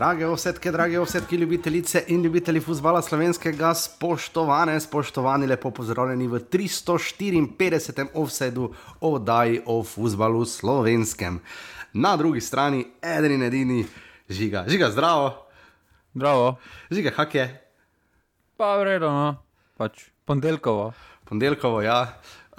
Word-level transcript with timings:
Drage 0.00 0.24
ovsetke, 0.26 0.70
drage 0.72 0.96
ovsetke, 0.96 1.36
ljubitelice 1.36 2.00
in 2.08 2.22
ljubitelji 2.22 2.60
futbola 2.60 3.02
slovenskega, 3.02 3.74
spoštovane, 3.74 4.78
spoštovani, 4.80 5.46
lepo 5.46 5.70
pozdravljeni 5.70 6.28
v 6.28 6.40
354. 6.40 8.06
offsetu 8.14 8.70
oddaji 9.00 9.60
o 9.66 9.82
futbalu 9.84 10.44
slovenskem. 10.44 11.36
Na 11.92 12.16
drugi 12.16 12.40
strani, 12.40 12.86
eden 13.02 13.32
in 13.32 13.42
edini, 13.42 13.84
žiga, 14.28 14.64
žiga, 14.68 14.88
zdravo. 14.90 15.46
Zdravo. 16.14 16.56
Žiga, 16.90 17.10
kak 17.10 17.34
je? 17.34 17.46
Pa 18.56 18.76
vredno, 18.80 19.10
no. 19.10 19.36
pač 19.76 20.08
ponedeljkovo. 20.24 20.92
Ponedeljkovo, 21.28 21.82
ja. 21.82 22.06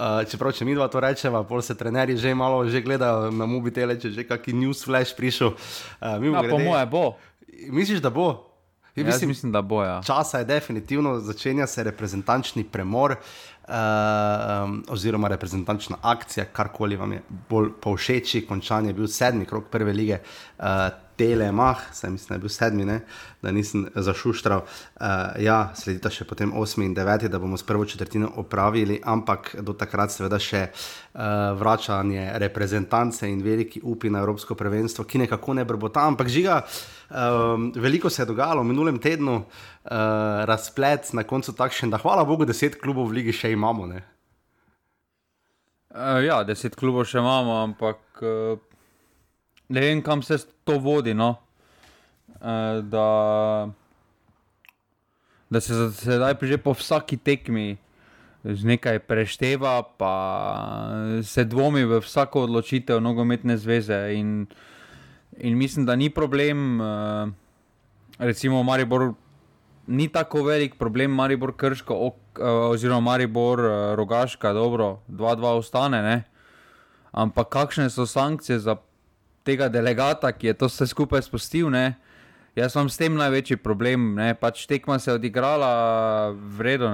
Uh, 0.02 0.22
čeprav, 0.30 0.54
če 0.54 0.66
mi 0.66 0.78
dva 0.78 0.88
to 0.94 1.02
rečeva, 1.02 1.42
pol 1.46 1.62
se 1.62 1.74
trenerji 1.78 2.16
že 2.18 2.32
malo 2.34 2.64
že 2.70 2.80
gledajo 2.82 3.34
na 3.34 3.46
mobitele, 3.46 3.98
če 4.02 4.10
že 4.10 4.24
kakšen 4.30 4.62
news 4.62 4.86
flash 4.86 5.18
prišel. 5.18 5.58
Uh, 6.02 6.22
ja, 6.22 6.46
po 6.46 6.62
moje 6.62 6.86
bo. 6.86 7.04
Misliš, 7.70 8.00
da 8.02 8.10
bo? 8.10 8.52
Ja, 8.96 9.06
mislim, 9.06 9.30
mislim, 9.30 9.52
da 9.52 9.62
bo. 9.62 9.84
Ja. 9.84 10.02
Časa 10.04 10.40
je 10.40 10.46
definitivno, 10.46 11.20
začenja 11.20 11.68
se 11.68 11.84
reprezentančni 11.84 12.64
premor, 12.64 13.12
uh, 13.12 13.74
um, 14.64 14.84
oziroma 14.90 15.28
reprezentančna 15.28 15.98
akcija, 16.02 16.46
karkoli 16.46 16.96
vam 16.96 17.14
je 17.14 17.22
bolj 17.50 17.70
povšeči. 17.82 18.46
Končan 18.48 18.86
je 18.86 18.94
bil 18.94 19.08
sedmi 19.08 19.46
krok 19.46 19.70
prve 19.72 19.94
lige. 19.94 20.20
Uh, 20.60 20.66
Telemah, 21.22 21.94
se 21.94 22.10
mislim, 22.10 22.28
da 22.28 22.36
je 22.36 22.40
bil 22.40 22.50
sedmi, 22.50 22.86
ne? 22.86 23.00
da 23.42 23.52
nisem 23.52 23.88
zašuštral. 23.96 24.60
Uh, 24.60 25.06
ja, 25.40 25.70
sledita 25.78 26.10
še 26.10 26.26
potem 26.26 26.54
osmi 26.58 26.86
in 26.90 26.96
deveti, 26.98 27.30
da 27.30 27.40
bomo 27.40 27.58
s 27.58 27.64
prvo 27.66 27.86
četrtino 27.86 28.32
opravili, 28.42 29.02
ampak 29.06 29.56
do 29.62 29.74
takrat 29.78 30.12
seveda 30.14 30.40
še 30.42 30.62
uh, 30.72 30.74
vračanje 31.60 32.32
reprezentance 32.42 33.30
in 33.30 33.44
veliki 33.46 33.82
upi 33.84 34.10
na 34.10 34.20
Evropsko 34.26 34.56
prvenstvo, 34.58 35.06
ki 35.06 35.18
nekako 35.28 35.54
ne 35.60 35.66
brbota. 35.66 36.02
Ampak 36.10 36.28
žiga, 36.34 36.62
um, 37.10 37.72
veliko 37.78 38.10
se 38.10 38.24
je 38.24 38.28
dogajalo 38.32 38.62
v 38.66 38.72
minulem 38.72 38.98
tednu, 38.98 39.36
uh, 39.44 39.46
razplet 40.50 41.14
na 41.14 41.22
koncu 41.22 41.54
takšen, 41.54 41.94
da 41.94 42.02
hvala 42.02 42.26
Bogu, 42.26 42.50
deset 42.50 42.82
klubov 42.82 43.06
v 43.12 43.22
ligi 43.22 43.38
še 43.44 43.54
imamo. 43.54 43.86
Uh, 43.94 44.02
ja, 46.26 46.42
deset 46.50 46.74
klubov 46.82 47.06
še 47.14 47.22
imamo, 47.22 47.62
ampak. 47.70 48.02
Uh 48.26 48.71
ne 49.72 49.82
vem, 49.82 50.02
kam 50.04 50.22
se 50.22 50.38
to 50.64 50.80
vodi. 50.80 51.14
No? 51.14 51.36
E, 52.42 52.82
da, 52.82 53.70
da 55.50 55.62
se 55.62 55.90
zdaj 55.90 56.36
že 56.42 56.58
po 56.58 56.74
vsaki 56.74 57.18
tekmi 57.18 57.78
nekaj 58.44 59.00
prešteva, 59.06 59.84
pa 59.98 60.16
se 61.24 61.46
dvomi 61.46 61.86
v 61.86 62.02
vsako 62.02 62.48
odločitev 62.50 63.02
nogometne 63.02 63.58
zveze. 63.58 64.18
In, 64.18 64.48
in 65.38 65.58
mislim, 65.58 65.86
da 65.86 65.96
ni 65.96 66.10
problem, 66.10 66.82
e, 66.82 66.86
recimo, 68.20 68.64
Maribor. 68.64 69.14
Ni 69.88 70.06
tako 70.08 70.44
velik 70.46 70.76
problem, 70.80 71.12
Maribor 71.12 71.52
Krško, 71.58 71.96
ok, 72.08 72.40
oziroma 72.70 73.02
Maribor 73.12 73.60
Rogaška, 73.98 74.54
dobro, 74.54 75.02
2-2 75.10 75.58
ostane, 75.58 76.02
ne? 76.02 76.18
ampak 77.12 77.50
kakšne 77.50 77.90
so 77.90 78.06
sankcije 78.06 78.60
za 78.60 78.76
tega 79.44 79.70
delegata, 79.70 80.32
ki 80.32 80.52
je 80.52 80.54
to 80.54 80.70
vse 80.70 80.88
skupaj 80.92 81.24
spustil. 81.26 81.70
Ne? 81.74 81.96
Jaz 82.58 82.76
sem 82.76 82.90
s 82.90 83.00
tem 83.00 83.16
največji 83.18 83.60
problem. 83.62 84.14
Ne? 84.20 84.34
Pač 84.38 84.66
tekma 84.70 85.00
se 85.00 85.12
je 85.12 85.18
odigrala 85.20 85.72
vredno. 86.58 86.92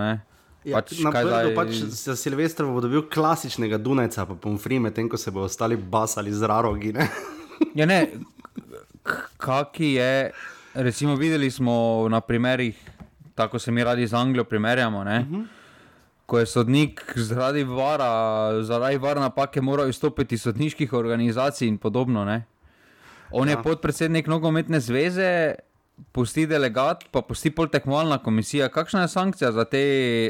Ja, 0.68 0.82
pač, 0.82 0.98
na 1.00 1.14
primer, 1.16 1.54
pač 1.56 1.80
za 1.96 2.18
Silvestra 2.20 2.68
bo 2.68 2.82
dobil 2.84 3.06
klasičnega 3.08 3.80
Dunajca, 3.80 4.26
pa 4.28 4.36
bom 4.36 4.58
fri, 4.60 4.82
medtem 4.84 5.08
ko 5.08 5.16
se 5.16 5.32
bo 5.32 5.46
ostali 5.48 5.78
basali 5.80 6.34
z 6.34 6.44
rarogi. 6.44 6.92
Ne? 6.98 7.08
ja, 7.80 7.88
ne, 7.88 8.02
kaki 9.40 9.94
je, 9.96 10.12
recimo, 10.76 11.16
videli 11.16 11.48
smo 11.48 12.04
na 12.12 12.20
primerih, 12.20 12.76
tako 13.38 13.62
se 13.64 13.72
mi 13.72 13.86
radi 13.86 14.08
z 14.08 14.18
Anglijo 14.18 14.44
primerjamo. 14.44 15.06
Uh 15.06 15.14
mhm. 15.14 15.36
-huh 15.36 15.57
ko 16.28 16.40
je 16.40 16.46
sodnik 16.46 17.02
zaradi 17.16 17.64
vara, 17.64 18.64
zaradi 18.64 18.98
vara 18.98 19.22
napake 19.22 19.62
moral 19.62 19.90
izstopiti 19.90 20.36
iz 20.36 20.44
sodniških 20.44 20.94
organizacij 20.94 21.68
in 21.68 21.78
podobno. 21.78 22.26
Ne? 22.26 22.44
On 23.32 23.48
ja. 23.48 23.56
je 23.56 23.64
podpredsednik 23.64 24.28
nogometne 24.28 24.80
zveze, 24.80 25.56
pusti 26.12 26.46
delegat, 26.48 27.08
pa 27.12 27.22
pusti 27.26 27.52
pol 27.52 27.72
tekmovalna 27.72 28.20
komisija. 28.24 28.70
Kakšna 28.70 29.06
je 29.06 29.08
sankcija 29.08 29.52
za 29.52 29.66
te 29.66 29.84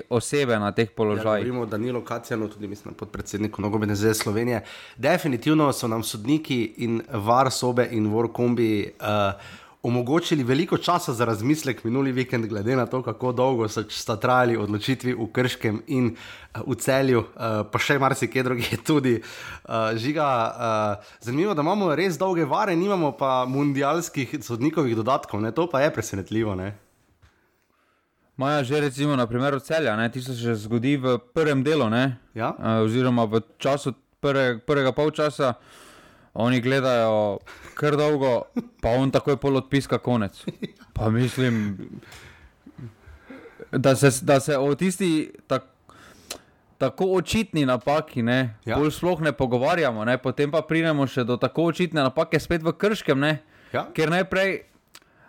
osebe 0.09 0.59
na 0.59 0.71
teh 0.71 0.93
položajih? 0.95 1.25
Ja, 1.25 1.49
govorimo 1.49 1.61
o 1.61 1.65
Danilu 1.65 2.01
Kacijanu, 2.05 2.47
tudi 2.49 2.67
mislim, 2.67 2.93
podpredsedniku 2.93 3.61
nogometne 3.61 3.95
zveze 3.95 4.21
Slovenije. 4.21 4.63
Definitivno 4.97 5.73
so 5.73 5.87
nam 5.87 6.03
sodniki 6.03 6.73
in 6.77 7.01
var 7.11 7.51
sobe 7.51 7.89
in 7.91 8.07
vor 8.13 8.31
kombi. 8.33 8.91
Uh, 9.01 9.65
omogočili 9.83 10.43
veliko 10.43 10.77
časa 10.77 11.13
za 11.13 11.25
razmislek 11.25 11.83
minuli 11.83 12.11
vikend, 12.11 12.45
glede 12.45 12.75
na 12.75 12.85
to, 12.85 13.01
kako 13.03 13.31
dolgo 13.31 13.67
so 13.69 14.15
trajali 14.15 14.57
odločitvi 14.57 15.13
v 15.13 15.27
Krškem 15.33 15.81
in 15.88 16.09
uh, 16.15 16.61
v 16.67 16.75
celju, 16.75 17.19
uh, 17.19 17.61
pa 17.71 17.79
še 17.79 17.99
marsikaj 18.01 18.43
drugega 18.43 18.81
tudi. 18.89 19.19
Uh, 19.21 19.93
žiga, 19.95 20.27
uh, 20.49 21.13
zanimivo, 21.21 21.53
da 21.53 21.61
imamo 21.61 21.93
res 21.95 22.17
dolge 22.17 22.45
vare, 22.45 22.75
nimamo 22.75 23.13
pa 23.17 23.45
mundialskih 23.45 24.39
sodnikovih 24.41 24.97
dodatkov, 24.97 25.41
ne? 25.41 25.51
to 25.51 25.69
pa 25.69 25.85
je 25.85 25.94
presenetljivo. 25.94 26.57
Ne? 26.57 26.73
Maja, 28.38 28.63
že 28.63 28.81
recimo 28.81 29.15
na 29.15 29.27
primeru 29.27 29.59
celja, 29.59 29.95
ne? 29.95 30.09
ti 30.11 30.21
se 30.21 30.33
že 30.33 30.55
zgodi 30.55 30.97
v 30.97 31.17
prvem 31.33 31.63
delu, 31.63 31.89
ja? 32.33 32.53
uh, 32.57 32.83
oziroma 32.85 33.25
v 33.25 33.45
času 33.57 33.94
prve, 34.21 34.57
prvega 34.59 34.91
polčasa. 34.91 35.55
Oni 36.37 36.61
gledajo 36.61 37.39
kar 37.77 37.97
dolgo, 37.97 38.49
pa 38.81 38.93
on 38.97 39.11
takoj 39.13 39.39
pol 39.41 39.57
odpiska 39.57 39.97
konec. 39.97 40.37
Pa 40.93 41.09
mislim, 41.09 41.77
da 43.71 43.95
se, 43.95 44.11
da 44.21 44.39
se 44.39 44.57
o 44.57 44.75
tisti 44.75 45.31
tak, 45.47 45.63
tako 46.77 47.11
očitni 47.17 47.65
napaki, 47.65 48.21
ne, 48.21 48.55
ja. 48.65 48.77
sploh 48.91 49.21
ne 49.21 49.31
pogovarjamo, 49.31 50.05
ne, 50.05 50.17
potem 50.17 50.51
pa 50.51 50.61
pridemo 50.61 51.07
še 51.07 51.25
do 51.25 51.37
tako 51.41 51.71
očitne 51.73 52.05
napake 52.05 52.39
spet 52.39 52.65
v 52.65 52.73
krškem, 52.73 53.19
ne, 53.19 53.37
ja. 53.73 53.87
ker 53.93 54.13
najprej. 54.13 54.63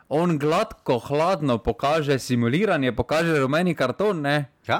On 0.08 0.38
gladko, 0.40 0.96
hladno 1.04 1.58
pokaže 1.60 2.16
simuliranje, 2.16 2.94
pokaže 2.96 3.34
rumeni 3.42 3.74
karton. 3.76 4.24
Ja? 4.64 4.78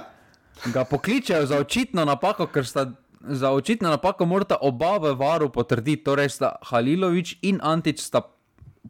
Ga 0.72 0.86
pokličejo 0.88 1.44
za 1.50 1.58
očitno 1.60 2.06
napako, 2.08 2.46
ker 2.48 2.64
sta 2.64 2.86
za 3.20 3.50
očitno 3.50 3.90
napako 3.90 4.26
morata 4.26 4.56
oba 4.60 4.98
v 4.98 5.14
varu 5.14 5.50
potrditi, 5.50 6.04
torej 6.04 6.28
sta 6.28 6.56
Halilovič 6.62 7.38
in 7.42 7.60
Antič 7.62 8.00
sta 8.00 8.22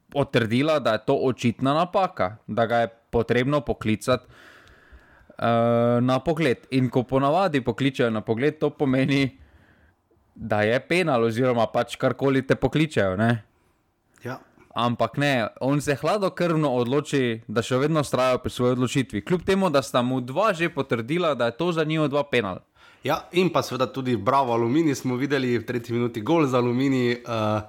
potrdila, 0.09 0.79
da 0.79 0.93
je 0.93 1.05
to 1.07 1.15
očitna 1.15 1.75
napaka, 1.75 2.37
da 2.47 2.67
ga 2.67 2.77
je 2.77 2.89
potrebno 3.11 3.61
poklicati 3.61 4.27
uh, 4.27 5.45
na 6.01 6.19
pogled. 6.19 6.67
In 6.71 6.91
ko 6.91 7.03
ponavadi 7.03 7.61
pokličejo 7.61 8.11
na 8.11 8.21
pogled, 8.21 8.59
to 8.59 8.71
pomeni, 8.71 9.39
da 10.35 10.63
je 10.63 10.81
penal, 10.81 11.25
oziroma 11.25 11.67
pač 11.67 11.97
karkoli 11.97 12.47
te 12.47 12.55
pokličejo. 12.55 13.17
Ja. 14.25 14.39
Ampak 14.75 15.17
ne, 15.17 15.49
on 15.61 15.81
se 15.81 15.97
hladnokrvno 15.99 16.71
odloči, 16.71 17.43
da 17.49 17.65
še 17.67 17.81
vedno 17.83 18.05
ustraja 18.05 18.39
pri 18.39 18.53
svoji 18.53 18.77
odločitvi. 18.77 19.25
Kljub 19.27 19.43
temu, 19.43 19.71
da 19.71 19.83
sta 19.83 20.03
mu 20.03 20.21
dva 20.21 20.53
že 20.55 20.69
potrdila, 20.71 21.35
da 21.35 21.51
je 21.51 21.57
to 21.59 21.73
za 21.73 21.85
njih 21.85 22.07
dva 22.09 22.23
penal. 22.31 22.63
Ja, 23.07 23.21
in 23.33 23.53
pa 23.55 23.63
seveda 23.63 23.87
tudi 23.87 24.17
Bravo 24.17 24.53
Alumini 24.53 24.95
smo 24.95 25.17
videli 25.17 25.59
v 25.59 25.67
tretji 25.67 25.95
minuti 25.95 26.21
gol 26.21 26.47
za 26.47 26.59
Alumini, 26.59 27.15
uh, 27.15 27.63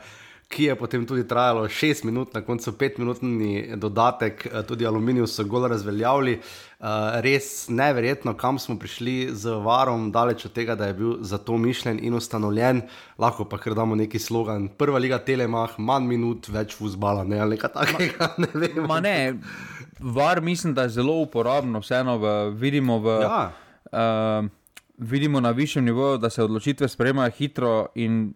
ki 0.50 0.64
je 0.64 0.76
potem 0.76 1.06
tudi 1.06 1.22
trajalo 1.30 1.68
šest 1.70 2.04
minut, 2.04 2.34
na 2.34 2.42
koncu 2.42 2.74
petminutni 2.74 3.78
dodatek, 3.78 4.48
uh, 4.50 4.64
tudi 4.66 4.88
Aluminijo 4.90 5.28
so 5.30 5.46
gol 5.46 5.68
razveljavili. 5.70 6.40
Uh, 6.80 7.22
res 7.22 7.70
neverjetno, 7.70 8.34
kam 8.34 8.58
smo 8.58 8.80
prišli 8.80 9.30
z 9.38 9.54
varom, 9.62 10.10
daleč 10.12 10.48
od 10.50 10.58
tega, 10.58 10.74
da 10.76 10.90
je 10.90 10.98
bil 10.98 11.16
za 11.22 11.38
to 11.38 11.62
mišljen 11.62 12.02
in 12.02 12.18
ustanovljen. 12.18 12.82
Lahko 13.22 13.46
pa 13.46 13.62
kar 13.62 13.78
damo 13.78 13.96
neki 13.96 14.20
slogan. 14.20 14.66
Prva 14.68 14.98
liga 14.98 15.22
Telemah, 15.22 15.78
manj 15.78 16.10
minut, 16.10 16.50
več 16.50 16.74
fuzbala, 16.74 17.22
ne 17.24 17.44
ali 17.46 17.58
kaj 17.58 17.76
takega. 17.78 18.34
Ne 18.42 18.50
vem. 18.56 18.86
Ma 18.88 18.98
ne, 19.00 19.18
var 20.00 20.42
mislim, 20.42 20.74
da 20.74 20.88
je 20.88 20.98
zelo 20.98 21.22
uporabno, 21.22 21.86
vseeno 21.86 22.18
v, 22.18 22.40
vidimo 22.58 22.98
v. 23.04 23.20
Ja. 23.22 23.44
Uh, 23.90 24.50
vidimo 25.00 25.40
na 25.40 25.52
višjem 25.52 25.86
nivoju, 25.86 26.18
da 26.18 26.30
se 26.30 26.44
odločitve 26.44 26.88
sprejemajo 26.88 27.32
hitro 27.32 27.86
in 27.96 28.34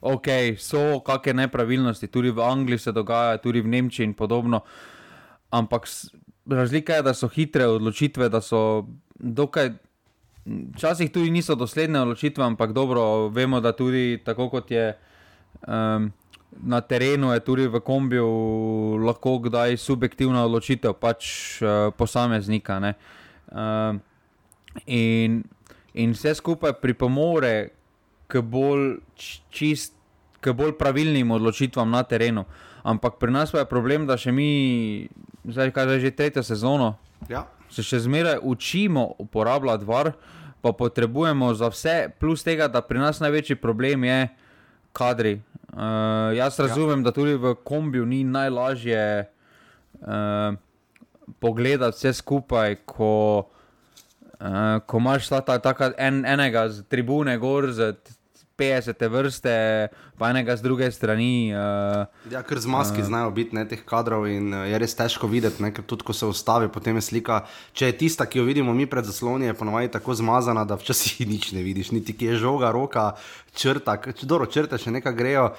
ok, 0.00 0.26
so 0.58 1.00
kakšne 1.00 1.32
nepravilnosti, 1.44 2.06
tudi 2.06 2.30
v 2.30 2.42
Angliji 2.44 2.78
se 2.78 2.92
dogaja, 2.92 3.38
tudi 3.38 3.60
v 3.60 3.68
Nemčiji 3.68 4.04
in 4.04 4.14
podobno. 4.14 4.60
Ampak 5.50 5.88
razlika 6.46 6.94
je, 6.94 7.02
da 7.02 7.14
so 7.14 7.28
hitre 7.28 7.66
odločitve, 7.66 8.28
da 8.28 8.40
so 8.40 8.86
dokaj. 9.18 9.72
Včasih 10.44 11.08
tudi 11.08 11.30
niso 11.32 11.54
dosledne 11.56 12.02
odločitve, 12.04 12.44
ampak 12.44 12.72
dobro, 12.76 13.28
vemo, 13.32 13.60
da 13.64 13.72
tudi 13.72 14.20
tako 14.24 14.50
kot 14.52 14.70
je 14.70 14.90
um, 15.66 16.10
na 16.62 16.80
terenu, 16.80 17.32
je 17.32 17.40
tudi 17.40 17.64
v 17.66 17.80
kombiju 17.80 18.28
lahko 19.06 19.38
kdaj 19.38 19.76
subjektivna 19.80 20.44
odločitev 20.44 20.92
pač 21.00 21.24
uh, 21.62 21.88
posameznika. 21.96 22.76
Uh, 23.48 23.96
in 24.86 25.40
in 25.94 26.12
vse 26.12 26.34
skupaj 26.34 26.76
pripomore 26.82 27.70
k 28.26 28.42
bolj 28.42 28.98
čist, 29.50 29.94
k 30.40 30.52
bolj 30.52 30.74
pravilnim 30.78 31.30
odločitvam 31.30 31.90
na 31.90 32.02
terenu. 32.02 32.44
Ampak 32.84 33.16
pri 33.18 33.32
nas 33.32 33.52
pa 33.52 33.62
je 33.62 33.70
problem, 33.70 34.04
da 34.06 34.18
še 34.20 34.32
mi, 34.32 35.08
zdaj 35.48 35.72
kaj 35.72 35.98
že 36.00 36.12
tretjo 36.12 36.42
sezono, 36.44 36.96
Ja. 37.28 37.46
se 37.72 37.82
še 37.82 38.02
zmeraj 38.04 38.42
učimo 38.42 39.14
uporabljati 39.18 39.84
var, 39.88 40.12
pa 40.60 40.72
potrebujemo 40.72 41.54
za 41.54 41.68
vse, 41.72 42.10
plus 42.20 42.44
tega, 42.44 42.68
da 42.68 42.80
pri 42.84 42.98
nas 43.00 43.20
največji 43.20 43.56
problem 43.56 44.04
je 44.04 44.28
kadri. 44.92 45.40
Uh, 45.74 46.32
jaz 46.36 46.58
razumem, 46.60 47.00
ja. 47.00 47.08
da 47.08 47.12
tudi 47.12 47.34
v 47.34 47.54
kombiju 47.64 48.06
ni 48.06 48.22
najlažje 48.24 49.26
uh, 49.26 50.54
pogledati 51.40 51.96
vse 51.96 52.12
skupaj, 52.20 52.76
ko, 52.84 53.48
uh, 54.40 54.80
ko 54.86 54.98
imaš 55.02 55.28
ta, 55.28 55.40
ta, 55.40 55.58
ta, 55.58 55.90
en, 55.98 56.24
enega 56.26 56.68
z 56.68 56.84
tribune 56.88 57.36
gor, 57.38 57.70
z 57.72 57.94
50 58.56 59.08
vrste, 59.10 59.54
pa 60.18 60.30
enega 60.30 60.54
z 60.56 60.62
druge 60.62 60.86
strani. 60.94 61.50
Uh, 61.50 62.06
Ja, 62.30 62.42
ker 62.46 62.58
z 62.62 62.70
maski 62.70 63.02
uh, 63.02 63.06
znajo 63.06 63.32
biti 63.34 63.56
ne, 63.56 63.66
teh 63.66 63.82
kadrov 63.82 64.28
in 64.30 64.54
uh, 64.54 64.62
je 64.70 64.78
res 64.78 64.94
težko 64.94 65.26
videti, 65.30 65.62
ne, 65.62 65.72
ker 65.74 65.82
tudi 65.82 66.06
ko 66.06 66.14
se 66.14 66.28
ustavi, 66.30 66.70
potem 66.70 66.94
je 67.00 67.06
slika. 67.10 67.42
Če 67.74 67.90
je 67.90 67.98
tista, 68.04 68.28
ki 68.30 68.38
jo 68.38 68.46
vidimo 68.46 68.74
mi 68.74 68.86
pred 68.86 69.06
zasloni, 69.06 69.50
je 69.50 69.58
ponovadi 69.58 69.90
tako 69.90 70.14
zmazana, 70.14 70.62
da 70.64 70.78
včasih 70.78 71.26
nič 71.32 71.50
ne 71.56 71.66
vidiš, 71.66 71.90
niti 71.90 72.14
ki 72.14 72.34
je 72.34 72.42
žoga, 72.46 72.70
roka, 72.74 73.10
črta, 73.58 73.98
če 73.98 74.30
dobro 74.30 74.46
črte 74.46 74.78
še 74.78 74.94
nekaj 74.94 75.18
grejo. 75.18 75.50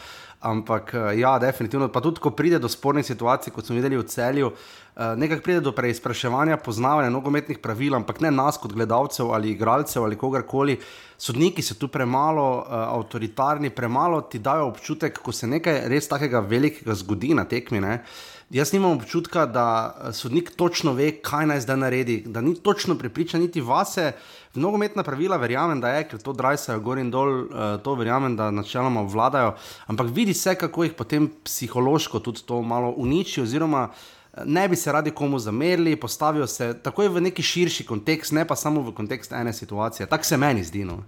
Ampak 0.45 0.91
ja, 1.17 1.39
definitivno. 1.41 1.87
Pa 1.89 2.03
tudi, 2.05 2.21
ko 2.21 2.29
pride 2.29 2.59
do 2.61 2.69
spornih 2.69 3.05
situacij, 3.07 3.49
kot 3.49 3.65
smo 3.65 3.79
videli 3.79 3.97
v 3.97 4.05
celju, 4.05 4.51
uh, 4.51 4.84
nekako 4.95 5.43
pride 5.43 5.59
do 5.59 5.71
preizpraševanja, 5.75 6.57
poznavanja 6.57 7.09
nogometnih 7.09 7.59
pravil, 7.59 7.95
ampak 7.95 8.21
ne 8.23 8.31
nas 8.31 8.57
kot 8.57 8.73
gledalcev 8.73 9.33
ali 9.33 9.51
igralcev 9.51 10.03
ali 10.03 10.15
kogarkoli. 10.15 10.79
Sodniki 11.17 11.61
so 11.61 11.75
tu 11.79 11.87
premalo 11.87 12.45
uh, 12.59 12.65
avtoritarni, 12.69 13.69
premalo 13.69 14.21
ti 14.21 14.39
dajo 14.39 14.67
občutek, 14.67 15.19
ko 15.23 15.31
se 15.31 15.47
nekaj 15.47 15.85
res 15.91 16.07
takega 16.11 16.39
velikega 16.39 16.95
zgodi 16.95 17.33
na 17.33 17.45
tekmi. 17.47 17.79
Ne? 17.81 18.01
Jaz 18.49 18.73
nimam 18.73 18.91
občutka, 18.91 19.45
da 19.45 19.65
eh, 19.89 20.13
sodnik 20.13 20.51
točno 20.55 20.93
ve, 20.93 21.09
kaj 21.11 21.47
naj 21.49 21.59
zdaj 21.65 21.77
naredi, 21.77 22.17
da 22.27 22.41
ni 22.41 22.53
točno 22.55 22.97
prepričan 22.97 23.41
niti 23.41 23.61
vase. 23.61 24.11
V 24.53 24.59
nogometna 24.59 25.03
pravila 25.03 25.37
verjamem, 25.37 25.81
da 25.81 25.89
je, 25.95 26.03
ker 26.07 26.21
to 26.21 26.33
drajsajo 26.33 26.79
gor 26.79 27.01
in 27.01 27.09
dol, 27.11 27.31
uh, 27.45 27.63
to 27.83 27.95
verjamem, 27.95 28.35
da 28.35 28.51
načeloma 28.51 29.01
vladajo, 29.01 29.55
ampak 29.87 30.13
vidi 30.13 30.33
se, 30.33 30.55
kako 30.55 30.83
jih 30.83 30.93
potem 30.93 31.31
psihološko 31.43 32.19
tudi 32.19 32.45
to 32.45 32.61
malo 32.61 32.93
uniči, 32.97 33.41
oziroma 33.41 33.89
eh, 33.89 34.24
ne 34.43 34.67
bi 34.67 34.75
se 34.75 34.91
radi 34.91 35.11
komu 35.11 35.39
zamerili, 35.39 35.95
postavijo 35.95 36.47
se 36.47 36.73
takoj 36.83 37.07
v 37.07 37.21
neki 37.21 37.43
širši 37.43 37.85
kontekst, 37.85 38.31
ne 38.31 38.47
pa 38.47 38.55
samo 38.55 38.81
v 38.81 38.93
kontekst 38.93 39.31
ene 39.31 39.53
situacije. 39.53 40.07
Tako 40.07 40.23
se 40.23 40.37
meni 40.37 40.63
zdi. 40.63 40.85
No. 40.85 41.03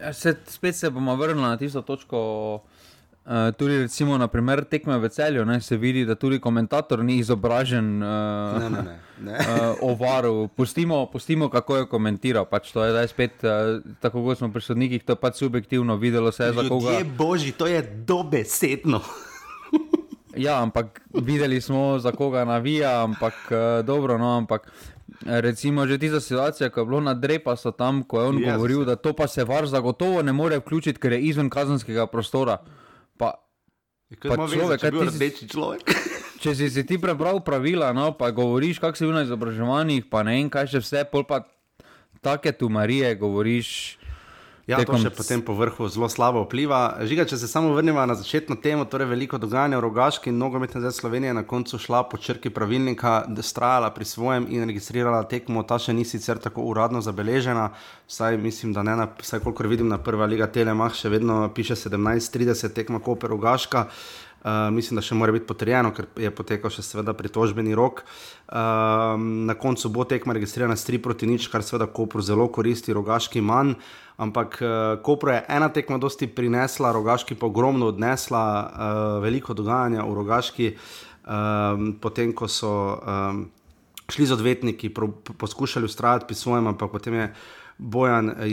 Ja, 0.00 0.12
se, 0.12 0.36
spet 0.46 0.76
se 0.76 0.90
bomo 0.90 1.16
vrnili 1.16 1.48
na 1.48 1.56
tisto 1.56 1.82
točko. 1.82 2.60
Uh, 3.28 3.32
tudi, 3.58 3.78
recimo, 3.78 4.16
na 4.18 4.24
primer, 4.28 4.64
tekme 4.64 4.96
v 4.98 5.08
celju, 5.12 5.44
ne, 5.44 5.60
se 5.60 5.76
vidi, 5.76 6.06
da 6.08 6.14
tudi 6.14 6.38
komentator 6.40 7.02
ni 7.04 7.18
izobražen 7.20 8.02
uh, 8.02 8.62
Ne, 8.62 8.70
ne, 8.70 8.82
ne, 8.82 8.98
ne. 9.20 9.32
uh, 9.32 9.76
o 9.90 9.94
varu. 9.94 10.48
Pustimo, 10.48 11.06
pustimo, 11.12 11.50
kako 11.50 11.76
je 11.76 11.86
komentiral. 11.86 12.48
Pač 12.48 12.72
to 12.72 12.84
je 12.84 12.94
zdaj 12.96 13.08
spet, 13.08 13.44
uh, 13.44 13.84
tako 14.00 14.24
kot 14.24 14.38
smo 14.38 14.48
pri 14.52 14.64
sodnikih, 14.64 15.04
to 15.04 15.12
je 15.12 15.20
pač 15.20 15.44
subjektivno, 15.44 15.96
videlo 15.96 16.32
se 16.32 16.44
je 16.44 16.52
za 16.52 16.68
koga. 16.68 16.90
Ljudje 16.90 17.04
božji, 17.04 17.52
to 17.52 17.66
je 17.66 17.82
dobesedno. 17.82 19.02
Ja, 20.38 20.60
ampak 20.60 21.00
videli 21.12 21.58
smo, 21.58 21.98
za 21.98 22.12
koga 22.12 22.44
navija, 22.44 23.02
ampak 23.02 23.34
uh, 23.46 23.56
dobro, 23.82 24.14
no, 24.14 24.36
ampak. 24.36 24.70
eh, 25.20 25.40
Recimo, 25.40 25.82
že 25.82 25.98
tista 25.98 26.20
situacija, 26.20 26.70
ko 26.70 26.80
je 26.80 26.86
bilo 26.86 27.00
na 27.00 27.12
drepasu 27.12 27.72
tam, 27.72 28.02
ko 28.02 28.20
je 28.20 28.26
on 28.26 28.36
yes. 28.36 28.46
govoril, 28.46 28.84
da 28.84 28.94
to 28.94 29.12
pa 29.12 29.26
se 29.26 29.44
var 29.44 29.66
zagotovo 29.66 30.22
ne 30.22 30.32
more 30.32 30.58
vključiti, 30.58 30.96
ker 30.96 31.12
je 31.12 31.20
izven 31.22 31.50
kazenskega 31.50 32.06
prostora. 32.06 32.58
Pa, 33.16 33.34
Kaj 34.10 34.28
Pa 34.30 34.34
ima 34.36 34.44
veze, 34.44 34.56
človek, 34.56 34.80
če 34.80 34.86
je 34.86 34.92
ti 35.20 35.36
si- 35.36 35.48
človek. 35.48 35.82
če 36.40 36.54
si, 36.54 36.70
si 36.70 36.86
ti 36.86 36.96
prebral 36.96 37.40
pravila, 37.40 37.92
no, 37.92 38.12
pa 38.12 38.30
govoriš, 38.30 38.78
kak 38.78 38.96
si 38.96 39.04
bil 39.04 39.12
na 39.12 39.22
izobraževanjih, 39.22 40.06
pa 40.06 40.22
ne 40.22 40.32
vem, 40.32 40.48
kaj 40.48 40.66
še 40.66 40.80
vse, 40.80 41.02
pol 41.04 41.24
pa 41.24 41.42
take 42.22 42.52
tu 42.52 42.68
Marije 42.68 43.14
govoriš. 43.16 43.97
Ja, 44.68 44.82
to 44.84 44.98
še 45.00 45.08
potem 45.08 45.40
po 45.40 45.54
vrhu 45.56 45.86
zelo 45.88 46.10
slabo 46.12 46.42
vpliva. 46.44 47.00
Žiga, 47.08 47.24
če 47.30 47.38
se 47.40 47.48
samo 47.48 47.70
vrnemo 47.72 48.02
na 48.04 48.12
začetno 48.18 48.58
temo, 48.60 48.84
torej 48.84 49.08
veliko 49.08 49.40
dogajanja 49.40 49.78
v 49.78 49.84
Rogaški 49.86 50.28
in 50.28 50.36
nogometna 50.36 50.82
zdaj 50.84 50.92
Slovenija 50.98 51.32
je 51.32 51.38
na 51.38 51.44
koncu 51.48 51.80
šla 51.80 52.02
po 52.04 52.20
črki 52.20 52.52
pravilnika, 52.52 53.22
da 53.32 53.40
strajala 53.40 53.88
pri 53.96 54.04
svojem 54.04 54.44
in 54.52 54.68
registrirala 54.68 55.22
tekmo. 55.24 55.64
Ta 55.64 55.80
še 55.80 55.96
ni 55.96 56.04
sicer 56.04 56.36
tako 56.36 56.68
uradno 56.68 57.00
zabeležena, 57.00 57.70
vsaj 58.12 58.36
mislim, 58.36 58.76
da 58.76 58.84
ne, 58.84 58.98
na, 59.00 59.08
vsaj 59.08 59.40
kolikor 59.46 59.72
vidim 59.72 59.88
na 59.88 59.96
prva 59.96 60.28
liga 60.28 60.50
Telemach, 60.52 61.00
še 61.00 61.16
vedno 61.16 61.46
piše 61.56 61.72
17:30 61.88 62.76
tekma 62.76 63.00
Koper 63.00 63.32
Rogaška. 63.32 63.88
Uh, 63.88 64.27
mislim, 64.44 64.98
da 64.98 65.02
še 65.02 65.16
mora 65.18 65.32
biti 65.34 65.46
potrjeno, 65.46 65.90
ker 65.94 66.06
je 66.16 66.30
potekal 66.34 66.70
še 66.70 66.84
seveda 66.86 67.14
pritožbeni 67.16 67.74
rok. 67.74 68.04
Um, 68.48 69.46
na 69.48 69.56
koncu 69.58 69.90
bo 69.92 70.06
tekma 70.08 70.36
registrirana 70.36 70.76
s 70.78 70.86
3 70.88 71.02
proti 71.02 71.26
nič, 71.26 71.48
kar 71.50 71.64
seveda 71.66 71.88
Kopru 71.90 72.22
zelo 72.22 72.46
koristi, 72.54 72.94
rogaški 72.94 73.42
manj. 73.42 73.74
Ampak 74.18 74.58
uh, 74.62 74.70
Kopru 75.02 75.34
je 75.34 75.42
ena 75.58 75.68
tekma 75.74 75.98
dosti 75.98 76.30
prinesla, 76.30 76.94
rogaški 76.94 77.38
pa 77.38 77.50
ogromno 77.50 77.90
odnesla, 77.90 78.46
uh, 78.46 79.04
veliko 79.24 79.54
dogajanja 79.58 80.06
v 80.06 80.18
rogaški, 80.22 80.72
um, 81.26 81.92
potem 82.00 82.32
ko 82.32 82.48
so 82.48 82.72
um, 82.98 83.46
šli 84.08 84.26
z 84.26 84.38
odvetniki, 84.38 84.94
pro, 84.94 85.10
poskušali 85.12 85.84
ustrajati 85.84 86.30
pri 86.30 86.38
svojem, 86.38 86.70
ampak 86.74 86.94
potem 86.94 87.24
je. 87.24 87.32
Bojan 87.78 88.30
eh, 88.30 88.48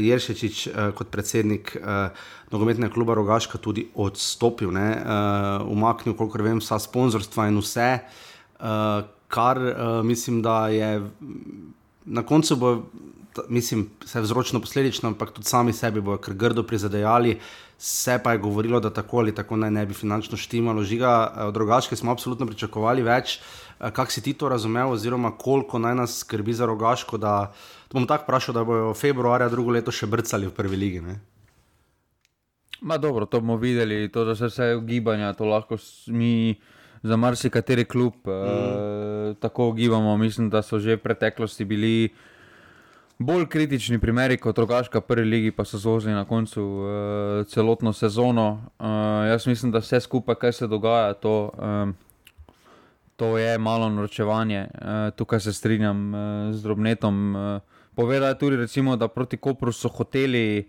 Jeršečič 0.00 0.66
eh, 0.66 0.92
kot 0.96 1.10
predsednik 1.12 1.76
eh, 1.76 2.08
nogometnega 2.52 2.92
kluba 2.92 3.14
Rogaška 3.14 3.58
tudi 3.58 3.86
odstopil, 3.94 4.72
ne, 4.72 4.88
uh, 5.00 5.64
umaknil, 5.72 6.12
kolikor 6.12 6.42
vem, 6.44 6.58
vsa 6.60 6.76
sponzorstva 6.76 7.46
in 7.48 7.56
vse, 7.62 7.86
uh, 7.96 9.06
kar 9.32 9.56
uh, 9.56 9.76
mislim, 10.04 10.42
da 10.44 10.68
je 10.68 10.90
na 12.04 12.22
koncu 12.28 12.56
bo, 12.56 12.74
mislim, 13.48 13.90
se 14.04 14.20
vzročno 14.20 14.60
posledično, 14.60 15.08
ampak 15.08 15.30
tudi 15.30 15.48
sami 15.48 15.72
sebi 15.72 16.00
bojo 16.00 16.18
kar 16.18 16.34
grdo 16.34 16.62
prizadejali. 16.62 17.38
Se 17.78 18.18
pa 18.24 18.32
je 18.32 18.38
govorilo, 18.38 18.80
da 18.80 18.90
tako 18.90 19.18
ali 19.18 19.34
tako 19.34 19.56
naj 19.56 19.70
ne 19.70 19.86
bi 19.86 19.94
finančno 19.94 20.36
štimalo. 20.36 20.82
Žiga, 20.82 21.32
eh, 21.36 21.50
rogaške 21.58 21.96
smo 21.96 22.12
absolutno 22.12 22.46
pričakovali 22.46 23.02
več. 23.02 23.40
Eh, 23.80 23.90
Kako 23.90 24.12
si 24.12 24.22
ti 24.22 24.32
to 24.32 24.48
razumel, 24.48 24.90
oziroma 24.90 25.30
koliko 25.30 25.78
naj 25.78 25.94
nas 25.94 26.18
skrbi 26.18 26.54
za 26.54 26.66
rogaško, 26.66 27.18
da 27.18 27.52
to 27.92 27.98
bom 27.98 28.06
tako 28.08 28.24
vprašal, 28.24 28.54
da 28.54 28.64
bojo 28.64 28.94
februarja 28.94 29.50
drugo 29.52 29.74
leto 29.76 29.92
še 29.92 30.06
brcali 30.08 30.48
v 30.48 30.52
prvi 30.56 30.76
ligi. 30.80 31.00
Ne? 31.04 31.18
Ma 32.80 32.96
dobro, 32.96 33.26
to 33.28 33.40
bomo 33.40 33.58
videli, 33.60 34.08
to, 34.08 34.24
da 34.24 34.32
se 34.34 34.48
vse 34.48 34.70
ugibanja, 34.78 35.34
to 35.36 35.44
lahko 35.44 35.76
mi 36.08 36.56
za 37.02 37.18
marsikateri 37.20 37.84
klub 37.84 38.14
mm. 38.24 38.30
uh, 38.32 39.36
tako 39.36 39.68
ugibamo. 39.74 40.16
Mislim, 40.16 40.48
da 40.50 40.62
so 40.62 40.80
že 40.80 40.96
v 40.96 41.02
preteklosti 41.04 41.66
bili 41.68 42.14
bolj 43.18 43.44
kritični 43.52 44.00
primeri 44.00 44.38
kot 44.40 44.58
rogaška 44.58 45.02
prvi 45.04 45.28
ligi, 45.28 45.50
pa 45.52 45.68
so 45.68 45.78
zvozili 45.78 46.14
na 46.14 46.24
koncu 46.24 46.62
uh, 46.64 46.86
celotno 47.46 47.92
sezono. 47.92 48.72
Uh, 48.80 49.28
jaz 49.28 49.46
mislim, 49.46 49.72
da 49.72 49.84
vse 49.84 50.00
skupaj, 50.00 50.40
kaj 50.40 50.52
se 50.52 50.66
dogaja, 50.66 51.12
to, 51.12 51.52
um, 51.60 51.92
to 53.16 53.36
je 53.38 53.58
malo 53.58 53.92
norčevanje. 53.92 54.64
Uh, 54.72 55.12
tukaj 55.12 55.40
se 55.40 55.52
strinjam 55.52 56.08
uh, 56.14 56.54
z 56.56 56.62
drobnetom. 56.62 57.36
Uh, 57.36 57.71
Povedal 57.94 58.28
je 58.32 58.38
tudi, 58.38 58.56
recimo, 58.56 58.96
da 58.96 59.08
proti 59.08 59.36
Kopru 59.36 59.72
so 59.72 59.88
hoteli. 59.88 60.68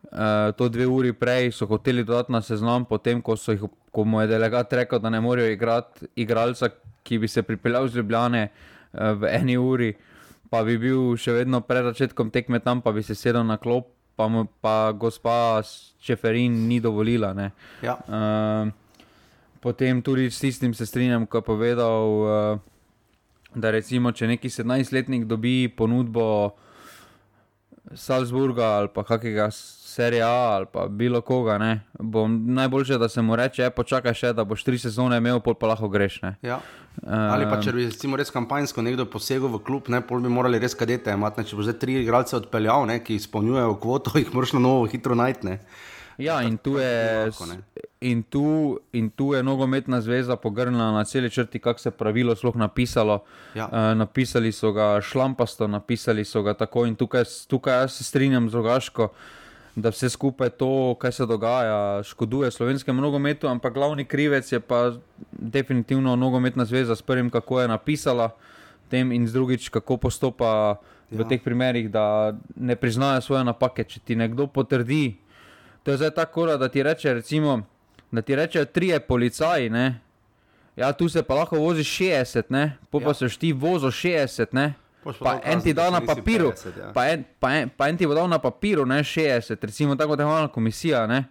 Uh, 0.00 0.50
to 0.56 0.68
dve 0.72 0.86
uri 0.88 1.12
prej 1.12 1.52
so 1.52 1.66
hoteli 1.68 2.00
dodati 2.04 2.32
na 2.32 2.40
seznam, 2.40 2.86
potem 2.88 3.20
ko, 3.22 3.36
jih, 3.36 3.60
ko 3.92 4.04
mu 4.08 4.22
je 4.24 4.30
delegat 4.32 4.72
rekel, 4.72 4.98
da 4.98 5.10
ne 5.12 5.20
morejo 5.20 5.52
igrati 5.52 6.08
igralca, 6.16 6.70
ki 7.04 7.18
bi 7.20 7.28
se 7.28 7.42
pripeljal 7.42 7.88
z 7.88 8.00
Ljubljane 8.00 8.48
uh, 8.48 9.12
v 9.20 9.28
eni 9.28 9.58
uri, 9.60 9.92
pa 10.50 10.64
bi 10.64 10.78
bil 10.80 11.14
še 11.20 11.36
vedno 11.36 11.60
pred 11.60 11.84
začetkom 11.92 12.32
tekme 12.32 12.62
tam, 12.64 12.80
pa 12.80 12.96
bi 12.96 13.04
se 13.04 13.14
sedel 13.14 13.44
na 13.44 13.60
klop, 13.60 13.92
pa 14.16 14.26
mu 14.28 14.46
pa 14.60 14.92
gospa 14.92 15.60
Čeferin 16.00 16.66
ni 16.68 16.80
dovolila. 16.80 17.34
ne. 17.34 17.50
Ja. 17.84 18.00
Uh, 18.08 18.72
potem 19.60 20.02
tudi 20.02 20.30
s 20.30 20.40
tistim 20.40 20.74
se 20.74 20.86
strinjam, 20.86 21.26
ko 21.26 21.38
je 21.38 21.42
povedal, 21.44 22.04
uh, 22.24 22.58
da 23.54 23.70
recimo, 23.70 24.12
če 24.12 24.26
neki 24.26 24.48
17-letnik 24.48 25.24
dobi 25.24 25.68
ponudbo 25.76 26.26
Salzburga 27.94 28.64
ali 28.78 28.88
pa 28.94 29.02
kakega 29.04 29.48
serija 29.90 30.28
A 30.28 30.54
ali 30.54 30.66
pa 30.72 30.86
bilo 30.88 31.20
koga, 31.20 31.58
ne, 31.58 31.80
bo 31.98 32.28
najboljše, 32.28 32.98
da 32.98 33.08
se 33.08 33.22
mu 33.22 33.36
reče, 33.36 33.62
"E, 33.62 33.70
počakaj 33.70 34.14
še, 34.14 34.32
da 34.32 34.44
boš 34.44 34.64
tri 34.64 34.78
sezone 34.78 35.16
imel, 35.16 35.40
pol 35.40 35.54
pa 35.54 35.66
lahko 35.66 35.88
greš. 35.88 36.22
Ne. 36.22 36.36
Ja. 36.42 36.60
Ali 37.06 37.44
pa 37.50 37.60
če 37.62 37.72
bi 37.72 37.84
recimo 37.84 38.16
res 38.16 38.30
kampanjsko 38.30 38.82
nekdo 38.82 39.04
posegel 39.06 39.48
v 39.48 39.58
klub, 39.58 39.88
ne, 39.88 40.00
pol 40.00 40.20
bi 40.20 40.28
morali 40.28 40.58
res 40.58 40.74
kadete 40.74 41.10
imati. 41.10 41.40
Ne, 41.40 41.46
če 41.46 41.56
bo 41.56 41.62
zdaj 41.62 41.78
tri 41.78 41.98
igralce 42.02 42.36
odpeljal, 42.36 42.86
ne, 42.86 43.00
ki 43.04 43.14
izpolnjujejo 43.14 43.74
kvoto, 43.80 44.10
jih 44.18 44.34
moraš 44.34 44.52
na 44.52 44.60
novo 44.60 44.86
hitro 44.86 45.14
najti. 45.14 45.58
Ja, 46.20 46.42
in 46.42 46.58
tu 46.58 46.76
je, 46.78 47.26
lahko, 47.26 47.46
in 48.00 48.22
tu, 48.22 48.78
in 48.92 49.10
tu 49.10 49.34
je 49.34 49.42
nogometna 49.42 50.00
zveza 50.00 50.36
pogrnila 50.36 50.92
na 50.92 51.04
celi 51.04 51.30
črti, 51.30 51.58
kako 51.58 51.80
se 51.80 51.90
pravilo 51.90 52.36
sploh 52.36 52.56
napisalo. 52.56 53.22
Ja. 53.54 53.66
Uh, 53.66 53.98
napisali 53.98 54.52
so 54.52 54.72
ga 54.72 55.00
šlampasto, 55.00 55.66
napisali 55.68 56.24
so 56.24 56.42
ga 56.42 56.54
tako 56.54 56.86
in 56.86 56.96
tukaj, 56.96 57.24
tukaj 57.48 57.88
se 57.88 58.04
strinjam 58.04 58.50
z 58.50 58.54
rogaško. 58.54 59.08
da 59.76 59.88
vse 59.90 60.08
skupaj 60.10 60.50
to, 60.50 60.94
kaj 60.98 61.12
se 61.12 61.26
dogaja, 61.26 62.02
škoduje 62.02 62.50
slovenskemu 62.50 63.00
nogometu, 63.02 63.48
ampak 63.48 63.74
glavni 63.74 64.04
krivec 64.04 64.52
je 64.52 64.60
pa 64.60 64.92
definitivno 65.32 66.16
nogometna 66.16 66.64
zveza 66.64 66.96
s 66.96 67.02
prvim, 67.02 67.30
kako 67.30 67.60
je 67.60 67.68
napisala 67.68 68.30
tem 68.88 69.12
in 69.12 69.28
z 69.28 69.32
drugič, 69.32 69.68
kako 69.68 69.96
postopa 69.96 70.76
v 71.10 71.20
Ja. 71.20 71.28
teh 71.28 71.42
primerih, 71.42 71.90
da 71.90 72.34
ne 72.56 72.76
priznajo 72.76 73.20
svoje 73.20 73.44
napake. 73.44 73.84
Če 73.84 74.00
ti 74.04 74.16
nekdo 74.16 74.46
potrdi, 74.46 75.16
to 75.82 75.90
je 75.90 75.96
zdaj 75.96 76.10
tako, 76.12 76.46
da 76.48 76.68
ti 76.68 76.82
reče, 76.82 77.14
recimo, 77.14 77.62
da 78.10 78.22
ti 78.22 78.36
rečejo 78.36 78.64
trije 78.64 79.00
policaji, 79.00 79.70
ne. 79.70 80.00
Ja, 80.76 80.92
tu 80.92 81.08
se 81.08 81.22
pa 81.22 81.34
lahko 81.34 81.56
vozi 81.58 81.82
60, 81.82 82.42
ne, 82.48 82.62
po 82.90 83.00
pa 83.00 83.06
Ja. 83.06 83.14
seš 83.14 83.36
ti 83.36 83.52
vozil 83.52 83.90
60, 83.90 84.46
ne. 84.52 84.74
Pa 85.04 85.12
Pa 85.14 85.40
en 85.44 85.60
ti 85.60 85.72
da 85.72 85.90
na 85.90 86.00
papiru, 86.00 86.50
50, 86.50 86.78
ja. 86.78 86.92
pa, 86.92 87.06
en, 87.06 87.24
pa, 87.40 87.54
en, 87.54 87.70
pa 87.70 87.88
en 87.88 87.96
ti 87.96 88.06
bo 88.06 88.14
dal 88.14 88.28
na 88.28 88.38
papiru, 88.38 88.84
ne 88.84 88.98
60, 88.98 89.56
recimo 89.62 89.96
tako 89.96 90.16
da 90.16 90.22
je 90.24 90.48
komisija. 90.48 91.06
Ne? 91.06 91.24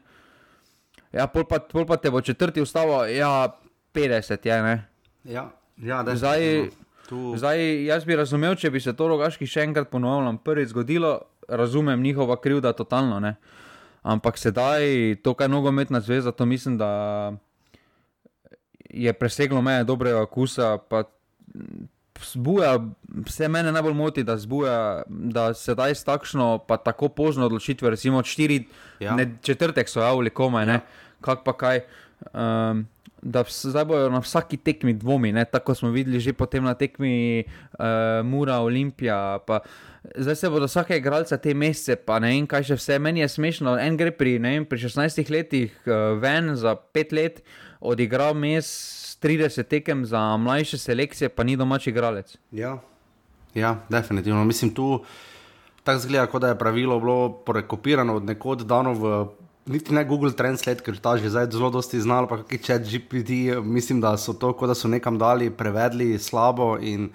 Ja, 1.11 1.27
pol 1.27 1.43
pa, 1.43 1.59
pol 1.61 1.85
pa 1.85 1.97
te 1.97 2.09
bo 2.09 2.21
četrti 2.21 2.61
ustavo, 2.61 3.05
ja, 3.05 3.55
50 3.93 4.45
je. 4.45 4.63
Ne? 4.63 4.85
Ja, 5.23 5.49
ja 5.77 6.03
da 6.03 6.15
Zdaj- 6.15 6.69
Tu, 7.09 7.33
Zdaj, 7.37 7.57
jaz 7.85 8.05
bi 8.05 8.15
razumel, 8.15 8.55
če 8.55 8.69
bi 8.69 8.79
se 8.79 8.93
to 8.93 9.07
rogaški 9.07 9.47
še 9.47 9.63
enkrat 9.63 9.89
ponovilo, 9.89 10.37
prvič 10.37 10.69
zgodilo, 10.69 11.15
razumem 11.49 12.01
njihova 12.01 12.35
krivda 12.37 12.73
totalno. 12.73 13.19
Ne? 13.19 13.35
Ampak 14.01 14.37
sedaj, 14.37 14.81
to, 15.23 15.33
kar 15.33 15.49
je 15.49 15.53
nogometna 15.53 15.99
zveza, 15.99 16.31
to 16.31 16.45
mislim, 16.45 16.77
da 16.77 17.33
je 18.89 19.13
preseglo 19.13 19.61
meje 19.61 19.83
dobrega 19.83 20.21
okusa. 20.21 20.77
Zbuja, 22.19 22.79
vse 23.25 23.47
mene 23.47 23.71
najbolj 23.71 23.93
moti, 23.93 24.23
da 24.23 24.37
zbuja, 24.37 25.03
da 25.07 25.53
sedaj 25.53 25.95
s 25.95 26.03
takšno, 26.03 26.57
pa 26.67 26.77
tako 26.77 27.07
pozno 27.07 27.45
odločitve, 27.45 27.89
recimo 27.89 28.23
štiri, 28.23 28.65
Ja. 28.99 29.05
ja. 29.11 29.15
ne, 29.15 29.37
četrtek 29.41 29.89
so 29.89 30.01
javili 30.01 30.29
komaj, 30.29 30.67
ja. 30.67 30.79
kak 31.21 31.43
pa 31.45 31.53
kaj. 31.53 31.79
Um, 32.33 32.87
Da 33.21 33.43
zdaj 33.43 33.85
bojo 33.85 34.09
na 34.09 34.19
vsaki 34.23 34.57
tekmi 34.57 34.93
dvomi, 34.93 35.31
ne? 35.31 35.45
tako 35.45 35.75
smo 35.75 35.89
videli 35.91 36.19
že 36.19 36.33
potem 36.33 36.63
na 36.63 36.73
tekmi 36.73 37.43
uh, 37.43 38.25
Mura, 38.25 38.59
Olimpija. 38.63 39.39
Pa, 39.47 39.59
zdaj 40.15 40.35
se 40.35 40.49
bodo 40.49 40.65
vsake 40.65 40.97
igralce 40.97 41.37
te 41.37 41.53
mesece, 41.53 41.95
pa 41.95 42.19
ne 42.19 42.31
vem, 42.31 42.47
kaj 42.47 42.71
še 42.71 42.79
vse. 42.79 42.99
Meni 42.99 43.19
je 43.19 43.27
smešno. 43.27 43.75
En 43.79 43.97
gre 43.99 44.11
pri, 44.15 44.37
vem, 44.39 44.65
pri 44.65 44.79
16 44.87 45.31
letih 45.31 45.75
uh, 45.85 46.15
ven 46.21 46.55
za 46.55 46.75
5 46.75 47.15
let, 47.15 47.43
odigral 47.79 48.33
mes 48.33 48.69
30 49.21 49.67
tekem 49.67 50.05
za 50.05 50.37
mlajše 50.37 50.77
selekcije, 50.77 51.29
pa 51.29 51.43
ni 51.43 51.57
domači 51.59 51.89
igralec. 51.89 52.37
Ja, 52.51 52.77
ja 53.53 53.75
definitivno. 53.89 54.45
Mislim, 54.45 54.73
tu 54.73 55.03
tako 55.83 55.99
zgleda, 55.99 56.25
kot 56.27 56.41
da 56.41 56.47
je 56.47 56.57
pravilo 56.57 56.99
bilo 56.99 57.29
prekopirano 57.45 58.15
od 58.15 58.23
nekod 58.23 58.63
dano 58.67 58.93
v. 58.93 59.25
Niti 59.69 59.93
ne 59.93 60.01
Google 60.03 60.33
Translate, 60.33 60.81
ker 60.81 60.97
ta 60.97 61.13
že 61.13 61.29
zdaj 61.29 61.51
zelo 61.51 61.69
dosti 61.69 61.99
znal, 62.01 62.25
pa 62.25 62.39
kakšni 62.39 62.57
chat 62.59 62.81
GPT, 62.83 63.29
mislim, 63.61 64.01
da 64.01 64.15
so 64.17 64.33
to, 64.33 64.49
kot 64.53 64.65
da 64.65 64.73
so 64.73 64.87
nekam 64.87 65.15
dali, 65.15 65.51
prevedli 65.51 66.17
slabo 66.17 66.79
in 66.81 67.11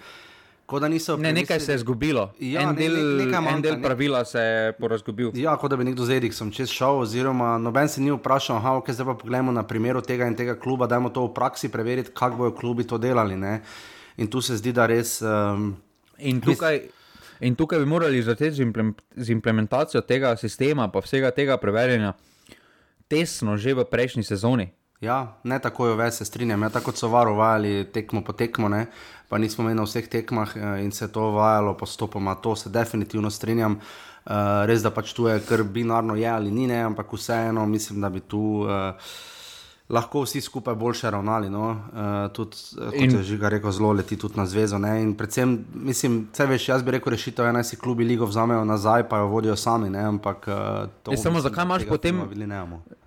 kot 0.65 0.81
da 0.81 0.89
niso. 0.89 1.17
Ne, 1.17 1.33
nekaj 1.33 1.59
se 1.61 1.73
je 1.73 1.79
zgubilo. 1.79 2.29
Ja, 2.39 2.63
en, 2.63 2.69
ne- 2.69 2.79
del, 2.79 2.95
ne- 2.95 3.25
nekaj 3.25 3.41
manjka, 3.41 3.57
en 3.57 3.63
del 3.63 3.75
ne- 3.75 3.83
pravila 3.83 4.23
se 4.25 4.39
je 4.41 4.73
porazgubil. 4.75 5.33
Ja, 5.35 5.57
kot 5.57 5.71
da 5.71 5.77
bi 5.77 5.85
nekdo 5.85 6.07
z 6.07 6.15
Eriksom 6.15 6.51
čez 6.51 6.71
šel, 6.71 7.03
oziroma 7.03 7.57
noben 7.59 7.89
se 7.89 8.01
ni 8.01 8.13
vprašal, 8.13 8.57
aha, 8.57 8.77
ok, 8.77 8.91
zdaj 8.91 9.07
pa 9.07 9.15
pogledamo 9.17 9.53
na 9.53 9.63
primeru 9.65 10.01
tega 10.01 10.25
in 10.25 10.37
tega 10.37 10.55
kluba, 10.55 10.87
dajmo 10.87 11.11
to 11.11 11.27
v 11.27 11.35
praksi 11.35 11.69
preveriti, 11.69 12.15
kako 12.15 12.37
bojo 12.39 12.55
klubi 12.55 12.85
to 12.85 12.99
delali. 12.99 13.35
Ne? 13.37 13.61
In 14.17 14.27
tu 14.27 14.39
se 14.41 14.57
zdi, 14.57 14.71
da 14.73 14.87
res. 14.87 15.19
Um, 15.21 15.75
In 16.23 16.39
tukaj, 16.41 16.77
in 17.41 17.57
tukaj 17.57 17.79
bi 17.79 17.87
morali 17.87 18.23
začeti 18.23 18.63
z 19.17 19.31
implementacijo 19.31 20.01
tega 20.01 20.37
sistema, 20.37 20.87
pa 20.87 21.03
vsega 21.03 21.33
tega 21.35 21.57
preverjanja, 21.59 22.13
tesno 23.09 23.57
že 23.57 23.75
v 23.75 23.85
prejšnji 23.85 24.25
sezoni. 24.25 24.71
Ja, 25.01 25.41
ne 25.45 25.59
tako 25.61 25.91
jo 25.91 25.97
več, 25.99 26.21
se 26.21 26.25
strinjam. 26.25 26.63
Ja, 26.65 26.71
tako 26.73 26.95
so 26.97 27.11
varovali 27.13 27.85
tekmo 27.93 28.23
po 28.25 28.33
tekmo, 28.33 28.71
ne? 28.73 28.87
pa 29.29 29.39
nismo 29.39 29.65
imeli 29.65 29.77
na 29.77 29.85
vseh 29.85 30.07
tekmah 30.09 30.51
eh, 30.57 30.85
in 30.85 30.93
se 30.93 31.09
to 31.13 31.31
vajalo 31.35 31.75
postopoma. 31.77 32.37
To 32.45 32.55
se 32.57 32.71
definitivno 32.71 33.31
strinjam. 33.31 33.81
Uh, 34.25 34.65
res 34.65 34.81
da 34.81 34.89
pač 34.89 35.11
tu 35.13 35.27
je 35.29 35.37
kar 35.45 35.61
binarno 35.69 36.15
je 36.17 36.25
ali 36.25 36.49
ni, 36.49 36.65
ne? 36.67 36.79
ampak 36.81 37.11
vseeno 37.13 37.67
mislim, 37.69 38.01
da 38.01 38.09
bi 38.09 38.23
tu. 38.25 38.65
Uh, 38.65 38.97
Lahko 39.89 40.23
vsi 40.25 40.41
skupaj 40.41 40.75
boljše 40.75 41.11
ravnali. 41.11 41.51
No? 41.51 41.71
Uh, 41.71 42.33
tudi, 42.33 42.57
eh, 42.57 42.85
kot 42.85 42.95
In- 42.95 43.17
je 43.17 43.23
že 43.23 43.49
rekel, 43.49 43.71
zelo 43.71 43.93
leti 43.93 44.17
tudi 44.17 44.37
na 44.37 44.47
zvezo. 44.47 44.79
Ne? 44.79 45.03
In 45.03 45.15
predvsem, 45.15 45.65
mislim, 45.75 46.29
vse 46.33 46.47
veš, 46.47 46.69
jaz 46.69 46.83
bi 46.83 46.91
rekel, 46.91 47.13
rešitev 47.13 47.47
je, 47.47 47.53
naj 47.53 47.65
si 47.65 47.77
klubi 47.77 48.05
ligo 48.05 48.27
vzamejo 48.27 48.65
nazaj, 48.65 49.09
pa 49.09 49.19
jo 49.19 49.27
vodijo 49.27 49.57
sami. 49.57 49.91
Ne? 49.91 50.01
Ampak 50.01 50.49
uh, 50.49 50.55
to. 51.03 51.13
Ja, 51.13 51.17
samo 51.17 51.41
zakaj 51.41 51.65
imaš 51.65 51.85
potem-. 51.89 52.23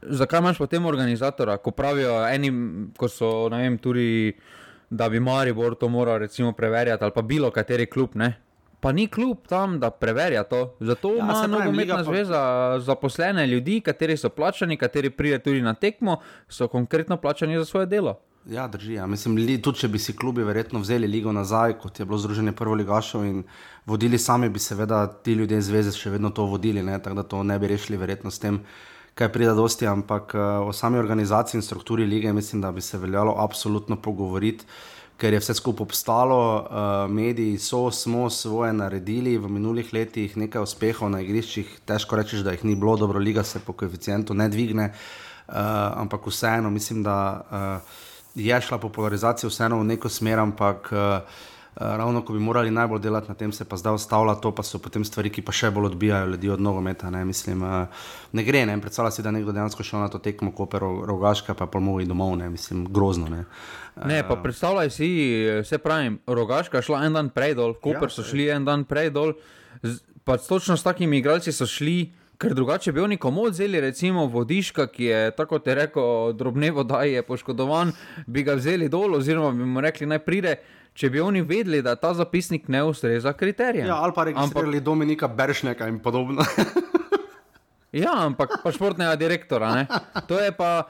Zakaj 0.02 0.40
imaš 0.40 0.58
potem 0.58 0.86
organizatora, 0.86 1.58
ko 1.58 1.72
pravijo 1.72 2.28
eni, 2.28 2.52
ko 2.98 3.10
so, 3.10 3.50
ne 3.50 3.58
vem, 3.58 3.78
tudi, 3.78 4.34
da 4.90 5.10
bi 5.10 5.20
Maribor 5.20 5.76
to 5.76 5.90
moral 5.90 6.18
recimo 6.18 6.52
preverjati 6.52 7.04
ali 7.04 7.14
pa 7.14 7.22
bilo 7.22 7.52
kateri 7.52 7.86
klub, 7.86 8.16
ne? 8.16 8.47
Pa 8.80 8.92
ni 8.92 9.08
klub 9.08 9.38
tam, 9.50 9.80
da 9.80 9.90
preverja 9.90 10.44
to. 10.44 10.76
Zato 10.80 11.10
Ja, 11.10 11.18
ima 11.18 11.48
nogometna 11.48 11.72
liga 11.72 11.96
pa- 11.96 12.04
zveza 12.04 12.42
zaposlene 12.80 13.48
ljudi, 13.48 13.82
kateri 13.82 14.18
so 14.18 14.30
plačani, 14.30 14.78
kateri 14.78 15.10
pride 15.10 15.40
tudi 15.40 15.62
na 15.62 15.74
tekmo, 15.74 16.18
so 16.50 16.68
konkretno 16.68 17.18
plačani 17.18 17.58
za 17.58 17.66
svoje 17.66 17.86
delo. 17.86 18.20
Ja, 18.46 18.68
drži. 18.68 18.94
Ja. 18.94 19.08
Mislim, 19.08 19.36
li, 19.36 19.62
tudi 19.62 19.80
če 19.80 19.88
bi 19.88 20.00
si 20.00 20.16
klubi 20.16 20.44
verjetno 20.44 20.80
vzeli 20.80 21.08
ligo 21.08 21.32
nazaj, 21.32 21.74
kot 21.74 22.00
je 22.00 22.06
bilo 22.06 22.18
Združenje 22.18 22.52
prvoligašov 22.52 23.26
in 23.26 23.44
vodili 23.86 24.18
sami, 24.18 24.50
bi 24.50 24.60
seveda 24.60 25.08
ti 25.08 25.34
ljudje 25.34 25.58
iz 25.58 25.66
zveze 25.66 25.92
še 25.92 26.10
vedno 26.10 26.30
to 26.30 26.46
vodili, 26.46 26.84
ne? 26.84 27.00
tako 27.04 27.16
da 27.16 27.24
to 27.24 27.44
ne 27.44 27.60
bi 27.60 27.68
rešili 27.68 27.98
verjetno 27.98 28.32
s 28.32 28.40
tem, 28.40 28.62
kaj 29.16 29.32
pride 29.34 29.52
dosti, 29.54 29.88
ampak 29.88 30.32
uh, 30.36 30.68
o 30.68 30.74
sami 30.74 30.98
organizaciji 30.98 31.58
in 31.58 31.62
strukturi 31.62 32.06
lige 32.06 32.34
mislim, 32.34 32.62
da 32.62 32.72
bi 32.72 32.82
se 32.82 32.98
veljalo 32.98 33.36
absolutno 33.38 33.96
pogovoriti. 34.02 34.66
Ker 35.18 35.34
je 35.34 35.40
vse 35.42 35.54
skupaj 35.58 35.84
obstalo, 35.84 36.40
uh, 36.62 37.12
mediji 37.12 37.58
so, 37.58 37.88
smo 37.92 38.30
svoje 38.30 38.74
naredili. 38.74 39.38
V 39.38 39.50
minulih 39.50 39.90
letih, 39.94 40.36
nekaj 40.38 40.62
uspehov 40.62 41.10
na 41.10 41.24
igriščih, 41.26 41.80
težko 41.90 42.20
reči, 42.20 42.44
da 42.46 42.54
jih 42.54 42.66
ni 42.70 42.76
bilo, 42.76 42.94
dobro, 42.98 43.20
liga 43.20 43.44
se 43.44 43.60
po 43.60 43.74
koeficientu 43.74 44.38
ne 44.38 44.50
dvigne, 44.50 44.92
uh, 44.94 45.56
ampak 46.04 46.30
vseeno 46.30 46.70
mislim, 46.70 47.02
da 47.04 47.18
uh, 47.50 47.98
je 48.36 48.62
šla 48.62 48.78
popularizacija 48.78 49.50
vseeno 49.50 49.82
v 49.82 49.90
neko 49.90 50.10
smer, 50.10 50.40
ampak 50.40 50.94
uh, 50.94 51.42
ravno 51.80 52.22
ko 52.26 52.34
bi 52.34 52.40
morali 52.40 52.72
najbolj 52.72 53.02
delati 53.02 53.30
na 53.30 53.36
tem, 53.36 53.52
se 53.52 53.66
pa 53.66 53.78
zdaj 53.78 53.94
ustavlja 53.94 54.36
to, 54.42 54.52
pa 54.56 54.64
so 54.64 54.80
potem 54.80 55.06
stvari, 55.06 55.30
ki 55.30 55.42
pa 55.46 55.54
še 55.54 55.70
bolj 55.72 55.92
odbijajo 55.92 56.32
ljudi 56.34 56.50
od 56.50 56.62
nogometa. 56.62 57.10
Ne, 57.14 57.26
mislim, 57.26 57.62
uh, 57.64 58.08
ne 58.34 58.44
gre, 58.44 58.66
ne 58.66 58.80
predstavlja 58.82 59.12
si, 59.12 59.26
da 59.26 59.32
nekdo 59.32 59.54
dejansko 59.54 59.84
šel 59.84 60.02
na 60.02 60.10
to 60.10 60.18
tekmo, 60.18 60.52
koper 60.52 60.82
rogaška, 60.82 61.54
pa 61.54 61.70
pa 61.70 61.80
mogoče 61.80 62.10
domov, 62.10 62.36
ne, 62.38 62.50
mislim, 62.50 62.86
grozno. 62.90 63.30
Ne. 63.30 63.46
Ne, 64.06 64.22
pa 64.28 64.36
predstavljaj 64.36 64.90
si, 64.90 65.10
se 65.66 65.78
pravi, 65.78 66.18
Rogaška 66.28 66.78
je 66.78 66.90
šla 66.90 67.06
en 67.06 67.14
dan 67.14 67.30
prej 67.30 67.56
dol, 67.58 67.74
Koper 67.74 68.10
Ja, 68.10 68.14
so 68.14 68.24
šli 68.24 68.50
en 68.54 68.66
dan 68.66 68.86
prej 68.86 69.10
dol, 69.10 69.34
pa 70.24 70.38
točno 70.38 70.78
s 70.78 70.84
takimi 70.84 71.18
igralci 71.18 71.52
so 71.52 71.66
šli. 71.66 72.14
Ker 72.38 72.54
drugače 72.54 72.92
bi 72.94 73.02
oni 73.02 73.16
komu 73.18 73.48
vzeli, 73.50 73.80
recimo 73.82 74.28
vodiška, 74.30 74.86
ki 74.94 75.04
je 75.04 75.32
tako 75.34 75.58
te 75.60 75.74
rekel, 75.76 76.34
drobne 76.38 76.70
voda 76.72 77.00
je 77.02 77.24
poškodovan, 77.26 77.90
bi 78.28 78.44
ga 78.46 78.54
vzeli 78.54 78.90
dol, 78.94 79.16
oziroma 79.18 79.50
bi 79.58 79.66
mu 79.66 79.82
rekli, 79.82 80.06
naj 80.06 80.20
pride, 80.22 80.54
če 80.98 81.12
bi 81.14 81.22
oni 81.22 81.44
vedeli, 81.46 81.84
da 81.86 81.96
ta 81.96 82.14
zapisnik 82.18 82.68
ne 82.74 82.82
ustreza 82.88 83.34
kriterijem. 83.38 83.88
Ja, 83.88 84.02
ali 84.02 84.16
pa 84.16 84.26
ampak, 84.26 84.34
registrirali 84.34 84.82
Dominika 84.82 85.28
Beršnjaka 85.28 85.88
in 85.92 86.00
podobno. 86.02 86.46
ja, 88.04 88.16
ampak 88.26 88.60
pa 88.64 88.74
športnega 88.74 89.16
direktora, 89.16 89.76
ne. 89.76 89.86
To 90.28 90.40
je 90.42 90.52
pa. 90.58 90.88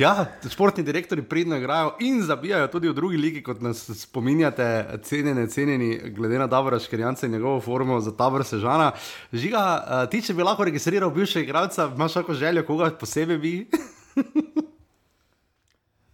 Ja, 0.00 0.24
športni 0.48 0.84
direktori 0.84 1.22
pridno 1.22 1.56
igrajo 1.60 1.96
in 2.00 2.22
zabijajo 2.24 2.68
tudi 2.72 2.88
v 2.88 2.94
drugi 2.96 3.18
ligi, 3.20 3.42
kot 3.44 3.60
nas 3.60 3.82
spominjate, 4.00 5.00
cenjene, 5.04 5.44
cenjeni, 5.50 5.90
glede 6.16 6.38
na 6.40 6.46
Davora 6.48 6.78
Škrjanca 6.80 7.26
in 7.26 7.32
njegovo 7.32 7.60
formo 7.60 8.00
za 8.00 8.14
tabor 8.16 8.44
Sežana. 8.44 8.92
Žiga, 9.32 9.64
eh, 9.64 10.06
ti, 10.12 10.22
če 10.24 10.36
bi 10.36 10.46
lahko 10.46 10.64
registriral 10.68 11.12
bivšega 11.12 11.44
igralca, 11.44 11.90
imaš 11.96 12.16
kako 12.20 12.34
željo, 12.34 12.64
koga 12.68 12.92
posebej 13.00 13.38
bi? 13.38 13.54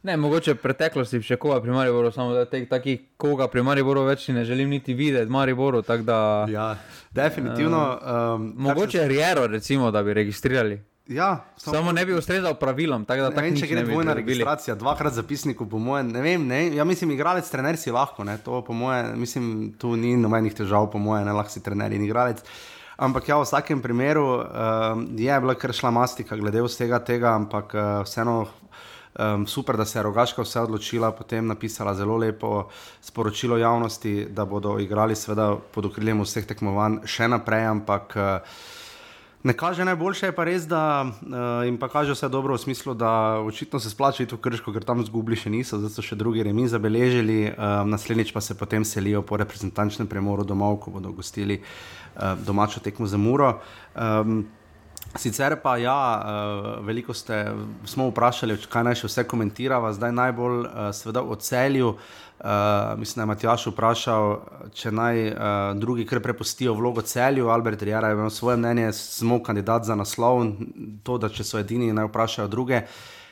Ne, 0.07 0.15
mogoče 0.17 0.53
v 0.55 0.61
preteklosti 0.63 1.19
še 1.27 1.35
koga 1.43 1.57
pri 1.59 1.73
Mariboru, 1.75 2.13
samo 2.15 2.31
da 2.37 2.45
teh 2.47 2.69
takih 2.71 3.01
koga 3.19 3.49
pri 3.51 3.65
Mariboru 3.67 4.05
več 4.07 4.29
ne 4.31 4.45
želim 4.47 4.71
niti 4.71 4.95
videti, 4.95 5.27
Mariboru, 5.33 5.81
da. 5.83 6.19
Ja, 6.51 6.67
definitivno. 7.11 7.81
Um, 7.99 8.53
Mogoče 8.69 9.09
Riero, 9.11 9.49
recimo, 9.51 9.91
da 9.91 10.05
bi 10.07 10.15
registrirali. 10.15 10.79
Ja, 11.11 11.45
Samo, 11.57 11.75
samo 11.75 11.93
ne 11.93 12.05
bi 12.07 12.15
ustrezal 12.15 12.55
pravilom, 12.59 13.05
tako 13.07 13.27
da 13.27 13.33
Ne 13.35 13.43
vem, 13.49 13.59
če 13.59 13.67
gre 13.67 13.83
dvojna 13.87 14.15
registracija, 14.19 14.75
dvakrat 14.79 15.15
zapisniku, 15.19 15.67
po 15.71 15.79
mojem, 15.83 16.15
ne 16.15 16.23
vem, 16.23 16.47
ne, 16.47 16.61
ja 16.75 16.87
mislim, 16.87 17.11
igralec, 17.15 17.51
trener 17.51 17.79
si 17.79 17.95
lahko, 17.95 18.27
ne, 18.27 18.39
to 18.43 18.63
po 18.67 18.75
mojem, 18.75 19.13
mislim, 19.19 19.53
tu 19.79 19.97
ni 19.99 20.15
nobenih 20.19 20.55
težav, 20.55 20.87
po 20.91 21.03
mojem, 21.03 21.27
ne 21.27 21.35
lahko 21.35 21.55
si 21.55 21.63
trener 21.67 21.95
in 21.95 22.07
igralec. 22.07 22.43
Ampak 22.97 23.27
ja, 23.29 23.37
v 23.37 23.45
vsakem 23.45 23.83
primeru 23.85 24.25
um, 24.39 25.03
je 25.19 25.41
bila 25.43 25.55
kar 25.59 25.75
šla 25.77 25.91
mastika 25.93 26.39
glede 26.39 26.63
vsega 26.65 27.03
tega, 27.05 27.35
ampak 27.37 27.75
uh, 27.77 27.89
vseeno 28.07 28.39
um, 29.19 29.47
super, 29.47 29.77
da 29.77 29.85
se 29.85 29.99
je 29.99 30.03
Rogaška 30.03 30.43
vse 30.43 30.61
odločila, 30.61 31.13
potem 31.13 31.47
napisala 31.47 31.95
zelo 31.95 32.17
lepo 32.17 32.69
sporočilo 33.01 33.57
javnosti, 33.57 34.27
da 34.31 34.45
bodo 34.45 34.79
igrali 34.79 35.17
seveda 35.17 35.57
pod 35.75 35.93
okriljem 35.93 36.23
vseh 36.23 36.47
tekmovanj 36.47 37.03
še 37.05 37.29
naprej, 37.29 37.67
ampak 37.75 38.17
uh, 38.17 38.57
Ne 39.47 39.53
kaže 39.53 39.85
najboljše, 39.85 40.27
je 40.27 40.35
pa 40.35 40.45
res, 40.45 40.65
da 40.67 41.07
uh, 41.07 41.63
jim 41.63 41.77
pa 41.79 41.87
kaže 41.89 42.17
vse 42.17 42.29
dobro 42.29 42.57
v 42.57 42.59
smislu, 42.59 42.95
da 42.99 43.39
očitno 43.47 43.79
se 43.79 43.91
splača 43.91 44.25
iti 44.25 44.35
v 44.35 44.41
krško, 44.43 44.73
ker 44.75 44.83
tam 44.83 45.05
zgubili 45.07 45.39
še 45.39 45.53
niso, 45.55 45.79
zdaj 45.79 45.93
so 45.95 46.03
še 46.03 46.19
drugi 46.19 46.43
remi 46.43 46.67
zabeležili, 46.67 47.53
uh, 47.53 47.85
naslednjič 47.87 48.33
pa 48.35 48.43
se 48.43 48.57
potem 48.59 48.83
selijo 48.83 49.23
po 49.23 49.39
reprezentančnem 49.39 50.11
premoru 50.11 50.43
domov, 50.43 50.81
ko 50.83 50.97
bodo 50.99 51.15
gostili 51.15 51.61
uh, 51.61 52.35
domačo 52.43 52.83
tekmo 52.83 53.07
za 53.07 53.21
Muro. 53.23 53.53
Um, 53.95 54.49
Sicer 55.19 55.57
pa 55.63 55.77
ja, 55.81 55.99
veliko 56.85 57.15
ste, 57.15 57.47
smo 57.89 58.09
vprašali, 58.11 58.59
kaj 58.69 58.85
naj 58.85 59.01
še 59.01 59.11
vse 59.11 59.25
komentirava, 59.29 59.93
zdaj 59.97 60.13
najbolj 60.13 60.63
seveda 60.97 61.23
o 61.25 61.37
celju. 61.41 61.97
Uh, 62.37 62.99
mislim, 63.01 63.17
da 63.17 63.23
je 63.23 63.27
Matjaš 63.27 63.63
vprašal, 63.71 64.35
če 64.77 64.91
naj 64.93 65.23
uh, 65.31 65.39
drugi 65.81 66.05
kar 66.05 66.21
prepustijo 66.21 66.75
vlogo 66.77 67.01
celju. 67.01 67.49
Albert 67.49 67.83
Rijera 67.83 68.11
je 68.13 68.19
imel 68.19 68.31
svoje 68.31 68.59
mnenje, 68.61 68.93
smo 68.93 69.41
kandidat 69.43 69.89
za 69.89 69.97
naslov, 69.97 70.43
to, 71.03 71.17
da 71.17 71.33
če 71.33 71.47
so 71.49 71.59
edini, 71.59 71.95
naj 71.97 72.11
vprašajo 72.11 72.49
druge. 72.53 72.83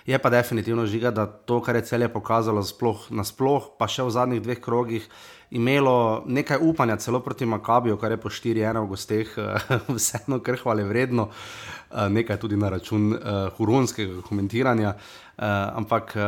Je 0.09 0.19
pa 0.19 0.31
definitivno 0.33 0.87
žiga, 0.89 1.13
da 1.13 1.27
to, 1.27 1.61
kar 1.65 1.77
je 1.77 1.85
celje 1.85 2.09
pokazalo, 2.13 2.65
sploh, 2.65 3.05
nasploh, 3.13 3.75
pa 3.79 3.89
še 3.89 4.09
v 4.09 4.17
zadnjih 4.17 4.43
dveh 4.45 4.65
krogih, 4.65 5.07
imelo 5.51 6.25
nekaj 6.27 6.59
upanja, 6.61 6.97
celo 6.97 7.21
proti 7.21 7.47
Makabiju, 7.47 7.97
kar 7.97 8.11
je 8.11 8.17
po 8.17 8.29
4-1 8.29 8.81
v 8.81 8.87
gosteh, 8.89 9.35
vseeno 9.97 10.41
kar 10.43 10.59
hvale 10.63 10.85
vredno, 10.85 11.29
uh, 11.29 12.07
nekaj 12.09 12.41
tudi 12.41 12.57
na 12.57 12.69
račun 12.69 13.13
uh, 13.13 13.19
huronskega 13.57 14.23
komentiranja. 14.23 14.95
Uh, 14.95 15.45
ampak 15.81 16.15
uh, 16.17 16.23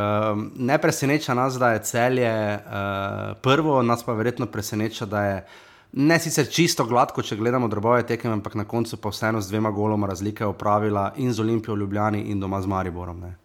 ne 0.55 0.77
preseneča 0.77 1.33
nas, 1.33 1.55
da 1.59 1.71
je 1.73 1.83
celje 1.83 2.33
uh, 2.55 3.37
prvo, 3.41 3.81
nas 3.83 4.03
pa 4.03 4.13
verjetno 4.13 4.45
preseneča, 4.45 5.05
da 5.05 5.23
je 5.25 5.45
ne 5.93 6.19
sicer 6.19 6.47
čisto 6.51 6.85
gladko, 6.85 7.23
če 7.23 7.37
gledamo 7.39 7.67
drobove 7.67 8.03
tekem, 8.07 8.31
ampak 8.31 8.55
na 8.55 8.65
koncu 8.67 8.97
pa 9.01 9.09
vseeno 9.09 9.41
z 9.41 9.49
dvema 9.49 9.71
goloma 9.71 10.07
razlike 10.07 10.45
opravila 10.45 11.13
in 11.15 11.33
z 11.33 11.39
Olimpijo 11.39 11.75
v 11.75 11.79
Ljubljani 11.79 12.21
in 12.31 12.39
doma 12.39 12.61
z 12.61 12.67
Mariborom. 12.67 13.19
Ne. 13.19 13.35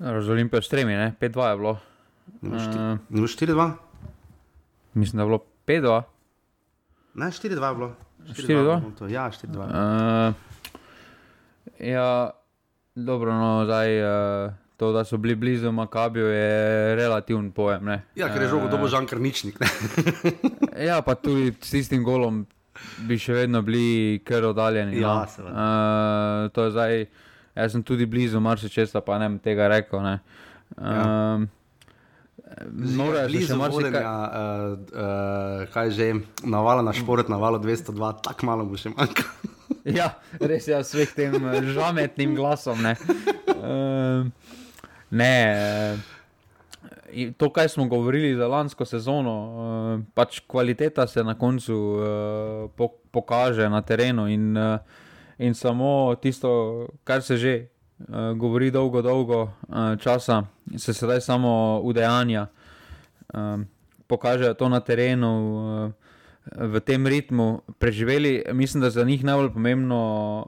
Z 0.00 0.30
Olimpijo 0.30 0.62
stremi, 0.62 0.96
5-2 1.20 1.50
je 1.50 1.56
bilo. 1.56 1.78
Ne 2.42 2.98
bo 3.08 3.26
4-2? 3.26 3.70
Mislim, 4.94 5.18
da 5.18 5.22
je 5.22 5.26
bilo 5.26 5.40
5-2. 5.66 6.02
Ne, 7.14 7.26
4-2 7.26 7.68
je 7.68 7.74
bilo. 7.74 7.94
4-2? 8.28 9.10
Ja, 9.10 9.30
4-2. 9.30 10.28
Uh, 10.28 10.34
ja. 11.78 12.30
Dobro, 12.94 13.32
no, 13.32 13.64
zdaj, 13.64 14.02
uh, 14.04 14.52
to, 14.76 14.92
da 14.92 15.04
so 15.04 15.16
bili 15.16 15.34
blizu 15.34 15.72
Makabiju, 15.72 16.26
je 16.26 16.96
relativen 16.96 17.52
pojem. 17.52 17.84
Ne? 17.84 18.02
Ja, 18.14 18.28
ker 18.28 18.42
je 18.42 18.48
žogo, 18.48 18.68
da 18.68 18.76
bo 18.76 18.88
žan 18.88 19.06
krničnik. 19.06 19.56
ja, 20.88 21.00
pa 21.02 21.14
tudi 21.14 21.54
s 21.60 21.70
tistim 21.70 22.04
golom 22.04 22.44
bi 23.08 23.16
še 23.20 23.32
vedno 23.32 23.62
bili 23.62 24.20
kar 24.28 24.44
oddaljeni. 24.44 25.00
Ja, 25.00 25.14
no. 25.38 25.48
uh, 25.48 26.50
to 26.52 26.66
je 26.68 26.74
zdaj, 26.76 27.06
jaz 27.54 27.72
sem 27.72 27.82
tudi 27.82 28.06
blizu, 28.06 28.40
marsikaj 28.40 28.90
pa 29.06 29.18
ne 29.22 29.30
bi 29.32 29.40
tega 29.40 29.70
rekel. 29.72 30.04
Ne? 30.04 30.18
Uh, 30.76 31.48
Nora 32.72 33.18
je 33.18 33.28
blizu 33.28 33.56
vodenja, 33.56 34.12
uh, 34.12 34.78
uh, 34.78 35.72
kaj 35.72 35.90
že, 35.90 36.14
navala 36.44 36.82
na 36.82 36.92
šport, 36.92 37.28
navala 37.28 37.58
202, 37.58 38.22
tako 38.22 38.46
malo 38.46 38.66
bo 38.68 38.76
še 38.76 38.92
manjkalo. 38.92 39.52
ja, 39.98 40.12
res 40.40 40.68
je, 40.68 40.78
s 40.84 41.14
tem 41.16 41.34
eh, 41.34 41.68
žametnim 41.72 42.34
glasom. 42.36 42.82
Ne. 42.84 42.96
Uh, 43.56 44.28
ne, 45.10 45.34
uh, 45.56 47.32
to, 47.36 47.50
kar 47.52 47.68
smo 47.68 47.88
govorili 47.88 48.36
za 48.36 48.48
lansko 48.48 48.84
sezono, 48.84 49.34
uh, 49.34 50.04
pač 50.14 50.40
kvaliteta 50.46 51.06
se 51.06 51.24
na 51.24 51.34
koncu 51.38 51.74
uh, 51.74 52.70
po, 52.76 52.88
pokaže 53.10 53.68
na 53.68 53.82
terenu 53.82 54.28
in, 54.28 54.56
uh, 54.56 54.78
in 55.38 55.54
samo 55.54 56.14
tisto, 56.20 56.88
kar 57.04 57.22
se 57.22 57.36
že 57.36 57.54
uh, 57.98 58.32
govori 58.36 58.70
dolgo, 58.70 59.02
dolgo 59.02 59.42
uh, 59.42 59.98
časa, 60.00 60.42
se 60.76 60.94
sedaj 60.94 61.20
samo 61.20 61.80
udejanja. 61.84 62.46
Uh, 63.34 63.60
Pokažejo 64.06 64.54
to 64.54 64.68
na 64.68 64.80
terenu, 64.80 65.30
uh, 65.86 66.02
v 66.50 66.80
tem 66.80 67.06
ritmu 67.06 67.62
preživeli. 67.78 68.44
Mislim, 68.52 68.80
da 68.80 68.86
je 68.86 68.98
za 68.98 69.04
njih 69.04 69.24
najbolj 69.24 69.52
pomembno, 69.52 70.00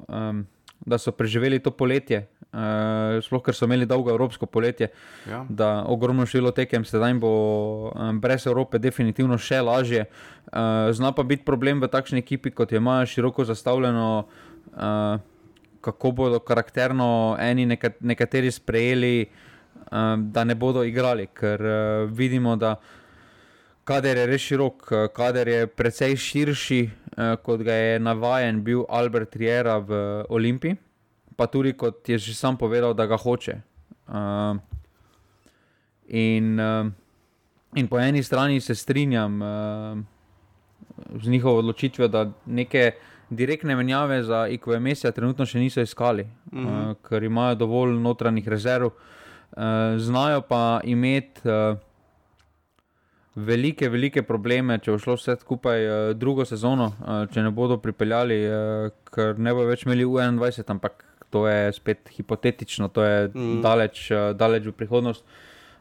um, 0.08 0.46
da 0.86 0.98
so 0.98 1.12
preživeli 1.12 1.58
to 1.58 1.70
poletje. 1.70 2.28
Uh, 2.54 3.18
sploh, 3.18 3.42
ker 3.42 3.54
so 3.54 3.66
imeli 3.66 3.86
dolgo 3.86 4.12
evropsko 4.14 4.46
poletje, 4.46 4.92
ja. 5.26 5.42
da 5.48 5.82
ogromno 5.90 6.22
število 6.26 6.52
tekem, 6.54 6.84
sedaj 6.86 7.16
bo 7.18 7.30
um, 7.90 8.20
brez 8.22 8.46
Evrope 8.46 8.78
definitivno 8.78 9.38
še 9.38 9.58
lažje. 9.58 10.04
Uh, 10.52 10.86
zna 10.94 11.10
pa 11.10 11.26
biti 11.26 11.42
problem 11.42 11.82
v 11.82 11.90
takšni 11.90 12.22
ekipi, 12.22 12.54
kot 12.54 12.70
je 12.70 12.78
imajo 12.78 13.10
široko 13.10 13.42
zastavljeno, 13.44 14.06
uh, 14.70 15.18
kako 15.84 16.10
bodo 16.16 16.40
karakterno 16.40 17.36
eni 17.40 17.66
nekat, 17.66 18.00
nekateri 18.00 18.50
sprejeli, 18.50 19.26
um, 19.92 20.28
da 20.32 20.44
ne 20.44 20.56
bodo 20.56 20.84
igrali, 20.84 21.28
ker 21.36 21.60
uh, 21.60 22.10
vidimo, 22.10 22.56
da 22.56 22.76
kader 23.84 24.16
je 24.16 24.26
res 24.26 24.42
širok, 24.42 24.88
eh, 24.92 25.08
kader 25.14 25.48
je 25.48 25.66
precej 25.66 26.16
širši, 26.16 26.80
eh, 26.82 27.36
kot 27.44 27.62
ga 27.62 27.72
je 27.72 27.98
navaden 28.00 28.62
bil 28.64 28.84
Albert 28.88 29.36
Riera 29.36 29.78
v 29.78 30.24
Olimpiji, 30.28 30.76
pa 31.36 31.46
tudi 31.46 31.72
kot 31.72 32.08
je 32.08 32.18
že 32.18 32.34
sam 32.34 32.56
povedal, 32.56 32.94
da 32.94 33.06
ga 33.06 33.16
hoče. 33.16 33.60
Uh, 34.04 34.60
in, 36.08 36.60
uh, 36.60 36.86
in 37.74 37.88
po 37.88 37.98
eni 37.98 38.22
strani 38.22 38.60
se 38.60 38.74
strinjam 38.74 39.42
uh, 39.42 39.98
z 41.22 41.28
njihovo 41.28 41.58
odločitvijo, 41.58 42.08
da 42.08 42.30
neke 42.46 42.92
direktne 43.36 43.76
menjave 43.76 44.22
za 44.22 44.44
IQMS-ja 44.48 45.12
trenutno 45.12 45.46
še 45.46 45.58
niso 45.58 45.80
iskali, 45.80 46.26
uh 46.52 46.58
-huh. 46.58 46.90
uh, 46.90 46.96
ker 47.08 47.24
imajo 47.24 47.54
dovolj 47.54 47.98
notranjih 48.00 48.48
rezerv, 48.48 48.86
uh, 48.86 49.62
znajo 49.96 50.40
pa 50.40 50.80
imeti. 50.84 51.48
Uh, 51.48 51.78
velike, 53.34 53.88
velike 53.88 54.22
probleme, 54.22 54.78
če 54.78 54.94
bo 54.94 55.00
šlo 55.02 55.16
vse 55.18 55.36
skupaj 55.40 55.86
uh, 55.86 56.12
drugo 56.16 56.44
sezono, 56.44 56.92
uh, 57.00 57.24
če 57.30 57.42
ne 57.42 57.50
bodo 57.50 57.78
pripeljali, 57.82 58.38
uh, 58.46 58.92
ker 59.14 59.38
ne 59.38 59.54
bo 59.54 59.66
več 59.66 59.84
imeli 59.86 60.06
U21, 60.06 60.70
ampak 60.76 61.04
to 61.34 61.48
je 61.48 61.72
spet 61.74 62.12
hipotetično, 62.14 62.88
to 62.94 63.02
je 63.02 63.28
mm. 63.34 63.58
daleč, 63.64 64.06
uh, 64.14 64.30
daleč 64.38 64.70
v 64.70 64.76
prihodnost. 64.78 65.26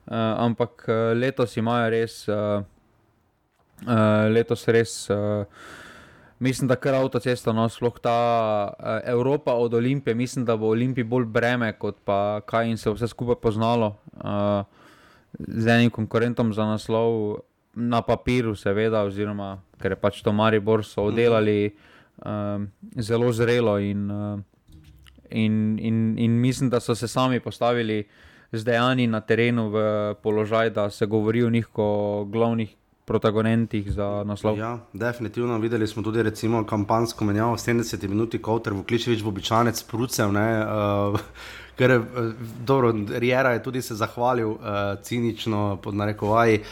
Uh, 0.04 0.16
ampak 0.44 0.88
uh, 0.90 1.14
letos 1.16 1.54
imajo 1.58 1.92
res, 1.94 2.18
uh, 2.28 2.66
uh, 3.86 4.26
letos 4.34 4.66
res. 4.68 4.98
Uh, 5.14 5.46
Mislim, 6.44 6.68
da 6.68 6.76
kar 6.76 6.98
avtocesta, 7.00 7.54
no, 7.56 7.70
sploh 7.72 7.96
ta 8.04 8.18
uh, 8.68 9.00
Evropa 9.08 9.54
od 9.56 9.74
Olimpije, 9.74 10.16
mislim, 10.16 10.46
da 10.46 10.58
bo 10.60 10.74
Olimpij 10.76 11.06
bolj 11.08 11.26
breme, 11.26 11.72
kot 11.80 12.02
pa 12.04 12.42
kaj 12.46 12.68
in 12.68 12.78
se 12.78 12.92
vse 12.92 13.08
skupaj 13.08 13.40
poznalo. 13.40 13.96
Uh, 14.20 14.66
z 15.40 15.68
enim 15.68 15.90
konkurentom 15.90 16.52
za 16.54 16.66
naslov 16.68 17.40
na 17.74 18.02
papiru, 18.02 18.56
seveda, 18.60 19.06
oziroma 19.08 19.62
ker 19.80 19.96
je 19.96 20.00
pač 20.00 20.22
to 20.24 20.32
Maribor 20.36 20.84
so 20.88 21.08
oddelali 21.10 21.74
um, 22.24 22.68
zelo 23.00 23.32
zrelo 23.32 23.78
in, 23.80 24.06
uh, 24.12 24.40
in, 25.30 25.80
in, 25.80 26.06
in 26.20 26.38
mislim, 26.42 26.70
da 26.70 26.80
so 26.80 26.96
se 26.96 27.08
sami 27.08 27.40
postavili 27.40 28.04
z 28.52 28.64
dejanji 28.64 29.08
na 29.08 29.22
terenu 29.22 29.70
v 29.74 29.78
položaj, 30.24 30.70
da 30.70 30.90
se 30.90 31.06
govori 31.06 31.44
o 31.44 31.50
njih 31.50 31.68
kot 31.72 32.28
glavnih. 32.30 32.76
Protagonistih 33.06 33.92
za 33.92 34.24
naslov. 34.24 34.58
Ja, 34.58 34.78
definitivno 34.94 35.58
videli 35.60 35.88
smo 35.88 36.04
tudi 36.04 36.24
recimo, 36.24 36.64
kampanjsko 36.66 37.26
menjavo 37.26 37.58
70 37.58 38.08
minut, 38.08 38.36
kot 38.42 38.68
je 38.68 38.74
v 38.74 38.84
Kličevič, 38.84 39.24
v 39.24 39.28
običajnec, 39.28 39.84
Prucev. 39.84 40.32
Uh, 40.32 41.20
ker 41.78 41.92
je 41.92 41.98
eh, 41.98 42.32
dobro, 42.66 42.94
Rijera 43.18 43.52
je 43.58 43.64
tudi 43.64 43.82
se 43.82 43.96
zahvalil 43.96 44.50
uh, 44.50 44.60
cinično 45.02 45.80
pod 45.84 45.96
narekovaji 45.96 46.60
uh, 46.60 46.66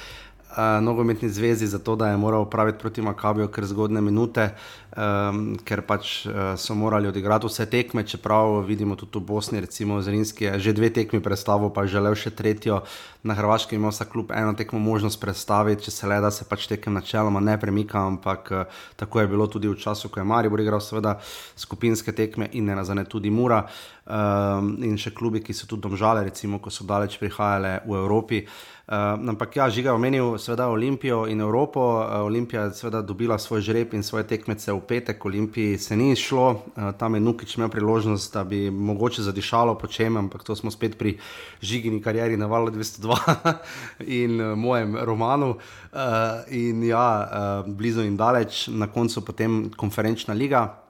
nogometni 0.82 1.30
zvezi 1.30 1.68
za 1.68 1.80
to, 1.80 1.96
da 1.96 2.08
je 2.08 2.18
moral 2.18 2.46
praviti 2.50 2.80
proti 2.80 3.02
Makabiju 3.02 3.48
kar 3.48 3.66
zgodne 3.66 4.02
minute, 4.02 4.50
um, 4.98 5.58
ker 5.64 5.82
pač 5.82 6.26
uh, 6.26 6.34
so 6.58 6.76
morali 6.76 7.08
odigrati 7.08 7.48
vse 7.48 7.66
tekme, 7.70 8.04
čeprav 8.04 8.60
vidimo 8.68 8.96
tudi 8.96 9.20
v 9.20 9.28
Bosni, 9.28 9.60
recimo 9.60 10.02
Zrinski 10.02 10.50
že 10.58 10.74
dve 10.74 10.90
tekmi 10.90 11.22
predstavil, 11.24 11.70
pa 11.70 11.86
želel 11.88 12.16
še 12.16 12.32
tretjo. 12.36 12.82
Na 13.24 13.34
Hrvaškem 13.38 13.80
ima 13.80 13.92
vsak 13.94 14.10
klub 14.10 14.32
eno 14.34 14.54
tekmo 14.54 14.80
možnost 14.80 15.20
predstaviti, 15.22 15.84
če 15.84 15.92
se 15.92 16.08
le 16.08 16.20
da 16.22 16.32
se 16.32 16.46
pač 16.50 16.68
tekem 16.68 16.94
načeloma 16.94 17.40
ne 17.40 17.58
premika, 17.60 18.02
ampak 18.02 18.52
uh, 18.52 18.84
tako 18.96 19.22
je 19.22 19.28
bilo 19.28 19.48
tudi 19.48 19.68
v 19.68 19.78
času, 19.78 20.10
ko 20.10 20.20
je 20.20 20.26
Maribor 20.26 20.60
igral 20.60 20.82
seveda 20.82 21.20
skupinske 21.56 22.12
tekme 22.12 22.50
in 22.52 22.66
ne 22.66 22.76
nazane 22.76 23.06
tudi 23.06 23.30
Mura. 23.30 23.66
Um, 24.02 24.76
in 24.84 24.98
še 24.98 25.14
klubi, 25.14 25.40
ki 25.40 25.54
so 25.54 25.70
tudi 25.70 25.86
domžale, 25.86 26.26
recimo, 26.26 26.60
ko 26.60 26.74
so 26.74 26.84
daleč 26.84 27.16
prihajale 27.22 27.80
v 27.86 27.96
Evropi. 27.96 28.42
Uh, 28.42 28.81
ampak 28.92 29.56
ja, 29.56 29.70
žiga 29.72 29.94
omenil, 29.96 30.36
seveda 30.36 30.68
Olimpijo 30.68 31.24
in 31.32 31.40
Evropo. 31.40 31.80
Uh, 31.80 32.26
Olimpija 32.28 32.66
je 32.68 32.74
seveda 32.76 33.02
dobila 33.02 33.38
svoj 33.40 33.62
žreb 33.64 33.94
in 33.96 34.04
svoje 34.04 34.28
tekmece 34.28 34.74
v 34.74 34.82
petek, 34.84 35.26
Olimpiji 35.26 35.78
se 35.78 35.96
ni 35.96 36.16
šlo, 36.16 36.52
uh, 36.52 36.92
tam 37.00 37.16
je 37.16 37.22
Nukič 37.24 37.56
imel 37.56 37.70
priložnost, 37.72 38.34
da 38.34 38.44
bi 38.44 38.72
mogoče 38.72 39.24
zadišalo 39.24 39.78
po 39.80 39.88
čem, 39.88 40.18
ampak 40.18 40.44
to 40.44 40.56
smo 40.56 40.72
spet 40.72 40.98
pri 41.00 41.16
žigini 41.62 42.02
karieri 42.04 42.38
na 42.38 42.52
valu 42.52 42.68
202 42.68 43.16
in 44.24 44.42
uh, 44.42 44.58
mojem 44.60 44.98
romanu. 45.00 45.56
Uh, 45.56 46.44
in 46.52 46.84
ja, 46.84 47.08
uh, 47.24 47.72
blizu 47.72 48.04
in 48.04 48.18
daleč, 48.18 48.68
na 48.68 48.92
koncu 48.92 49.24
potem 49.24 49.70
konferenčna 49.72 50.34
liga. 50.34 50.84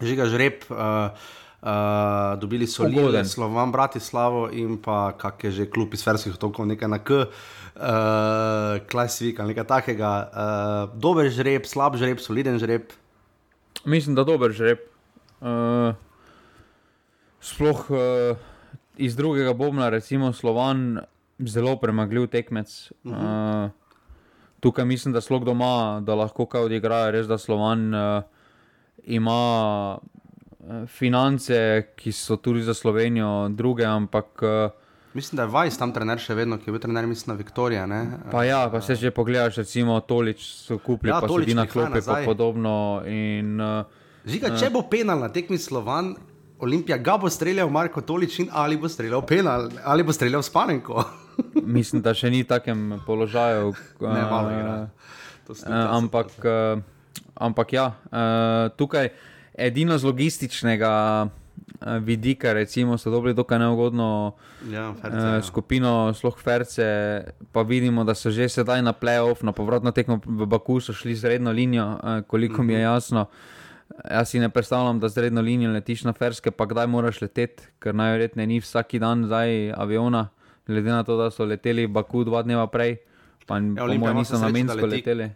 žiga 0.00 0.28
žreb. 0.28 0.68
Uh, 0.68 1.08
Uh, 1.60 2.40
dobili 2.40 2.66
so 2.66 2.86
Ljubljen, 2.88 3.26
Slovan, 3.28 3.72
Bratislavo 3.72 4.48
in 4.52 4.78
pa 4.80 5.12
kak 5.12 5.44
je 5.44 5.50
že 5.50 5.64
klub 5.70 5.92
iz 5.92 6.00
Ferskih 6.04 6.32
otokov, 6.32 6.64
nekaj 6.64 6.88
na 6.88 6.98
K, 7.04 7.10
uh, 7.12 7.26
Klasik 8.88 9.40
ali 9.40 9.52
nekaj 9.52 9.66
takega. 9.68 10.12
Uh, 10.24 11.00
dober 11.00 11.28
žreb, 11.28 11.68
slab 11.68 12.00
žreb, 12.00 12.16
soliden 12.16 12.56
žreb. 12.56 12.88
Mislim, 13.84 14.16
da 14.16 14.24
dober 14.24 14.56
žreb. 14.56 14.80
Uh, 15.40 15.92
sploh 17.44 17.84
uh, 17.92 18.40
iz 18.96 19.16
drugega 19.16 19.52
bomna, 19.52 19.90
recimo 19.92 20.32
Slovan, 20.32 21.04
zelo 21.44 21.76
premagljiv 21.76 22.26
tekmec. 22.32 22.92
Uh 23.04 23.12
-huh. 23.12 23.64
uh, 23.64 23.70
tukaj 24.60 24.84
mislim, 24.84 25.12
da 25.12 25.20
slog 25.20 25.44
doma, 25.44 26.00
da 26.00 26.14
lahko 26.14 26.46
kaj 26.46 26.60
odigrajo, 26.60 27.10
res 27.10 27.26
da 27.26 27.38
Slovan 27.38 27.94
uh, 27.94 28.22
ima. 29.04 29.98
Eh, 30.60 30.86
finance, 30.86 31.56
ki 31.96 32.12
so 32.12 32.36
tudi 32.36 32.62
za 32.62 32.74
Slovenijo, 32.74 33.48
druge, 33.48 33.84
ampak. 33.84 34.42
Uh, 34.42 34.70
mislim, 35.14 35.36
da 35.36 35.42
je 35.42 35.48
Vajs 35.48 35.78
tam 35.78 35.92
trener 35.92 36.20
še 36.20 36.34
vedno, 36.36 36.58
ki 36.60 36.68
je 36.68 36.74
bil 36.74 36.82
trener, 36.82 37.06
mislim, 37.08 37.32
na 37.32 37.36
Viktorija. 37.38 37.86
Pa 38.30 38.44
ja, 38.44 38.66
pa 38.68 38.82
se 38.84 38.94
že 38.94 39.10
pogledaš, 39.10 39.56
recimo 39.64 39.96
Tolič 40.00 40.44
so 40.44 40.76
kupili, 40.78 41.14
ja, 41.14 41.20
pa 41.20 41.28
tudi 41.28 41.56
na 41.56 41.64
klopi, 41.66 42.04
pa 42.04 42.20
podobno. 42.28 43.00
In, 43.08 43.56
uh, 43.56 43.88
Žiga, 44.28 44.52
če 44.60 44.68
bo 44.70 44.84
penal 44.84 45.24
na 45.24 45.32
tekmi 45.32 45.56
Slovan. 45.58 46.12
Olimpija 46.60 47.00
ga 47.00 47.16
bo 47.16 47.30
streljal, 47.32 47.72
Marko 47.72 48.04
Toličin, 48.04 48.52
ali 48.52 48.76
bo 48.76 48.88
streljal 48.88 49.24
penal, 49.24 49.70
ali 49.80 50.04
bo 50.04 50.12
streljal 50.12 50.44
spanenko. 50.44 51.06
Mislim, 51.78 52.04
da 52.04 52.12
še 52.12 52.28
ni 52.28 52.44
v 52.44 52.50
takem 52.52 53.00
položaju. 53.08 53.72
ne, 54.04 54.22
malo 54.28 54.50
je. 54.52 54.62
Uh, 55.48 55.66
ampak, 55.96 56.36
ampak 57.32 57.72
ja, 57.72 57.86
tukaj 58.76 59.08
edino 59.54 59.98
z 59.98 60.04
logističnega 60.04 61.26
uh, 61.26 61.86
vidika, 62.04 62.52
recimo, 62.52 62.98
so 62.98 63.10
dobili 63.10 63.34
dokaj 63.34 63.58
neugodno 63.58 64.34
ja, 64.70 64.94
ferce, 65.02 65.18
uh, 65.18 65.34
ja. 65.34 65.42
skupino, 65.42 66.14
sloh 66.14 66.38
Ferce, 66.38 66.84
pa 67.52 67.62
vidimo, 67.62 68.04
da 68.04 68.14
so 68.14 68.30
že 68.30 68.48
sedaj 68.48 68.82
na 68.82 68.92
playoff, 68.92 69.42
na 69.42 69.52
povratno 69.52 69.92
tekmo 69.92 70.20
v 70.24 70.46
Baku, 70.46 70.80
so 70.80 70.92
šli 70.92 71.14
z 71.14 71.24
redno 71.24 71.52
linijo, 71.52 71.86
uh, 71.86 72.20
koliko 72.26 72.62
mi 72.62 72.72
je 72.72 72.78
mhm. 72.78 72.84
jasno. 72.84 73.26
Jaz 74.10 74.30
si 74.30 74.38
ne 74.38 74.48
predstavljam, 74.48 75.00
da 75.00 75.08
z 75.08 75.18
redno 75.18 75.40
linijo 75.40 75.72
letiš 75.72 76.04
na 76.04 76.12
Ferske, 76.12 76.50
pa 76.50 76.66
kdaj 76.66 76.86
moraš 76.86 77.20
leteti, 77.20 77.62
ker 77.82 77.94
najverjetneje 77.94 78.46
ni 78.46 78.60
vsak 78.60 78.94
dan 79.02 79.26
zdaj 79.26 79.72
aviona, 79.76 80.28
glede 80.66 80.90
na 80.90 81.02
to, 81.04 81.16
da 81.18 81.30
so 81.30 81.44
leteli 81.44 81.86
v 81.86 81.92
Baku 81.92 82.24
dva 82.24 82.42
dneva 82.42 82.66
prej, 82.66 83.00
pa 83.46 83.58
ja, 83.58 84.14
niso 84.14 84.38
namensko 84.38 84.86
leteli 84.86 85.30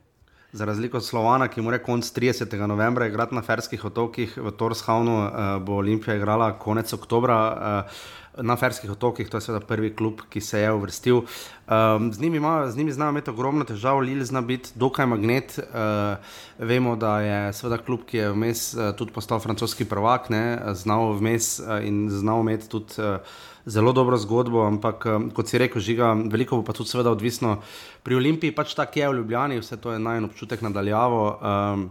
za 0.55 0.65
razliko 0.65 0.97
od 0.97 1.05
Slovana, 1.05 1.49
ki 1.49 1.63
mora 1.63 1.79
konec 1.83 2.13
30. 2.15 2.67
novembra 2.67 3.07
igrati 3.07 3.35
na 3.35 3.43
Ferskih 3.43 3.85
otokih, 3.85 4.37
v 4.39 4.51
Torshavnu 4.51 5.17
uh, 5.19 5.33
bo 5.63 5.81
Olimpija 5.83 6.15
igrala 6.15 6.53
konec 6.59 6.93
oktobra. 6.93 7.39
Uh, 7.87 8.23
Na 8.35 8.57
Ferskih 8.59 8.91
otokih, 8.91 9.29
to 9.31 9.39
je 9.39 9.45
seveda 9.47 9.63
prvi 9.67 9.93
klub, 9.95 10.25
ki 10.27 10.41
se 10.43 10.59
je 10.59 10.73
uvrstil. 10.73 11.21
Um, 11.23 12.09
z 12.13 12.21
njimi, 12.21 12.41
njimi 12.77 12.93
znamo 12.93 13.11
imeti 13.11 13.31
ogromno 13.31 13.65
težav, 13.65 13.99
Lili 13.99 14.25
zna 14.25 14.41
biti 14.41 14.73
dokaj 14.75 15.07
magnet. 15.07 15.59
Uh, 15.59 16.19
vemo, 16.59 16.97
da 16.97 17.21
je 17.21 17.53
seveda 17.53 17.79
klub, 17.79 18.03
ki 18.07 18.17
je 18.17 18.33
vmes 18.33 18.75
uh, 18.75 18.91
tudi 18.99 19.13
postal 19.13 19.39
francoski 19.39 19.85
prvak, 19.85 20.31
ne, 20.35 20.59
znal 20.75 21.13
vmes 21.15 21.61
uh, 21.61 21.79
in 21.87 22.09
znal 22.11 22.43
imeti 22.43 22.69
tudi. 22.69 22.99
Uh, 22.99 23.23
zelo 23.67 23.93
dobro 23.93 24.17
zgodbo, 24.17 24.67
ampak 24.67 25.07
kot 25.33 25.49
si 25.49 25.59
rekel, 25.59 25.81
žiga, 25.81 26.13
veliko 26.31 26.61
bo 26.61 26.67
pa 26.67 26.77
tudi 26.77 26.93
seveda 26.93 27.13
odvisno. 27.15 27.59
Pri 28.05 28.17
Olimpiji 28.17 28.55
pač 28.55 28.75
tako 28.77 29.01
je 29.01 29.09
v 29.09 29.19
Ljubljani, 29.21 29.61
vse 29.61 29.81
to 29.81 29.93
je 29.93 29.99
naj 29.99 30.21
en 30.21 30.31
občutek 30.31 30.63
nadaljavo. 30.63 31.23
Um, 31.41 31.91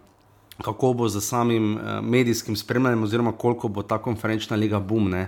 Kako 0.53 0.91
bo 0.93 1.07
z 1.09 1.17
samim 1.17 1.71
uh, 1.75 1.97
medijskim 2.05 2.55
spremljanjem, 2.55 3.03
oziroma 3.03 3.31
koliko 3.33 3.67
bo 3.73 3.81
ta 3.81 3.97
konferenčna 3.97 4.55
liga 4.55 4.79
boom. 4.79 5.09
Uh, 5.09 5.25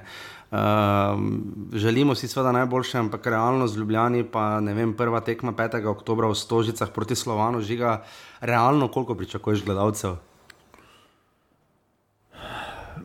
želimo 1.73 2.15
si 2.15 2.27
seveda 2.27 2.51
najboljše, 2.51 2.99
ampak 2.99 3.25
realno 3.27 3.67
z 3.67 3.77
Ljubljani, 3.77 4.23
pa 4.23 4.59
ne 4.61 4.73
vem, 4.73 4.93
prva 4.93 5.19
tekma 5.25 5.51
5. 5.51 5.81
oktober 5.89 6.29
v 6.29 6.37
Stožicah 6.37 6.93
proti 6.93 7.15
Slovanu, 7.15 7.61
žiga, 7.61 8.03
realno 8.39 8.87
koliko 8.87 9.15
pričakuješ 9.15 9.65
gledalcev? 9.65 10.15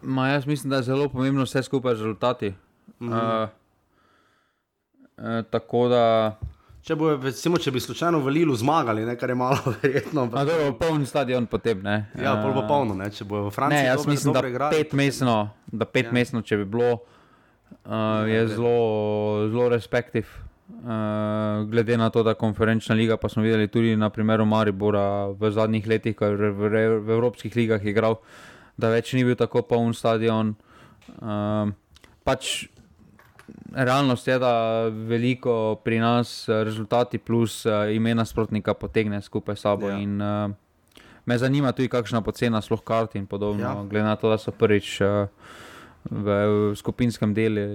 Ma, 0.02 0.28
jaz 0.28 0.46
mislim, 0.46 0.70
da 0.70 0.76
je 0.76 0.92
zelo 0.92 1.08
pomembno 1.08 1.48
vse 1.48 1.62
skupaj 1.62 1.94
z 1.94 1.98
rezultati. 1.98 2.52
Mhm. 3.00 3.12
Uh, 3.12 3.48
uh, 5.16 5.42
tako 5.50 5.88
da. 5.88 6.04
Če, 6.80 6.96
bo, 6.96 7.10
recimo, 7.20 7.58
če 7.60 7.72
bi 7.74 7.80
slučajno 7.80 8.22
v 8.24 8.32
Lilu 8.38 8.54
zmagali, 8.56 9.02
ne, 9.04 9.12
kar 9.20 9.32
je 9.32 9.36
malo 9.36 9.60
verjetno. 9.82 10.24
Na 10.32 10.44
to 10.48 10.56
bo 10.56 10.72
poln 10.80 11.04
stadion 11.08 11.44
potem. 11.48 11.82
Ne. 11.84 11.96
Ja, 12.16 12.38
pol 12.40 12.54
bo 12.56 12.64
polno, 12.68 12.96
ne. 12.96 13.10
če 13.12 13.26
bo 13.28 13.44
v 13.48 13.52
Franciji. 13.52 13.84
Ne, 13.84 13.88
jaz 13.90 14.00
dobre, 14.00 14.14
mislim, 14.16 14.36
dobre 14.36 14.48
da 14.48 14.52
igrali, 14.54 14.78
pet 14.78 14.96
mesno, 14.96 15.34
da 15.68 15.88
pet 15.88 16.08
ja. 16.08 16.40
če 16.40 16.60
bi 16.62 16.68
bilo, 16.72 16.94
uh, 17.84 18.24
je 18.28 18.46
zelo, 18.54 18.78
zelo 19.52 19.68
respektiv. 19.76 20.32
Uh, 20.80 21.66
glede 21.68 21.98
na 22.00 22.08
to, 22.14 22.22
da 22.24 22.32
konferenčna 22.38 22.94
liga, 22.96 23.18
pa 23.20 23.28
smo 23.28 23.42
videli 23.44 23.68
tudi 23.68 23.92
na 23.98 24.08
primeru 24.08 24.46
Maribora 24.48 25.28
v 25.36 25.50
zadnjih 25.52 25.84
letih, 25.84 26.16
ko 26.16 26.30
je 26.30 26.36
v, 26.38 26.52
v, 26.56 26.84
v 27.04 27.16
evropskih 27.18 27.52
ligah 27.58 27.84
igral, 27.84 28.22
da 28.80 28.88
več 28.88 29.12
ni 29.12 29.26
bil 29.26 29.36
tako 29.36 29.66
poln 29.68 29.92
stadion. 29.92 30.54
Uh, 31.20 31.74
pač 32.24 32.70
realnost 33.72 34.28
je, 34.28 34.38
da 34.38 34.82
veliko 34.88 35.74
pri 35.84 35.98
nas 35.98 36.48
eh, 36.48 36.64
rezultati 36.64 37.18
plus 37.18 37.66
uh, 37.66 37.72
ime 37.94 38.14
nasprotnika 38.14 38.74
potegne 38.74 39.22
skupaj 39.22 39.56
s 39.56 39.60
sabo. 39.60 39.88
Ja. 39.88 39.98
In, 39.98 40.22
uh, 40.22 40.50
me 41.26 41.38
zanima 41.38 41.72
tudi, 41.72 41.88
kakšna 41.88 42.20
pocena 42.20 42.60
sloh 42.60 42.82
kart 42.84 43.14
in 43.14 43.26
podobno, 43.26 43.62
ja. 43.62 43.84
glede 43.90 44.04
na 44.04 44.16
to, 44.16 44.30
da 44.30 44.38
so 44.38 44.50
prvič 44.50 45.00
uh, 45.00 45.28
v, 46.10 46.26
v 46.72 46.76
skupinskem 46.76 47.34
delu. 47.34 47.66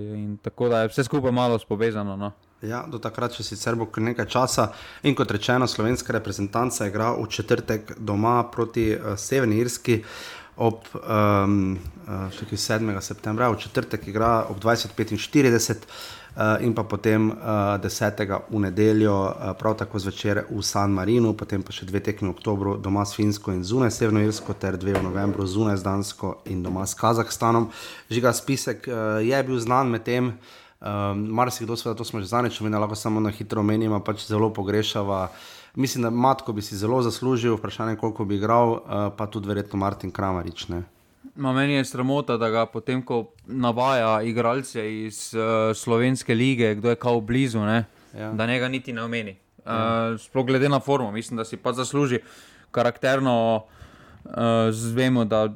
Tako 0.42 0.70
da 0.70 0.82
je 0.82 0.94
vse 0.94 1.04
skupaj 1.04 1.32
malo 1.32 1.60
spovezano. 1.60 2.18
No. 2.18 2.32
Ja, 2.62 2.86
do 2.90 2.98
takrat, 3.00 3.36
če 3.36 3.44
sicer 3.44 3.76
bo 3.76 3.86
nekaj 3.98 4.26
časa. 4.26 4.72
In 5.04 5.16
kot 5.16 5.32
rečeno, 5.32 5.68
slovenska 5.68 6.14
reprezentanca 6.14 6.88
igra 6.88 7.12
v 7.14 7.28
četrtek 7.30 7.98
doma 8.00 8.44
proti 8.52 8.94
uh, 8.96 9.14
Severni 9.18 9.62
Irski. 9.62 10.02
Uh, 10.02 10.45
ob 10.58 10.88
um, 10.96 11.78
uh, 12.08 12.58
7. 12.58 13.02
septembra, 13.02 13.50
v 13.50 13.60
četrtek 13.60 14.08
igra 14.08 14.46
ob 14.50 14.60
20:45 14.64 15.76
uh, 16.36 16.64
in 16.64 16.74
pa 16.74 16.84
potem 16.84 17.32
uh, 17.32 17.36
10. 17.82 18.40
v 18.50 18.60
nedeljo, 18.60 19.16
uh, 19.36 19.52
prav 19.60 19.76
tako 19.76 20.00
zvečer 20.00 20.46
v 20.50 20.62
San 20.64 20.92
Marinu, 20.92 21.34
potem 21.34 21.64
pa 21.64 21.76
še 21.76 21.86
dve 21.86 22.00
tekmi 22.00 22.32
v 22.32 22.36
oktobru 22.36 22.78
doma 22.78 23.06
s 23.06 23.16
Finsko 23.20 23.52
in 23.52 23.64
zunaj 23.64 23.92
Severno 23.92 24.24
Irsko, 24.24 24.54
ter 24.54 24.78
dve 24.78 24.96
v 24.96 25.04
novembru 25.04 25.46
zunaj 25.46 25.78
z 25.78 25.84
Dansko 25.84 26.40
in 26.46 26.64
doma 26.64 26.88
s 26.88 26.96
Kazahstanom. 26.96 27.72
Žiga 28.08 28.32
spisek 28.34 28.88
uh, 28.88 29.20
je 29.20 29.44
bil 29.44 29.60
znan 29.60 29.92
med 29.92 30.08
tem. 30.08 30.38
Um, 30.86 31.28
Mar 31.34 31.52
si 31.52 31.64
kdo, 31.66 31.76
seveda, 31.76 31.98
to 31.98 32.06
smo 32.06 32.20
že 32.22 32.30
zanič, 32.32 32.62
mi 32.62 32.70
lahko 32.70 32.96
samo 32.96 33.20
na 33.20 33.32
hitro 33.32 33.60
omenimo, 33.60 34.00
pač 34.00 34.28
zelo 34.28 34.52
pogrešava 34.54 35.32
uh, 35.32 35.55
Mislim, 35.76 36.04
da 36.04 36.10
Matko 36.10 36.54
bi 36.54 36.62
si 36.62 36.78
zelo 36.78 37.02
zaslužil, 37.02 37.56
vprašanje, 37.56 37.96
koliko 37.96 38.26
bi 38.26 38.36
igral, 38.36 38.72
uh, 38.72 38.80
pa 39.18 39.28
tudi 39.28 39.48
verjetno 39.48 39.80
Martin 39.80 40.12
Kramarič. 40.12 40.68
Ma 41.36 41.54
meni 41.54 41.74
je 41.74 41.86
sramota, 41.86 42.38
da 42.38 42.50
ga 42.50 42.66
potem, 42.66 43.02
ko 43.02 43.26
navaja 43.46 44.22
igralce 44.22 45.04
iz 45.06 45.34
uh, 45.34 45.76
slovenske 45.76 46.36
lige, 46.36 46.76
kdo 46.76 46.90
je 46.90 46.96
kao 46.96 47.22
blizu, 47.22 47.60
ja. 47.60 48.32
da 48.34 48.48
njega 48.48 48.68
niti 48.68 48.94
ne 48.94 49.04
omeni. 49.04 49.32
Uh, 49.32 49.66
ja. 49.66 50.18
Sploh 50.18 50.46
glede 50.46 50.70
na 50.70 50.80
formo, 50.80 51.12
mislim, 51.12 51.38
da 51.38 51.46
si 51.46 51.58
pa 51.58 51.74
zasluži 51.74 52.20
karakterno, 52.72 53.64
uh, 54.24 54.32
zvemo, 54.72 55.26
da 55.26 55.54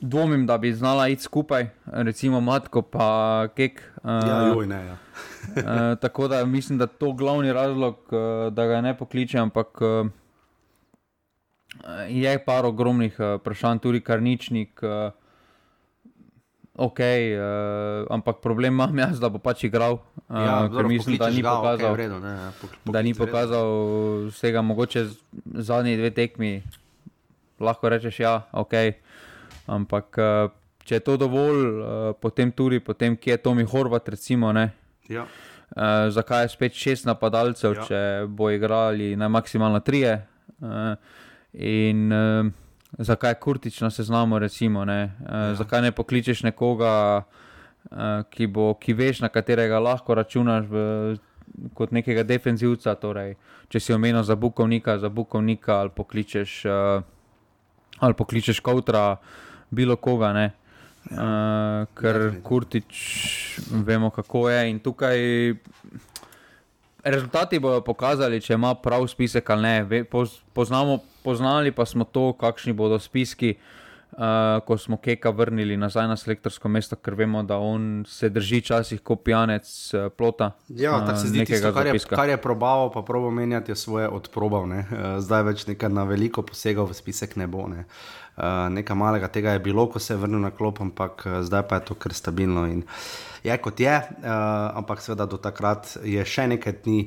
dvomim, 0.00 0.46
da 0.46 0.58
bi 0.58 0.72
znala 0.72 1.08
iti 1.08 1.22
skupaj, 1.22 1.68
recimo 1.86 2.40
Matko 2.40 2.82
pa 2.82 3.48
Kek. 3.56 3.82
Uh, 4.02 4.10
ja, 4.10 4.46
joj, 4.46 4.66
ne. 4.66 4.86
Ja. 4.86 4.96
uh, 5.56 5.98
tako 6.00 6.28
da 6.28 6.44
mislim, 6.44 6.78
da 6.78 6.84
je 6.84 6.98
to 6.98 7.12
glavni 7.12 7.52
razlog, 7.52 7.94
uh, 8.10 8.52
da 8.52 8.66
ga 8.66 8.80
ne 8.80 8.98
pokliče, 8.98 9.38
ampak 9.38 9.80
uh, 9.80 10.10
je 12.08 12.44
par 12.44 12.66
ogromnih 12.66 13.16
uh, 13.20 13.40
vprašanj, 13.40 13.78
tudi 13.78 14.00
karničnik. 14.00 14.80
Uh, 14.82 15.12
Ok, 16.78 17.00
uh, 17.02 18.06
ampak 18.06 18.38
problem 18.38 18.74
imam 18.74 18.98
jaz, 19.02 19.18
da 19.18 19.26
bo 19.28 19.40
pač 19.42 19.64
igral. 19.66 19.98
Uh, 20.28 20.38
ja, 20.38 20.68
ker 20.70 20.86
mislim, 20.86 21.16
da 21.18 21.26
ni 21.26 21.42
pokazal, 21.42 21.90
okay, 21.90 21.96
vredo, 21.96 22.18
ne, 22.22 22.34
ja, 22.38 22.50
da 22.86 23.02
ni 23.02 23.14
pokazal 23.18 23.70
vsega, 24.30 24.62
mogoče 24.62 25.02
zadnji 25.58 25.96
dve 25.98 26.12
tekmi. 26.14 26.62
Lahko 27.58 27.90
rečeš, 27.90 28.20
ja, 28.22 28.46
ok. 28.54 28.94
Ampak 29.68 30.18
uh, 30.18 30.50
če 30.88 30.98
je 30.98 31.04
to 31.04 31.18
dovolj, 31.20 31.60
uh, 31.60 31.96
potem 32.16 32.52
tudi, 32.52 32.80
potem, 32.80 33.16
kje 33.16 33.36
je 33.36 33.42
Tomi 33.44 33.64
Horvat, 33.68 34.08
recimo. 34.08 34.52
Ja. 35.08 35.26
Uh, 35.76 36.08
zakaj 36.08 36.46
je 36.46 36.54
spet 36.54 36.72
šest 36.72 37.04
napadalcev, 37.04 37.76
ja. 37.76 37.84
če 37.84 38.00
bo 38.32 38.48
igrali 38.48 39.12
na 39.20 39.28
maksimalno 39.28 39.82
tri? 39.84 40.06
Uh, 40.08 40.96
in 41.52 42.08
uh, 42.08 42.48
zakaj 42.98 43.36
je 43.36 43.40
kurtič 43.44 43.80
na 43.84 43.90
seznamu, 43.92 44.38
recimo, 44.40 44.86
uh, 44.88 44.88
ja. 44.88 45.54
zakaj 45.60 45.84
ne 45.84 45.92
pokličeš 45.92 46.42
nekoga, 46.48 46.94
uh, 47.20 48.24
ki, 48.32 48.48
bo, 48.48 48.72
ki 48.80 48.96
veš, 48.96 49.20
na 49.20 49.28
katerega 49.28 49.80
lahko 49.84 50.16
računaš 50.16 50.70
v, 50.72 50.86
kot 51.76 51.92
nekega 51.92 52.24
defenzivca. 52.24 52.96
Torej, 52.96 53.36
če 53.68 53.80
si 53.80 53.92
omenil 53.92 54.24
za 54.24 54.38
Bukovnika, 54.40 54.96
za 54.98 55.12
Bukovnika 55.12 55.82
ali 55.82 55.92
pokličeš, 55.92 56.56
uh, 56.64 57.04
ali 58.00 58.16
pokličeš 58.16 58.64
Kautra. 58.64 59.18
Bilo 59.70 59.96
koga. 59.96 60.32
Ne. 60.32 60.50
Uh, 61.08 61.86
ker 61.96 62.40
Kurtič, 62.44 63.60
vemo 63.70 64.10
kako 64.10 64.48
je. 64.50 64.70
In 64.70 64.78
tukaj 64.80 65.18
rezultati 67.04 67.58
bodo 67.58 67.80
pokazali, 67.80 68.40
če 68.40 68.54
ima 68.58 68.74
prav 68.74 69.06
spisek 69.08 69.50
ali 69.50 69.62
ne. 69.62 70.04
Poznamo, 70.52 70.98
poznali 71.22 71.72
pa 71.72 71.86
smo 71.86 72.04
to, 72.04 72.32
kakšni 72.32 72.72
bodo 72.72 72.98
spiski. 72.98 73.56
Uh, 73.56 73.87
ko 74.64 74.78
smo 74.78 74.96
Keka 74.96 75.30
vrnili 75.30 75.76
nazaj 75.76 76.08
na 76.08 76.16
selektorsko 76.16 76.68
mesto, 76.68 76.96
ker 76.96 77.14
vemo, 77.14 77.42
da 77.42 77.58
on 77.62 78.04
se 78.08 78.28
drži 78.28 78.60
časih 78.66 79.00
kot 79.00 79.22
pijanec 79.24 79.68
uh, 79.94 80.08
plota. 80.10 80.50
Ja, 80.68 80.96
uh, 80.96 81.06
tako 81.06 81.20
se 81.20 81.28
zdi, 81.30 81.44
tisto, 81.44 81.70
kar, 81.72 81.86
je, 81.86 82.00
kar 82.10 82.28
je 82.28 82.36
probal, 82.42 82.90
pa 82.94 83.02
probo 83.06 83.30
menjati 83.30 83.76
svoje 83.78 84.08
odprobal. 84.08 84.66
Uh, 84.66 84.82
zdaj 85.22 85.46
več 85.52 85.66
nekaj 85.70 85.92
na 85.94 86.02
veliko 86.08 86.42
posegov 86.42 86.90
v 86.90 86.98
spisek 86.98 87.38
ne 87.38 87.46
bo. 87.46 87.68
Ne. 87.70 87.86
Uh, 88.34 88.66
nekaj 88.74 88.98
malega 88.98 89.30
tega 89.30 89.54
je 89.54 89.62
bilo, 89.62 89.86
ko 89.86 90.02
se 90.02 90.16
je 90.16 90.18
vrnil 90.18 90.42
na 90.42 90.50
klop, 90.50 90.82
ampak 90.82 91.22
uh, 91.26 91.40
zdaj 91.46 91.68
pa 91.70 91.78
je 91.78 91.88
to 91.92 91.94
kar 91.94 92.14
stabilno. 92.14 92.66
In 92.66 92.82
je 93.46 93.58
kot 93.62 93.80
je, 93.80 93.94
uh, 94.02 94.28
ampak 94.78 95.02
seveda 95.04 95.30
do 95.30 95.38
takrat 95.38 95.94
je 96.02 96.26
še 96.26 96.50
nekaj 96.56 96.80
dni. 96.82 97.02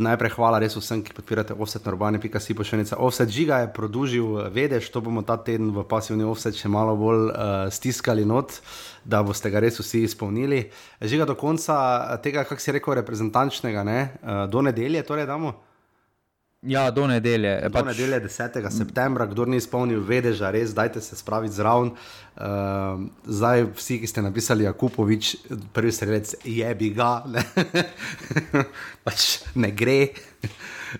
Najprej 0.00 0.32
hvala 0.32 0.58
res 0.62 0.72
vsem, 0.78 1.02
ki 1.04 1.12
podpirate 1.12 1.52
offset 1.52 1.84
na 1.84 1.92
urbane.si 1.92 2.54
pošiljnica. 2.56 2.96
Offset 3.04 3.28
žiga 3.28 3.58
je 3.60 3.72
produžil, 3.76 4.48
vedeš, 4.48 4.88
to 4.88 5.02
bomo 5.04 5.20
ta 5.20 5.36
teden 5.36 5.74
v 5.76 5.84
pasivni 5.84 6.24
offset 6.24 6.56
še 6.56 6.72
malo 6.72 6.96
bolj 6.96 7.28
uh, 7.28 7.68
stiskali 7.68 8.24
not, 8.24 8.62
da 9.04 9.20
boste 9.20 9.52
ga 9.52 9.60
res 9.60 9.76
vsi 9.76 10.06
izpolnili. 10.08 10.62
Žiga 11.04 11.28
do 11.28 11.36
konca 11.36 11.76
tega, 12.24 12.46
kak 12.48 12.64
si 12.64 12.72
rekel, 12.72 12.96
reprezentančnega, 12.96 13.84
ne? 13.84 13.98
uh, 14.24 14.46
do 14.48 14.64
nedelje, 14.64 15.04
torej 15.04 15.28
damo. 15.28 15.52
Ja, 16.60 16.90
do 16.90 17.06
nedelje. 17.08 17.54
Do 17.64 17.70
pač... 17.72 17.86
nedelje 17.86 18.20
10. 18.28 18.68
septembra, 18.68 19.24
kdo 19.26 19.46
ni 19.48 19.56
izpolnil, 19.56 20.02
vedež, 20.04 20.42
res, 20.52 20.74
dajte 20.76 21.00
se 21.00 21.16
spraviti 21.16 21.56
zraven. 21.56 21.94
Uh, 22.36 23.06
zdaj, 23.24 23.64
vsi, 23.78 23.96
ki 24.02 24.10
ste 24.10 24.20
napisali, 24.20 24.66
Jakupovič, 24.68 25.30
prvi 25.72 25.92
strelec, 25.92 26.34
je 26.44 26.74
bi 26.76 26.90
ga, 26.92 27.24
ne, 27.32 27.40
pač 29.08 29.40
ne 29.56 29.72
gre. 29.72 30.12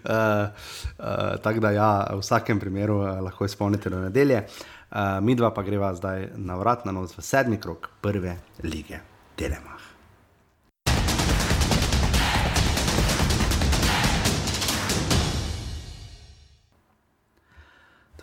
Uh, 0.01 0.49
uh, 1.05 1.37
Tako 1.44 1.66
da, 1.66 1.75
ja, 1.77 1.90
v 2.09 2.25
vsakem 2.25 2.62
primeru 2.62 3.03
uh, 3.05 3.20
lahko 3.29 3.44
izpolnite 3.44 3.92
do 3.92 4.01
nedelje. 4.01 4.46
Uh, 4.88 5.20
mi 5.20 5.37
dva 5.37 5.53
pa 5.53 5.61
greva 5.61 5.92
zdaj 5.92 6.31
na 6.40 6.57
vrat 6.57 6.88
na 6.88 6.96
nos 6.96 7.12
v 7.12 7.20
sedmi 7.20 7.61
krok 7.61 7.92
prve 8.01 8.38
lige 8.64 9.05
Telema. 9.37 9.80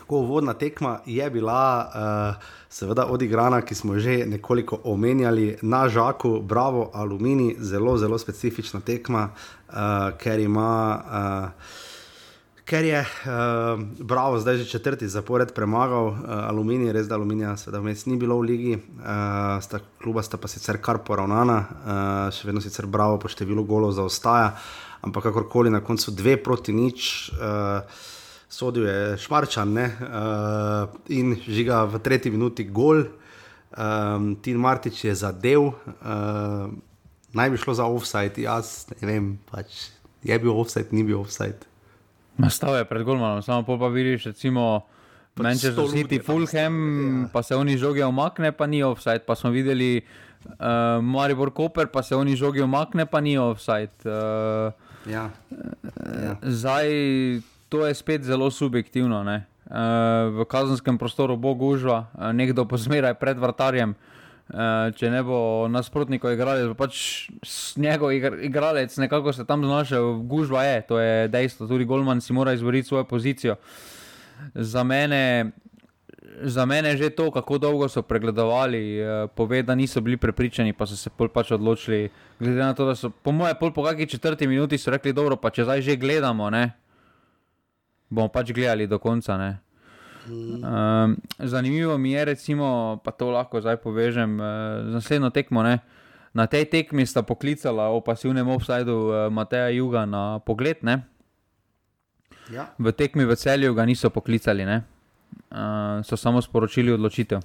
Tako 0.08 0.18
uvodna 0.18 0.54
tekma 0.54 1.00
je 1.06 1.30
bila, 1.30 1.92
uh, 2.40 2.44
seveda, 2.70 3.06
odigrana, 3.06 3.62
ki 3.62 3.76
smo 3.76 4.00
že 4.00 4.24
nekoliko 4.26 4.80
omenjali 4.84 5.58
na 5.62 5.90
Žaku, 5.90 6.40
Bravo, 6.42 6.92
Alumini, 6.94 7.56
zelo, 7.60 7.98
zelo 7.98 8.18
specifična 8.18 8.80
tekma, 8.80 9.30
uh, 9.68 9.76
ker 10.18 10.40
ima. 10.40 11.04
Uh, 11.12 11.50
Ker 12.68 12.84
je 12.84 13.00
uh, 13.00 13.80
Bravo 14.00 14.40
zdaj 14.40 14.58
že 14.58 14.66
četrti 14.66 15.08
zapored 15.08 15.54
premagal 15.54 16.08
uh, 16.08 16.16
Aluminij, 16.28 16.92
res 16.92 17.08
da 17.08 17.16
Aluminija 17.16 17.58
seveda 17.58 17.80
vmes 17.80 18.06
ni 18.06 18.18
bilo 18.18 18.36
v 18.40 18.42
ligi, 18.42 18.74
uh, 18.76 19.64
sta, 19.64 19.80
kluba 20.04 20.24
sta 20.24 20.38
pa 20.38 20.48
sicer 20.48 20.78
kar 20.84 21.00
poravnana, 21.00 21.58
uh, 21.64 22.36
še 22.36 22.48
vedno 22.48 22.62
sicer 22.62 22.86
Bravo 22.86 23.20
po 23.24 23.32
številu 23.32 23.64
golov 23.64 23.96
zaostaja, 23.96 24.52
ampak 25.02 25.24
kakorkoli 25.24 25.72
na 25.72 25.80
koncu 25.80 26.12
dve 26.12 26.36
proti 26.44 26.76
nič. 26.76 27.32
Uh, 27.40 28.16
sodil 28.50 28.88
je 28.88 29.18
Šmarčan 29.18 29.74
ne? 29.74 29.88
uh, 30.02 30.90
in 31.10 31.36
žiga 31.48 31.84
v 31.86 32.00
tretji 32.00 32.32
minuti 32.32 32.64
gol. 32.64 33.04
Um, 33.78 34.36
Tin 34.42 34.58
Martič 34.58 35.04
je 35.06 35.14
zadev, 35.16 35.70
uh, 35.70 36.72
naj 37.36 37.50
bi 37.52 37.60
šlo 37.60 37.76
za 37.78 37.86
offside, 37.86 38.42
jaz 38.42 38.88
ne 39.02 39.08
vem, 39.08 39.26
pač 39.52 39.92
je 40.24 40.38
bil 40.40 40.56
offside, 40.56 40.90
ni 40.96 41.04
bil 41.04 41.20
offside. 41.20 41.68
Nastav 42.38 42.78
je 42.78 42.86
pred 42.88 43.04
Golmanom, 43.04 43.44
samo 43.44 43.66
pa 43.66 43.90
vidiš, 43.92 44.32
recimo. 44.32 44.88
Pač 45.38 45.44
Manchester 45.44 45.86
City, 45.94 46.18
Fulham, 46.18 46.76
ja. 47.22 47.30
pa 47.30 47.44
se 47.46 47.54
oni 47.54 47.78
žogi 47.78 48.02
omakne, 48.02 48.50
pa 48.58 48.66
ni 48.66 48.82
offside. 48.82 49.22
Pa 49.22 49.36
smo 49.38 49.52
videli 49.54 50.02
uh, 50.02 50.98
Maribor 51.04 51.52
Koper, 51.54 51.92
pa 51.94 52.02
se 52.02 52.16
oni 52.18 52.34
žogi 52.34 52.62
omakne, 52.66 53.06
pa 53.06 53.22
ni 53.22 53.38
offside. 53.38 53.94
Uh, 54.02 54.74
ja. 55.06 55.30
Ja. 56.18 56.34
Zdaj 56.42 56.90
to 57.70 57.86
je 57.88 57.94
spet 57.94 58.24
zelo 58.24 58.52
subjektivno. 58.52 59.24
Ne? 59.24 59.46
Uh, 59.68 59.74
v 60.32 60.46
kazenskem 60.48 60.96
prostoru 60.98 61.36
bo 61.36 61.52
gužva, 61.54 62.08
uh, 62.16 62.32
nekdo 62.32 62.64
pa 62.64 62.80
zmeraj 62.80 63.20
pred 63.20 63.36
vrtarjem. 63.36 63.96
Uh, 64.48 64.96
če 64.96 65.12
ne 65.12 65.20
bo 65.28 65.68
nasprotnikov 65.68 66.32
igralec, 66.32 66.72
pač 66.80 67.28
njegov 67.76 68.16
igralec 68.16 68.96
nekako 68.96 69.34
se 69.36 69.44
tam 69.44 69.66
znašel, 69.68 70.24
gužva 70.24 70.64
je, 70.64 70.78
to 70.88 71.00
je 71.04 71.28
dejstvo. 71.28 71.68
Tudi 71.68 71.84
Golman 71.84 72.24
si 72.24 72.32
mora 72.32 72.56
izboriti 72.56 72.88
svojo 72.88 73.04
pozicijo. 73.04 73.58
Za 74.56 74.88
mene, 74.88 75.52
za 76.48 76.64
mene 76.64 76.96
že 76.96 77.12
to, 77.12 77.28
kako 77.28 77.60
dolgo 77.60 77.92
so 77.92 78.08
pregledovali, 78.08 79.04
pove, 79.36 79.64
da 79.68 79.76
niso 79.76 80.00
bili 80.00 80.16
prepričani, 80.16 80.72
pa 80.72 80.88
so 80.88 80.96
se 80.96 81.12
pol 81.12 81.28
pač 81.28 81.52
odločili. 81.52 82.08
Glede 82.40 82.64
na 82.64 82.72
to, 82.72 82.88
da 82.88 82.96
so, 82.96 83.12
po 83.12 83.36
mojem, 83.36 83.60
pol 83.60 83.76
po 83.76 83.84
kakšni 83.84 84.16
četrti 84.16 84.48
minuti 84.48 84.80
so 84.80 84.96
rekli, 84.96 85.12
dobro, 85.12 85.36
pa 85.36 85.52
če 85.52 85.68
zdaj 85.68 85.82
že 85.82 86.00
gledamo, 86.00 86.48
ne, 86.50 86.72
bomo 88.10 88.28
pač 88.32 88.52
gledali 88.52 88.88
do 88.88 89.00
konca. 89.00 89.36
Um, 90.28 91.16
zanimivo 91.40 91.98
mi 91.98 92.12
je, 92.12 92.26
recimo, 92.26 93.00
pa 93.04 93.12
to 93.12 93.32
lahko 93.32 93.62
zdaj 93.64 93.80
povežem 93.80 94.40
uh, 94.40 94.48
z 94.84 95.00
naslednjo 95.00 95.32
tekmo. 95.32 95.64
Ne? 95.64 95.80
Na 96.36 96.48
tej 96.48 96.68
tekmi 96.68 97.08
sta 97.08 97.24
poklicala 97.24 97.88
o 97.96 98.04
pasivnem 98.04 98.48
offsajdu 98.48 98.96
uh, 98.96 99.16
Mateja 99.32 99.72
Juga 99.72 100.04
na 100.06 100.40
pogled. 100.44 100.84
Ja. 102.52 102.72
V 102.80 102.92
tekmi 102.92 103.24
v 103.28 103.36
celju 103.36 103.72
ga 103.76 103.84
niso 103.88 104.12
poklicali, 104.12 104.68
uh, 104.68 104.82
so 106.04 106.16
samo 106.20 106.44
sporočili 106.44 106.92
odločitev. 106.92 107.44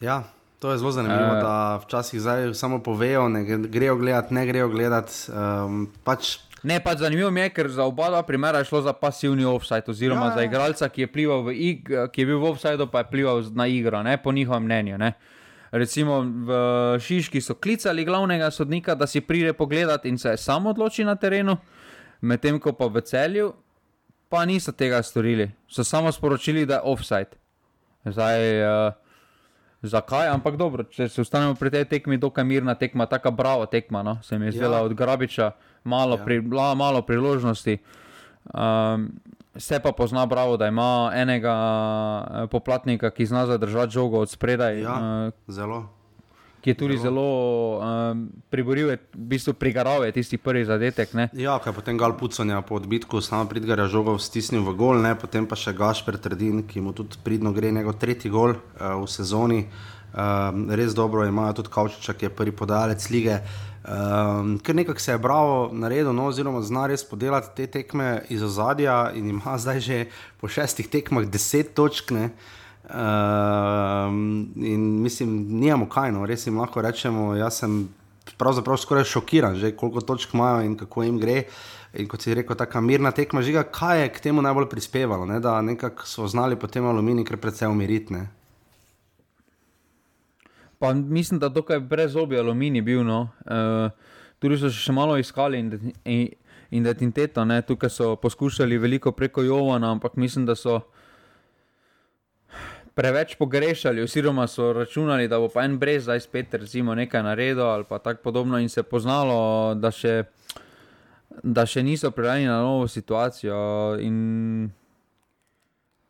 Ja, 0.00 0.28
to 0.60 0.70
je 0.72 0.78
zelo 0.78 0.92
zanimivo, 0.92 1.36
uh, 1.36 1.42
da 1.42 1.54
včasih 1.84 2.20
samo 2.52 2.78
povejo, 2.84 3.28
ne 3.28 3.44
grejo 3.68 3.96
gledati, 3.96 4.34
ne 4.34 4.46
grejo 4.46 4.68
gledati. 4.68 5.12
Um, 5.32 5.88
pač 6.04 6.47
Ne, 6.62 6.80
pač 6.82 6.98
zanimivo 6.98 7.30
je, 7.30 7.48
ker 7.54 7.68
za 7.70 7.84
oba 7.86 8.08
dva 8.10 8.22
primera 8.26 8.58
je 8.58 8.68
šlo 8.70 8.82
za 8.82 8.92
pasivni 8.92 9.44
offside, 9.44 9.86
oziroma 9.86 10.26
ja, 10.26 10.34
za 10.34 10.40
ja. 10.40 10.48
igralca, 10.50 10.88
ki 10.88 11.06
je, 11.06 11.26
v 11.44 11.54
ig, 11.54 11.90
ki 12.12 12.20
je 12.20 12.26
bil 12.26 12.40
v 12.42 12.50
offsideu, 12.50 12.88
pa 12.90 13.04
je 13.04 13.10
plival 13.12 13.42
na 13.54 13.66
igro, 13.66 14.02
ne, 14.02 14.16
po 14.18 14.32
njihovem 14.32 14.64
mnenju. 14.64 14.98
Ne. 14.98 15.12
Recimo 15.70 16.20
v 16.24 16.50
Šiški 17.00 17.40
so 17.40 17.54
klicali 17.54 18.04
glavnega 18.04 18.50
sodnika, 18.50 18.94
da 18.94 19.06
si 19.06 19.20
pride 19.20 19.52
pogledat 19.52 20.06
in 20.06 20.18
se 20.18 20.36
samo 20.36 20.70
odloči 20.70 21.04
na 21.04 21.14
terenu, 21.14 21.56
medtem 22.20 22.58
ko 22.58 22.72
pa 22.72 22.88
v 22.88 23.04
celju 23.06 23.52
pa 24.28 24.44
niso 24.44 24.72
tega 24.72 25.02
storili, 25.02 25.50
so 25.68 25.84
samo 25.84 26.12
sporočili, 26.12 26.66
da 26.66 26.74
je 26.74 26.80
offside. 26.84 27.38
Zdaj, 28.04 28.40
uh, 28.62 28.92
zakaj? 29.82 30.28
Ampak 30.28 30.56
dobro, 30.56 30.84
če 30.84 31.08
se 31.08 31.20
ostanemo 31.20 31.54
pri 31.54 31.70
tej 31.70 31.84
tekmi, 31.88 32.18
dokaj 32.18 32.44
mirna 32.44 32.74
tekma, 32.74 33.06
tako 33.06 33.30
bravo 33.30 33.66
tekma, 33.66 34.02
no? 34.02 34.18
se 34.22 34.38
mi 34.38 34.46
je 34.46 34.58
zdela 34.58 34.82
ja. 34.82 34.84
od 34.84 34.94
Grabiča 34.94 35.52
malo, 35.88 36.20
ja. 36.20 36.24
pri, 36.24 36.42
malo 36.76 37.02
priložnosti. 37.02 37.78
Um, 38.52 39.08
se 39.58 39.80
pa 39.80 39.92
pozna, 39.92 40.26
bravo, 40.26 40.56
da 40.56 40.66
ima 40.66 41.10
enega 41.14 41.54
uh, 41.54 42.50
poplatnika, 42.50 43.10
ki 43.10 43.26
zna 43.26 43.46
zadržati 43.46 43.92
žogo 43.92 44.18
od 44.18 44.30
spredaj. 44.30 44.80
Ja, 44.80 45.26
uh, 45.26 45.54
zelo. 45.54 45.88
Ki 46.60 46.70
je 46.70 46.74
tudi 46.74 46.96
zelo, 46.98 47.22
zelo 47.78 48.10
um, 48.10 48.28
priboril, 48.50 48.90
v 48.90 48.98
bistvu 49.14 49.54
prigaral 49.54 50.04
je 50.04 50.12
tisti 50.12 50.38
prvi 50.38 50.64
zadetek. 50.64 51.14
Ne? 51.14 51.28
Ja, 51.32 51.58
kaj 51.62 51.72
potem 51.72 51.98
gal 51.98 52.16
pucanja 52.18 52.60
po 52.62 52.78
odbitku, 52.78 53.20
samo 53.20 53.46
pridgarja 53.50 53.86
žogo 53.86 54.18
stisnil 54.18 54.66
v 54.66 54.74
gol, 54.74 54.98
ne? 55.02 55.14
potem 55.14 55.46
pa 55.46 55.58
še 55.58 55.74
Gašper 55.74 56.18
Trdin, 56.18 56.64
ki 56.66 56.82
mu 56.82 56.92
tudi 56.92 57.18
pridno 57.24 57.54
gre 57.54 57.70
njegov 57.70 57.98
tretji 58.02 58.30
gol 58.30 58.58
uh, 58.58 58.98
v 58.98 59.06
sezoni. 59.06 59.64
Uh, 60.08 60.74
res 60.74 60.96
dobro 60.98 61.26
imajo 61.28 61.60
tudi 61.60 61.70
Kavčiča, 61.70 62.14
ki 62.18 62.26
je 62.26 62.34
prvi 62.34 62.54
podajalec 62.56 63.10
lige. 63.10 63.38
Uh, 63.38 63.68
Um, 63.88 64.58
ker 64.58 64.74
nekako 64.76 65.00
se 65.00 65.12
je 65.12 65.18
bravo 65.18 65.70
naredil, 65.72 66.12
no, 66.12 66.26
oziroma 66.28 66.60
zna 66.62 66.86
res 66.90 67.04
podelati 67.08 67.54
te 67.56 67.66
tekme 67.72 68.22
iz 68.28 68.42
ozadja 68.44 69.12
in 69.16 69.30
ima 69.30 69.56
zdaj 69.62 69.80
že 69.80 69.98
po 70.40 70.48
šestih 70.48 70.88
tekmah 70.92 71.24
deset 71.24 71.72
točk. 71.74 72.10
Ne. 72.12 72.28
Um, 72.88 74.50
in 74.56 75.02
mislim, 75.02 75.46
nijamo 75.60 75.88
kaj, 75.88 76.12
no, 76.12 76.26
res 76.26 76.46
jim 76.46 76.60
lahko 76.60 76.84
rečemo. 76.84 77.32
Jaz 77.36 77.62
sem 77.62 77.80
pravzaprav 78.36 78.76
skoraj 78.76 79.08
šokiran, 79.08 79.56
že 79.56 79.72
koliko 79.76 80.00
točk 80.00 80.34
imajo 80.34 80.66
in 80.66 80.76
kako 80.76 81.02
jim 81.02 81.20
gre. 81.20 81.42
In 81.96 82.08
kot 82.08 82.20
si 82.20 82.34
rekel, 82.36 82.56
ta 82.56 82.80
mirna 82.80 83.10
tekma 83.16 83.40
žiga, 83.42 83.62
kaj 83.64 84.02
je 84.02 84.08
k 84.12 84.20
temu 84.28 84.42
najbolj 84.44 84.68
prispevalo, 84.68 85.24
ne, 85.26 85.40
da 85.40 85.62
so 86.04 86.28
znali 86.28 86.56
potem 86.56 86.84
aluminij, 86.84 87.24
ker 87.24 87.40
predvsem 87.40 87.72
umiritne. 87.72 88.28
Pa 90.78 90.92
mislim, 90.94 91.40
da 91.40 91.48
dokaj 91.48 91.80
brez 91.80 92.16
obi 92.16 92.38
aluminij 92.38 92.82
bil. 92.82 93.04
No. 93.04 93.28
Uh, 93.44 93.90
tudi 94.38 94.58
so 94.58 94.70
še 94.70 94.92
malo 94.94 95.16
iskali 95.18 95.58
identiteto, 96.70 97.44
tukaj 97.66 97.90
so 97.90 98.16
poskušali 98.16 98.78
veliko 98.78 99.12
preko 99.12 99.42
Jovana, 99.42 99.90
ampak 99.92 100.16
mislim, 100.16 100.46
da 100.46 100.54
so 100.54 100.80
preveč 102.98 103.36
pogrešali, 103.38 104.02
oziroma 104.02 104.46
so 104.46 104.72
računali, 104.72 105.28
da 105.28 105.38
bo 105.38 105.48
pa 105.48 105.62
en 105.64 105.78
brez 105.78 106.02
zdaj 106.02 106.20
spet 106.20 106.54
recimo, 106.54 106.94
nekaj 106.94 107.22
naredil 107.22 107.62
ali 107.62 107.84
pa 107.88 107.98
tako 107.98 108.22
podobno, 108.22 108.58
in 108.58 108.68
se 108.68 108.80
je 108.80 108.84
poznalo, 108.84 109.74
da 109.74 109.90
še, 109.94 110.24
da 111.42 111.66
še 111.66 111.82
niso 111.82 112.10
pripravljeni 112.10 112.50
na 112.50 112.58
novo 112.62 112.88
situacijo. 112.88 113.58
In 114.02 114.70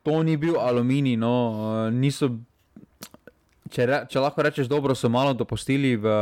to 0.02 0.22
ni 0.22 0.36
bil 0.36 0.56
aluminij, 0.60 1.16
no, 1.16 1.90
niso. 1.92 2.30
Če, 3.70 3.86
re, 3.86 3.98
če 4.08 4.22
lahko 4.22 4.44
rečeš, 4.44 4.68
dobro 4.70 4.94
so 4.96 5.10
malo 5.12 5.34
dopustili 5.36 5.96
v, 5.96 6.12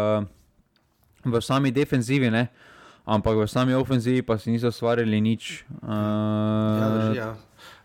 v 1.24 1.42
sami 1.42 1.72
defenzivi, 1.74 2.30
ne? 2.30 2.48
ampak 3.06 3.38
v 3.38 3.46
sami 3.46 3.70
ofenzivi 3.78 4.18
pa 4.26 4.35
si 4.35 4.50
niso 4.50 4.74
ustvarili 4.74 5.20
nič. 5.22 5.62
Uh, 5.78 5.87
Ja, 5.87 6.87
drži, 6.90 7.18
ja. 7.18 7.30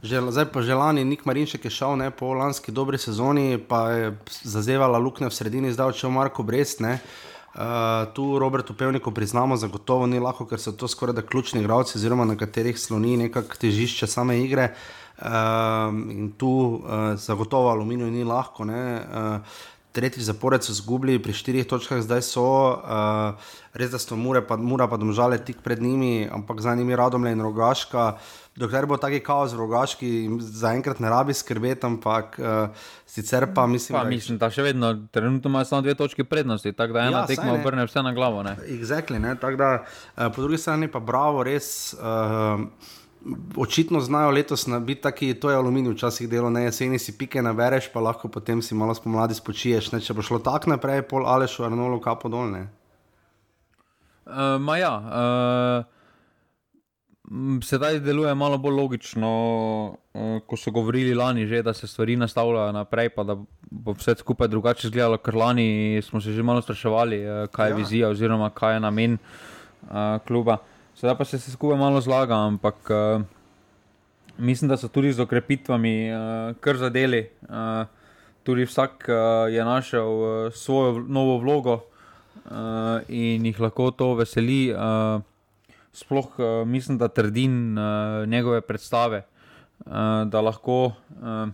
Že, 0.02 0.34
zdaj 0.34 0.48
pa 0.50 0.66
želani, 0.66 1.06
Nik 1.06 1.30
Marinšek 1.30 1.70
je 1.70 1.72
šel 1.72 1.94
ne, 2.02 2.10
po 2.10 2.34
lanski 2.34 2.74
dobri 2.74 2.98
sezoni, 2.98 3.62
pa 3.62 3.94
je 3.94 4.06
zazevala 4.42 4.98
luknja 4.98 5.30
v 5.30 5.38
sredini, 5.38 5.70
zdaj 5.70 5.94
odšel 5.94 6.10
Marko 6.10 6.42
Brest. 6.42 6.82
Ne. 6.82 6.98
Uh, 7.54 8.10
tu 8.18 8.40
Robertu 8.42 8.74
Pevniku 8.74 9.14
priznamo, 9.14 9.60
zagotovo 9.62 10.10
ni 10.10 10.18
lahko, 10.18 10.48
ker 10.50 10.58
so 10.58 10.74
to 10.74 10.90
skoraj 10.90 11.14
da 11.14 11.22
ključni 11.22 11.62
igralci, 11.62 12.00
oziroma 12.02 12.26
na 12.26 12.34
katerih 12.40 12.80
sloni 12.80 13.14
nekako 13.28 13.62
težišče 13.62 14.10
same 14.10 14.42
igre. 14.42 14.72
Uh, 14.74 15.01
in 15.22 16.32
tu 16.38 16.50
uh, 16.50 17.14
zagotovo 17.16 17.70
aluminij 17.70 18.12
ni 18.12 18.24
lahko. 18.24 18.64
Uh, 18.64 19.40
tretji 19.92 20.24
zapored 20.24 20.64
so 20.64 20.74
zgubili, 20.74 21.20
pri 21.20 21.34
štirih 21.36 21.68
točkah 21.68 22.00
zdaj 22.00 22.22
so, 22.24 22.46
uh, 22.80 23.36
res 23.76 23.92
da 23.92 24.00
so 24.00 24.16
mure, 24.16 24.40
pa, 24.48 24.56
mura 24.56 24.88
pa 24.88 24.98
domžale 24.98 25.40
tik 25.44 25.60
pred 25.64 25.82
njimi, 25.84 26.30
ampak 26.32 26.62
za 26.64 26.76
njimi 26.76 26.96
radomle 26.96 27.32
in 27.32 27.42
rogaška. 27.44 28.14
Dokler 28.56 28.86
bo 28.88 28.98
taki 29.00 29.20
kaos 29.24 29.54
v 29.56 29.60
rogaški, 29.60 30.08
zaenkrat 30.40 31.00
ne 31.00 31.12
rabi 31.12 31.36
skrbeti, 31.36 31.86
ampak 31.88 32.40
uh, 32.40 32.88
sicer 33.08 33.48
pa 33.56 33.68
mislim, 33.68 33.98
pa, 33.98 34.04
da. 34.04 34.10
mislim, 34.10 34.40
da 34.40 34.50
še 34.52 34.64
vedno, 34.64 34.94
trenutno 35.12 35.52
ima 35.52 35.66
samo 35.68 35.84
dve 35.84 35.96
točki 35.96 36.24
prednosti, 36.24 36.72
tako 36.74 36.96
da 37.00 37.06
ena 37.08 37.24
Ja, 37.24 37.28
tekma 37.28 37.52
ne. 37.52 37.60
obrne 37.60 37.86
vse 37.88 38.04
na 38.04 38.16
glavo. 38.16 38.44
Ne? 38.48 38.56
Exactly, 38.72 39.20
ne, 39.20 39.36
tako 39.40 39.60
da, 39.60 39.72
uh, 39.84 40.32
po 40.36 40.42
drugi 40.42 40.60
strani 40.60 40.92
pa 40.92 41.00
bravo, 41.00 41.44
res. 41.44 41.94
Uh, 42.00 42.68
Očitno 43.58 44.00
znajo 44.00 44.32
letos 44.32 44.66
biti 44.82 45.02
taki, 45.02 45.34
to 45.34 45.50
je 45.50 45.56
aluminij, 45.56 45.94
včasih 45.94 46.30
delo, 46.30 46.50
ne 46.50 46.64
jeseni 46.64 47.00
si 47.00 47.18
pike 47.18 47.42
nabereš, 47.42 47.92
pa 47.94 48.00
lahko 48.00 48.28
potem 48.28 48.62
si 48.62 48.76
malo 48.76 48.94
spomladi 48.94 49.36
spočiješ. 49.38 49.92
Ne? 49.92 50.00
Če 50.02 50.14
bo 50.14 50.22
šlo 50.26 50.40
tako 50.40 50.70
naprej, 50.74 51.02
pol 51.06 51.28
Alešu, 51.30 51.64
Arnolu, 51.64 52.00
kapo 52.02 52.30
dolne. 52.30 52.68
Uh, 54.26 54.58
ma 54.62 54.78
ja, 54.78 54.94
uh, 54.98 55.86
sedaj 57.64 58.00
deluje 58.00 58.34
malo 58.36 58.58
bolj 58.58 58.76
logično, 58.80 59.30
uh, 60.14 60.42
ko 60.48 60.58
so 60.58 60.72
govorili 60.72 61.14
lani, 61.16 61.46
že, 61.48 61.62
da 61.64 61.74
se 61.74 61.88
stvari 61.88 62.16
nastavljajo 62.16 62.72
naprej, 62.72 63.10
pa 63.16 63.24
da 63.24 63.36
bo 63.72 63.94
vse 63.94 64.16
skupaj 64.18 64.48
drugače 64.48 64.88
izgledalo, 64.88 65.18
ker 65.18 65.36
lani 65.36 66.02
smo 66.02 66.22
se 66.22 66.34
že 66.34 66.44
malo 66.44 66.62
spraševali, 66.62 67.22
uh, 67.26 67.48
kaj 67.52 67.68
je 67.68 67.70
Ja. 67.70 67.76
ja. 67.76 67.78
vizija 67.78 68.10
oziroma 68.10 68.50
kaj 68.50 68.74
je 68.74 68.80
namen 68.80 69.18
uh, 69.18 70.20
kluba. 70.28 70.58
Sedaj 71.02 71.16
pa 71.18 71.26
se 71.26 71.38
vse 71.40 71.52
skupaj 71.52 71.80
malo 71.82 71.98
zlaga, 72.02 72.36
ampak 72.46 72.76
uh, 72.94 73.24
mislim, 74.38 74.70
da 74.70 74.76
so 74.78 74.86
tudi 74.88 75.10
z 75.14 75.24
okrepitvami 75.26 75.94
uh, 76.14 76.20
kar 76.62 76.78
zadeli. 76.78 77.24
Uh, 77.50 77.90
tudi 78.46 78.68
vsak 78.70 79.10
uh, 79.10 79.50
je 79.50 79.66
našel 79.66 80.06
uh, 80.06 80.54
svojo 80.54 81.00
novo 81.02 81.40
vlogo 81.42 81.74
uh, 81.74 83.02
in 83.10 83.50
jih 83.50 83.60
lahko 83.60 83.90
to 83.92 84.12
veseli. 84.14 84.70
Uh, 84.70 85.26
sploh 85.90 86.38
uh, 86.38 86.68
mislim, 86.70 87.02
da 87.02 87.08
trdim 87.08 87.74
uh, 87.74 88.30
njegove 88.30 88.62
predstave, 88.62 89.26
uh, 89.26 90.30
da, 90.30 90.42
lahko, 90.42 90.94
uh, 91.18 91.50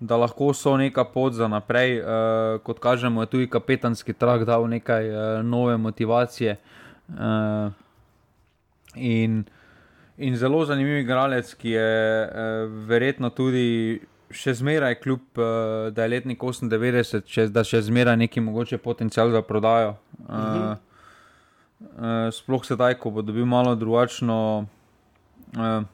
da 0.00 0.16
lahko 0.16 0.50
so 0.50 0.74
neka 0.76 1.04
pot 1.04 1.32
za 1.32 1.46
naprej. 1.48 2.00
Uh, 2.02 2.58
kot 2.66 2.82
kažemo, 2.82 3.22
je 3.22 3.26
tudi 3.38 3.50
kapetanski 3.50 4.12
trak 4.12 4.44
dal 4.44 4.66
nekaj 4.66 5.10
uh, 5.14 5.44
nove 5.46 5.76
motivacije. 5.76 6.58
Uh, 7.08 7.85
in, 8.96 9.44
in 10.16 10.36
zelo 10.36 10.64
zanimiv 10.64 11.00
igralec, 11.00 11.54
ki 11.54 11.70
je 11.76 11.88
uh, 12.26 12.76
verjetno 12.88 13.30
tudi. 13.30 14.00
Še 14.26 14.56
zmeraj, 14.58 14.96
kljub 15.04 15.38
uh, 15.38 15.44
da 15.94 16.02
je 16.02 16.10
letnik 16.10 16.40
98, 16.42 17.28
še, 17.30 17.44
da 17.54 17.62
še 17.62 17.78
zmeraj 17.86 18.16
neki 18.24 18.42
mogoče 18.42 18.80
potencial 18.82 19.30
za 19.30 19.38
prodajo. 19.46 19.92
Uh, 20.18 20.26
uh 20.26 20.34
-huh. 20.34 20.72
uh, 21.78 22.32
sploh 22.34 22.64
sedaj, 22.66 22.98
ko 22.98 23.10
bo 23.10 23.22
dobil 23.22 23.46
malo 23.46 23.76
drugačno, 23.78 24.66
uh, 25.54 25.84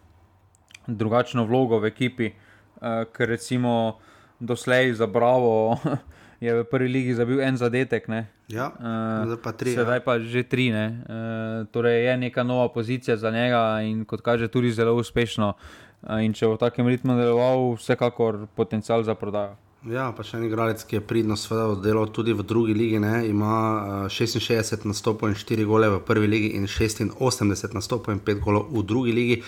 drugačno 0.86 1.44
vlogo 1.44 1.78
v 1.78 1.92
ekipi, 1.92 2.32
uh, 2.32 3.04
ker 3.12 3.28
recimo 3.28 4.00
doslej 4.40 4.94
za 4.94 5.06
Bravo 5.06 5.78
je 6.40 6.54
v 6.54 6.64
prvi 6.64 6.88
ligi 6.88 7.14
zabil 7.14 7.40
en 7.40 7.56
zadetek. 7.56 8.08
Ne? 8.08 8.26
Ja, 8.52 8.68
Uh, 8.76 9.32
pa 9.40 9.52
tri. 9.52 9.72
Sedaj 9.72 9.96
Ja. 9.96 10.04
pa 10.04 10.18
že 10.20 10.42
tri. 10.44 10.68
ne. 10.70 10.86
Uh, 11.08 11.66
torej 11.72 12.04
je 12.04 12.16
neka 12.16 12.42
nova 12.42 12.68
pozicija 12.68 13.16
za 13.16 13.30
njega 13.30 13.80
in 13.82 14.04
kot 14.04 14.20
kaže, 14.20 14.48
tudi 14.48 14.72
zelo 14.72 14.92
uspešno. 14.94 15.54
Uh, 16.02 16.20
in 16.20 16.32
če 16.32 16.46
bo 16.46 16.54
v 16.54 16.58
takem 16.60 16.86
ritmu 16.86 17.16
deloval, 17.16 17.74
vsekakor 17.80 18.46
potencial 18.54 19.02
za 19.02 19.14
prodajo. 19.14 19.56
ja, 19.88 20.12
pa 20.12 20.22
še 20.22 20.36
en 20.36 20.44
igralec, 20.44 20.84
ki 20.84 20.96
je 20.96 21.00
pridno 21.00 21.34
delal 21.82 22.06
tudi 22.12 22.32
v 22.32 22.42
drugi 22.42 22.74
ligi, 22.74 22.98
ne, 23.00 23.26
ima 23.26 24.04
uh, 24.06 24.10
66 24.10 24.84
nastopov 24.84 25.28
in 25.28 25.34
4 25.34 25.64
gole 25.64 25.88
v 25.88 26.00
prvi 26.00 26.26
ligi 26.26 26.48
in 26.54 26.66
86 26.66 27.74
nastopov 27.74 28.12
in 28.14 28.20
5 28.20 28.38
golov 28.38 28.68
v 28.70 28.82
drugi 28.84 29.12
ligi. 29.12 29.42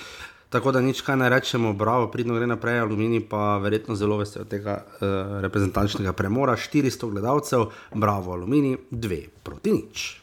Tako 0.55 0.71
da 0.73 0.81
nič 0.81 1.01
kaj 1.03 1.17
ne 1.19 1.29
rečemo, 1.29 1.73
bravo, 1.75 2.07
pridno 2.07 2.35
gre 2.39 2.47
naprej, 2.47 2.79
aluminij 2.79 3.25
pa 3.29 3.57
verjetno 3.59 3.97
zelo 3.99 4.21
veste 4.21 4.39
od 4.41 4.49
tega 4.49 4.77
uh, 4.87 5.07
reprezentančnega 5.43 6.13
premora. 6.13 6.55
400 6.57 7.11
gledalcev, 7.11 7.65
bravo, 7.95 8.33
aluminij, 8.33 8.77
2 8.91 9.19
proti 9.43 9.73
nič. 9.73 10.21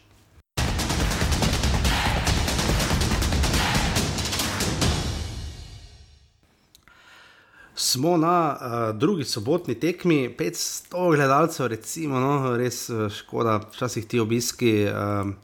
Smo 7.76 8.16
na 8.18 8.56
uh, 8.56 8.96
drugi 8.96 9.28
sobotni 9.28 9.76
tekmi, 9.76 10.36
500 10.40 11.16
gledalcev, 11.16 11.68
recimo, 11.76 12.24
no, 12.24 12.56
res 12.56 12.88
uh, 12.90 13.10
škoda, 13.12 13.60
včasih 13.76 14.08
ti 14.08 14.24
obiski. 14.24 14.88
Uh, 14.88 15.36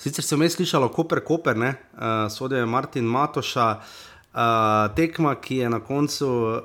sicer 0.00 0.24
sem 0.24 0.48
jaz 0.48 0.56
slišal, 0.56 0.88
koper, 0.96 1.20
ne, 1.56 1.74
uh, 1.92 2.32
sodijo 2.32 2.64
je 2.64 2.72
Martin 2.72 3.04
Matoša. 3.04 3.68
Uh, 3.76 4.10
tekma, 4.94 5.34
ki 5.34 5.56
je 5.56 5.68
na 5.70 5.78
koncu 5.80 6.26
uh, 6.26 6.62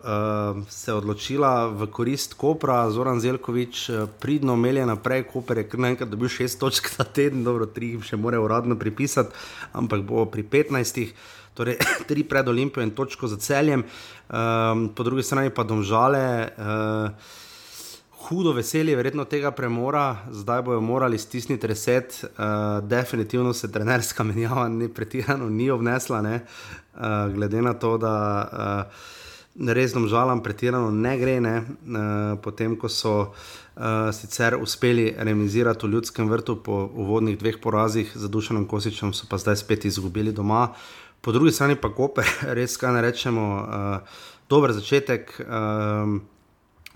se 0.70 0.94
odločila 0.94 1.68
v 1.68 1.88
korist 1.88 2.34
Kopra, 2.34 2.90
Zoran 2.90 3.20
Zelkovič, 3.22 3.90
uh, 3.90 4.08
pridno 4.20 4.56
melje 4.56 4.86
naprej, 4.86 5.28
Koper 5.30 5.58
je 5.58 5.68
kar 5.70 5.80
naenkrat 5.80 6.10
dobil 6.10 6.30
6 6.30 6.60
točk 6.60 6.90
ta 6.98 7.04
teden, 7.04 7.44
dobro, 7.44 7.70
3 7.70 7.92
jim 7.92 8.02
še 8.02 8.18
mora 8.18 8.42
uradno 8.42 8.74
pripisati, 8.76 9.36
ampak 9.74 10.02
bo 10.02 10.26
pri 10.26 10.44
15 10.44 11.14
torej 11.54 11.78
tri 12.10 12.24
pred 12.24 12.48
Olimpijo 12.48 12.84
in 12.84 12.96
točko 12.96 13.28
za 13.28 13.38
celjem, 13.38 13.84
um, 13.84 14.90
po 14.90 15.04
drugi 15.04 15.24
strani 15.24 15.54
pa 15.54 15.64
domžale. 15.64 16.50
Uh, 16.58 17.38
Hudo 18.30 18.52
veselje, 18.54 18.94
verjetno 18.96 19.24
tega 19.26 19.50
premora, 19.52 20.18
zdaj 20.32 20.62
bojo 20.62 20.82
morali 20.86 21.18
stisniti 21.18 21.68
reset. 21.68 22.20
Uh, 22.24 22.88
definitivno 22.88 23.54
se 23.54 23.72
trenerska 23.72 24.24
menjava 24.30 24.68
ni 24.70 24.90
pretirano, 24.94 25.50
ni 25.50 25.72
obnesla, 25.72 26.22
ne? 26.22 26.36
uh, 26.94 27.34
glede 27.34 27.62
na 27.62 27.74
to, 27.74 27.96
da 27.98 28.14
uh, 29.58 29.74
res 29.74 29.98
domžalam 29.98 30.44
pretirano 30.46 30.92
ne 30.92 31.18
gre. 31.18 31.40
Ne? 31.42 31.58
Uh, 31.58 32.38
potem, 32.44 32.78
ko 32.78 32.86
so 32.90 33.18
uh, 33.18 34.14
sicer 34.14 34.62
uspeli 34.62 35.10
remisirati 35.18 35.88
v 35.88 35.96
ljudskem 35.98 36.30
vrtu 36.30 36.60
po 36.64 36.86
uvodnih 36.86 37.38
dveh 37.38 37.58
porazih 37.58 38.14
z 38.14 38.30
Dušanom 38.30 38.70
Kosičem, 38.70 39.10
so 39.10 39.26
pa 39.26 39.42
zdaj 39.42 39.64
spet 39.66 39.90
izgubili 39.90 40.32
doma. 40.32 40.68
Po 41.22 41.34
drugi 41.34 41.52
strani 41.52 41.82
pa 41.82 41.90
Koper, 41.90 42.30
res 42.62 42.78
kaj 42.78 42.94
ne 42.94 43.08
rečemo, 43.10 43.54
uh, 43.58 44.20
dober 44.50 44.78
začetek. 44.78 45.40
Um, 45.50 46.20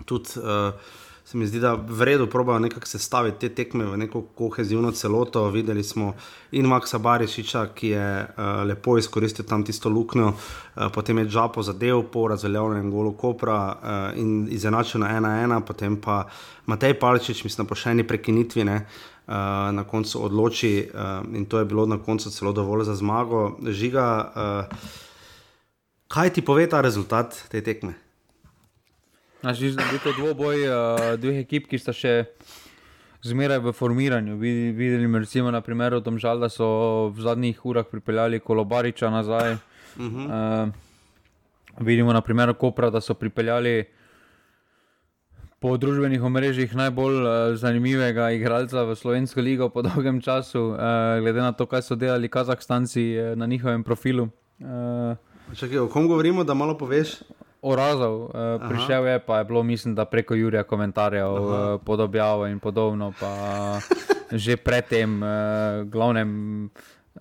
tudi 0.06 0.38
uh, 0.38 1.02
se 1.34 1.38
mi 1.38 1.46
zdi, 1.46 1.60
da 1.60 1.74
v 1.74 2.02
redu 2.02 2.26
probajo 2.26 2.58
nekako 2.58 2.86
sestaviti 2.86 3.38
te 3.38 3.48
tekme 3.54 3.84
v 3.84 3.96
neko 3.96 4.20
kohezivno 4.38 4.92
celoto. 4.92 5.48
Videli 5.50 5.82
smo 5.82 6.12
in 6.52 6.66
Maksa 6.66 6.98
Barišiča, 6.98 7.66
ki 7.74 7.88
je 7.88 8.06
uh, 8.22 8.62
lepo 8.68 8.94
izkoristil 8.98 9.44
tam 9.44 9.64
tisto 9.64 9.90
luknjo, 9.90 10.28
uh, 10.28 10.86
potem 10.94 11.18
je 11.18 11.26
Džapo 11.26 11.62
zadev 11.62 12.04
po 12.12 12.28
razveljavljenem 12.28 12.90
golu 12.90 13.12
Kopra 13.12 13.56
uh, 13.72 14.18
in 14.18 14.46
izenačil 14.50 15.00
na 15.00 15.10
1-1, 15.18 15.60
potem 15.66 15.96
pa 15.96 16.28
Matej 16.66 16.94
Palčič, 17.00 17.42
mislim, 17.44 17.66
po 17.66 17.74
še 17.74 17.90
eni 17.90 18.06
prekinitvi. 18.06 18.64
Ne, 18.64 18.86
Uh, 19.24 19.32
na 19.72 19.86
koncu 19.88 20.20
odloči, 20.20 20.84
uh, 20.84 21.24
in 21.32 21.46
to 21.48 21.56
je 21.58 21.64
bilo 21.64 21.86
na 21.88 21.96
koncu 21.96 22.28
celo 22.30 22.52
dovolj 22.52 22.84
za 22.84 22.92
zmago. 22.94 23.56
Žiga, 23.64 24.04
uh, 24.20 24.90
kaj 26.12 26.34
ti 26.36 26.44
pove 26.44 26.68
ta 26.68 26.84
rezultat 26.84 27.32
te 27.48 27.64
tekme? 27.64 28.03
Znači, 29.44 29.70
da 29.70 29.82
je 29.82 29.98
to 29.98 30.12
dvoboj 30.12 30.56
uh, 30.68 30.74
dveh 31.20 31.42
ekip, 31.44 31.66
ki 31.68 31.76
sta 31.76 31.92
še 31.92 32.12
zmeraj 33.28 33.58
v 33.60 33.72
formiranju. 33.76 34.38
Videli 34.40 35.04
smo, 35.04 35.20
recimo, 35.20 35.50
na 35.52 35.60
primeru 35.60 35.98
Domžal, 36.00 36.40
da 36.40 36.48
so 36.48 36.68
v 37.12 37.20
zadnjih 37.20 37.60
urah 37.68 37.84
pripeljali 37.84 38.40
Kolobariča 38.40 39.10
nazaj. 39.12 39.52
Uh 39.52 39.60
-huh. 40.00 40.64
uh, 40.64 40.72
vidimo 41.84 42.12
na 42.12 42.24
primeru 42.24 42.54
Kopra, 42.54 42.90
da 42.90 43.00
so 43.00 43.14
pripeljali 43.14 43.84
po 45.60 45.76
družbenih 45.76 46.24
omrežjih 46.24 46.74
najbolj 46.74 47.14
uh, 47.14 47.56
zanimivega 47.56 48.30
igralca 48.30 48.82
v 48.82 48.96
Slovensko 48.96 49.40
ligo 49.40 49.68
po 49.68 49.82
dolgem 49.82 50.20
času, 50.20 50.60
uh, 50.60 50.78
glede 51.20 51.40
na 51.40 51.52
to, 51.52 51.66
kaj 51.66 51.82
so 51.82 51.94
delali 51.94 52.28
Kazahstanci 52.28 53.18
uh, 53.18 53.38
na 53.38 53.46
njihovem 53.46 53.84
profilu. 53.84 54.28
Uh, 54.60 55.16
Čakaj, 55.56 55.78
o 55.78 55.88
kom 55.88 56.08
govorimo, 56.08 56.44
da 56.44 56.54
malo 56.54 56.78
poveš? 56.78 57.20
Orazov, 57.64 58.28
uh, 58.28 58.60
prišel 58.68 59.06
je, 59.06 59.18
pa 59.18 59.38
je 59.40 59.44
bilo, 59.44 59.62
mislim, 59.62 59.94
da 59.94 60.04
preko 60.04 60.34
Jurija 60.34 60.62
komentarjev, 60.62 61.32
uh, 61.32 61.80
podobjav 61.84 62.46
in 62.50 62.60
podobno, 62.60 63.12
pa 63.20 63.32
že 64.44 64.56
predtem, 64.56 65.22
uh, 65.22 65.28
glavnem. 65.88 66.70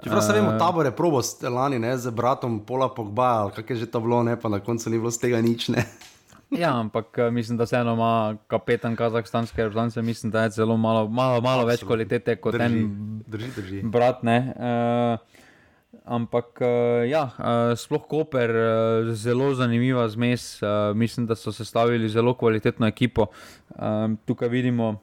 Čeprav 0.03 0.21
se 0.21 0.33
vemo, 0.33 0.57
tabor 0.59 0.85
je 0.85 0.91
probo 0.91 1.21
lani 1.49 1.79
ne, 1.79 1.97
z 1.97 2.11
bratom 2.11 2.59
Pola 2.65 2.89
Pogba, 2.89 3.29
ali 3.45 3.51
kak 3.51 3.69
je 3.69 3.75
že 3.75 3.85
to 3.85 3.99
bilo, 3.99 4.23
ne, 4.23 4.35
pa 4.35 4.49
na 4.49 4.59
koncu 4.59 4.89
ni 4.89 4.99
bilo 4.99 5.11
z 5.11 5.19
tega 5.19 5.41
nič. 5.41 5.69
Ne. 5.69 5.85
Ja, 6.53 6.79
ampak 6.79 7.17
mislim, 7.31 7.57
da 7.57 7.63
vseeno 7.63 7.93
ima 7.93 8.37
kapetan 8.47 8.95
kazahstanske 8.95 9.63
reprezentance, 9.63 10.01
mislim, 10.01 10.31
da 10.31 10.43
je 10.43 10.49
zelo 10.49 10.77
malo, 10.77 11.07
malo, 11.09 11.41
malo 11.41 11.65
več 11.65 11.81
kvalitete 11.83 12.35
kot 12.35 12.53
Drži, 12.53 12.63
en 12.65 13.23
drži, 13.27 13.49
drži. 13.55 13.81
brat. 13.81 14.21
Ne, 14.23 14.53
uh, 14.53 15.32
ampak 16.05 16.61
uh, 16.61 17.03
ja, 17.07 17.31
uh, 17.39 17.71
sploh 17.79 18.03
Koper, 18.07 18.51
uh, 18.51 19.13
zelo 19.15 19.53
zanimiva 19.55 20.07
zmes. 20.09 20.61
Uh, 20.61 20.91
mislim, 20.95 21.25
da 21.25 21.35
so 21.35 21.51
sestavili 21.51 22.09
zelo 22.09 22.33
kvalitetno 22.33 22.87
ekipo. 22.87 23.27
Uh, 23.69 24.11
tukaj 24.25 24.49
vidimo. 24.49 24.99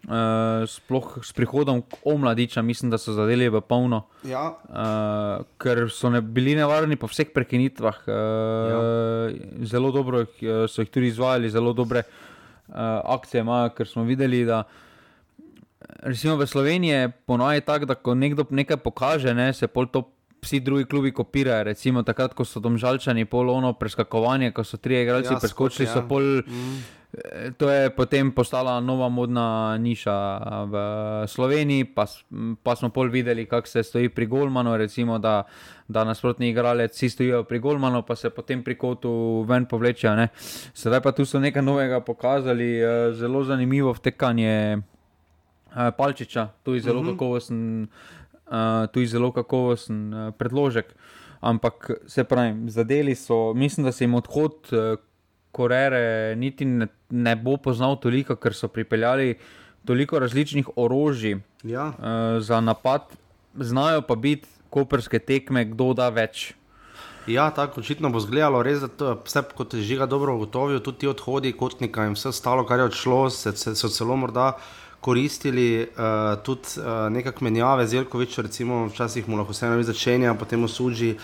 Uh, 0.00 0.64
sploh 0.64 1.18
s 1.22 1.32
prihodom 1.36 1.82
omladiča, 2.08 2.62
mislim, 2.62 2.90
da 2.90 2.98
so 2.98 3.12
zadeli 3.12 3.50
v 3.52 3.60
polno, 3.60 4.06
Ja, 4.24 4.46
uh, 4.48 5.44
ker 5.60 5.90
so 5.92 6.08
ne, 6.08 6.22
bili 6.24 6.54
nevarni 6.56 6.96
po 6.96 7.06
vseh 7.06 7.28
prekinitvah. 7.34 7.98
Uh, 8.08 8.14
ja. 8.72 8.78
Zelo 9.68 9.90
dobro 9.92 10.22
eh, 10.24 10.64
so 10.72 10.80
jih 10.80 10.88
tudi 10.88 11.12
izvajali, 11.12 11.50
zelo 11.52 11.74
dobre 11.76 12.00
uh, 12.00 12.74
akcije 13.12 13.44
imajo, 13.44 13.74
ker 13.76 13.88
smo 13.88 14.06
videli, 14.08 14.40
da 14.48 14.62
recimo 16.08 16.38
v 16.40 16.48
Sloveniji 16.48 16.90
je 16.90 17.12
ponovadi 17.28 17.60
tako, 17.60 17.84
da 17.84 17.94
ko 17.94 18.14
nekdo 18.14 18.48
nekaj 18.50 18.80
pokaže, 18.80 19.34
ne, 19.34 19.52
se 19.52 19.68
pol 19.68 19.86
to. 19.92 20.08
Vsi 20.42 20.60
drugi 20.60 20.84
klubi 20.84 21.12
kopirajo, 21.12 21.64
recimo 21.64 22.02
takrat, 22.02 22.34
ko 22.34 22.44
so 22.44 22.60
domžalčani 22.60 23.24
polono 23.24 23.72
preskakovanje, 23.72 24.52
ko 24.56 24.64
so 24.64 24.76
tri 24.76 25.02
igralci 25.02 25.34
Ja, 25.34 25.38
preskočili, 25.38 25.86
skoči, 25.86 25.92
so 25.92 26.00
ja. 26.00 26.08
pol. 26.08 26.38
Eh, 26.40 27.50
To 27.58 27.66
je 27.70 27.90
potem 27.90 28.30
postala 28.32 28.80
nova 28.80 29.08
modna 29.08 29.76
niša 29.78 30.16
v 30.70 30.74
Sloveniji, 31.26 31.84
pa, 31.90 32.06
pa 32.62 32.76
smo 32.76 32.88
pol 32.94 33.10
videli, 33.10 33.46
kako 33.46 33.66
se 33.66 33.82
stoji 33.82 34.08
pri 34.08 34.26
Golmanu. 34.26 34.76
Recimo, 34.76 35.18
da, 35.18 35.42
da 35.88 36.04
nasprotni 36.04 36.48
igralec, 36.50 36.94
vsi 36.94 37.10
stojijo 37.10 37.42
pri 37.44 37.58
Golmanu, 37.58 38.02
pa 38.06 38.16
se 38.16 38.30
potem 38.30 38.62
pri 38.62 38.78
kotu 38.78 39.42
ven 39.48 39.66
povlečejo. 39.66 40.14
Ne. 40.16 40.28
Sedaj 40.74 41.02
pa 41.02 41.12
tu 41.12 41.26
so 41.26 41.40
nekaj 41.42 41.62
novega 41.62 42.00
pokazali, 42.00 42.78
eh, 42.78 43.12
zelo 43.12 43.44
zanimivo 43.44 43.92
vtekanje 43.92 44.78
eh, 44.78 45.90
Palčiča, 45.98 46.48
tu 46.62 46.74
je 46.74 46.80
zelo 46.80 47.02
kakovosten, 47.02 47.88
uh, 48.50 48.86
tu 48.92 49.00
je 49.00 49.06
zelo 49.06 49.32
kakovosten 49.32 50.14
uh, 50.14 50.34
predložek. 50.34 50.94
Ampak 51.40 51.90
se 52.06 52.24
pravi, 52.24 52.70
zadeli 52.70 53.14
so, 53.14 53.54
mislim, 53.54 53.86
da 53.86 53.92
se 53.92 54.04
jim 54.04 54.14
odhod 54.14 54.52
uh, 54.72 54.98
Korere 55.52 56.36
niti 56.36 56.64
ne, 56.64 56.86
ne 57.10 57.34
bo 57.36 57.56
poznal 57.56 57.96
toliko, 57.98 58.36
ker 58.36 58.54
so 58.54 58.68
pripeljali 58.68 59.34
toliko 59.84 60.18
različnih 60.18 60.68
orožij 60.76 61.40
ja. 61.64 61.86
uh, 61.86 62.38
za 62.38 62.60
napad, 62.60 63.02
znajo 63.58 64.02
pa 64.02 64.14
biti 64.14 64.48
koperske 64.70 65.18
tekme, 65.18 65.64
kdo 65.72 65.92
da 65.94 66.08
več. 66.08 66.52
ja, 67.26 67.50
tako 67.50 67.80
očitno 67.80 68.10
bo 68.10 68.18
izgledalo, 68.18 68.62
res, 68.62 68.80
da 68.80 68.88
to 68.88 69.08
je 69.08 69.16
vse 69.24 69.42
kot 69.56 69.74
je 69.74 69.82
žiga 69.86 70.06
dobro 70.06 70.34
ugotovil, 70.36 70.80
tudi 70.80 71.02
ti 71.02 71.10
odhodi 71.10 71.52
kotnika 71.52 72.06
in 72.06 72.14
vse 72.14 72.30
ostalo, 72.30 72.64
kar 72.66 72.80
je 72.80 72.90
odšlo, 72.90 73.20
se, 73.30 73.52
se, 73.56 73.74
so 73.74 73.90
celo 73.92 74.16
morda 74.16 74.52
koristili, 75.00 75.86
uh, 75.86 76.36
tudi 76.44 76.76
uh, 76.78 77.08
nekakšne 77.12 77.44
menjave, 77.44 77.86
Zelkovič, 77.86 78.38
recimo, 78.38 78.86
včasih 78.92 79.28
mu 79.28 79.40
lahko 79.40 79.56
vseeno 79.56 79.82
začenja, 79.82 80.34
potem 80.34 80.64
osuži. 80.64 81.16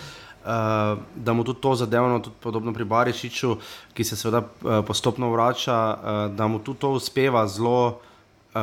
Uh, 0.47 0.95
da 1.15 1.33
mu 1.33 1.43
tudi 1.43 1.59
to 1.59 1.75
zadevno, 1.75 2.19
tudi 2.23 2.35
podobno 2.39 2.71
pri 2.73 2.85
Barišiču, 2.87 3.57
ki 3.93 4.03
se 4.03 4.15
seveda 4.15 4.39
uh, 4.39 4.79
postopno 4.87 5.27
vrača, 5.31 5.75
uh, 5.75 6.35
da 6.35 6.47
mu 6.47 6.59
tudi 6.63 6.79
to 6.79 6.93
uspeva 6.95 7.43
zelo 7.47 7.99
uh, 8.55 8.61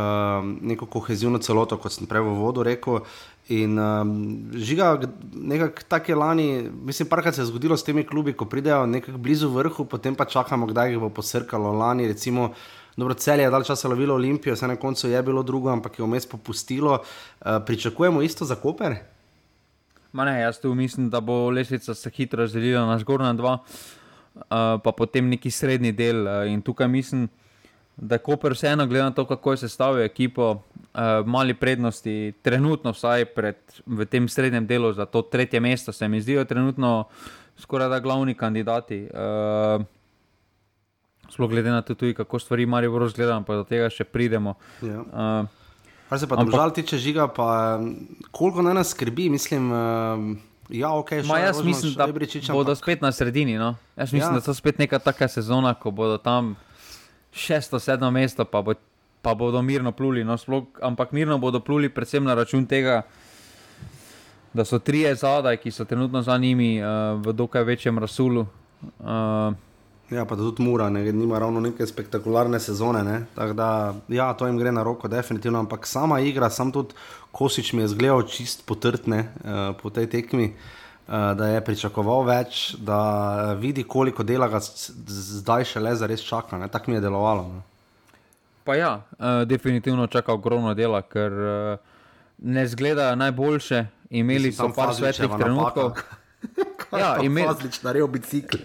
neko 0.61 0.87
kohezivno 0.87 1.39
celoto, 1.39 1.77
kot 1.77 1.93
sem 1.93 2.09
prej 2.09 2.25
v 2.25 2.35
vodu 2.41 2.65
rekel. 2.65 3.05
In 3.53 3.77
um, 3.77 4.15
žiga, 4.57 4.97
nekako 5.35 5.85
tako 5.89 6.12
je 6.12 6.17
lani, 6.17 6.71
mislim, 6.73 7.09
parkrat 7.09 7.35
se 7.35 7.43
je 7.43 7.51
zgodilo 7.53 7.77
s 7.77 7.85
temi 7.85 8.07
klubi, 8.07 8.33
ko 8.33 8.49
pridejo 8.49 8.87
nekako 8.87 9.19
blizu 9.19 9.51
vrhu, 9.53 9.85
potem 9.85 10.15
pa 10.15 10.25
čakamo, 10.25 10.67
kdaj 10.67 10.91
jih 10.91 10.99
bo 10.99 11.11
posrkalo. 11.12 11.73
Lani, 11.73 12.09
recimo, 12.09 12.55
dobro, 12.97 13.14
cel 13.14 13.40
je 13.40 13.51
dal 13.51 13.64
časa 13.64 13.88
lovilo 13.88 14.14
Olimpijo, 14.14 14.55
vse 14.55 14.66
na 14.66 14.76
koncu 14.76 15.09
je 15.09 15.22
bilo 15.22 15.42
drugo, 15.42 15.70
ampak 15.72 15.99
je 15.99 16.05
vmes 16.05 16.26
popustilo. 16.26 16.99
Uh, 17.01 17.47
pričakujemo 17.66 18.22
isto 18.22 18.45
za 18.45 18.55
Koper? 18.55 18.97
Ma 20.12 20.24
ne, 20.24 20.40
jaz 20.40 20.61
tu 20.61 20.74
mislim, 20.74 21.11
da 21.11 21.20
bo 21.20 21.51
lesvica 21.51 21.95
se 21.95 22.11
hitro 22.11 22.45
razdelila 22.45 22.86
na 22.86 22.99
zgornja 22.99 23.32
dva, 23.32 23.59
uh, 24.34 24.42
pa 24.84 24.92
potem 24.97 25.28
neki 25.28 25.51
srednji 25.51 25.92
del. 25.92 26.26
Uh, 26.26 26.53
in 26.53 26.62
tukaj 26.62 26.88
mislim, 26.88 27.28
da 27.97 28.18
Koper 28.18 28.53
vseeno, 28.53 28.86
glede 28.86 29.05
na 29.05 29.11
to, 29.11 29.26
kako 29.26 29.53
je 29.53 29.57
sestavil 29.57 30.03
ekipo, 30.03 30.62
mali 31.26 31.55
prednosti, 31.55 32.32
trenutno 32.42 32.90
vsaj 32.90 33.24
pred, 33.24 33.57
v 33.86 34.07
tem 34.07 34.28
srednjem 34.28 34.66
delu 34.66 34.92
za 34.92 35.07
to 35.07 35.22
tretje 35.22 35.61
mesto, 35.61 35.92
se 35.92 36.09
mi 36.09 36.20
zdijo 36.20 36.45
trenutno 36.45 37.05
skoraj 37.59 37.88
da 37.88 38.01
glavni 38.01 38.34
kandidati. 38.34 39.09
Uh, 39.14 39.84
Sploh 41.35 41.51
glede 41.51 41.66
na 41.68 41.82
to, 41.82 41.95
tudi, 41.95 42.14
kako 42.14 42.39
stvari 42.39 42.62
Marijo 42.64 42.93
Borož 42.93 43.14
gledamo, 43.14 43.43
pa 43.43 43.57
do 43.57 43.64
tega 43.64 43.91
še 43.91 44.07
pridemo. 44.07 44.55
Ja. 44.80 45.03
Uh, 45.03 45.64
Kar 46.07 46.18
se 46.18 46.26
pa 46.26 46.37
Ampak- 46.37 46.47
domžal 46.47 46.70
tiče 46.70 46.95
žiga, 46.95 47.26
pa 47.26 47.80
koliko 48.30 48.62
naj 48.62 48.74
nas 48.74 48.95
skrbi, 48.95 49.30
mislim. 49.30 49.66
Um, 49.68 50.37
Ja, 50.68 50.89
okay, 50.89 51.20
Ma 51.20 51.39
jaz 51.39 51.59
mislim, 51.61 51.93
da 51.93 52.07
bodo 52.49 52.72
spet 52.74 53.03
na 53.03 53.12
sredini. 53.12 53.59
No? 53.59 53.74
Jaz 53.97 54.12
mislim, 54.12 54.20
Ja. 54.22 54.26
ja. 54.28 54.35
da 54.35 54.41
so 54.41 54.55
spet 54.55 54.78
neka 54.78 54.99
taka 54.99 55.28
sezona, 55.28 55.74
ko 55.74 55.91
bodo 55.91 56.16
tam 56.18 56.57
šesto, 57.30 57.76
sedmo 57.76 58.11
mesto, 58.11 58.45
pa, 58.45 58.62
bo, 58.62 58.72
pa 59.22 59.35
bodo 59.35 59.61
mirno 59.62 59.93
pluli. 59.93 60.24
No? 60.24 60.39
Sploh, 60.39 60.64
ampak 60.80 61.12
mirno 61.12 61.37
bodo 61.39 61.61
pluli 61.61 61.89
predvsem 61.89 62.24
na 62.24 62.35
račun 62.35 62.64
tega, 62.64 63.03
da 64.55 64.64
so 64.64 64.78
trije 64.78 65.14
zadaj, 65.14 65.57
ki 65.57 65.70
so 65.70 65.85
trenutno 65.85 66.22
za 66.22 66.39
njimi 66.39 66.80
uh, 66.80 66.87
v 67.20 67.32
dokaj 67.35 67.64
večjem 67.64 67.99
rasulu. 67.99 68.47
Uh, 68.99 69.53
Ja, 70.11 70.24
pa 70.24 70.36
tudi 70.36 70.62
Mura, 70.62 70.90
ne, 70.90 71.12
nima 71.12 71.38
ravno 71.38 71.61
neke 71.61 71.86
spektakularne 71.86 72.61
sezone. 72.61 73.02
Ne? 73.05 73.24
Tako 73.34 73.52
Da, 73.52 73.94
ja, 74.09 74.32
to 74.34 74.46
jim 74.46 74.59
gre 74.59 74.72
na 74.72 74.82
roko, 74.82 75.09
definitivno. 75.09 75.59
Ampak 75.59 75.86
sama 75.86 76.20
igra, 76.20 76.50
sam 76.50 76.72
tudi 76.72 76.94
Kosič 77.32 77.72
mi 77.72 77.82
je 77.82 77.88
zgledal 77.88 78.22
čist 78.28 78.66
potrtne 78.66 79.18
uh, 79.18 79.76
po 79.82 79.90
tej 79.90 80.07
tekmi. 80.07 80.52
Uh, 81.09 81.32
da 81.36 81.48
je 81.48 81.64
pričakoval 81.64 82.22
več, 82.24 82.74
da 82.80 83.52
vidi, 83.61 83.82
koliko 83.84 84.22
dela 84.24 84.48
ga 84.48 84.61
zdaj 84.61 85.66
še 85.72 85.80
le 85.80 85.96
za 85.96 86.07
res 86.07 86.22
čaka. 86.24 86.59
ne. 86.59 86.68
Tako 86.68 86.90
mi 86.90 86.96
je 86.96 87.00
delovalo. 87.00 87.48
Ne. 87.48 87.62
pa 88.64 88.74
ja, 88.74 89.02
uh, 89.18 89.42
definitivno 89.44 90.07
čaka 90.07 90.32
ogromno 90.32 90.74
dela, 90.74 91.02
ker 91.02 91.32
uh, 91.32 91.76
ne 92.38 92.66
zgledajo 92.68 93.16
najboljše. 93.16 93.84
Imeli 94.11 94.52
so 94.52 94.62
Tam 94.62 94.72
par 94.72 94.94
svetlih 94.94 95.30
trenutkov. 95.38 95.96
Ja, 96.93 97.16
ime- 97.26 97.47
Fazlič 97.47 97.82
naredil 97.82 98.09
bicikl. 98.09 98.59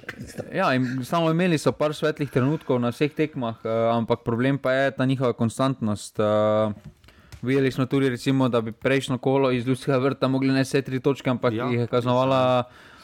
Ja, 0.54 0.74
in 0.76 1.06
samo 1.06 1.32
imeli 1.32 1.58
so 1.58 1.72
par 1.72 1.94
svetlih 1.94 2.30
trenutkov 2.32 2.80
na 2.82 2.92
vseh 2.92 3.12
tekmah, 3.16 3.60
uh, 3.64 3.96
ampak 3.96 4.24
problem 4.28 4.58
pa 4.58 4.74
je 4.74 4.92
ta 4.92 5.06
njihova 5.06 5.34
konstantnost. 5.34 6.20
Uh, 6.20 6.74
videli 7.42 7.72
smo 7.72 7.86
tudi, 7.86 8.10
recimo, 8.10 8.50
da 8.50 8.62
bi 8.62 8.72
prejšnjo 8.72 9.18
kolo 9.18 9.52
iz 9.52 9.68
Ljudskega 9.68 9.98
vrta 9.98 10.28
mogli 10.28 10.52
ne 10.54 10.64
vse 10.64 10.82
tri 10.82 11.00
točke, 11.00 11.30
ampak 11.30 11.54
Ja. 11.54 11.70
jih 11.70 11.80
je 11.80 11.88
kaznovala 11.88 12.64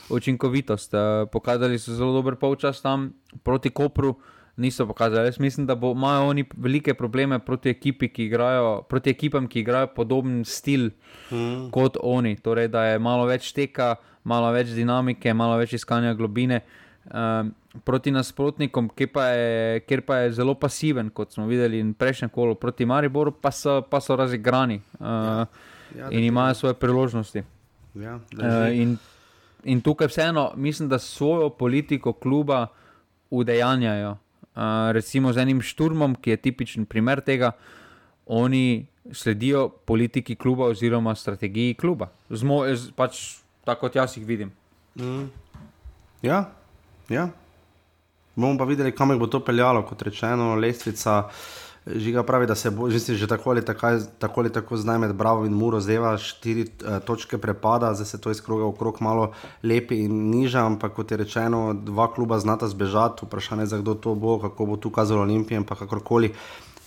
učinkovitost. 0.10 0.94
Uh, 0.94 1.30
pokazali 1.32 1.80
so 1.80 1.94
zelo 1.94 2.14
dober 2.14 2.36
polčas 2.36 2.82
tam 2.82 3.14
proti 3.44 3.70
Kopru. 3.70 4.16
Niso 4.58 4.86
pokazali. 4.88 5.28
Jaz 5.28 5.40
mislim, 5.40 5.66
da 5.68 5.76
bo, 5.76 5.92
imajo 5.92 6.30
oni 6.30 6.46
velike 6.58 6.94
probleme 6.94 7.40
proti, 7.40 7.70
ekipi, 7.70 8.08
ki 8.08 8.26
igrajo, 8.26 8.82
proti 8.90 9.10
ekipam, 9.10 9.48
ki 9.48 9.60
igrajo 9.60 9.88
podoben 9.88 10.46
stil 10.46 10.90
mm. 11.32 11.72
kot 11.72 11.98
oni. 12.04 12.38
Torej, 12.40 12.68
da 12.72 12.86
je 12.86 13.00
malo 13.00 13.26
več 13.28 13.52
teka, 13.52 13.96
malo 14.26 14.50
več 14.54 14.74
dinamike, 14.76 15.34
malo 15.34 15.60
več 15.62 15.78
iskanja 15.78 16.16
globine. 16.18 16.64
Um, 17.06 17.54
proti 17.86 18.10
nasprotnikom, 18.12 18.88
kjer 18.98 19.10
pa, 19.14 19.28
je, 19.30 19.80
kjer 19.86 20.02
pa 20.08 20.18
je 20.24 20.32
zelo 20.40 20.56
pasiven, 20.58 21.12
kot 21.14 21.36
smo 21.36 21.46
videli 21.46 21.82
in 21.84 21.94
prejšnjem 21.94 22.32
kolu, 22.34 22.56
proti 22.58 22.88
Mariboru, 22.90 23.34
pa 23.42 23.52
so, 23.54 23.82
pa 23.86 24.00
so 24.02 24.16
razigrani 24.18 24.80
uh, 25.00 25.46
Ja, 25.96 26.10
ja, 26.10 26.12
in 26.12 26.24
imajo 26.24 26.54
svoje 26.54 26.74
priložnosti. 26.74 27.44
Ja, 27.96 28.20
Uh, 28.34 28.74
in, 28.76 28.98
in 29.64 29.82
tukaj 29.82 30.08
vseeno 30.08 30.52
mislim, 30.56 30.90
da 30.90 31.00
svojo 31.00 31.50
politiko 31.50 32.14
kluba 32.14 32.68
udejanjajo. 33.30 34.18
Uh, 34.56 34.62
recimo 34.92 35.34
z 35.34 35.38
enim 35.38 35.62
šturmom, 35.62 36.16
ki 36.16 36.30
je 36.30 36.38
tipičen 36.38 36.86
primer 36.86 37.22
tega, 37.22 37.52
oni 38.26 38.88
sledijo 39.12 39.70
politiki 39.70 40.36
kluba 40.36 40.66
oziroma 40.66 41.16
strategiji 41.16 41.74
kluba. 41.74 42.10
Zmo, 42.30 42.64
z, 42.76 42.92
pač 42.96 43.45
tako 43.66 43.88
kot 43.88 43.96
jaz 43.96 44.18
jih 44.18 44.26
vidim. 44.26 44.52
Mm. 44.96 45.28
Ja, 46.22 46.46
ja. 47.10 47.30
bomo 48.36 48.58
pa 48.58 48.66
videli, 48.66 48.96
kam 48.96 49.20
bo 49.20 49.28
to 49.28 49.40
peljalo, 49.40 49.84
kot 49.86 50.02
rečeno, 50.02 50.56
lestvica. 50.56 51.30
Žiga 51.86 52.24
pravi, 52.26 52.48
da 52.50 52.56
se 52.56 52.72
bo 52.74 52.90
že, 52.90 53.14
že 53.14 53.28
tako, 53.28 53.52
ali 53.52 53.62
tako 53.66 54.50
tako 54.50 54.78
zdaj 54.78 54.98
med 55.00 55.14
Bravo 55.14 55.46
in 55.46 55.54
Muro 55.54 55.80
zdeva 55.80 56.18
štiri 56.18 56.64
uh, 56.66 56.98
točke 57.06 57.38
prepada, 57.38 57.94
zdaj 57.94 58.06
se 58.06 58.22
to 58.22 58.32
iz 58.32 58.42
kroga 58.42 58.66
v 58.66 58.74
krog 58.74 59.02
malo 59.02 59.34
lepi 59.64 60.00
in 60.02 60.32
niža, 60.32 60.66
ampak 60.66 60.96
kot 60.98 61.12
je 61.12 61.18
rečeno, 61.18 61.74
dva 61.74 62.10
kluba 62.14 62.40
znata 62.40 62.68
zbežati, 62.68 63.26
vprašanje 63.26 63.66
za 63.66 63.78
kdo 63.78 63.94
to 63.94 64.16
bo, 64.16 64.40
kako 64.42 64.66
bo 64.66 64.78
tu 64.78 64.90
kazalo 64.90 65.22
Olimpijem, 65.22 65.64
pa 65.64 65.76
kakorkoli. 65.76 66.34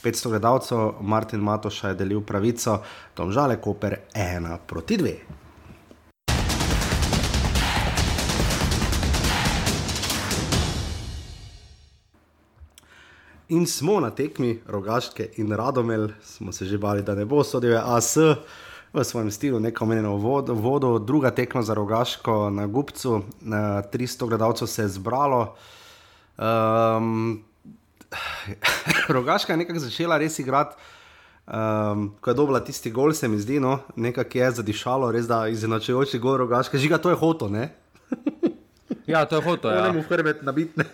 500 0.03 0.29
gledalcev, 0.29 0.93
Martin 1.01 1.41
Matoša 1.41 1.89
je 1.89 1.95
delil 1.95 2.21
pravico, 2.21 2.81
Tom 3.15 3.33
Žale, 3.33 3.61
Koper 3.63 3.97
1 4.15 4.59
proti 4.67 4.99
2. 4.99 5.15
In 13.49 13.67
smo 13.67 14.01
na 14.01 14.11
tekmi 14.11 14.59
rogaške 14.67 15.31
in 15.37 15.53
radomel, 15.53 16.09
smo 16.23 16.53
se 16.53 16.67
že 16.67 16.79
bali, 16.79 17.03
da 17.03 17.15
ne 17.15 17.25
bo 17.25 17.41
sodel 17.45 17.79
AS 17.81 18.17
v 18.93 19.05
svojem 19.05 19.31
stilu, 19.31 19.61
neko 19.61 19.85
omenjeno 19.85 20.17
vodo, 20.17 20.55
vodo, 20.55 20.99
druga 20.99 21.31
tekma 21.31 21.63
za 21.63 21.75
rogaško 21.75 22.51
na 22.51 22.67
Gupcu, 22.67 23.23
300 23.43 24.29
gledalcev 24.29 24.69
se 24.69 24.83
je 24.83 24.89
zbralo. 24.89 25.57
Um, 26.39 27.45
rogaška 29.09 29.53
je 29.53 29.57
nekako 29.57 29.79
začela 29.79 30.19
res 30.19 30.39
igrati. 30.39 30.77
Um, 31.47 32.13
ko 32.21 32.31
je 32.31 32.35
dobila 32.35 32.61
tisti 32.61 32.91
gol, 32.91 33.13
se 33.13 33.29
mi 33.29 33.41
zdi, 33.41 33.61
no, 33.61 33.79
nekako 33.97 34.39
je 34.39 34.51
zadišalo, 34.61 35.13
res 35.13 35.25
da 35.27 35.47
izenačujoči 35.49 36.19
gol 36.19 36.37
rogaška, 36.37 36.79
žiga 36.79 36.99
to 36.99 37.11
je 37.11 37.17
hoto, 37.17 37.49
ne? 37.49 37.71
ja, 39.07 39.25
to 39.25 39.37
je 39.37 39.43
hoto. 39.43 39.71
Ja, 39.73 39.75
ne 39.75 39.89
moremo 39.89 40.05
hrbet 40.11 40.43
nabitne. 40.43 40.85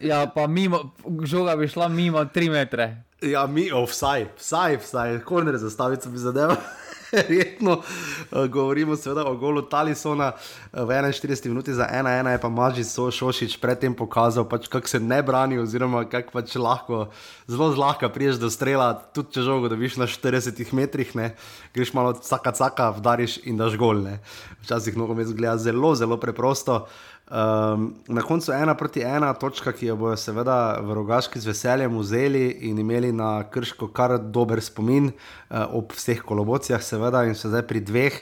Ja, 0.00 0.26
pa 0.34 0.46
mimo, 0.46 0.92
žoga 1.24 1.56
bi 1.56 1.68
šla 1.68 1.88
mimo 1.88 2.24
3 2.24 2.50
metre. 2.50 3.02
Ja, 3.22 3.46
mi, 3.46 3.68
oh, 3.72 3.84
vsaj, 3.88 4.30
vsaj, 4.38 4.78
vsaj, 4.80 5.18
korner 5.28 5.58
zastavico 5.60 6.08
bi 6.10 6.18
zadeval. 6.18 6.56
Verjetno 7.12 7.72
uh, 7.72 8.46
govorimo 8.46 8.96
seveda 8.96 9.24
o 9.26 9.34
golu 9.36 9.62
Talisona 9.62 10.32
uh, 10.32 10.82
v 10.88 10.94
41 10.94 11.48
minuti 11.48 11.74
za 11.74 11.88
1-1, 11.92 12.28
je 12.30 12.40
pa 12.40 12.48
Maži 12.48 12.84
so 12.84 13.10
Šošič 13.10 13.58
predtem 13.60 13.94
pokazal, 13.94 14.46
pač, 14.48 14.70
kako 14.72 14.88
se 14.88 15.00
ne 15.00 15.18
brani, 15.22 15.58
oziroma 15.58 16.04
kako 16.08 16.32
pač 16.32 16.54
lahko, 16.54 17.02
zelo 17.50 17.72
zlahka 17.74 18.08
priješ 18.08 18.40
do 18.40 18.50
strela, 18.50 18.94
tudi 18.94 19.36
če 19.36 19.44
žogo 19.44 19.68
dobiš 19.68 19.98
na 20.00 20.06
40 20.08 20.72
metrih, 20.72 21.12
ne, 21.18 21.34
greš 21.74 21.92
malo 21.92 22.14
caka 22.14 22.54
caka, 22.56 22.90
vdariš 22.96 23.40
in 23.44 23.60
daš 23.60 23.76
gol. 23.76 24.00
Ne. 24.06 24.20
Včasih 24.62 24.96
mnogo 24.96 25.18
me 25.18 25.28
zgleda 25.28 25.58
zelo, 25.58 25.92
zelo 25.98 26.16
preprosto. 26.16 26.86
Um, 27.30 27.94
na 28.08 28.22
koncu 28.22 28.52
ena 28.52 28.74
proti 28.74 29.00
ena 29.00 29.34
točka, 29.38 29.70
ki 29.72 29.86
jo 29.86 29.94
bojo 29.96 30.16
seveda 30.18 30.80
v 30.82 30.94
rogaški 30.98 31.38
z 31.38 31.46
veseljem 31.46 31.98
vzeli 31.98 32.48
in 32.66 32.78
imeli 32.82 33.12
na 33.14 33.44
krško 33.46 33.86
kar 33.94 34.16
dober 34.18 34.58
spomin 34.58 35.12
uh, 35.12 35.60
ob 35.78 35.94
vseh 35.94 36.24
kolobocijah, 36.26 36.82
seveda 36.82 37.22
in 37.30 37.38
se 37.38 37.46
zdaj 37.52 37.62
pri 37.68 37.84
dveh, 37.86 38.16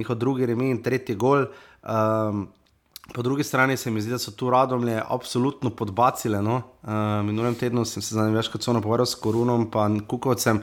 njihov 0.00 0.16
drugi 0.16 0.48
remi 0.48 0.70
in 0.72 0.80
tretji 0.82 1.12
gol. 1.14 1.44
Um, 1.82 2.46
po 3.12 3.22
drugi 3.22 3.44
strani 3.44 3.76
se 3.76 3.90
mi 3.90 4.00
zdi, 4.00 4.14
da 4.16 4.18
so 4.18 4.32
tu 4.32 4.48
radomlje 4.50 4.96
absolutno 5.08 5.70
podbacile. 5.70 6.40
No? 6.42 6.62
Uh, 6.82 7.20
minulem 7.20 7.54
tednu 7.54 7.84
sem 7.84 8.00
se 8.00 8.16
zanimivo 8.16 8.40
več 8.40 8.48
kot 8.48 8.64
so 8.64 8.72
napovedal 8.72 9.04
s 9.04 9.20
Korunom 9.20 9.68
in 9.68 10.00
Kukovcem. 10.08 10.62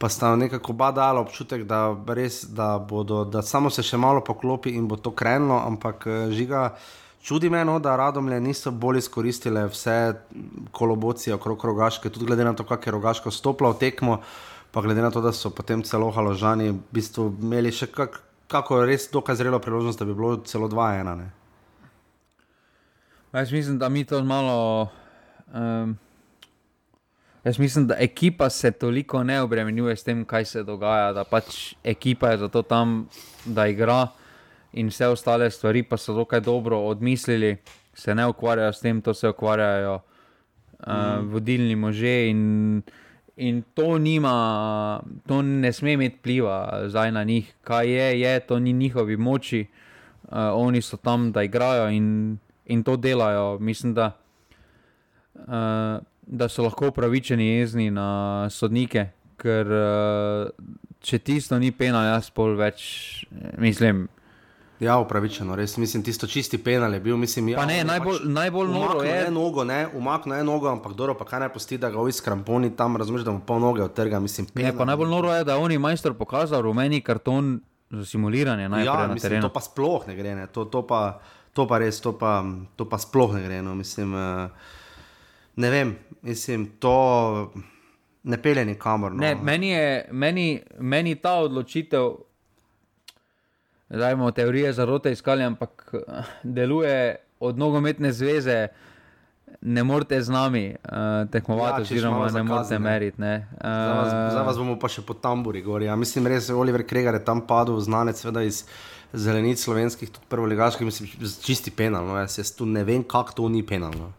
Pa 0.00 0.08
sta 0.08 0.32
nekako 0.36 0.72
badala 0.72 1.20
občutek, 1.20 1.68
da, 1.68 1.92
res, 2.16 2.46
da, 2.48 2.78
bodo, 2.78 3.26
da 3.28 3.42
samo 3.42 3.68
se 3.70 3.84
še 3.84 4.00
malo 4.00 4.24
poklopi 4.24 4.72
in 4.72 4.88
bo 4.88 4.96
to 4.96 5.12
krenilo, 5.12 5.60
ampak 5.68 6.08
žiga, 6.32 6.64
uh, 6.72 7.01
Čudi 7.22 7.50
me, 7.50 7.64
no, 7.64 7.78
da 7.78 7.96
radomlje 7.96 8.40
niso 8.40 8.70
bolj 8.70 8.98
izkoristile 8.98 9.66
vse 9.70 10.14
kolobocije 10.74 11.34
okrog 11.34 11.64
rogaške, 11.64 12.10
tudi 12.10 12.26
glede 12.26 12.44
na 12.44 12.52
to, 12.52 12.64
kako 12.66 12.88
je 12.88 12.92
rogaško 12.92 13.30
stopila 13.30 13.70
v 13.70 13.78
tekmo, 13.78 14.16
pa 14.70 14.80
glede 14.82 15.02
na 15.02 15.10
to, 15.10 15.20
da 15.22 15.30
so 15.32 15.50
potem 15.50 15.84
celo 15.86 16.10
haložani 16.10 16.72
v 16.72 16.78
bistvu 16.90 17.28
imeli 17.38 17.70
še 17.70 17.86
kak, 17.94 18.18
kako 18.50 18.80
res 18.88 19.06
dokaj 19.12 19.38
zrelo 19.38 19.60
priložnost, 19.62 20.02
da 20.02 20.04
bi 20.08 20.16
bilo 20.18 20.40
celo 20.44 20.66
2-1. 20.68 21.22
Jaz 23.32 23.52
mislim, 23.52 23.78
da 23.78 23.88
mi 23.88 24.02
to 24.04 24.18
malo. 24.24 24.88
Um, 25.54 25.94
jaz 27.44 27.58
mislim, 27.58 27.86
da 27.86 28.00
ekipa 28.02 28.50
se 28.50 28.70
toliko 28.70 29.22
ne 29.22 29.38
obremenjuje 29.42 29.96
s 29.96 30.02
tem, 30.02 30.24
kaj 30.24 30.44
se 30.44 30.64
dogaja, 30.66 31.12
da 31.12 31.24
pač 31.24 31.74
ekipa 31.84 32.34
je 32.34 32.42
zato 32.42 32.62
tam, 32.62 33.06
da 33.44 33.66
igra 33.70 34.08
in 34.72 34.88
vse 34.88 35.06
ostale 35.06 35.50
stvari 35.50 35.82
pa 35.82 35.96
so 35.96 36.14
dokaj 36.14 36.40
dobro 36.40 36.78
odmislili, 36.78 37.56
se 37.94 38.14
ne 38.14 38.26
ukvarjajo 38.26 38.72
s 38.72 38.80
tem, 38.80 39.02
to 39.02 39.14
se 39.14 39.28
ukvarjajo 39.28 39.94
uh, 39.94 40.92
mm. 40.92 41.28
vodilni 41.28 41.76
možje. 41.76 42.30
In, 42.30 42.82
in 43.36 43.62
to, 43.74 43.98
nima, 43.98 45.02
to 45.26 45.42
ne 45.42 45.72
sme 45.72 45.92
imeti 45.92 46.18
pliva 46.22 46.84
zdaj 46.86 47.12
na 47.12 47.24
njih, 47.24 47.54
kaj 47.64 47.90
je, 47.90 48.20
je 48.20 48.40
to 48.40 48.58
ni 48.58 48.72
njihovi 48.72 49.16
moči, 49.16 49.66
uh, 50.22 50.38
oni 50.54 50.82
so 50.82 50.96
tam, 50.96 51.32
da 51.32 51.42
igrajo 51.42 51.90
in, 51.90 52.38
in 52.66 52.82
to 52.82 52.96
delajo. 52.96 53.58
Mislim, 53.58 53.94
da, 53.94 54.16
uh, 55.34 56.00
da 56.26 56.48
so 56.48 56.62
lahko 56.62 56.88
upravičeni 56.88 57.48
jezni 57.48 57.90
na 57.90 58.50
sodnike. 58.50 59.06
Ker 59.36 59.66
uh, 59.66 60.48
če 61.00 61.18
tisto 61.18 61.58
ni 61.58 61.72
pena, 61.74 62.04
jaz 62.12 62.30
pol 62.30 62.54
več, 62.56 62.82
mislim, 63.58 64.06
Ja, 64.82 64.96
upravičeno, 64.98 65.54
res 65.56 65.76
mislim, 65.78 66.02
tisto 66.02 66.26
čisti 66.26 66.58
penal 66.58 66.94
je 66.94 67.00
bil. 67.00 67.16
Mislim, 67.16 67.52
ja, 67.52 67.62
ne, 67.66 67.84
najbolj, 67.86 68.16
pač 68.18 68.30
najbolj 68.34 68.70
noro 68.72 69.02
je. 69.06 69.12
Ne, 69.24 69.30
nogo, 69.30 69.64
ne, 69.64 69.84
umakne 69.94 70.40
je 70.40 70.44
nogo, 70.44 70.66
ampak 70.68 70.96
dobro, 70.98 71.14
pa 71.14 71.24
kaj 71.28 71.44
naj 71.44 71.52
pusti, 71.54 71.78
da 71.78 71.90
ga 71.90 72.02
v 72.02 72.10
iskramponi 72.10 72.72
tam 72.76 72.98
razumeš, 72.98 73.22
da 73.22 73.34
mu 73.36 73.44
pol 73.46 73.60
noge 73.62 73.84
odtrga. 73.84 74.18
Mislim, 74.20 74.48
penal, 74.50 74.72
ne, 74.72 74.78
pa 74.78 74.86
najbolj 74.90 75.10
noro 75.10 75.30
je, 75.34 75.44
da 75.46 75.58
on 75.62 75.72
je 75.72 75.78
majster 75.78 76.16
pokazal 76.18 76.64
rumeni 76.66 77.00
karton 77.00 77.60
za 77.92 78.04
simuliranje. 78.04 78.70
Ja, 78.84 79.06
mislim, 79.12 79.42
to 79.42 79.52
pa 79.52 79.60
sploh 79.60 80.08
ne 80.08 80.16
gre, 80.16 80.34
ne. 80.34 80.46
To, 80.50 80.64
to, 80.64 80.82
pa, 80.86 81.20
to 81.52 81.68
pa 81.68 81.78
res, 81.78 82.00
to 82.00 82.16
pa, 82.18 82.40
to 82.76 82.88
pa 82.88 82.98
sploh 82.98 83.36
ne 83.36 83.44
gre. 83.44 83.62
No. 83.62 83.76
Mislim, 83.78 84.14
uh, 84.14 84.50
ne 85.56 85.70
vem, 85.70 85.94
mislim, 86.22 86.66
to 86.82 87.52
ne 88.22 88.42
pelje 88.42 88.64
nikamor. 88.64 89.14
No. 89.14 89.22
Ne, 89.22 89.34
meni 89.34 89.70
je 89.70 90.08
meni, 90.10 90.48
meni 90.80 91.14
ta 91.14 91.38
odločitev. 91.46 92.31
Zdaj 93.92 94.12
imamo 94.12 94.30
teorije 94.30 94.72
zarote 94.72 95.12
iskali, 95.12 95.42
ampak 95.44 95.94
eh, 95.94 96.22
deluje 96.42 97.16
od 97.40 97.58
nogometne 97.58 98.12
zveze, 98.12 98.68
ne 99.60 99.84
morete 99.84 100.22
z 100.22 100.28
nami 100.28 100.74
uh, 100.84 101.30
tekmovati, 101.30 101.80
ja, 101.80 101.82
oziroma 101.82 102.30
ne 102.30 102.42
morete 102.42 102.78
meriti. 102.78 103.20
Ne. 103.20 103.48
Uh, 103.50 103.62
za, 103.62 103.92
vas, 103.92 104.32
za 104.32 104.42
vas 104.42 104.58
bomo 104.58 104.78
pa 104.78 104.88
še 104.88 105.02
po 105.06 105.14
tamburi 105.14 105.62
gori. 105.62 105.86
Ja, 105.86 105.96
mislim, 105.96 106.26
res 106.26 106.48
je 106.48 106.54
Oliver 106.54 106.86
Kregar 106.86 107.14
je 107.14 107.24
tam 107.24 107.44
padel, 107.46 107.78
znanec 107.80 108.18
seveda 108.22 108.42
iz 108.42 108.64
zelenic 109.12 109.60
slovenskih, 109.60 110.10
tudi 110.10 110.26
prvoligaških, 110.28 110.86
mislim, 110.86 111.10
čisti 111.44 111.70
penal. 111.70 112.06
No, 112.06 112.16
jaz, 112.18 112.38
jaz 112.38 112.54
tu 112.56 112.66
ne 112.66 112.84
vem, 112.84 113.04
kako 113.04 113.36
to 113.42 113.48
ni 113.52 113.60
penal. 113.66 113.92
No. 113.98 114.12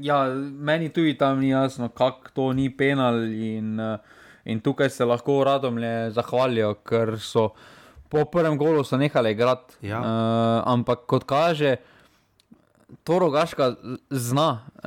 Ja, 0.00 0.22
meni 0.70 0.88
tudi 0.88 1.18
tam 1.18 1.40
ni 1.40 1.50
jasno, 1.52 1.90
kako 1.92 2.32
to 2.34 2.52
ni 2.56 2.70
penal. 2.76 3.20
In, 3.28 3.76
in 4.44 4.64
tukaj 4.64 4.90
se 4.90 5.04
lahko 5.04 5.42
radom 5.44 5.78
le 5.78 6.10
zahvalijo, 6.16 6.74
ker 6.86 7.18
so 7.20 7.50
po 8.10 8.24
prvem 8.24 8.58
golu 8.58 8.84
so 8.84 8.96
nehali 8.96 9.30
igrati. 9.30 9.74
Ja. 9.86 10.00
Uh, 10.00 10.06
ampak 10.66 11.06
kot 11.06 11.24
kaže, 11.24 11.76
to 13.04 13.18
rogaška 13.18 13.74
zna, 14.10 14.66
uh, 14.74 14.82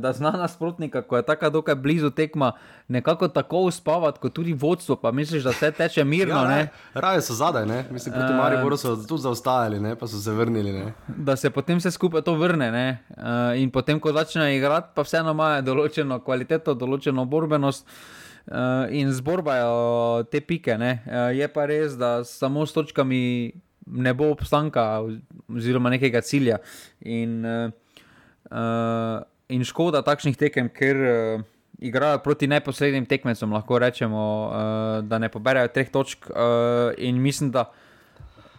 da 0.00 0.12
zna 0.12 0.30
nasprotnika, 0.30 1.02
ko 1.02 1.16
je 1.16 1.22
tako 1.22 1.50
dokaj 1.50 1.74
blizu 1.74 2.10
tekma, 2.10 2.52
nekako 2.88 3.28
tako 3.28 3.62
uspavati, 3.70 4.20
kot 4.20 4.32
tudi 4.32 4.52
vodstvo. 4.52 4.96
Pa 4.96 5.10
misliš, 5.12 5.42
da 5.42 5.50
vse 5.50 5.70
teče 5.70 6.04
mirno. 6.04 6.34
ja, 6.34 6.48
ne? 6.48 6.68
Raje 6.94 7.22
so 7.22 7.34
zadaj, 7.34 7.66
ne? 7.66 7.84
mislim, 7.90 8.12
proti 8.12 8.32
uh, 8.32 8.38
Mariboru 8.38 8.76
so 8.76 8.96
tu 9.08 9.16
zaostajali, 9.16 9.80
ne? 9.80 9.94
pa 9.96 10.06
so 10.06 10.20
se 10.20 10.32
vrnili. 10.32 10.72
Ne? 10.72 10.92
Da 11.08 11.36
se 11.36 11.50
potem 11.50 11.78
vse 11.78 11.90
skupaj 11.90 12.22
to 12.22 12.34
vrne. 12.34 12.98
Uh, 13.08 13.16
in 13.56 13.70
potem, 13.70 14.00
ko 14.00 14.12
začnejo 14.12 14.52
igrati, 14.58 14.92
pa 14.94 15.02
vseeno 15.02 15.32
imajo 15.32 15.62
določeno 15.62 16.20
kvaliteto, 16.20 16.74
določeno 16.74 17.24
borbenost. 17.24 17.86
Uh, 17.86 18.15
in 18.90 19.12
zborbajo 19.12 20.24
te 20.30 20.40
pike. 20.40 20.76
Uh, 20.78 21.32
je 21.34 21.48
pa 21.48 21.66
res, 21.66 21.96
da 21.98 22.24
samo 22.24 22.66
s 22.66 22.72
točkami 22.72 23.52
ne 23.86 24.14
bo 24.14 24.30
obstanka, 24.30 25.02
oziroma 25.48 25.90
nekega 25.90 26.20
cilja. 26.20 26.58
In, 27.00 27.44
uh, 27.44 27.70
uh, 28.50 29.22
in 29.48 29.64
škoda 29.66 30.02
takšnih 30.06 30.38
tekem, 30.38 30.70
ker 30.70 30.96
uh, 30.96 31.46
igrajo 31.78 32.22
proti 32.24 32.48
neposrednim 32.50 33.06
tekmecem, 33.06 33.52
lahko 33.52 33.78
rečemo, 33.82 34.22
uh, 34.46 35.00
da 35.06 35.18
ne 35.18 35.30
poberajo 35.30 35.72
treh 35.74 35.90
točk. 35.90 36.30
Uh, 36.30 36.94
in 36.98 37.18
mislim, 37.22 37.50
da 37.50 37.70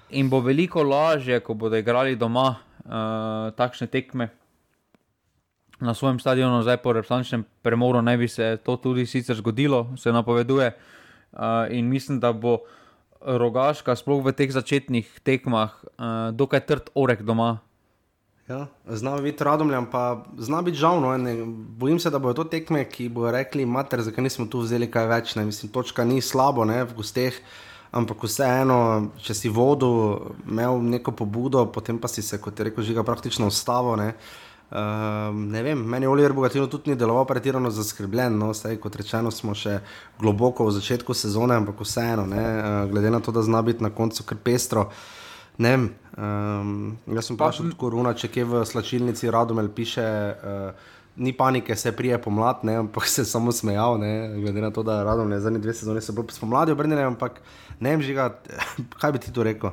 jim 0.09 0.29
bo 0.29 0.39
veliko 0.39 0.83
lažje, 0.83 1.39
ko 1.39 1.53
bodo 1.53 1.79
igrali 1.79 2.15
doma 2.15 2.55
uh, 2.55 3.55
takšne 3.55 3.87
tekme 3.91 4.29
na 5.79 5.93
svojem 5.93 6.19
stadionu, 6.19 6.61
zdaj 6.61 6.77
po 6.81 6.93
reprezentančnem 6.93 7.45
premoru, 7.61 8.01
naj 8.01 8.17
bi 8.17 8.27
se 8.27 8.57
to 8.63 8.77
tudi 8.77 9.05
sicer 9.05 9.35
zgodilo, 9.35 9.87
se 9.97 10.11
napoveduje. 10.11 10.71
Uh, 11.31 11.39
in 11.69 11.89
mislim, 11.89 12.19
da 12.19 12.33
bo 12.33 12.59
rogaška, 13.21 13.95
sploh 13.95 14.23
v 14.25 14.33
teh 14.33 14.51
začetnih 14.51 15.19
tekmah, 15.23 15.73
uh, 15.83 16.33
dokaj 16.33 16.65
trd 16.65 16.89
orek 16.95 17.21
doma. 17.21 17.59
Ja, 18.47 18.67
zna 18.87 19.17
biti 19.19 19.43
radomljan, 19.43 19.89
pa 19.91 20.23
zna 20.37 20.61
biti 20.61 20.77
žal. 20.77 21.01
No, 21.03 21.11
bojim 21.77 21.99
se, 21.99 22.09
da 22.09 22.19
bodo 22.19 22.43
to 22.43 22.49
tekme, 22.49 22.85
ki 22.87 23.09
bodo 23.09 23.31
rekli, 23.35 23.65
mater, 23.65 24.01
zakaj 24.01 24.23
nismo 24.23 24.45
tu 24.47 24.63
vzeli 24.63 24.87
kaj 24.91 25.07
več. 25.07 25.35
Ne. 25.35 25.43
Mislim, 25.45 25.71
točka 25.71 26.05
ni 26.07 26.21
slabo 26.23 26.63
ne, 26.65 26.79
v 26.87 26.95
gosteh, 26.95 27.35
ampak 27.91 28.23
vseeno, 28.23 28.79
če 29.19 29.35
si 29.35 29.51
vodu 29.51 29.89
imel 30.47 30.79
neko 30.95 31.11
pobudo, 31.11 31.65
potem 31.67 31.99
pa 31.99 32.07
si 32.07 32.23
se, 32.23 32.39
kot 32.39 32.55
je 32.55 32.69
rekel, 32.69 32.87
žiga 32.87 33.03
praktično 33.03 33.51
ustavo. 33.51 33.97
Ne. 33.99 34.13
Uh, 34.67 35.31
ne 35.31 35.61
vem, 35.63 35.79
meni 35.79 36.03
je 36.03 36.09
Oliver 36.09 36.33
Bogatino 36.33 36.67
tudi 36.67 36.89
ni 36.89 36.95
deloval 36.99 37.25
pretirano 37.25 37.69
zaskrbljen. 37.71 38.35
No, 38.35 38.49
staj, 38.53 38.75
kot 38.83 38.97
rečeno, 38.99 39.31
smo 39.31 39.53
še 39.55 39.77
globoko 40.19 40.65
v 40.67 40.73
začetku 40.75 41.15
sezone, 41.15 41.55
ampak 41.55 41.79
vseeno, 41.85 42.25
ne, 42.27 42.41
uh, 42.43 42.81
glede 42.91 43.11
na 43.13 43.21
to, 43.23 43.31
da 43.31 43.45
zna 43.47 43.61
biti 43.63 43.85
na 43.85 43.93
koncu 43.95 44.25
kar 44.27 44.41
pestro. 44.43 44.89
Ne, 45.63 45.71
um, 46.19 46.97
jaz 47.15 47.29
sem 47.29 47.37
pa 47.39 47.47
še 47.55 47.63
tako 47.71 47.93
runa, 47.95 48.11
če 48.11 48.27
kje 48.29 48.43
v 48.45 48.59
slačilnici 48.67 49.31
Radomel 49.31 49.69
piše, 49.73 50.03
uh, 50.03 50.89
ni 51.15 51.31
panike, 51.33 51.75
se 51.79 51.93
prije 51.95 52.19
pomlad, 52.21 52.65
ne, 52.67 52.75
ampak 52.83 53.07
se 53.15 53.23
samo 53.25 53.55
smejal, 53.55 53.95
ne, 54.03 54.11
glede 54.35 54.61
na 54.61 54.71
to, 54.75 54.83
da 54.83 54.99
Radomel 55.07 55.39
zadnje 55.39 55.63
dve 55.63 55.77
sezone 55.79 56.03
se 56.03 56.11
bo 56.11 56.27
spomladi 56.27 56.75
obrnili, 56.75 57.07
ampak 57.07 57.39
ne 57.79 57.95
vem, 57.95 58.03
žiga, 58.03 58.33
kaj 58.99 59.15
bi 59.15 59.23
ti 59.23 59.31
to 59.31 59.47
rekel? 59.47 59.71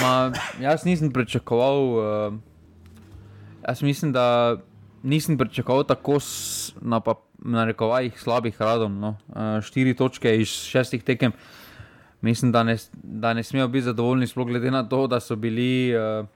Ma, 0.00 0.32
jaz 0.64 0.88
nisem 0.88 1.12
pričakoval, 1.12 1.78
uh, 1.92 2.40
jaz 3.68 3.82
mislim, 3.82 4.12
da 4.12 4.56
nisem 5.02 5.38
pričakoval 5.38 5.84
tako 5.84 6.18
na, 6.80 7.00
na 7.38 7.64
rekovajih 7.64 8.20
slabih 8.20 8.60
radom, 8.60 9.00
no. 9.00 9.16
uh, 9.28 9.60
štiri 9.62 9.96
točke 9.96 10.36
iz 10.40 10.48
šestih 10.48 11.02
tekem 11.02 11.32
mislim, 12.22 12.52
da 12.52 12.62
ne, 12.62 12.76
da 13.02 13.34
ne 13.34 13.42
smejo 13.42 13.68
biti 13.68 13.82
zadovoljni, 13.82 14.26
sploh 14.26 14.46
glede 14.46 14.70
na 14.70 14.88
to, 14.88 15.06
da 15.06 15.20
so 15.20 15.36
bili, 15.36 15.94
uh, 15.96 16.26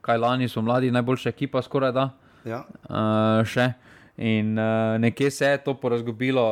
kaj 0.00 0.18
lani 0.18 0.48
so 0.48 0.62
mladi, 0.62 0.90
najboljša 0.90 1.28
ekipa, 1.28 1.62
skoraj 1.62 1.92
da. 1.92 2.10
Ja. 2.44 2.64
Uh, 2.88 3.72
In 4.16 4.58
uh, 4.58 5.00
nekje 5.00 5.30
se 5.30 5.46
je 5.46 5.58
to 5.64 5.74
porazgobilo, 5.74 6.42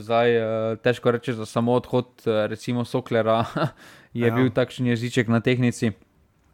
zdaj 0.00 0.36
uh, 0.36 0.78
težko 0.78 1.10
reči, 1.10 1.32
da 1.32 1.46
samo 1.46 1.72
odhod, 1.72 2.06
recimo 2.26 2.84
Soklera, 2.84 3.44
je 4.12 4.28
ja. 4.28 4.34
bil 4.34 4.50
takšen 4.50 4.86
jeziček 4.86 5.28
na 5.28 5.40
tehnici. 5.40 5.92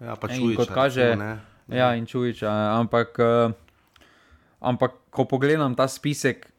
Ja, 0.00 0.14
pa 0.16 0.28
čuješ, 0.28 0.56
kot 0.56 0.70
kaže. 0.74 1.16
Ne. 1.16 1.38
Ja, 1.70 1.94
in 1.94 2.06
čuješ. 2.06 2.42
Ampak, 2.50 3.18
uh, 3.18 3.52
ampak, 4.60 4.98
ko 5.10 5.24
pogledam 5.24 5.74
ta 5.78 5.86
spisek, 5.88 6.50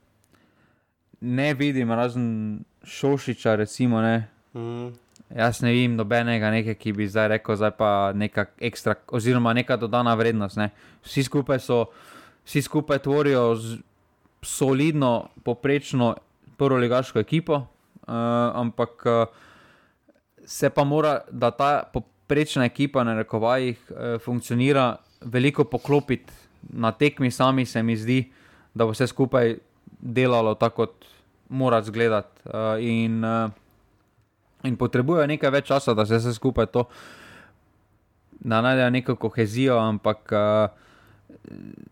ne 1.22 1.54
vidim 1.54 1.92
razen 1.92 2.64
Šošiča, 2.84 3.56
recimo. 3.56 4.02
Mm. 4.54 4.92
Jaz 5.36 5.62
ne 5.62 5.72
vidim 5.72 5.96
nobenega, 5.96 6.52
nekaj, 6.52 6.76
ki 6.76 6.94
bi 6.96 7.08
zdaj 7.08 7.28
rekel, 7.38 7.60
da 7.60 7.70
je 7.72 7.78
pa 7.78 7.92
neka 8.16 8.46
ekstra, 8.60 8.96
oziroma 9.12 9.54
neka 9.54 9.78
dodana 9.78 10.16
vrednost. 10.16 10.58
Ne. 10.58 10.72
Vsi, 11.04 11.24
skupaj 11.24 11.60
so, 11.60 11.86
vsi 12.46 12.62
skupaj 12.62 13.00
tvorijo 13.04 13.56
solidno, 14.42 15.30
poprečno 15.44 16.16
prvo 16.58 16.78
ligaško 16.78 17.20
ekipo, 17.20 17.56
uh, 17.56 18.16
ampak 18.56 19.06
uh, 19.06 19.26
se 20.46 20.70
pa 20.70 20.84
mora, 20.84 21.20
da 21.32 21.52
ta 21.52 21.84
poprečna 22.32 22.64
ekipa 22.64 23.04
na 23.04 23.12
rekovajih 23.14 23.80
uh, 23.92 24.16
funkcionira, 24.24 24.96
veliko 25.22 25.66
poklopiti 25.68 26.32
na 26.72 26.92
tekmi, 26.92 27.32
sami 27.32 27.66
se 27.66 27.84
mi 27.84 27.98
zdi, 27.98 28.32
da 28.74 28.86
bo 28.86 28.96
vse 28.96 29.08
skupaj 29.08 29.58
delalo 30.00 30.56
tako, 30.56 30.86
kot 30.86 31.10
mora 31.50 31.82
izgledati. 31.84 32.48
Uh, 32.48 32.80
in 34.64 34.78
potrebujejo 34.80 35.28
nekaj 35.28 35.52
več 35.52 35.68
časa, 35.74 35.94
da 35.94 36.06
se 36.06 36.22
vse 36.22 36.32
skupaj 36.34 36.72
to, 36.72 36.86
da 38.40 38.62
najdejo 38.64 38.90
neko 38.96 39.18
kohezijo, 39.20 39.76
ampak 39.76 40.32
uh, 40.32 40.72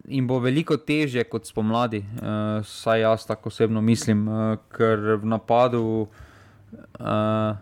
jim 0.07 0.23
bo 0.27 0.39
veliko 0.39 0.77
težje 0.79 1.27
kot 1.27 1.51
spomladi, 1.51 1.99
uh, 1.99 2.63
saj 2.63 3.03
jaz 3.03 3.27
tako 3.27 3.51
osebno 3.51 3.83
mislim, 3.83 4.23
uh, 4.23 4.55
ker 4.71 5.17
v 5.19 5.35
napadu, 5.35 6.07
uh, 6.07 7.55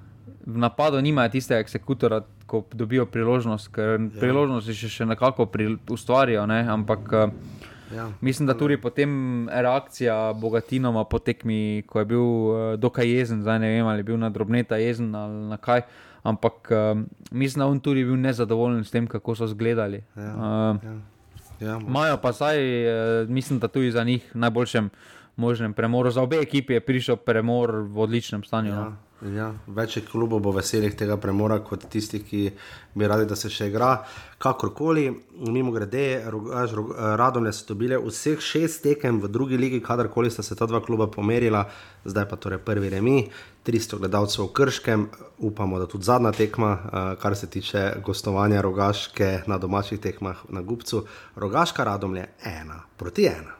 v 0.46 0.58
napadu 0.62 1.02
nimajo 1.02 1.40
tistega 1.40 1.66
eksekutora. 1.66 2.22
Ko 2.48 2.64
dobijo 2.72 3.06
priložnost, 3.12 3.68
ker 3.76 3.98
ja. 4.00 4.20
priložnosti 4.20 4.72
še, 4.72 4.90
še 4.90 5.06
nekako 5.06 5.50
ustvarijo, 5.92 6.46
ne? 6.48 6.62
ampak 6.72 7.12
uh, 7.12 7.32
Ja. 7.96 8.10
Mislim, 8.22 8.48
da 8.48 8.54
tudi 8.58 8.76
potem 8.78 9.48
reakcija 9.50 10.34
Bogatinova 10.36 11.06
po 11.08 11.20
tekmi, 11.20 11.84
ko 11.88 12.00
je 12.00 12.06
bil 12.06 12.20
uh, 12.20 12.56
dokaj 12.76 13.08
jezen, 13.08 13.42
zdaj 13.42 13.60
ne 13.60 13.70
vem 13.70 13.88
ali 13.88 14.00
je 14.00 14.04
bil 14.04 14.18
na 14.20 14.30
drobneta 14.30 14.76
jezen 14.76 15.16
ali 15.16 15.48
na 15.48 15.58
kaj, 15.58 15.86
ampak 16.24 16.72
uh, 16.72 17.00
mislim, 17.32 17.64
da 17.64 17.68
on 17.68 17.80
tudi 17.80 18.04
bil 18.04 18.20
nezadovoljen 18.20 18.84
s 18.84 18.92
tem, 18.92 19.08
kako 19.08 19.36
so 19.36 19.48
zgledali. 19.48 20.04
Ja. 20.16 20.34
Uh, 20.34 20.84
ja. 20.84 20.98
Ja, 21.60 21.80
Majo 21.80 22.18
pa 22.22 22.32
zdaj, 22.32 22.60
uh, 22.60 23.30
mislim, 23.30 23.60
da 23.60 23.68
tudi 23.68 23.92
za 23.92 24.04
njih 24.04 24.36
najboljšem 24.36 24.90
možnem 25.36 25.74
premoru. 25.74 26.12
Za 26.12 26.22
obe 26.22 26.38
ekipi 26.38 26.74
je 26.74 26.80
prišel 26.80 27.16
premor 27.16 27.72
v 27.72 28.00
odličnem 28.00 28.44
stanju. 28.44 28.72
No. 28.72 28.82
Ja. 28.82 28.90
No. 28.90 29.07
Ja, 29.18 29.48
več 29.74 29.96
klubov 30.06 30.44
bo 30.46 30.52
veselih 30.54 30.94
tega 30.94 31.16
premora, 31.18 31.58
kot 31.66 31.88
tistih, 31.90 32.22
ki 32.22 32.42
bi 32.94 33.08
radi, 33.10 33.26
da 33.26 33.34
se 33.34 33.50
še 33.50 33.72
igra. 33.72 34.04
Kakorkoli, 34.38 35.08
mimo 35.50 35.74
grede, 35.74 36.22
radom 37.18 37.50
so 37.50 37.66
dobili 37.72 37.98
vseh 37.98 38.38
šest 38.38 38.84
tekem 38.86 39.18
v 39.24 39.32
drugi 39.34 39.58
ligi, 39.58 39.82
kadarkoli 39.82 40.30
sta 40.30 40.46
se 40.46 40.56
ta 40.56 40.70
dva 40.70 40.84
kluba 40.86 41.10
pomerila, 41.10 41.66
zdaj 42.06 42.30
pa 42.30 42.38
torej 42.38 42.62
prvi 42.62 42.94
remi, 42.94 43.18
300 43.66 44.04
gledalcev 44.06 44.46
v 44.46 44.54
Krškem, 44.62 45.10
upamo, 45.50 45.82
da 45.82 45.90
tudi 45.90 46.06
zadnja 46.06 46.32
tekma, 46.38 46.72
eh, 46.78 47.12
kar 47.18 47.36
se 47.36 47.50
tiče 47.50 48.04
gostovanja 48.06 48.62
rogaške 48.62 49.50
na 49.50 49.58
domačih 49.58 50.00
tekmah 50.00 50.46
na 50.50 50.62
Gupcu. 50.62 51.08
Rogaška 51.36 51.84
radom 51.84 52.16
je 52.16 52.30
ena 52.46 52.84
proti 52.98 53.26
ena. 53.26 53.57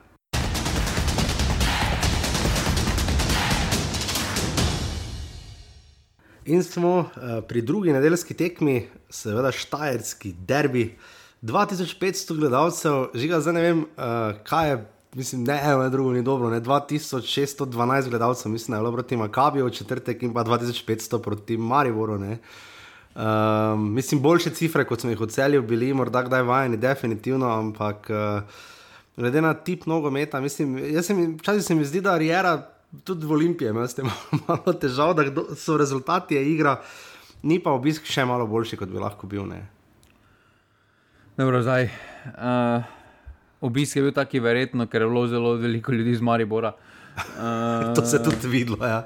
In 6.48 6.62
smo 6.62 6.98
uh, 6.98 7.08
pri 7.48 7.60
drugi 7.62 7.92
nedeljski 7.92 8.34
tekmi, 8.34 8.86
seveda 9.10 9.50
Štajerski 9.52 10.32
derbi. 10.32 10.94
2500 11.42 12.36
gledalcev, 12.38 13.10
žiga 13.14 13.40
zdaj 13.40 13.54
ne 13.54 13.60
vem, 13.62 13.82
uh, 13.82 14.38
kaj 14.48 14.70
je, 14.70 14.78
mislim, 15.14 15.42
ne 15.44 15.58
eno, 15.64 15.82
ne 15.82 15.90
drugo, 15.90 16.12
ni 16.12 16.22
dobro. 16.22 16.48
Ne? 16.50 16.60
2612 16.60 18.08
gledalcev, 18.08 18.52
mislim, 18.52 18.72
da 18.72 18.78
je 18.78 18.82
bilo 18.82 18.92
proti 18.92 19.16
Makabiju 19.16 19.66
v 19.66 19.74
četrtek 19.76 20.22
in 20.22 20.32
pa 20.34 20.44
2500 20.44 21.20
proti 21.22 21.56
Mariboru. 21.56 22.16
Um, 22.16 23.92
mislim, 23.94 24.22
boljše 24.22 24.50
cifre, 24.50 24.84
kot 24.88 25.00
smo 25.00 25.10
jih 25.10 25.20
ocelili, 25.20 25.66
bili 25.66 25.92
morda 25.94 26.22
kdaj 26.22 26.42
vajeni, 26.42 26.76
definitivno, 26.76 27.52
ampak 27.58 28.10
uh, 28.10 28.42
glede 29.16 29.42
na 29.42 29.54
tip 29.54 29.86
nogometa, 29.86 30.40
mislim, 30.40 30.78
jaz 30.94 31.06
se 31.06 31.14
mi, 31.14 31.34
včasih 31.34 31.64
se 31.64 31.74
mi 31.74 31.84
zdi, 31.84 32.00
da 32.00 32.18
Rijera 32.18 32.77
tudi 33.04 33.26
v 33.26 33.32
Olimpiji 33.32 33.68
imaš 33.68 33.96
malo 34.48 34.72
težav, 34.80 35.14
da 35.14 35.54
so 35.56 35.76
rezultati 35.76 36.36
igra, 36.36 36.78
ni 37.42 37.58
pa 37.62 37.72
obisk 37.76 38.06
še 38.08 38.24
malo 38.24 38.46
boljši, 38.46 38.78
kot 38.80 38.92
bi 38.92 39.02
lahko 39.02 39.26
bil. 39.26 39.44
Ne? 39.48 39.62
Dobro, 41.38 41.62
zdaj. 41.62 41.90
Uh, 42.34 42.82
obisk 43.60 43.96
je 43.96 44.02
bil 44.08 44.14
taki, 44.16 44.40
verjetno, 44.40 44.88
ker 44.90 45.04
je 45.04 45.10
bilo 45.10 45.26
zelo 45.28 45.54
veliko 45.60 45.92
ljudi 45.92 46.16
iz 46.16 46.24
Maribora. 46.24 46.74
Uh, 47.18 47.92
to 47.96 48.04
se 48.04 48.16
je 48.16 48.24
tudi 48.24 48.48
videlo. 48.48 48.80
Ja. 48.86 49.04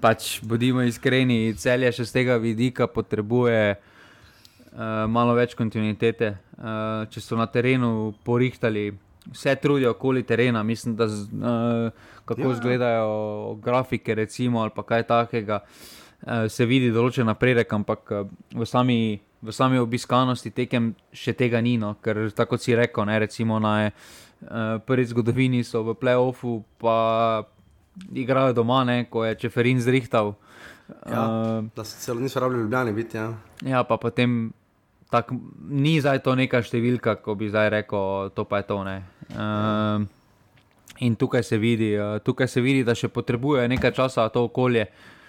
Pač, 0.00 0.40
bodimo 0.46 0.84
iskreni, 0.86 1.54
celje 1.58 1.90
še 1.92 2.06
z 2.08 2.16
tega 2.20 2.38
vidika 2.40 2.86
potrebuje 2.88 3.74
uh, 3.76 5.04
malo 5.10 5.34
več 5.36 5.56
kontinuitete. 5.58 6.36
Uh, 6.56 7.04
če 7.12 7.20
so 7.20 7.36
na 7.36 7.48
terenu 7.50 8.12
porihtali 8.24 8.92
vse 9.30 9.54
trudijo 9.54 9.90
okoli 9.90 10.22
terena, 10.22 10.62
mislim, 10.62 10.96
da 10.96 11.08
z, 11.08 11.22
uh, 11.22 11.90
kako 12.24 12.40
ja, 12.40 12.52
izgledajo 12.52 13.54
grafike, 13.62 14.14
recimo, 14.14 14.60
ali 14.60 14.70
kaj 14.86 15.02
takega, 15.02 15.60
uh, 15.62 16.28
se 16.48 16.66
vidi 16.66 16.90
določen 16.90 17.26
napredek, 17.26 17.72
ampak 17.72 18.10
uh, 18.10 18.26
v, 18.54 18.66
sami, 18.66 19.20
v 19.42 19.54
sami 19.54 19.78
obiskanosti 19.78 20.50
tekem 20.50 20.92
še 21.12 21.36
tega 21.38 21.60
ni, 21.60 21.76
no, 21.78 21.94
ker 22.02 22.30
tako 22.34 22.58
si 22.58 22.76
rekel, 22.76 23.06
ne, 23.06 23.18
recimo 23.18 23.58
na 23.62 23.74
uh, 23.90 24.78
prvi 24.86 25.06
zgodovini 25.10 25.62
so 25.64 25.84
v 25.86 25.94
playoffu, 25.98 26.62
pa 26.82 27.44
igrajo 28.14 28.56
doma, 28.56 28.82
ne, 28.84 29.04
ko 29.10 29.24
je 29.24 29.38
Čeferin 29.44 29.80
zrihtal. 29.80 30.34
Ja, 31.06 31.22
uh, 31.22 31.68
da 31.76 31.84
se 31.84 32.00
celo 32.00 32.20
niso 32.20 32.40
rabili 32.40 32.62
ljubljeni 32.62 32.92
biti. 32.92 33.16
Ja. 33.16 33.32
ja, 33.64 33.84
pa 33.84 33.96
potem 33.96 34.52
tak, 35.12 35.28
ni 35.68 35.98
zdaj 36.00 36.24
to 36.24 36.32
neka 36.38 36.64
številka, 36.64 37.20
ko 37.20 37.36
bi 37.36 37.52
zdaj 37.52 37.68
rekel, 37.68 38.32
to 38.32 38.48
pa 38.48 38.62
je 38.62 38.68
to. 38.72 38.80
Uh, 38.80 40.08
in 41.04 41.16
tukaj 41.20 41.44
se, 41.44 41.60
vidi, 41.60 41.92
uh, 42.00 42.16
tukaj 42.24 42.48
se 42.48 42.64
vidi, 42.64 42.80
da 42.88 42.96
še 42.96 43.12
potrebuje 43.12 43.68
nekaj 43.68 43.92
časa 43.92 44.24
to 44.32 44.48
okolje, 44.48 44.88
uh, 44.88 45.21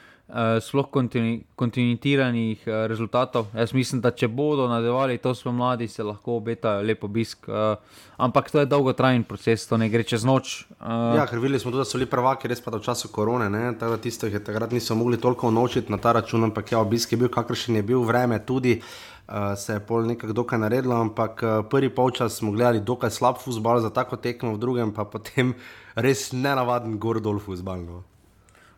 sploh 0.62 0.88
kontinu, 0.90 1.42
kontinuiranih 1.56 2.64
uh, 2.66 2.74
rezultatov. 2.88 3.52
Jaz 3.54 3.74
mislim, 3.74 4.02
da 4.02 4.12
če 4.12 4.28
bodo 4.28 4.68
nadaljevali 4.68 5.18
to 5.22 5.34
smo 5.36 5.52
mladi, 5.52 5.88
se 5.88 6.04
lahko 6.04 6.38
obetajo 6.40 6.82
lep 6.82 7.04
obisk. 7.04 7.48
Uh, 7.48 7.76
ampak 8.18 8.50
to 8.52 8.60
je 8.60 8.66
dolgotrajen 8.66 9.24
proces, 9.24 9.68
to 9.68 9.78
ne 9.78 9.90
gre 9.90 10.04
čez 10.04 10.24
noč. 10.26 10.64
Uh, 10.80 11.14
ja, 11.20 11.28
ker 11.30 11.44
videli 11.44 11.60
smo 11.60 11.72
tudi, 11.72 11.84
da 11.84 11.88
so 11.90 12.00
bili 12.00 12.10
prvaki, 12.10 12.48
res 12.48 12.64
pa 12.64 12.72
v 12.72 12.82
času 12.82 13.12
korone, 13.12 13.50
da 13.80 13.98
tisto, 13.98 14.30
ki 14.32 14.42
takrat 14.44 14.72
niso 14.72 14.96
mogli 14.96 15.20
toliko 15.22 15.52
naučiti 15.52 15.92
na 15.92 16.00
ta 16.02 16.16
račun, 16.16 16.48
ampak 16.50 16.72
ja, 16.72 16.80
obisk 16.80 17.12
je 17.12 17.20
bil 17.20 17.30
kakršen 17.34 17.82
je 17.82 17.84
bil, 17.84 18.02
vreme 18.08 18.40
tudi. 18.46 18.80
Uh, 19.24 19.54
se 19.56 19.78
je 19.78 19.80
pol 19.80 20.04
nekaj 20.08 20.34
dokaj 20.36 20.60
naredilo, 20.60 20.98
ampak 21.00 21.44
uh, 21.44 21.52
prvi 21.70 21.88
polčas 21.90 22.40
smo 22.40 22.52
gledali 22.52 22.82
dokaj 22.84 23.12
slab 23.12 23.38
futbol 23.40 23.80
za 23.80 23.90
tako 23.90 24.18
tekmo, 24.20 24.56
v 24.56 24.60
drugem 24.60 24.92
pa 24.92 25.06
potem 25.08 25.54
res 25.96 26.32
nenavaden 26.34 26.98
gordol 27.00 27.40
futbol. 27.40 27.86
No. 27.86 28.04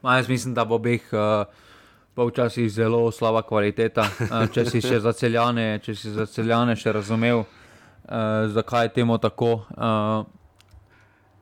Ma, 0.05 0.15
jaz 0.15 0.27
mislim, 0.29 0.53
da 0.53 0.65
bo 0.65 0.75
obeh 0.75 1.01
uh, 1.13 2.27
včasih 2.27 2.71
zelo 2.71 3.11
slaba 3.11 3.41
kvaliteta. 3.41 4.03
Uh, 4.19 4.43
če 4.53 4.67
si 4.69 4.81
še 4.85 4.99
zaceljane, 5.01 5.79
če 5.81 5.95
si 5.97 6.11
zaceljane 6.13 6.75
še 6.77 6.93
razumel, 6.93 7.41
uh, 7.41 8.45
zakaj 8.53 8.85
je 8.85 8.91
temu 8.99 9.17
tako. 9.17 9.63
Uh, 9.73 10.27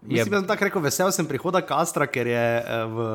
je... 0.07 0.16
Mislim, 0.16 0.32
da 0.32 0.39
sem 0.39 0.47
tako 0.53 0.70
rekel, 0.70 0.86
vesel 0.86 1.11
sem 1.11 1.28
prihoda 1.28 1.59
Kastra, 1.59 2.07
ker 2.07 2.32
je 2.32 2.45
uh, 2.64 2.95
v, 2.95 3.09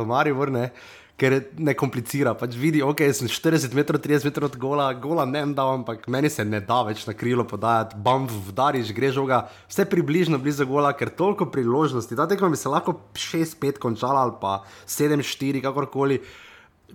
v 0.00 0.06
Mariju 0.08 0.40
vrne. 0.40 0.70
Ker 1.16 1.32
ne 1.56 1.72
komplicira, 1.72 2.34
pač 2.36 2.58
vidi, 2.60 2.82
ok, 2.84 3.00
sem 3.16 3.28
40 3.32 3.72
metrov, 3.72 4.02
30 4.04 4.26
metrov 4.28 4.50
od 4.50 4.58
gola, 4.60 4.90
gola 5.00 5.24
ne 5.24 5.40
da, 5.56 5.64
ampak 5.72 6.04
meni 6.12 6.28
se 6.28 6.44
ne 6.44 6.60
da 6.60 6.82
več 6.84 7.06
na 7.08 7.14
krilo 7.16 7.46
podajati, 7.48 7.96
bam, 8.04 8.26
vdariš, 8.50 8.92
greš 8.92 9.14
žoga, 9.16 9.38
vse 9.64 9.86
približno 9.88 10.36
blizu 10.44 10.66
gola, 10.68 10.92
ker 10.92 11.08
toliko 11.08 11.48
priložnosti. 11.48 12.18
Ta 12.20 12.28
tekma 12.28 12.52
bi 12.52 12.60
se 12.60 12.68
lahko 12.68 12.98
6-5 13.16 13.80
končala 13.80 14.26
ali 14.26 14.36
pa 14.42 14.58
7-4, 14.84 15.64
kakorkoli. 15.64 16.20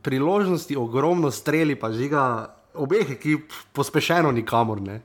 Priložnosti 0.05 0.78
ogromno 0.78 1.34
streli, 1.34 1.74
pa 1.76 1.89
žiga 1.89 2.24
obeh 2.78 3.17
ekip 3.17 3.49
pospešeno 3.74 4.30
nikamor. 4.38 4.86
Ne? 4.86 5.01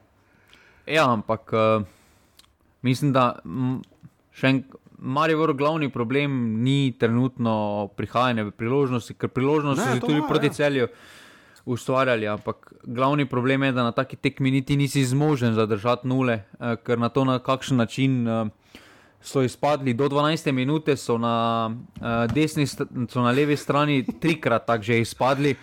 Ja, 0.85 1.09
ampak 1.09 1.57
uh, 1.57 1.89
mislim, 2.85 3.17
da 3.17 3.33
še 4.37 4.59
enkrat. 4.59 4.83
Marijo, 4.99 5.53
glavni 5.55 5.91
problem 5.91 6.63
ni 6.63 6.95
trenutno 6.99 7.89
prihajanje 7.97 8.45
v 8.45 8.51
priložnosti, 8.51 9.15
ker 9.15 9.29
priložnosti 9.29 9.85
so 9.85 10.07
tudi 10.07 10.21
ma, 10.21 10.29
proti 10.29 10.47
ja. 10.47 10.53
celju 10.53 10.89
ustvarjali. 11.67 12.29
Ampak 12.29 12.73
glavni 12.85 13.27
problem 13.27 13.63
je, 13.63 13.73
da 13.73 13.83
na 13.83 13.93
taki 13.93 14.17
tekmi 14.17 14.51
niti 14.51 14.77
nisi 14.77 15.05
zmožen 15.05 15.55
zadržati 15.55 16.09
nule, 16.09 16.43
eh, 16.61 16.77
ker 16.85 16.99
na 16.99 17.09
to 17.09 17.25
na 17.25 17.39
kakšen 17.39 17.77
način. 17.77 18.29
Eh, 18.29 18.45
so 19.27 19.43
izpadli 19.43 19.95
do 19.95 20.09
12 20.09 20.53
minut, 20.53 20.89
so 20.97 21.19
na 21.19 21.67
uh, 21.67 22.27
desni, 22.31 22.67
so 22.67 23.23
na 23.23 23.31
levi 23.31 23.57
strani 23.57 24.05
trikrat 24.21 24.67
tako 24.67 24.83
že 24.83 25.01
izpadli, 25.01 25.57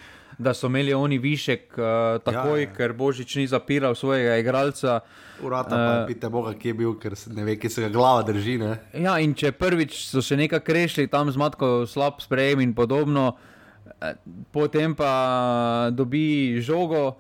da 0.44 0.54
so 0.54 0.68
imeli 0.68 0.94
oni 0.94 1.18
višek 1.18 1.78
uh, 1.78 1.86
takoj, 2.24 2.60
ja, 2.62 2.68
ja. 2.68 2.74
ker 2.76 2.94
Božič 2.98 3.36
ni 3.40 3.48
zapiral 3.48 3.96
svojega 3.96 4.38
igralca. 4.42 5.00
Urata, 5.44 5.76
uh, 5.76 6.04
eh, 6.04 6.08
pite 6.12 6.30
Boga, 6.30 6.54
kje 6.60 6.74
je 6.74 6.78
bil, 6.78 6.94
ker 7.00 7.16
ne 7.36 7.48
ve, 7.48 7.58
kje 7.60 7.70
se 7.70 7.84
ga 7.86 7.90
glava 7.94 8.24
drži. 8.28 8.58
Ne? 8.62 8.76
Ja, 8.94 9.18
in 9.24 9.34
če 9.38 9.54
prvič 9.58 9.98
so 10.06 10.22
še 10.24 10.38
nekaj 10.40 10.64
krešili, 10.64 11.12
tam 11.12 11.32
zmatko 11.34 11.88
slab 11.90 12.22
sprejem 12.24 12.62
in 12.64 12.76
podobno, 12.78 13.34
eh, 14.00 14.16
potem 14.52 14.96
pa 14.96 15.90
dobi 15.92 16.62
žogo. 16.62 17.16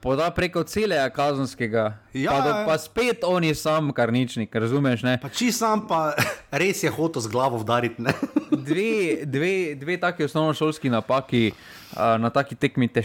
Poda 0.00 0.30
preko 0.30 0.62
celega 0.62 1.08
kazenskega, 1.10 1.96
ja, 2.14 2.30
pa, 2.30 2.42
do, 2.44 2.50
pa 2.66 2.76
spet 2.78 3.24
on 3.26 3.44
je 3.44 3.54
sam, 3.58 3.90
kar 3.92 4.12
ničnik, 4.14 4.54
razumeš? 4.54 5.02
Či 5.34 5.50
sam, 5.52 5.88
pa 5.90 6.14
res 6.62 6.84
je 6.86 6.90
hotel 6.90 7.22
z 7.22 7.32
glavo 7.32 7.58
udariti. 7.58 8.06
dve, 8.68 9.26
dve, 9.26 9.74
dve 9.74 9.98
taki 9.98 10.24
osnovnošolski 10.24 10.90
napaki 10.90 11.50
uh, 11.50 12.14
na 12.22 12.30
taki 12.30 12.54
tekmi 12.54 12.88
te, 12.88 13.02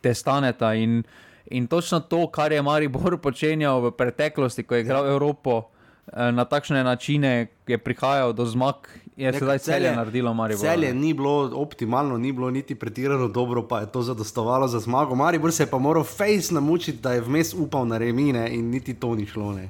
te 0.00 0.14
staneta. 0.14 0.74
In, 0.74 1.02
in 1.50 1.66
točno 1.66 2.00
to, 2.00 2.28
kar 2.30 2.52
je 2.52 2.62
Maribor 2.62 3.18
počenjal 3.18 3.82
v 3.82 3.90
preteklosti, 3.90 4.62
ko 4.62 4.78
je 4.78 4.86
igral 4.86 5.10
Evropo 5.10 5.58
uh, 5.58 5.81
na 6.10 6.44
takšne 6.44 6.84
načine, 6.84 7.46
je 7.66 7.78
prihajal 7.78 8.32
do 8.32 8.46
zmag 8.46 8.74
je 9.16 9.32
sedaj 9.32 9.58
celje 9.58 9.92
naredilo, 9.96 10.34
Maribor. 10.34 10.60
Celje 10.60 10.94
ni 10.94 11.14
bilo 11.14 11.50
optimalno, 11.54 12.18
ni 12.18 12.32
bilo 12.32 12.50
niti 12.50 12.74
pretirano 12.74 13.28
dobro, 13.28 13.68
pa 13.68 13.80
je 13.80 13.92
to 13.92 14.02
zadostovalo 14.02 14.68
za 14.68 14.80
zmago. 14.80 15.14
Maribor 15.14 15.52
se 15.52 15.62
je 15.62 15.70
pa 15.70 15.78
moral 15.78 16.04
face 16.04 16.54
namučiti, 16.54 16.98
da 16.98 17.12
je 17.12 17.20
vmes 17.20 17.54
upal 17.54 17.86
na 17.86 17.98
remine 17.98 18.48
in 18.54 18.70
niti 18.70 18.94
to 18.94 19.14
ni 19.14 19.26
šlo. 19.26 19.52
Ne. 19.52 19.68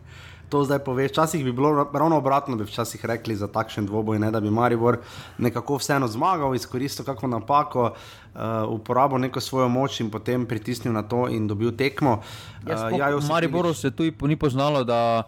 To 0.49 0.65
zdaj 0.65 0.79
poveš. 0.79 1.11
Včasih 1.11 1.45
bi 1.45 1.53
bilo 1.53 1.91
ravno 1.93 2.17
obratno, 2.17 2.57
bi 2.57 2.65
včasih 2.65 3.05
rekli 3.07 3.37
za 3.37 3.49
takšen 3.49 3.87
dvoboj, 3.87 4.19
ne, 4.19 4.31
da 4.31 4.41
bi 4.41 4.51
Maribor 4.51 4.99
nekako 5.39 5.77
vseeno 5.77 6.09
zmagal, 6.09 6.55
izkoristil 6.55 7.05
kakšno 7.05 7.29
napako, 7.29 7.91
uh, 8.35 8.41
uporabil 8.69 9.19
neko 9.19 9.41
svojo 9.41 9.69
moč 9.69 10.01
in 10.01 10.11
potem 10.11 10.47
pritisnil 10.47 10.95
na 10.95 11.03
to 11.03 11.29
in 11.29 11.49
dobil 11.49 11.73
tekmo. 11.77 12.21
Uh, 12.63 12.71
ja, 12.71 13.09
ja, 13.11 13.19
Mariboru 13.29 13.75
se 13.75 13.91
tu 13.91 14.05
ni 14.21 14.37
poznalo, 14.37 14.85
da 14.85 15.23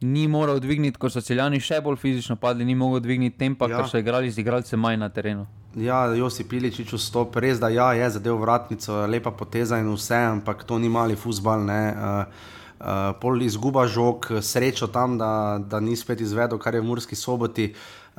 ni 0.00 0.28
moral 0.28 0.60
dvigniti, 0.60 0.98
ko 0.98 1.10
so 1.10 1.22
celjani 1.24 1.60
še 1.60 1.80
bolj 1.84 2.00
fizično 2.02 2.36
padli, 2.40 2.64
ni 2.64 2.74
mogel 2.74 3.02
dvigniti 3.04 3.38
tempa, 3.38 3.68
ja. 3.70 3.78
ker 3.78 3.90
so 3.90 4.00
igrali 4.00 4.30
z 4.30 4.42
igralcem 4.42 4.80
manj 4.80 4.98
na 5.00 5.08
terenu. 5.08 5.46
Ja, 5.74 6.06
Josi 6.14 6.44
Piličič 6.46 6.92
vstop, 6.94 7.34
res 7.42 7.58
da 7.58 7.68
ja, 7.74 7.90
je 7.98 8.10
zadev 8.16 8.38
vratnico, 8.38 9.00
lepa 9.10 9.32
poteza 9.34 9.78
in 9.82 9.90
vse, 9.90 10.20
ampak 10.36 10.62
to 10.64 10.78
ni 10.78 10.88
mali 10.88 11.16
futbal. 11.18 11.66
Uh, 11.66 12.52
Uh, 12.84 13.14
pol 13.16 13.40
izguba 13.40 13.86
žog, 13.88 14.26
srečo 14.44 14.90
tam, 14.92 15.14
da, 15.16 15.56
da 15.62 15.78
ni 15.80 15.94
spet 15.96 16.20
izvedel, 16.20 16.58
kar 16.60 16.74
je 16.74 16.82
v 16.82 16.84
Murski 16.84 17.16
soboti, 17.16 17.68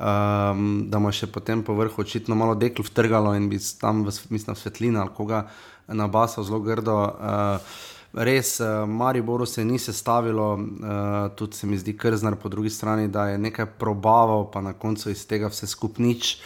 um, 0.00 0.88
da 0.90 0.98
mu 0.98 1.12
je 1.12 1.20
še 1.20 1.28
potem 1.30 1.62
po 1.62 1.76
vrhu 1.76 2.02
očitno 2.02 2.34
malo 2.34 2.56
dekl 2.58 2.82
vtrgalo 2.82 3.36
in 3.36 3.46
bi 3.52 3.60
tam, 3.78 4.02
mislim, 4.08 4.56
svetlina 4.56 5.04
ali 5.04 5.14
koga 5.14 5.44
nabasal 5.86 6.48
zelo 6.48 6.58
grdo. 6.64 6.96
Uh, 6.98 7.76
res, 8.16 8.60
uh, 8.60 8.88
Mariboru 8.88 9.46
se 9.46 9.64
ni 9.64 9.78
sestavilo, 9.78 10.54
uh, 10.54 11.34
tudi 11.36 11.56
se 11.56 11.66
mi 11.66 11.78
zdi 11.78 11.96
krznar 11.96 12.36
po 12.36 12.48
drugi 12.48 12.70
strani, 12.70 13.08
da 13.08 13.28
je 13.28 13.38
nekaj 13.38 13.66
probaval, 13.78 14.50
pa 14.50 14.60
na 14.60 14.72
koncu 14.72 15.10
iz 15.10 15.26
tega 15.26 15.50
vse 15.52 15.66
skupnič. 15.66 16.38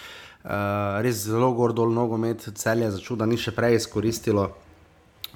Uh, 0.44 0.50
res 1.04 1.22
zelo 1.26 1.52
gordo 1.52 1.86
nogomet, 1.86 2.48
celje 2.54 2.90
za 2.90 2.98
čuda 2.98 3.26
ni 3.26 3.38
še 3.38 3.54
prej 3.54 3.78
izkoristilo. 3.78 4.48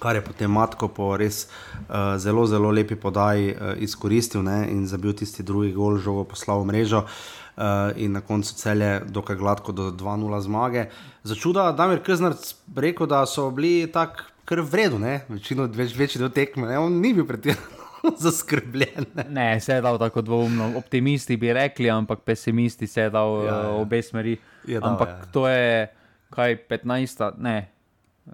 Kar 0.03 0.17
je 0.19 0.25
potem 0.27 0.51
Matko 0.51 0.89
po 0.91 1.13
res 1.17 1.47
uh, 1.47 2.17
zelo, 2.19 2.49
zelo 2.51 2.73
lepi 2.75 2.99
podaji 2.99 3.55
uh, 3.55 3.73
izkoristil 3.79 4.43
ne, 4.43 4.65
in 4.73 4.89
zabil 4.91 5.15
tisti 5.15 5.47
drugi 5.47 5.71
gol, 5.73 6.01
žogo 6.03 6.27
poslal 6.35 6.65
v 6.65 6.73
mrežo. 6.73 7.07
Uh, 7.55 7.95
in 7.95 8.17
na 8.17 8.19
koncu 8.19 8.51
celje, 8.59 9.05
dokaj 9.07 9.37
gladko, 9.39 9.71
do 9.71 9.93
2-0 9.95 10.41
zmage. 10.43 10.89
Za 11.23 11.35
čuda, 11.39 11.71
da 11.73 11.87
je 11.93 12.01
Krznar 12.03 12.35
rekel, 12.75 13.07
da 13.07 13.23
so 13.31 13.47
bili 13.55 13.87
tako 13.87 14.34
kar 14.45 14.61
vredno, 14.61 15.01
večino 15.29 15.67
več, 15.73 15.95
večji 15.97 16.21
del 16.23 16.31
tekme, 16.35 16.69
ne? 16.69 16.79
on 16.79 17.01
ni 17.01 17.15
bil 17.17 17.27
pretirano. 17.29 17.83
Zaskrbljen. 18.25 19.07
Ne. 19.15 19.25
ne, 19.31 19.61
se 19.61 19.73
je 19.73 19.81
dal 19.81 19.99
tako 19.99 20.21
dvoumno. 20.21 20.75
Optimisti 20.77 21.37
bi 21.41 21.53
rekli, 21.53 21.89
ampak 21.91 22.21
pesimisti 22.21 22.87
se 22.87 23.07
je 23.07 23.11
dal 23.11 23.39
ja, 23.45 23.47
ja. 23.47 23.71
Uh, 23.71 23.81
obe 23.81 24.03
smeri. 24.03 24.37
Je 24.69 24.81
dal, 24.81 24.91
ampak 24.91 25.09
ja. 25.09 25.31
to 25.33 25.47
je 25.49 25.89
kaj 26.35 26.57
15, 26.69 27.25
ne, 27.39 27.57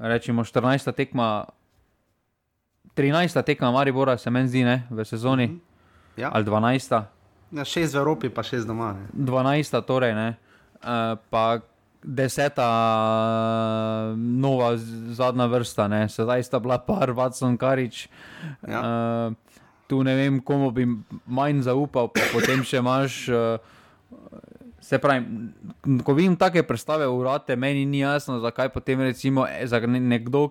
rečemo 0.00 0.42
14 0.44 0.92
tekma, 0.96 1.44
13 2.96 3.42
tekma 3.46 3.70
Maribora, 3.70 4.16
se 4.18 4.30
meni 4.30 4.48
zdi, 4.48 4.64
ne, 4.64 4.82
v 4.90 5.04
sezoni. 5.04 5.46
Mm 5.46 5.54
-hmm. 5.54 6.20
ja. 6.22 6.30
Ali 6.32 6.44
12. 6.44 7.02
Ja, 7.52 7.64
6 7.64 7.94
v 7.94 7.98
Evropi, 7.98 8.28
pa 8.28 8.42
6 8.42 8.66
doma. 8.66 8.92
Ne. 8.92 9.06
12, 9.12 9.82
torej 9.86 10.14
ne. 10.14 10.36
Uh, 10.82 11.18
pa 11.30 11.60
deseta, 12.02 12.68
nova, 14.16 14.76
zadnja 15.12 15.46
vrsta, 15.46 15.88
ne? 15.88 16.08
sedaj 16.08 16.42
sta 16.44 16.58
bila 16.58 16.78
par, 16.78 17.12
Vatson, 17.12 17.56
Karič. 17.60 18.08
Ja. 18.68 18.80
Uh, 18.80 19.58
tu 19.90 20.02
ne 20.06 20.14
vem, 20.14 20.40
komu 20.40 20.70
bi 20.70 20.86
manj 21.26 21.64
zaupal, 21.66 22.08
pa 22.14 22.24
potem 22.32 22.64
še 22.64 22.80
imaš. 22.80 23.26
Uh, 23.28 23.78
se 24.80 24.98
pravi, 24.98 25.26
ko 26.04 26.14
vidim 26.16 26.34
take 26.40 26.62
predstave, 26.66 27.06
urate, 27.06 27.56
meni 27.56 27.84
ni 27.86 28.00
jasno, 28.00 28.40
zakaj 28.40 28.72
potem 28.72 29.00
recimo 29.00 29.44
e, 29.46 29.66
za 29.66 29.80
nekdo, 29.86 30.50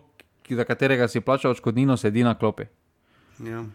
za 0.50 0.64
katerega 0.64 1.08
si 1.08 1.22
plačal 1.22 1.52
odškodnino, 1.52 1.97
sedi 1.97 2.24
na 2.24 2.36
klopi. 2.38 2.70
Ja. 3.43 3.66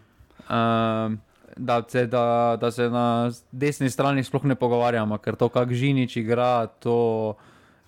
Uh, 0.45 1.17
da, 1.57 1.83
se, 1.87 2.07
da, 2.07 2.57
da 2.61 2.71
se 2.71 2.89
na 2.89 3.31
desni 3.51 3.89
strani 3.89 4.23
sploh 4.23 4.45
ne 4.45 4.55
pogovarjamo, 4.55 5.17
ker 5.17 5.35
to, 5.35 5.49
kako 5.49 5.73
Žinič 5.73 6.17
igra, 6.17 6.67
to 6.67 7.35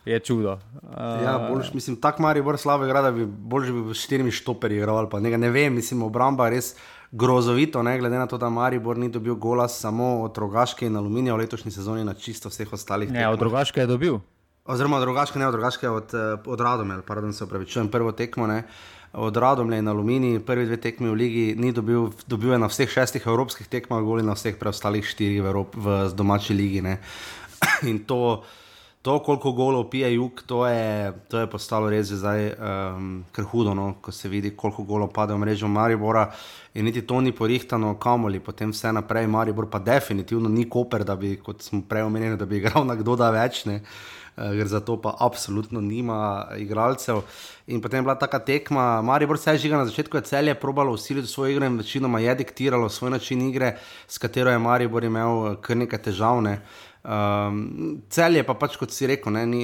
je 0.07 0.19
čudo. 0.19 0.57
Uh, 0.73 1.23
ja, 1.23 1.47
boljš, 1.49 1.73
mislim, 1.73 1.97
tako 2.01 2.21
mari 2.21 2.41
bolj 2.41 2.57
slabo 2.57 2.85
igra, 2.85 3.01
da 3.01 3.11
bi 3.11 3.25
bolj 3.25 3.71
bi 3.71 3.95
s 3.95 4.05
štirimi 4.05 4.31
štoperji 4.31 4.77
igral. 4.77 5.09
Ne, 5.19 5.37
ne 5.37 5.49
vem, 5.49 5.75
mislim, 5.75 6.03
obramba 6.03 6.47
je 6.47 6.55
res 6.55 6.75
grozovito, 7.11 7.83
ne, 7.83 7.97
glede 7.99 8.17
na 8.17 8.27
to, 8.27 8.37
da 8.37 8.49
Maribor 8.49 8.97
ni 8.97 9.09
dobil 9.09 9.35
gola 9.35 9.67
samo 9.67 10.23
od 10.23 10.37
Rogaške 10.37 10.85
in 10.85 10.95
Aluminija 10.95 11.35
v 11.35 11.43
letošnji 11.43 11.71
sezoni, 11.71 12.03
na 12.03 12.13
čisto 12.13 12.49
vseh 12.49 12.73
ostalih. 12.73 13.11
Ne, 13.11 13.27
od 13.29 13.41
Rogaške 13.41 13.79
je 13.83 13.87
dobil. 13.87 14.19
Oziroma, 14.67 14.99
drugačke, 14.99 15.39
ne 15.39 15.47
od 15.47 15.53
drugačke, 15.55 15.89
od, 15.89 16.13
eh, 16.13 16.37
od 16.45 16.61
Radomel, 16.61 17.01
pardon, 17.01 17.33
se 17.33 17.43
upravičujem, 17.43 17.87
prvo 17.87 18.11
tekmo. 18.11 18.47
Ne. 18.47 18.63
Od 19.13 19.37
Radomlja 19.37 19.77
in 19.77 19.87
Aluminij, 19.87 20.39
prvi 20.39 20.65
dve 20.65 20.77
tekmi 20.77 21.09
v 21.09 21.13
Ligi, 21.13 21.55
ni 21.55 21.71
dobil, 21.71 22.09
dobil 22.27 22.51
je 22.51 22.59
na 22.59 22.67
vseh 22.67 22.89
šestih 22.89 23.23
evropskih 23.25 23.67
tekmah, 23.67 24.03
goli 24.03 24.23
na 24.23 24.35
vseh 24.35 24.59
preostalih 24.59 25.07
štirih 25.07 25.39
v, 25.41 25.47
Evrop, 25.47 25.75
v 25.75 26.11
domači 26.11 26.53
ligi. 26.53 26.81
Ne. 26.81 26.99
In 27.89 28.03
to, 28.03 28.43
to, 29.07 29.19
koliko 29.23 29.51
golov 29.51 29.85
pije 29.89 30.13
jug, 30.13 30.41
to 30.45 30.67
je, 30.67 31.13
to 31.31 31.39
je 31.39 31.47
postalo 31.47 31.87
res 31.89 32.09
zdaj 32.11 32.49
um, 32.51 33.23
kar 33.31 33.45
hudo, 33.47 33.71
no? 33.73 33.93
ko 34.03 34.11
se 34.11 34.27
vidi, 34.27 34.51
koliko 34.51 34.83
golov 34.83 35.13
pade 35.15 35.31
v 35.31 35.39
mrežo 35.39 35.67
Maribora. 35.71 36.25
In 36.75 36.85
niti 36.85 37.05
to 37.07 37.21
ni 37.23 37.31
porihtano, 37.31 37.93
kamoli, 37.95 38.43
potem 38.43 38.75
vse 38.75 38.91
naprej, 38.91 39.29
Maribor 39.31 39.69
pa 39.71 39.79
definitivno 39.79 40.51
ni 40.51 40.67
koper, 40.67 41.07
da 41.07 41.15
bi, 41.15 41.37
kot 41.39 41.63
smo 41.63 41.85
prej 41.87 42.03
omenili, 42.03 42.35
da 42.35 42.45
bi 42.45 42.59
igral 42.59 42.83
na 42.89 42.99
kdo 42.99 43.15
da 43.15 43.31
več. 43.31 43.63
Ne? 43.65 43.79
Eh, 44.37 44.51
ker 44.53 44.67
za 44.67 44.79
to 44.85 44.99
pa 45.01 45.15
absolutno 45.19 45.81
nima 45.81 46.45
igralcev. 46.57 47.23
In 47.67 47.81
potem 47.81 47.97
je 47.97 48.03
bila 48.03 48.15
ta 48.19 48.27
tekma, 48.27 49.01
Maribor 49.01 49.39
se 49.39 49.51
je 49.51 49.57
žiga 49.57 49.77
na 49.77 49.85
začetku, 49.85 50.17
je 50.17 50.21
celje 50.23 50.53
probalo 50.53 50.91
usiliti 50.93 51.27
svojo 51.27 51.51
igro 51.51 51.65
in 51.65 51.77
večinoma 51.77 52.19
je 52.19 52.35
diktiralo 52.35 52.89
svoj 52.89 53.11
način 53.11 53.41
igre, 53.49 53.77
s 54.07 54.17
katero 54.17 54.51
je 54.51 54.59
Maribor 54.59 55.03
imel 55.03 55.55
kar 55.61 55.77
nekaj 55.77 56.01
težavne. 56.01 56.59
Um, 57.07 58.01
cel 58.11 58.35
je 58.35 58.43
pa 58.43 58.51
pač, 58.59 58.73
kot 58.75 58.91
si 58.91 59.07
rekel, 59.07 59.31
ne, 59.31 59.45
ni, 59.47 59.61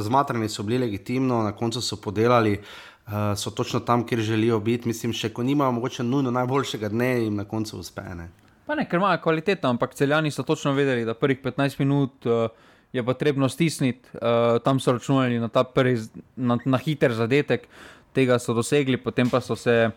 zmatrani 0.00 0.48
so 0.48 0.64
bili 0.64 0.78
legitimno, 0.86 1.42
na 1.44 1.52
koncu 1.52 1.82
so 1.84 1.98
podelali, 2.00 2.54
uh, 2.56 3.34
so 3.36 3.52
točno 3.52 3.82
tam, 3.84 4.06
kjer 4.08 4.22
želijo 4.24 4.56
biti. 4.64 4.88
Mislim, 4.88 5.12
še 5.12 5.28
ko 5.36 5.44
nimajo 5.44 5.74
mogoče 5.76 6.06
nujno 6.08 6.32
najboljšega 6.32 6.88
dne, 6.88 7.10
jim 7.26 7.36
na 7.36 7.44
koncu 7.44 7.82
uspe. 7.82 8.06
Ne. 8.16 8.30
Pa 8.64 8.78
ne, 8.78 8.86
ker 8.88 9.02
imajo 9.02 9.20
kvaliteto, 9.20 9.68
ampak 9.68 9.92
celjani 9.98 10.32
so 10.32 10.46
točno 10.48 10.72
vedeli, 10.72 11.04
da 11.04 11.14
prvih 11.14 11.42
15 11.44 11.80
minut. 11.84 12.26
Uh, 12.26 12.66
Je 12.90 13.04
potrebno 13.06 13.46
stisniti, 13.46 14.08
uh, 14.18 14.56
tam 14.66 14.80
so 14.82 14.90
računali 14.96 15.36
na 15.38 15.46
ta 15.48 15.62
prvi, 15.62 16.08
na, 16.34 16.56
na 16.64 16.78
hiter 16.82 17.12
zadetek, 17.14 17.68
tega 18.10 18.38
so 18.42 18.50
dosegli, 18.50 18.98
potem 18.98 19.30
pa 19.30 19.38
so 19.38 19.54
se 19.54 19.92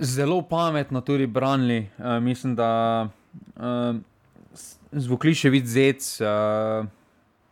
zelo 0.00 0.38
pametno 0.48 1.02
tudi 1.04 1.26
branili. 1.26 1.82
Uh, 1.98 2.16
mislim, 2.24 2.54
da 2.56 2.70
uh, 3.60 4.00
zvokliševic 4.94 5.66
zec, 5.66 6.20
uh, 6.20 6.86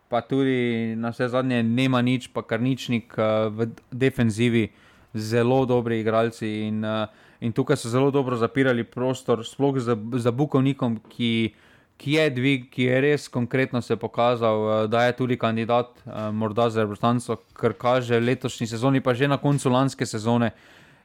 pa 0.08 0.20
tudi 0.20 0.94
na 0.96 1.10
vse 1.10 1.28
zadnje 1.28 1.62
nema 1.62 2.02
nič, 2.02 2.30
pa 2.32 2.42
kar 2.42 2.60
ničnik 2.60 3.14
uh, 3.18 3.50
v 3.50 3.72
defenzivi, 3.90 4.70
zelo 5.14 5.66
dobri 5.66 6.00
igralci. 6.00 6.68
In, 6.68 6.84
uh, 6.84 7.08
in 7.40 7.52
tukaj 7.52 7.76
so 7.76 7.90
zelo 7.92 8.10
dobro 8.10 8.36
zapirali 8.36 8.84
prostor, 8.84 9.44
sploh 9.46 9.80
za, 9.80 9.96
za 9.96 10.32
Bukovnikom, 10.32 11.00
ki, 11.12 11.52
ki 11.96 12.16
je 12.16 12.28
dvig, 12.30 12.68
ki 12.72 12.88
je 12.88 13.00
res 13.04 13.28
konkretno 13.28 13.82
se 13.82 13.96
pokazal, 13.96 14.62
uh, 14.62 14.84
da 14.90 15.04
je 15.08 15.16
tudi 15.18 15.36
kandidat, 15.36 15.96
uh, 16.06 16.30
morda 16.32 16.70
za 16.70 16.86
reprezentanco, 16.86 17.40
kar 17.52 17.76
kaže 17.76 18.20
letošnji 18.20 18.70
sezoni, 18.70 19.00
pa 19.00 19.14
že 19.14 19.28
na 19.28 19.36
koncu 19.36 19.72
lanske 19.72 20.06
sezone 20.06 20.52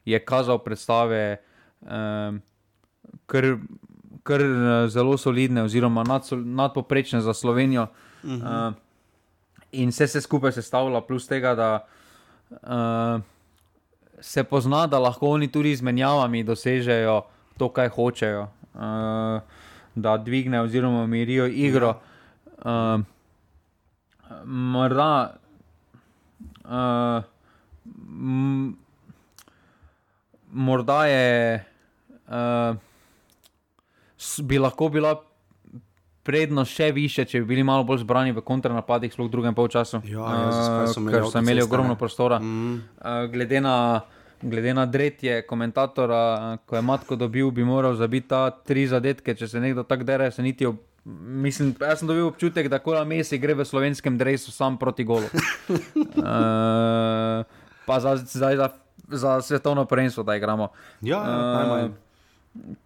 je 0.05 0.19
kazal 0.19 0.59
predstave. 0.63 1.39
Uh, 1.81 2.37
Ker 3.27 3.55
kar 4.23 4.41
eh, 4.41 4.87
zelo 4.89 5.17
solidne, 5.17 5.63
oziroma 5.63 6.03
nadpoprečne 6.31 7.21
za 7.21 7.33
Slovenijo. 7.33 7.87
Uh 8.23 8.29
-huh. 8.29 8.67
uh, 8.67 8.73
in 9.71 9.89
vse 9.89 10.07
se 10.07 10.21
skupaj 10.21 10.51
sestavlja, 10.51 11.01
plus 11.01 11.27
tega, 11.27 11.55
da 11.55 11.85
uh, 12.49 13.21
se 14.19 14.43
pozna, 14.43 14.87
da 14.87 14.99
lahko 14.99 15.27
oni 15.27 15.51
tudi 15.51 15.75
z 15.75 15.81
menjavami 15.81 16.43
dosežejo 16.43 17.21
to, 17.57 17.69
kar 17.69 17.89
hočejo, 17.89 18.47
uh, 18.73 19.41
da 19.95 20.17
dvigne 20.17 20.61
oziroma 20.61 21.07
mirijo 21.07 21.47
igro. 21.47 21.99
Uh, 22.57 23.01
morda. 24.45 25.37
Uh, 26.65 27.23
Morda 30.51 31.05
je 31.05 31.65
uh, 32.27 32.77
bi 34.43 34.59
lahko 34.59 34.89
bila 34.89 35.15
prednost 36.27 36.75
še 36.75 36.91
više, 36.91 37.23
če 37.25 37.39
bi 37.43 37.47
bili 37.53 37.63
malo 37.63 37.83
bolj 37.87 37.99
zbrani 38.03 38.33
v 38.35 38.41
kontranapadih, 38.45 39.13
sploh 39.13 39.27
v 39.29 39.31
drugem 39.31 39.55
polčasu. 39.55 40.01
Ja, 40.09 40.27
ja, 40.27 40.49
uh, 40.51 41.07
ker 41.07 41.23
so 41.31 41.39
imeli 41.39 41.63
ogromno 41.63 41.95
prostora. 41.99 42.39
Mm. 42.43 42.75
Uh, 42.99 43.25
glede 43.33 43.61
na. 43.63 43.75
Glede 44.37 44.69
na 44.77 44.85
dretje 44.85 45.39
komentatora, 45.49 46.61
ko 46.69 46.77
je 46.77 46.81
Matko 46.85 47.17
dobil, 47.17 47.49
bi 47.49 47.65
moral 47.65 47.97
zabiti 47.97 48.29
ta 48.29 48.53
tri 48.53 48.85
zadetke. 48.85 49.33
Če 49.33 49.49
se 49.49 49.57
nekdo 49.57 49.81
tako 49.81 50.05
dere, 50.05 50.29
se 50.29 50.45
niti. 50.45 50.61
Ob... 50.69 50.77
Mislim, 51.41 51.73
jaz 51.81 52.03
sem 52.03 52.11
dobil 52.11 52.29
občutek, 52.29 52.69
da 52.69 52.77
kola 52.77 53.01
Messi 53.01 53.41
gre 53.41 53.57
v 53.57 53.65
slovenskem 53.65 54.13
drevesu 54.13 54.53
sam 54.53 54.77
proti 54.77 55.01
golu. 55.09 55.25
uh, 55.25 57.41
pa 57.89 57.95
za, 57.97 58.13
za, 58.21 58.53
za, 58.61 58.69
za 59.09 59.41
svetovno 59.41 59.89
prvenstvo, 59.89 60.21
da 60.21 60.37
igramo. 60.37 60.69
Ja, 61.01 61.25
uh, 61.25 61.89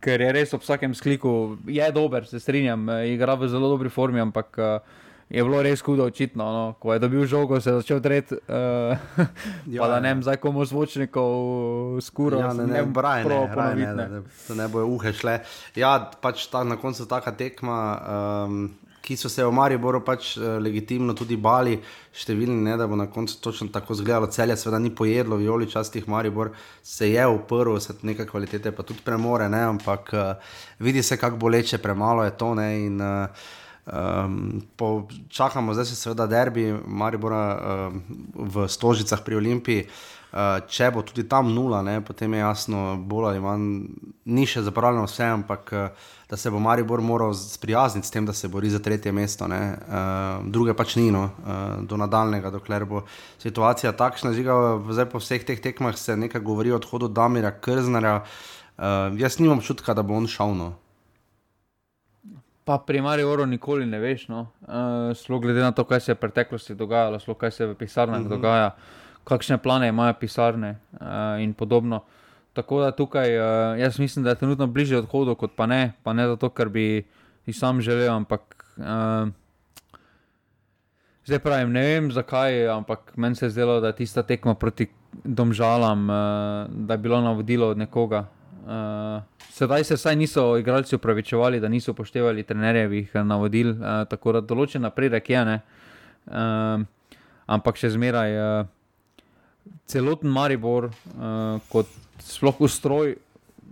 ker 0.03 0.22
je 0.22 0.32
res 0.34 0.53
ob 0.53 0.63
vsakem 0.63 0.95
skliku, 0.97 1.57
je 1.67 1.91
dober, 1.91 2.26
se 2.28 2.39
strinjam, 2.39 2.89
eh, 2.89 3.13
igra 3.13 3.36
v 3.36 3.49
zelo 3.51 3.69
dobri 3.69 3.89
formi, 3.89 4.22
ampak 4.22 4.57
uh, 4.57 4.99
je 5.32 5.43
bilo 5.43 5.61
res 5.63 5.82
hudo 5.82 6.05
očitno. 6.11 6.43
No? 6.43 6.63
Ko 6.80 6.93
je 6.93 6.99
dobil 6.99 7.26
žogo, 7.26 7.61
se 7.61 7.69
je 7.69 7.80
začel 7.80 8.01
tret, 8.01 8.32
uh, 8.36 9.26
ja, 9.67 9.88
da 9.88 9.99
ne 9.99 10.13
vem, 10.13 10.24
zdaj 10.24 10.41
komu 10.43 10.65
zvočnikov 10.65 12.01
skuro. 12.01 12.39
Ja, 12.39 12.53
ne, 12.53 12.67
ne, 12.67 12.84
braj, 12.84 13.24
ne, 13.24 13.41
braj, 13.53 13.76
ne, 13.76 13.93
ne, 13.95 14.07
ne, 14.19 14.55
ne 14.55 14.67
bojo 14.67 14.91
uhe 14.97 15.13
šle. 15.13 15.39
Ja, 15.76 15.97
pač 16.22 16.47
ta, 16.51 16.63
na 16.67 16.76
koncu 16.82 17.07
taka 17.07 17.32
tekma. 17.32 17.80
Um, 18.47 18.80
ki 19.02 19.18
so 19.18 19.30
se 19.30 19.45
v 19.45 19.52
Mariboru 19.54 20.04
pač 20.06 20.36
uh, 20.38 20.58
legitimno 20.62 21.16
tudi 21.18 21.38
bali, 21.38 21.78
številni, 22.14 22.60
ne, 22.68 22.76
da 22.78 22.88
bo 22.88 22.97
na 22.99 23.08
koncu 23.12 23.39
točno 23.41 23.70
tako 23.74 23.97
izgledalo. 23.97 24.30
Celje, 24.32 24.58
seveda, 24.62 24.80
ni 24.80 24.93
pojedlo, 24.95 25.39
violi 25.41 25.70
častih 25.70 26.08
Maribor 26.12 26.52
se 26.84 27.12
je 27.12 27.26
uprl, 27.28 27.80
se 27.82 27.97
nekaj 28.02 28.30
kvalitete 28.30 28.74
pa 28.76 28.84
tudi 28.84 29.02
premore, 29.06 29.49
ne, 29.49 29.64
ampak 29.74 30.14
uh, 30.14 30.54
vidi 30.80 31.04
se, 31.04 31.18
kako 31.18 31.41
boleče, 31.41 31.82
premalo 31.82 32.24
je 32.28 32.38
to. 32.38 32.54
Ne, 32.56 32.70
in, 32.86 33.02
uh, 33.02 33.49
Um, 33.86 34.61
po, 34.75 35.07
čakamo, 35.29 35.73
zdaj 35.73 35.86
se 35.86 35.95
seveda 35.95 36.27
derbi 36.27 36.69
Maribora 36.86 37.43
uh, 37.57 37.93
v 38.34 38.67
Stožicah 38.69 39.23
pri 39.25 39.36
Olimpiji. 39.36 39.86
Uh, 40.32 40.61
če 40.69 40.91
bo 40.93 41.01
tudi 41.03 41.25
tam 41.27 41.49
nula, 41.51 41.82
ne, 41.84 41.97
potem 42.05 42.34
je 42.34 42.39
jasno, 42.39 42.95
bolj 42.95 43.25
ali 43.32 43.41
manj, 43.43 43.65
ni 44.32 44.45
še 44.47 44.61
zapravljeno 44.63 45.09
vse, 45.09 45.25
ampak 45.27 45.73
uh, 45.73 46.11
da 46.32 46.38
se 46.38 46.51
bo 46.53 46.61
Maribor 46.63 47.01
moral 47.01 47.34
sprijazniti 47.34 48.07
s 48.07 48.11
tem, 48.11 48.25
da 48.25 48.34
se 48.34 48.47
bori 48.47 48.69
za 48.69 48.79
tretje 48.79 49.11
mesto. 49.11 49.49
Uh, 49.49 50.45
druge 50.45 50.77
pač 50.77 50.95
ni, 50.95 51.09
no, 51.11 51.25
uh, 51.41 51.82
do 51.84 51.97
nadaljnega, 51.99 52.53
dokler 52.53 52.86
bo 52.86 53.01
situacija 53.41 53.91
takšna. 53.91 54.32
Žiga, 54.38 54.55
zdaj 54.93 55.09
po 55.11 55.19
vseh 55.19 55.43
teh 55.43 55.59
tekmah 55.59 55.97
se 55.97 56.15
nekaj 56.15 56.41
govori 56.41 56.71
o 56.71 56.77
odhodu 56.79 57.09
Damira 57.09 57.51
Krznara. 57.51 58.21
Uh, 58.77 59.11
jaz 59.19 59.41
nimam 59.41 59.59
čutka, 59.59 59.97
da 59.97 60.05
bo 60.05 60.15
on 60.15 60.29
šel. 60.32 60.55
No. 60.55 60.71
Pa 62.66 62.78
pri 62.78 63.01
Mariboru 63.01 63.45
nikoli 63.49 63.86
ne 63.89 63.99
veš, 63.99 64.28
no. 64.30 64.47
uh, 64.70 65.12
sploh 65.18 65.41
glede 65.41 65.64
na 65.64 65.72
to, 65.74 65.84
kaj 65.84 65.99
se 65.99 66.12
je 66.12 66.16
v 66.16 66.22
preteklosti 66.22 66.76
dogajalo, 66.78 67.20
sploh 67.20 67.38
kaj 67.38 67.51
se 67.51 67.66
v 67.66 67.76
pisarnah 67.76 68.20
uh 68.20 68.26
mhm. 68.26 68.34
-huh. 68.34 68.38
dogaja, 68.38 68.76
kakšne 69.24 69.57
plane 69.57 69.88
imajo 69.88 70.14
pisarne 70.14 70.78
uh, 70.93 71.41
in 71.41 71.53
podobno. 71.53 72.03
Tako 72.53 72.82
da 72.82 72.91
tukaj, 72.91 73.38
uh, 73.39 73.80
jaz 73.80 73.99
mislim, 73.99 74.24
da 74.24 74.30
je 74.30 74.36
trenutno 74.36 74.68
bližje 74.68 74.97
odhodu, 74.97 75.36
kot 75.36 75.51
pa 75.55 75.66
ne, 75.66 75.93
pa 76.03 76.14
ne 76.14 76.28
zato, 76.28 76.49
ker 76.49 76.70
bi 76.70 77.07
jih 77.45 77.57
sam 77.57 77.82
želel. 77.82 78.14
Ampak 78.14 78.76
uh, 78.78 79.30
zdaj 81.26 81.39
pravim, 81.39 81.72
ne 81.72 81.82
vem 81.82 82.12
zakaj, 82.12 82.68
ampak 82.70 83.14
meni 83.16 83.36
se 83.36 83.45
je 83.45 83.49
zdelo, 83.49 83.80
da 83.80 83.88
je 83.88 83.95
tista 83.95 84.24
tekma 84.24 84.53
proti 84.53 84.88
domžalam, 85.24 86.09
uh, 86.09 86.16
da 86.70 86.93
je 86.93 86.97
bilo 86.97 87.22
navodilo 87.22 87.68
od 87.68 87.78
nekoga. 87.78 88.26
Uh, 88.72 89.24
sedaj 89.51 89.84
se 89.84 89.95
vsaj 89.95 90.15
niso 90.15 90.57
igralci 90.57 90.95
upravičevali, 90.95 91.59
da 91.59 91.67
niso 91.67 91.91
upoštevali 91.91 92.43
trenerjevih 92.43 93.15
navodil, 93.28 93.74
uh, 93.76 94.03
tako 94.07 94.38
da 94.38 94.41
določen 94.41 94.86
napredek 94.86 95.30
je. 95.30 95.41
Uh, 96.32 96.86
ampak 97.51 97.82
še 97.82 97.91
zmeraj. 97.97 98.38
Uh, 98.38 98.69
Celoten 99.91 100.32
Maribor, 100.32 100.88
uh, 100.88 101.59
kot 101.69 101.89
sploh 102.24 102.63
ustroj 102.63 103.17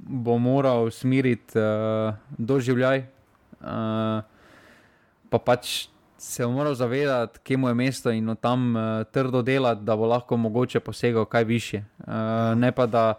bo 0.09 0.35
moral 0.37 0.91
smiriti 0.91 1.55
uh, 1.59 2.17
doživljaj, 2.37 3.05
uh, 3.61 4.19
pa 5.29 5.39
pač 5.39 5.87
se 6.19 6.43
bo 6.43 6.51
moral 6.51 6.75
zavedati, 6.75 7.39
kje 7.43 7.57
mu 7.57 7.71
je 7.71 7.73
mesto 7.73 8.11
in 8.11 8.35
tam 8.41 8.75
uh, 8.75 9.03
trdo 9.11 9.41
delati, 9.41 9.85
da 9.87 9.95
bo 9.95 10.11
lahko 10.11 10.37
mogoče 10.37 10.79
posegal 10.79 11.25
kaj 11.25 11.43
više. 11.43 11.83
Uh, 11.99 12.57
ne, 12.59 12.71
pa 12.75 12.85
da, 12.85 13.13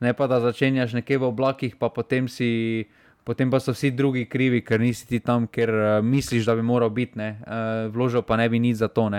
ne 0.00 0.12
pa 0.12 0.26
da 0.26 0.40
začenjaš 0.40 0.92
nekje 0.92 1.18
v 1.18 1.28
oblakih, 1.30 1.76
pa 1.76 1.88
potem 1.88 2.28
si. 2.28 2.86
Potem 3.26 3.50
pa 3.50 3.58
so 3.58 3.72
vsi 3.74 3.90
drugi 3.90 4.28
krivi, 4.30 4.60
ker 4.62 4.78
nisi 4.78 5.02
ti 5.10 5.18
tam, 5.18 5.48
ker 5.50 5.70
uh, 5.74 5.98
misliš, 5.98 6.44
da 6.46 6.54
bi 6.54 6.62
moral 6.62 6.92
biti, 6.94 7.18
uh, 7.18 7.90
vložil 7.90 8.22
pa 8.22 8.36
ne 8.38 8.46
bi 8.46 8.60
nič 8.62 8.78
za 8.78 8.86
to. 8.86 9.10
Uh, 9.10 9.18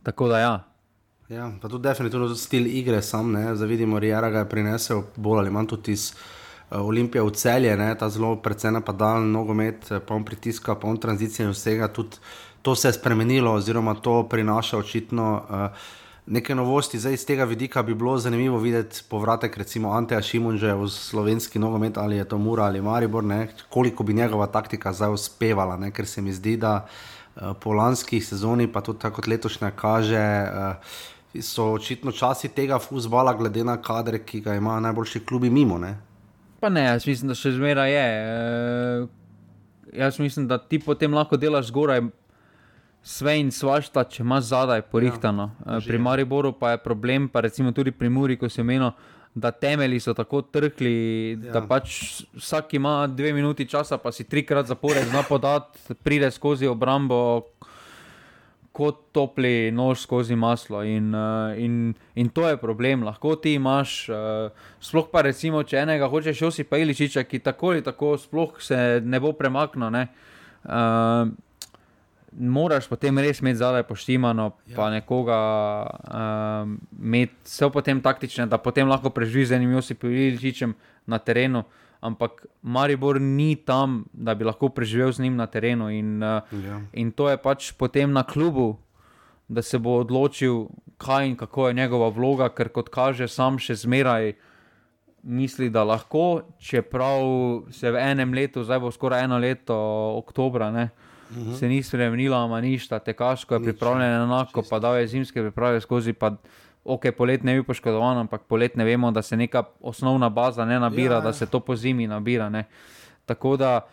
tako 0.00 0.28
da, 0.32 0.38
ja, 0.40 0.54
Ja, 1.30 1.52
pa 1.62 1.68
tudi 1.68 1.82
definitivno 1.82 2.26
tudi 2.26 2.40
stil 2.40 2.66
igre 2.66 3.02
sam, 3.02 3.32
ne, 3.32 3.54
zdaj 3.54 3.68
vidimo, 3.68 3.98
Rijera 3.98 4.30
ga 4.30 4.38
je 4.38 4.48
prinesel 4.48 5.02
bolj 5.16 5.38
ali 5.38 5.50
manj 5.50 5.68
tudi 5.70 5.92
iz 5.92 6.08
uh, 6.10 6.80
Olimpije 6.80 7.22
v 7.22 7.30
celje, 7.30 7.76
ne, 7.76 7.92
ta 7.94 8.08
zelo 8.10 8.32
predvsem 8.42 8.74
napadalen 8.74 9.30
nogomet, 9.30 9.92
poln 10.08 10.24
pritiska, 10.24 10.74
poln 10.74 10.98
tranzicije 10.98 11.46
in 11.46 11.54
vsega, 11.54 11.88
tudi 11.88 12.18
to 12.62 12.74
se 12.74 12.88
je 12.88 12.92
spremenilo 12.92 13.52
oziroma 13.52 13.94
to 13.94 14.24
prinaša 14.28 14.78
očitno 14.78 15.28
uh, 15.38 15.86
neke 16.30 16.54
novosti. 16.54 16.98
Zdaj 16.98 17.14
iz 17.14 17.26
tega 17.26 17.44
vidika 17.44 17.82
bi 17.82 17.94
bilo 17.94 18.18
zanimivo 18.18 18.58
videti 18.58 19.02
povratek, 19.08 19.56
recimo 19.58 19.92
Anteja 19.92 20.22
Šimunža 20.22 20.74
v 20.78 20.88
slovenski 20.88 21.58
nogomet, 21.58 21.98
ali 21.98 22.16
je 22.16 22.24
to 22.24 22.38
Mura 22.38 22.64
ali 22.64 22.80
Maribor, 22.80 23.24
ne? 23.24 23.48
koliko 23.68 24.04
bi 24.04 24.14
njegova 24.14 24.46
taktika 24.46 24.92
zdaj 24.92 25.12
uspevala, 25.12 25.76
ne? 25.76 25.90
ker 25.90 26.06
se 26.06 26.22
mi 26.22 26.32
zdi, 26.32 26.56
da 26.56 26.86
uh, 26.86 27.52
po 27.60 27.72
lanskih 27.72 28.26
sezoni, 28.26 28.72
pa 28.72 28.80
tudi 28.80 28.98
tako 28.98 29.16
kot 29.16 29.26
letošnja, 29.26 29.70
kaže. 29.70 30.26
Uh, 30.52 31.18
So 31.38 31.68
očitno 31.72 32.10
časi 32.12 32.48
tega 32.48 32.78
fusbala, 32.82 33.34
glede 33.38 33.62
na 33.64 33.76
kader, 33.78 34.16
ki 34.26 34.40
ga 34.40 34.54
imajo 34.54 34.80
najboljši 34.80 35.20
klubi 35.24 35.50
mimo. 35.50 35.78
Ne? 35.78 35.94
Pa 36.60 36.68
ne, 36.68 36.82
jaz 36.84 37.06
mislim, 37.06 37.28
da 37.30 37.36
še 37.38 37.52
zmeraj 37.54 37.92
je. 37.92 38.06
E, 38.24 39.06
jaz 40.02 40.18
mislim, 40.18 40.48
da 40.50 40.58
ti 40.58 40.80
potem 40.82 41.14
lahko 41.14 41.38
delaš 41.38 41.68
zgoraj, 41.70 42.02
sve 43.02 43.38
in 43.40 43.50
svašta, 43.50 44.04
če 44.04 44.22
imaš 44.22 44.50
zadaj 44.50 44.82
porihtano. 44.92 45.50
Ja, 45.66 45.80
pri 45.86 45.98
Mariboru 45.98 46.52
pa 46.52 46.74
je 46.74 46.82
problem, 46.84 47.28
pa 47.28 47.40
recimo 47.40 47.72
tudi 47.72 47.92
pri 47.92 48.10
Muri, 48.12 48.36
ko 48.36 48.48
si 48.48 48.60
omenil, 48.60 48.92
da 49.34 49.50
temelji 49.50 50.00
so 50.02 50.14
tako 50.14 50.42
trkli, 50.42 50.94
ja. 51.38 51.52
da 51.54 51.62
pač 51.66 52.24
vsak 52.34 52.74
ima 52.74 53.06
dve 53.06 53.32
minuti 53.32 53.66
časa, 53.68 53.98
pa 53.98 54.12
si 54.12 54.26
trikrat 54.28 54.66
zapored 54.66 55.06
zna 55.08 55.22
podati, 55.28 55.94
pride 56.02 56.30
skozi 56.30 56.68
obrambo. 56.68 57.20
Kot 58.70 59.08
topli 59.12 59.72
nož 59.74 60.04
skozi 60.04 60.36
maslo, 60.38 60.84
in, 60.86 61.10
in, 61.58 61.90
in 62.14 62.28
to 62.30 62.46
je 62.46 62.56
problem. 62.56 63.02
Lahko 63.02 63.34
ti 63.34 63.56
imaš, 63.58 64.04
sploh 64.78 65.08
pa 65.10 65.24
recimo, 65.26 65.64
če 65.66 65.80
enega 65.82 66.06
hočeš, 66.08 66.38
še 66.38 66.50
si 66.54 66.64
pa 66.64 66.78
iličiča, 66.78 67.24
ki 67.26 67.42
tako 67.42 67.74
ali 67.74 67.82
tako 67.82 68.14
sploh 68.14 68.62
se 68.62 68.78
ne 69.02 69.20
bo 69.20 69.34
premaknil. 69.34 69.90
Ne? 69.90 70.04
Uh, 70.62 71.34
moraš 72.32 72.88
potem 72.88 73.18
res 73.18 73.40
imeti 73.40 73.58
zadaj 73.58 73.82
poštimano, 73.88 74.50
ja. 74.66 74.76
pa 74.76 74.90
nekoga 74.90 75.38
um, 76.06 76.78
imeti, 77.02 77.34
vse 77.44 77.70
potem 77.72 78.00
taktične, 78.00 78.46
da 78.46 78.58
potem 78.58 78.88
lahko 78.88 79.10
preživiš 79.10 79.50
z 79.50 79.58
enim 79.58 79.72
Josipom 79.74 80.10
Iličičem 80.10 80.74
na 81.06 81.18
terenu. 81.18 81.64
Ampak 82.00 82.46
Maribor 82.62 83.20
ni 83.20 83.56
tam, 83.56 84.04
da 84.12 84.34
bi 84.34 84.46
lahko 84.48 84.70
preživel 84.72 85.12
z 85.12 85.26
njim 85.26 85.36
na 85.36 85.46
terenu. 85.46 85.90
In, 85.92 86.22
uh, 86.22 86.46
ja. 86.64 86.80
in 86.92 87.12
to 87.12 87.28
je 87.28 87.36
pač 87.36 87.72
potem 87.76 88.12
na 88.12 88.22
klubu, 88.22 88.78
da 89.48 89.62
se 89.62 89.78
bo 89.78 89.98
odločil, 90.00 90.70
kaj 90.96 91.28
in 91.28 91.36
kako 91.36 91.68
je 91.68 91.74
njegova 91.74 92.08
vloga, 92.08 92.48
ker 92.54 92.70
kot 92.70 92.88
kaže, 92.88 93.28
sam 93.28 93.58
še 93.58 93.74
zmeraj 93.74 94.32
misli, 95.20 95.68
da 95.68 95.82
lahko, 95.84 96.46
čeprav 96.56 97.20
se 97.74 97.90
v 97.90 98.00
enem 98.00 98.32
letu, 98.32 98.64
zdaj 98.64 98.80
bo 98.80 98.92
skoraj 98.94 99.26
eno 99.26 99.36
leto, 99.42 99.76
oktobra. 100.22 100.70
Ne, 100.72 100.88
uh, 100.88 101.09
-huh. 101.36 101.58
se 101.58 101.68
ni 101.68 101.82
spremenila, 101.82 102.44
ima 102.46 102.60
ništa, 102.60 102.98
tekaško 102.98 103.54
je 103.54 103.62
pripravljeno 103.62 104.24
enako, 104.24 104.62
pa 104.70 104.78
da 104.78 104.98
je 104.98 105.06
zimske 105.06 105.42
priprave 105.42 105.80
skozi. 105.80 106.12
Pa, 106.12 106.36
Ok, 106.84 107.10
polet 107.16 107.42
ne 107.44 107.54
bi 107.54 107.62
poškodovan, 107.62 108.18
ampak 108.18 108.46
polet 108.48 108.76
ne 108.76 108.84
vemo, 108.84 109.10
da 109.10 109.22
se 109.22 109.36
neka 109.36 109.62
osnovna 109.80 110.28
baza 110.28 110.64
ne 110.64 110.78
nabira, 110.80 111.14
ja, 111.14 111.20
da 111.20 111.32
se 111.32 111.46
to 111.46 111.60
po 111.60 111.76
zimi 111.76 112.06
nabira. 112.06 112.48
Ne. 112.48 112.64
Tako 113.26 113.56
da 113.56 113.86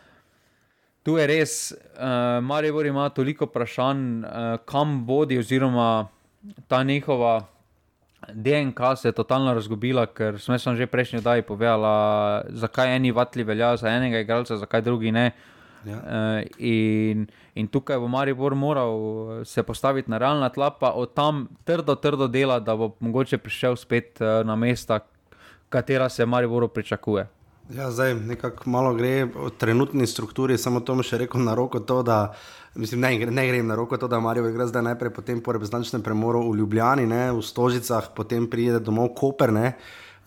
tu 1.03 1.17
je 1.17 1.27
res, 1.27 1.71
uh, 1.71 2.43
Maribor 2.43 2.85
ima 2.85 3.09
toliko 3.09 3.45
vprašanj, 3.45 4.23
uh, 4.23 4.29
kam 4.65 5.03
vodi, 5.07 5.39
oziroma 5.39 6.07
ta 6.67 6.83
njihova 6.83 7.43
DNK 8.33 8.79
se 8.95 9.07
je 9.07 9.11
totalno 9.11 9.53
razgubila, 9.53 10.05
ker 10.05 10.39
smo 10.39 10.75
že 10.75 10.87
prejšnji 10.87 11.21
dan 11.21 11.43
povedali, 11.43 12.55
zakaj 12.55 12.95
eni 12.95 13.11
vatli 13.11 13.43
veljajo 13.43 13.77
za 13.77 13.89
enega 13.89 14.19
igralca, 14.19 14.57
zakaj 14.57 14.81
drugi 14.81 15.11
ne. 15.11 15.27
Uh, 15.27 15.56
Ja. 15.87 15.97
Uh, 15.97 16.47
in, 16.57 17.27
in 17.55 17.67
tukaj 17.71 17.99
bo 17.99 18.09
Maribor 18.11 18.55
moral 18.55 18.91
eh, 18.97 19.45
se 19.45 19.63
postaviti 19.63 20.11
na 20.11 20.17
realna 20.17 20.49
tla, 20.49 20.69
pa 20.71 20.91
od 20.91 21.13
tam 21.13 21.47
trdo, 21.63 21.95
trdo 21.95 22.27
dela, 22.27 22.59
da 22.59 22.75
bo 22.75 22.91
mogoče 22.99 23.37
prišel 23.37 23.75
spet 23.75 24.19
uh, 24.21 24.43
na 24.47 24.55
mesta, 24.55 24.99
katera 25.69 26.09
se 26.09 26.25
Mariboru 26.25 26.67
pričakuje. 26.67 27.27
Ja, 27.75 27.91
zdaj 27.91 28.15
nekako 28.15 28.69
malo 28.69 28.93
gre 28.95 29.25
v 29.25 29.49
trenutni 29.57 30.07
strukturi, 30.07 30.57
samo 30.57 30.79
to 30.79 30.95
mi 30.95 31.03
še 31.03 31.19
rekel 31.23 31.43
na 31.43 31.55
roko. 31.55 31.79
To, 31.79 31.99
da, 32.03 32.33
mislim, 32.75 33.01
ne, 33.03 33.31
ne 33.31 33.47
grem 33.47 33.67
na 33.67 33.75
roko 33.75 33.97
to, 33.99 34.07
da 34.07 34.19
Marijo 34.23 34.47
igra 34.49 34.67
zdaj 34.67 34.85
najprej 34.91 35.11
po 35.43 35.55
reprezentativnem 35.55 36.03
premoru 36.03 36.45
v 36.47 36.61
Ljubljani, 36.61 37.07
ne, 37.07 37.31
v 37.35 37.43
Stožicah, 37.43 38.11
potem 38.15 38.47
pride 38.47 38.79
domov 38.79 39.13
Koper. 39.19 39.51
Ne. 39.51 39.73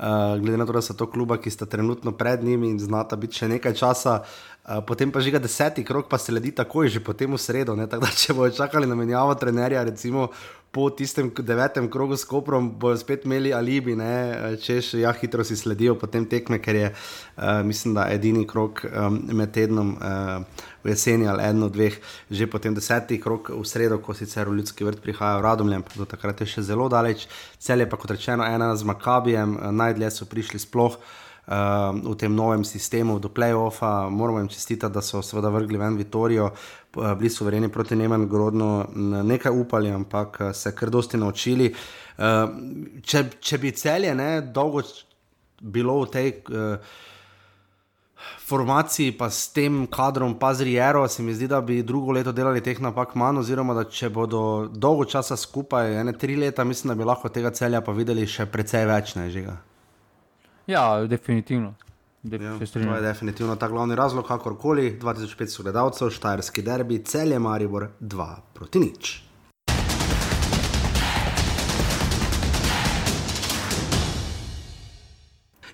Uh, 0.01 0.37
glede 0.41 0.57
na 0.57 0.65
to, 0.65 0.73
da 0.73 0.81
so 0.81 0.97
to 0.97 1.09
kluba, 1.13 1.37
ki 1.37 1.51
sta 1.53 1.67
trenutno 1.69 2.13
pred 2.17 2.45
njimi 2.45 2.71
in 2.73 2.79
znata 2.81 3.17
biti 3.21 3.37
še 3.41 3.49
nekaj 3.53 3.75
časa, 3.77 4.15
Eh, 4.60 4.60
potem 4.87 5.11
pa 5.11 5.19
že 5.19 5.35
ga 5.35 5.43
deseti 5.43 5.83
krok, 5.83 6.07
pa 6.07 6.19
se 6.19 6.31
ledi 6.31 6.55
takoj, 6.55 6.87
že 6.87 7.03
potem 7.03 7.27
v 7.27 7.39
sredo. 7.39 7.75
Da, 7.75 7.99
če 7.99 8.35
bojo 8.39 8.55
čakali 8.55 8.87
na 8.87 8.95
menjavo 8.95 9.35
trenerja, 9.35 9.83
recimo 9.83 10.31
po 10.71 10.87
tistem 10.95 11.33
devetem 11.35 11.91
krogu 11.91 12.15
s 12.15 12.23
Koprom, 12.25 12.71
bojo 12.79 12.95
spet 12.97 13.25
imeli 13.27 13.51
alibi, 13.51 13.97
ne? 13.99 14.55
češ, 14.63 14.95
ja, 15.03 15.11
hitro 15.11 15.43
si 15.45 15.57
sledijo 15.59 15.97
potem 15.99 16.23
tekme, 16.31 16.61
ker 16.63 16.77
je, 16.79 16.91
uh, 16.95 17.67
mislim, 17.67 17.95
da 17.99 18.07
edini 18.15 18.47
krok 18.47 18.85
um, 18.87 19.19
med 19.35 19.51
tednom. 19.53 19.97
Uh, 19.99 20.67
V 20.81 20.89
jeseni 20.89 21.27
ali 21.29 21.45
eno, 21.45 21.67
dveh, 21.69 21.93
že 22.33 22.47
potem 22.49 22.73
deseti 22.73 23.19
krok 23.21 23.51
v 23.53 23.65
sredo, 23.69 23.99
ko 24.01 24.15
sicer 24.17 24.49
v 24.49 24.57
ljudski 24.57 24.87
vrt 24.89 25.03
prihajajo 25.05 25.43
radomljem, 25.45 25.85
do 25.93 26.07
takrat 26.09 26.41
je 26.41 26.47
še 26.49 26.65
zelo 26.65 26.89
daleč. 26.89 27.27
Cel 27.61 27.85
je 27.85 27.87
pa, 27.91 28.01
kot 28.01 28.17
rečeno, 28.17 28.49
ena 28.49 28.73
z 28.73 28.89
Makabijem, 28.89 29.59
najdlje 29.77 30.09
so 30.09 30.25
prišli 30.25 30.57
sploh. 30.57 30.97
Uh, 30.97 31.20
v 31.51 32.15
tem 32.15 32.35
novem 32.35 32.65
sistemu 32.65 33.19
do 33.19 33.29
playoffa. 33.29 34.09
Moramo 34.09 34.39
jim 34.39 34.49
čestitati, 34.49 34.95
da 34.95 35.03
so 35.03 35.23
seveda 35.23 35.49
vrgli 35.49 35.79
ven 35.79 35.97
Vitorijo, 35.97 36.51
uh, 36.97 37.13
bili 37.19 37.31
suvereni 37.31 37.69
proti 37.69 37.97
Neman, 37.97 38.29
grodno 38.29 38.87
nekaj 38.95 39.53
upali, 39.53 39.91
ampak 39.91 40.39
uh, 40.41 40.53
se 40.55 40.75
kar 40.75 40.91
dosti 40.91 41.19
naučili. 41.19 41.75
Uh, 42.19 42.25
če, 43.03 43.25
če 43.41 43.59
bi 43.59 43.73
celje 43.73 44.15
ne, 44.15 44.41
dolgo 44.41 44.83
bilo 45.61 46.03
v 46.05 46.11
tej. 46.11 46.35
Uh, 46.49 46.99
Formaciji, 48.21 49.15
pa 49.17 49.31
s 49.31 49.49
tem 49.55 49.87
kadrom, 49.89 50.35
pa 50.39 50.51
z 50.55 50.67
Riero, 50.69 51.07
se 51.09 51.23
mi 51.23 51.33
zdi, 51.35 51.47
da 51.49 51.61
bi 51.65 51.83
drugo 51.83 52.13
leto 52.13 52.33
delali 52.37 52.61
teh 52.61 52.77
napak 52.83 53.15
manj, 53.15 53.41
oziroma 53.41 53.73
da 53.75 53.87
če 53.89 54.11
bodo 54.13 54.43
dolgo 54.69 55.07
časa 55.09 55.39
skupaj, 55.41 55.95
ene 56.03 56.13
tri 56.19 56.37
leta, 56.37 56.65
mislim, 56.65 56.93
da 56.93 56.99
bi 56.99 57.09
lahko 57.09 57.33
tega 57.33 57.55
celja 57.57 57.81
pa 57.81 57.95
videli 57.97 58.27
še 58.29 58.45
precej 58.51 58.85
več, 58.91 59.15
ne. 59.17 59.31
Ja, 60.71 61.07
definitivno. 61.07 61.75
Def 62.23 62.43
ja, 62.43 62.59
to 62.73 62.79
je 62.79 63.01
definitivno 63.03 63.57
ta 63.57 63.69
glavni 63.69 63.95
razlog, 63.95 64.27
kakorkoli. 64.27 64.99
2500 65.03 65.63
gledalcev, 65.63 66.11
Štajerski 66.11 66.63
derbi, 66.63 67.01
cel 67.05 67.33
je 67.33 67.39
Maribor 67.39 67.89
2 68.01 68.27
proti 68.55 68.79
nič. 68.79 69.11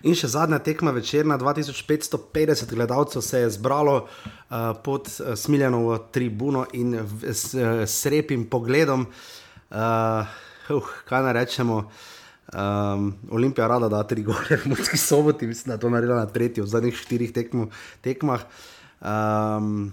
In 0.09 0.17
še 0.17 0.33
zadnja 0.33 0.63
tekma 0.65 0.97
večerna, 0.97 1.37
2550 1.37 2.73
gledalcev 2.73 3.21
se 3.21 3.45
je 3.45 3.53
zbralo 3.59 3.99
uh, 4.07 4.73
pod 4.85 5.13
uh, 5.13 5.35
Smiljanovo 5.37 5.99
tribuno 6.09 6.65
in 6.73 6.97
v, 6.97 7.35
s, 7.35 7.53
uh, 7.53 7.85
s 7.85 8.07
repim 8.09 8.49
pogledom, 8.49 9.05
uh, 9.05 10.37
uh, 10.73 10.93
kaj 11.05 11.29
naj 11.29 11.43
rečemo. 11.45 11.83
Um, 12.55 13.15
Olimpija 13.31 13.67
rada 13.67 13.89
da 13.89 14.03
tri 14.07 14.23
gore, 14.29 14.57
v 14.57 14.69
Murski 14.71 14.97
soboti, 14.97 15.47
mislim, 15.47 15.71
da 15.71 15.75
je 15.75 15.81
to 15.81 15.91
naredila 15.91 16.17
na 16.17 16.27
tretji 16.27 16.63
v 16.63 16.67
zadnjih 16.67 16.95
štirih 16.97 17.33
tekmu, 17.33 17.71
tekmah. 18.01 18.45
Um, 19.01 19.93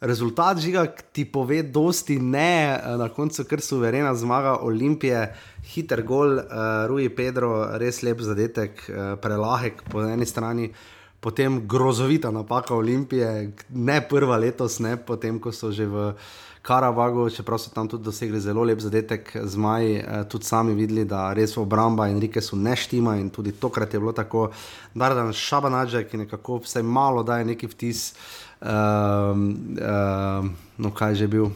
rezultat 0.00 0.58
žiga 0.58 0.86
ti 1.12 1.24
pove, 1.24 1.62
dosti 1.62 2.16
ne, 2.18 2.80
na 2.98 3.08
koncu 3.08 3.44
kar 3.44 3.60
suverena 3.60 4.14
zmaga 4.14 4.56
Olimpije, 4.64 5.34
hiter 5.74 6.02
gol, 6.02 6.38
uh, 6.38 6.86
Rui 6.88 7.08
Pedro, 7.08 7.76
res 7.78 8.02
lep 8.02 8.24
zadetek, 8.24 8.84
uh, 8.88 9.14
prelahek 9.20 9.84
po 9.92 10.04
eni 10.04 10.26
strani. 10.26 10.70
Potem 11.20 11.62
grozovita 11.68 12.30
napaka 12.32 12.74
Olimpije, 12.74 13.52
ne 13.68 14.00
prva 14.08 14.36
letos, 14.36 14.78
ne 14.80 14.96
potem, 14.96 15.38
ko 15.40 15.52
so 15.52 15.72
že 15.72 15.86
v 15.88 16.12
Karavagu, 16.64 17.30
čeprav 17.30 17.58
so 17.60 17.70
tam 17.70 17.88
tudi 17.88 18.04
dosegli 18.04 18.40
zelo 18.40 18.62
lep 18.64 18.80
zadetek, 18.80 19.36
zmaj, 19.44 19.96
eh, 19.96 20.22
tudi 20.32 20.44
sami 20.44 20.72
videli, 20.74 21.04
da 21.04 21.32
res 21.36 21.56
obramba 21.60 22.06
in 22.08 22.20
reke 22.20 22.40
so 22.40 22.56
neštima 22.56 23.18
in 23.20 23.28
tudi 23.30 23.52
tokrat 23.52 23.94
je 23.94 24.00
bilo 24.00 24.12
tako, 24.12 24.50
da 24.94 25.06
je 25.06 25.32
šabanađe, 25.32 26.04
ki 26.08 26.16
nekako 26.16 26.62
vsaj 26.64 26.82
malo 26.82 27.22
daje 27.22 27.44
neki 27.44 27.66
vtis, 27.66 28.14
um, 28.60 29.44
um, 29.76 30.56
no 30.78 30.94
kaj 30.94 31.14
že 31.14 31.26
bil, 31.28 31.50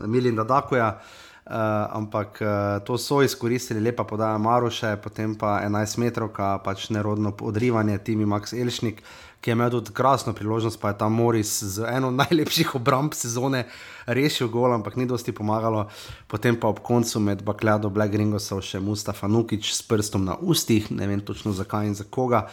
Milin 0.00 0.36
Dadakuja. 0.36 1.00
Uh, 1.46 1.52
ampak 1.94 2.40
uh, 2.42 2.82
to 2.84 2.98
so 2.98 3.20
izkoristili, 3.22 3.80
lepa 3.80 4.04
podaja 4.04 4.38
Maruše, 4.38 4.96
potem 5.02 5.34
pa 5.38 5.60
11 5.62 5.98
metrov, 5.98 6.32
pač 6.64 6.88
nerodno 6.90 7.30
odrivanje, 7.40 7.98
Timi 7.98 8.26
Max 8.26 8.52
Elšnik, 8.52 9.02
ki 9.46 9.50
je 9.50 9.54
imel 9.54 9.70
tudi 9.70 9.92
krasno 9.94 10.32
priložnost, 10.34 10.80
pa 10.82 10.90
je 10.90 10.98
ta 10.98 11.08
Moris 11.08 11.62
z 11.62 11.86
eno 11.86 12.10
najlepših 12.20 12.74
obramb 12.74 13.14
sezone 13.14 13.68
rešil 14.06 14.48
gol, 14.50 14.72
ampak 14.74 14.96
ni 14.98 15.06
dosti 15.06 15.30
pomagalo. 15.30 15.84
Potem 16.26 16.58
pa 16.58 16.66
ob 16.66 16.80
koncu 16.82 17.22
med 17.22 17.44
Bakljado, 17.46 17.86
Black 17.86 18.10
Ringo, 18.18 18.40
so 18.42 18.58
še 18.58 18.82
Mustafa 18.82 19.30
Nukič 19.30 19.70
s 19.70 19.86
prstom 19.86 20.26
na 20.26 20.34
ustih, 20.34 20.90
ne 20.90 21.06
vem 21.06 21.22
točno 21.22 21.54
zakaj 21.54 21.86
in 21.86 21.94
za 21.94 22.02
koga. 22.10 22.48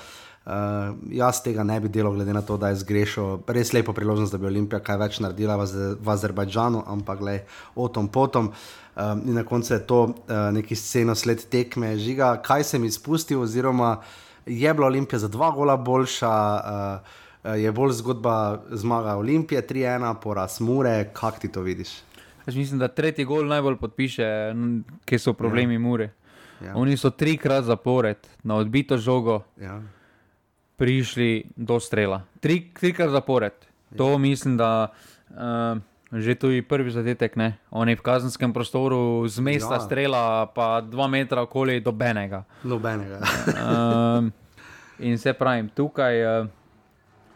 Uh, 0.46 0.94
jaz 1.10 1.42
tega 1.42 1.66
ne 1.66 1.80
bi 1.82 1.90
delal, 1.90 2.14
glede 2.14 2.36
na 2.36 2.44
to, 2.46 2.60
da 2.62 2.70
je 2.70 2.84
zgrešil. 2.84 3.42
Res 3.50 3.74
lepo 3.74 3.96
priložnost, 3.98 4.36
da 4.36 4.38
bi 4.38 4.52
Olimpija 4.52 4.84
kaj 4.86 5.00
več 5.02 5.18
naredila 5.24 5.58
v, 5.64 5.96
v 5.98 6.14
Azerbajdžanu, 6.14 6.84
ampak 6.94 7.24
le 7.26 7.40
o 7.74 7.88
tom 7.90 8.06
potom. 8.06 8.52
Um, 8.94 9.24
in 9.26 9.40
na 9.40 9.42
koncu 9.42 9.74
je 9.74 9.82
to 9.82 10.04
uh, 10.12 10.52
neki 10.54 10.78
sceno 10.78 11.18
sled 11.18 11.42
tekme, 11.50 11.96
žiga, 11.98 12.36
kaj 12.46 12.70
sem 12.70 12.86
izpustil, 12.86 13.42
oziroma 13.42 14.04
je 14.46 14.74
bila 14.74 14.88
Olimpija 14.88 15.20
za 15.20 15.28
dva 15.28 15.52
gola 15.52 15.78
boljša, 15.78 16.32
uh, 17.44 17.60
je 17.60 17.72
bolj 17.72 17.92
zgodba 17.92 18.62
zmaga 18.72 19.16
Olimpije, 19.16 19.62
3-1, 19.68 20.16
poraz 20.22 20.62
Mure, 20.62 21.10
kak 21.14 21.40
ti 21.40 21.52
to 21.52 21.62
vidiš? 21.62 21.90
Jaz 22.46 22.56
mislim, 22.56 22.80
da 22.80 22.88
tretji 22.88 23.26
gol 23.26 23.48
najbolj 23.48 23.78
podpiše, 23.78 24.54
kje 25.06 25.20
so 25.20 25.34
problemi 25.34 25.74
ja. 25.74 25.80
Mure. 25.80 26.10
Ja. 26.62 26.76
Oni 26.76 26.98
so 26.98 27.10
trikrat 27.10 27.64
zapored 27.64 28.18
na 28.44 28.56
odbito 28.56 28.98
žogo. 28.98 29.42
Ja 29.62 29.82
prišli 30.76 31.46
do 31.56 31.80
strela. 31.80 32.22
Tri, 32.40 32.70
trikrat 32.80 33.10
zapored. 33.10 33.54
To 33.98 34.18
mislim, 34.18 34.58
da 34.58 34.92
uh, 35.30 35.38
že 36.14 36.36
tu 36.36 36.54
je 36.54 36.62
prvi 36.62 36.92
zadetek. 36.94 37.34
Ne? 37.36 37.58
On 37.74 37.90
je 37.90 37.98
v 37.98 38.06
kazenskem 38.06 38.54
prostoru 38.54 39.26
z 39.26 39.42
mesta 39.42 39.82
ja. 39.82 39.84
strela, 39.84 40.46
pa 40.46 40.82
dva 40.82 41.10
metra 41.10 41.42
okoli 41.42 41.82
dobenega. 41.82 42.46
Dobenega. 42.62 43.18
uh, 43.18 44.22
in 45.02 45.18
se 45.18 45.34
pravim, 45.34 45.70
tukaj 45.74 46.14
uh, 46.22 46.46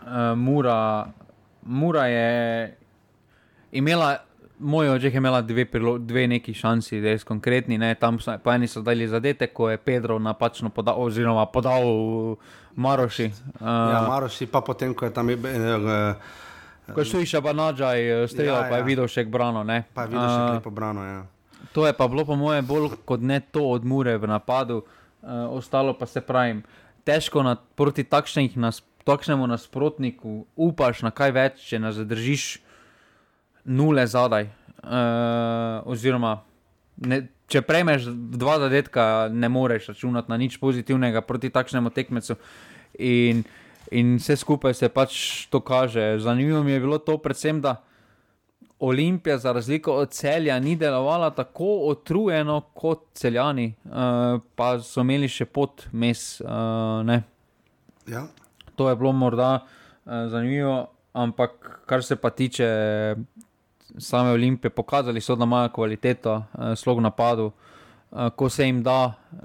uh, 0.05 0.37
Mura, 0.37 1.09
Mura 1.65 2.05
je 2.05 2.29
imela. 3.71 4.21
Moj 4.57 4.89
oče 4.89 5.13
je 5.13 5.17
imela 5.21 5.37
dve, 5.45 5.67
dve 6.01 6.25
neki 6.27 6.53
šansi, 6.53 6.97
da 7.01 7.13
je 7.13 7.19
konkretni. 7.21 7.77
Ne? 7.77 7.93
Tam 7.93 8.17
so, 8.17 8.33
po 8.41 8.49
eni 8.49 8.65
so 8.65 8.81
dali 8.81 9.05
zadetek, 9.05 9.53
ko 9.53 9.69
je 9.69 9.77
Pedro 9.77 10.17
napačno 10.17 10.73
podal, 10.73 10.97
oziroma 10.97 11.45
podal 11.45 11.85
Maroši. 12.73 13.29
Uh, 13.61 13.67
ja, 13.69 14.01
Maroši, 14.09 14.49
pa 14.49 14.65
potem, 14.65 14.97
ko 14.97 15.05
je 15.05 15.13
tam. 15.13 15.29
Uh, 15.29 16.17
ko 16.93 17.05
so 17.05 17.19
išli 17.19 17.41
pa 17.43 17.53
nađaj, 17.53 18.27
streljal, 18.27 18.61
ja, 18.63 18.69
pa 18.69 18.79
je 18.79 18.83
ja. 18.83 18.85
videl 18.85 19.07
še 19.11 19.25
brano. 19.25 19.63
Ne? 19.63 19.83
Pa 19.93 20.05
je 20.05 20.13
videl 20.13 20.27
še 20.27 20.41
uh, 20.41 20.51
lepo 20.57 20.71
brano. 20.71 21.05
Ja. 21.05 21.21
To 21.75 21.87
je 21.87 21.93
pa 21.93 22.07
bilo, 22.07 22.25
po 22.25 22.35
mojem, 22.39 22.65
bolj 22.65 22.95
kot 23.05 23.21
ne 23.21 23.39
to 23.39 23.65
od 23.75 23.85
Mure 23.85 24.17
v 24.17 24.29
napadu, 24.29 24.81
uh, 24.83 25.47
ostalo 25.53 25.93
pa 25.97 26.07
se 26.07 26.21
pravim. 26.21 26.63
Težko 27.07 27.43
na, 27.43 27.55
proti 27.55 28.03
nas, 28.55 28.83
takšnemu 29.07 29.47
nasprotniku 29.47 30.45
upaš 30.55 31.01
na 31.01 31.11
kaj 31.15 31.31
več, 31.31 31.63
če 31.63 31.79
ne 31.79 31.91
zadržiš 31.95 32.59
nule 33.63 34.03
zadaj. 34.07 34.49
Uh, 34.77 35.83
oziroma, 35.89 36.41
ne, 37.03 37.27
če 37.47 37.63
prejmeš 37.63 38.09
dva 38.35 38.59
zadetka, 38.59 39.27
ne 39.31 39.49
moreš 39.49 39.93
računati 39.93 40.31
na 40.31 40.37
nič 40.37 40.59
pozitivnega 40.59 41.23
proti 41.23 41.49
takšnemu 41.49 41.91
tekmecu. 41.95 42.35
In, 42.99 43.43
in 43.91 44.15
vse 44.17 44.35
skupaj 44.35 44.73
se 44.73 44.89
pač 44.89 45.45
to 45.49 45.59
kaže. 45.59 46.19
Zanimivo 46.19 46.63
mi 46.63 46.71
je 46.71 46.79
bilo 46.79 46.97
to, 46.97 47.17
predvsem, 47.17 47.61
da 47.61 47.75
Olimpija, 48.79 49.37
za 49.37 49.51
razliko 49.51 49.93
od 49.93 50.11
celja, 50.13 50.59
ni 50.59 50.75
delovala 50.75 51.29
tako 51.29 51.89
otrujeno 51.89 52.61
kot 52.73 53.07
celjani, 53.13 53.73
uh, 53.85 54.41
pa 54.55 54.75
so 54.79 55.01
imeli 55.01 55.27
še 55.27 55.45
pot 55.45 55.87
mes. 55.91 56.41
Uh, 56.41 57.17
ja. 58.07 58.27
To 58.75 58.89
je 58.89 58.95
bilo 58.95 59.11
morda 59.11 59.55
uh, 59.57 60.27
zanimivo, 60.29 60.85
ampak 61.13 61.81
kar 61.89 62.03
se 62.03 62.15
pa 62.15 62.29
tiče 62.29 62.69
same 63.99 64.31
Olimpije, 64.31 64.69
pokazali 64.69 65.21
so, 65.21 65.35
da 65.35 65.43
imajo 65.43 65.69
kvaliteto, 65.69 66.35
eh, 66.35 66.75
slog 66.75 66.99
napadu. 66.99 67.51
Eh, 68.11 68.29
ko 68.35 68.49
se 68.49 68.65
jim 68.65 68.83
da, 68.83 69.13
eh, 69.33 69.37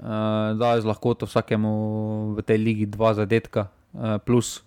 da 0.53 0.73
je 0.73 0.81
z 0.81 0.85
lahkoto 0.85 1.25
vsakemu 1.25 2.33
v 2.37 2.41
tej 2.41 2.57
ligi 2.57 2.85
dva 2.85 3.13
zadetka, 3.13 3.67
eh, 3.93 4.17
plus. 4.25 4.61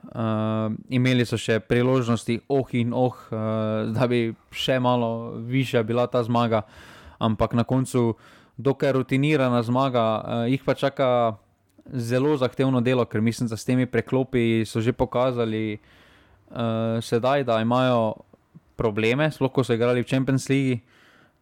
Uh, 0.00 0.72
imeli 0.88 1.26
so 1.28 1.36
še 1.36 1.58
priložnosti, 1.60 2.38
oh 2.48 2.64
in 2.72 2.94
oh, 2.96 3.12
uh, 3.28 3.84
da 3.92 4.06
bi 4.08 4.30
še 4.48 4.78
malo 4.80 5.36
više 5.44 5.82
bila 5.84 6.06
ta 6.08 6.22
zmaga, 6.24 6.62
ampak 7.20 7.52
na 7.52 7.66
koncu, 7.68 8.14
dokaj 8.56 8.94
rutinirana 8.96 9.60
zmaga, 9.62 10.04
uh, 10.24 10.46
jih 10.48 10.64
pa 10.64 10.72
čaka 10.72 11.36
zelo 11.92 12.32
zahtevno 12.40 12.80
delo, 12.80 13.04
ker 13.04 13.20
mislim, 13.20 13.52
da 13.52 13.60
s 13.60 13.68
temi 13.68 13.84
preklopi 13.86 14.64
so 14.64 14.80
že 14.80 14.96
pokazali, 14.96 15.76
uh, 15.76 16.96
sedaj, 17.04 17.44
da 17.44 17.60
imajo 17.60 18.24
probleme, 18.80 19.28
sploh 19.28 19.52
ko 19.52 19.60
so 19.60 19.76
igrali 19.76 20.00
v 20.00 20.08
Champions 20.08 20.48
League. 20.48 20.80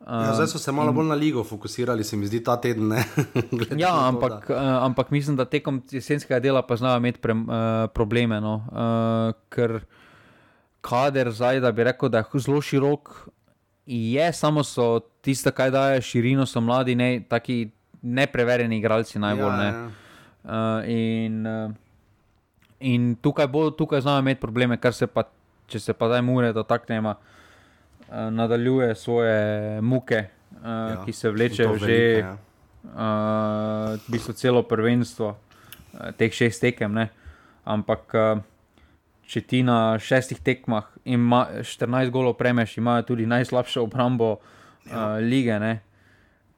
Ja, 0.08 0.32
zdaj 0.34 0.46
so 0.46 0.58
se 0.58 0.72
malo 0.72 0.88
in... 0.88 0.96
bolj 0.96 1.06
na 1.06 1.14
ligo 1.14 1.42
fokusirali, 1.44 2.04
se 2.04 2.16
mi 2.16 2.26
zdi 2.26 2.40
ta 2.44 2.56
teden. 2.56 2.92
ja, 3.82 3.92
ampak, 4.08 4.46
to, 4.46 4.54
uh, 4.54 4.84
ampak 4.84 5.10
mislim, 5.10 5.36
da 5.36 5.44
tekom 5.44 5.82
jesenskega 5.90 6.40
dela 6.40 6.62
pa 6.64 6.76
znajo 6.76 6.96
imeti 6.96 7.20
pre, 7.20 7.34
uh, 7.36 7.90
probleme. 7.94 8.40
No? 8.40 8.54
Uh, 8.72 9.36
ker 9.52 9.82
kader 10.80 11.28
zdaj, 11.30 11.60
da 11.60 11.72
bi 11.72 11.84
rekel, 11.84 12.08
da 12.08 12.24
je 12.24 12.40
zelo 12.40 12.62
širok, 12.64 13.28
je 13.86 14.32
samo 14.32 14.64
so 14.64 15.00
tiste, 15.20 15.52
kaj 15.52 15.70
daje 15.70 16.00
širino, 16.02 16.46
so 16.46 16.60
mladi, 16.64 16.94
ne, 16.96 17.10
taki 17.28 17.68
nepreverjeni 18.02 18.78
igralci 18.78 19.18
najbolj. 19.18 19.52
Ja, 19.52 19.56
ne. 19.56 19.66
ja. 19.66 19.88
Uh, 20.48 20.88
in, 20.88 21.46
uh, 21.46 21.72
in 22.80 23.10
tukaj, 23.20 23.46
bo, 23.52 23.68
tukaj 23.70 24.00
znajo 24.00 24.24
imeti 24.24 24.40
probleme, 24.40 24.80
kar 24.80 24.96
se 24.96 25.06
pa 25.06 25.28
če 25.68 25.80
se 25.84 25.92
pa 25.92 26.08
zdaj 26.08 26.22
mure 26.24 26.54
dotaknemo, 26.56 27.10
uh, 27.12 27.37
nadaljuje 28.10 28.94
svoje 28.94 29.80
muke, 29.80 30.24
uh, 30.60 30.66
ja, 30.66 31.02
ki 31.04 31.12
se 31.12 31.30
vlečejo 31.30 31.76
že 31.76 31.86
velike, 31.86 32.18
ja. 32.18 32.36
uh, 32.84 33.98
v 34.00 34.12
bistvu 34.12 34.32
celo 34.32 34.62
prvenstvo, 34.62 35.34
uh, 35.36 36.10
teh 36.16 36.32
šest 36.32 36.60
tekem. 36.60 36.94
Ne? 36.94 37.08
Ampak, 37.68 38.14
uh, 38.14 38.40
če 39.28 39.44
ti 39.44 39.62
na 39.62 39.98
šestih 40.00 40.40
tekmah 40.40 40.88
in 41.04 41.28
14 41.28 42.10
golov 42.10 42.38
premeš, 42.40 42.78
imajo 42.80 43.12
tudi 43.12 43.28
najslabšo 43.28 43.84
obrambo 43.84 44.32
uh, 44.32 44.40
ja. 44.88 45.16
lige. 45.20 45.58
Ne? 45.60 45.87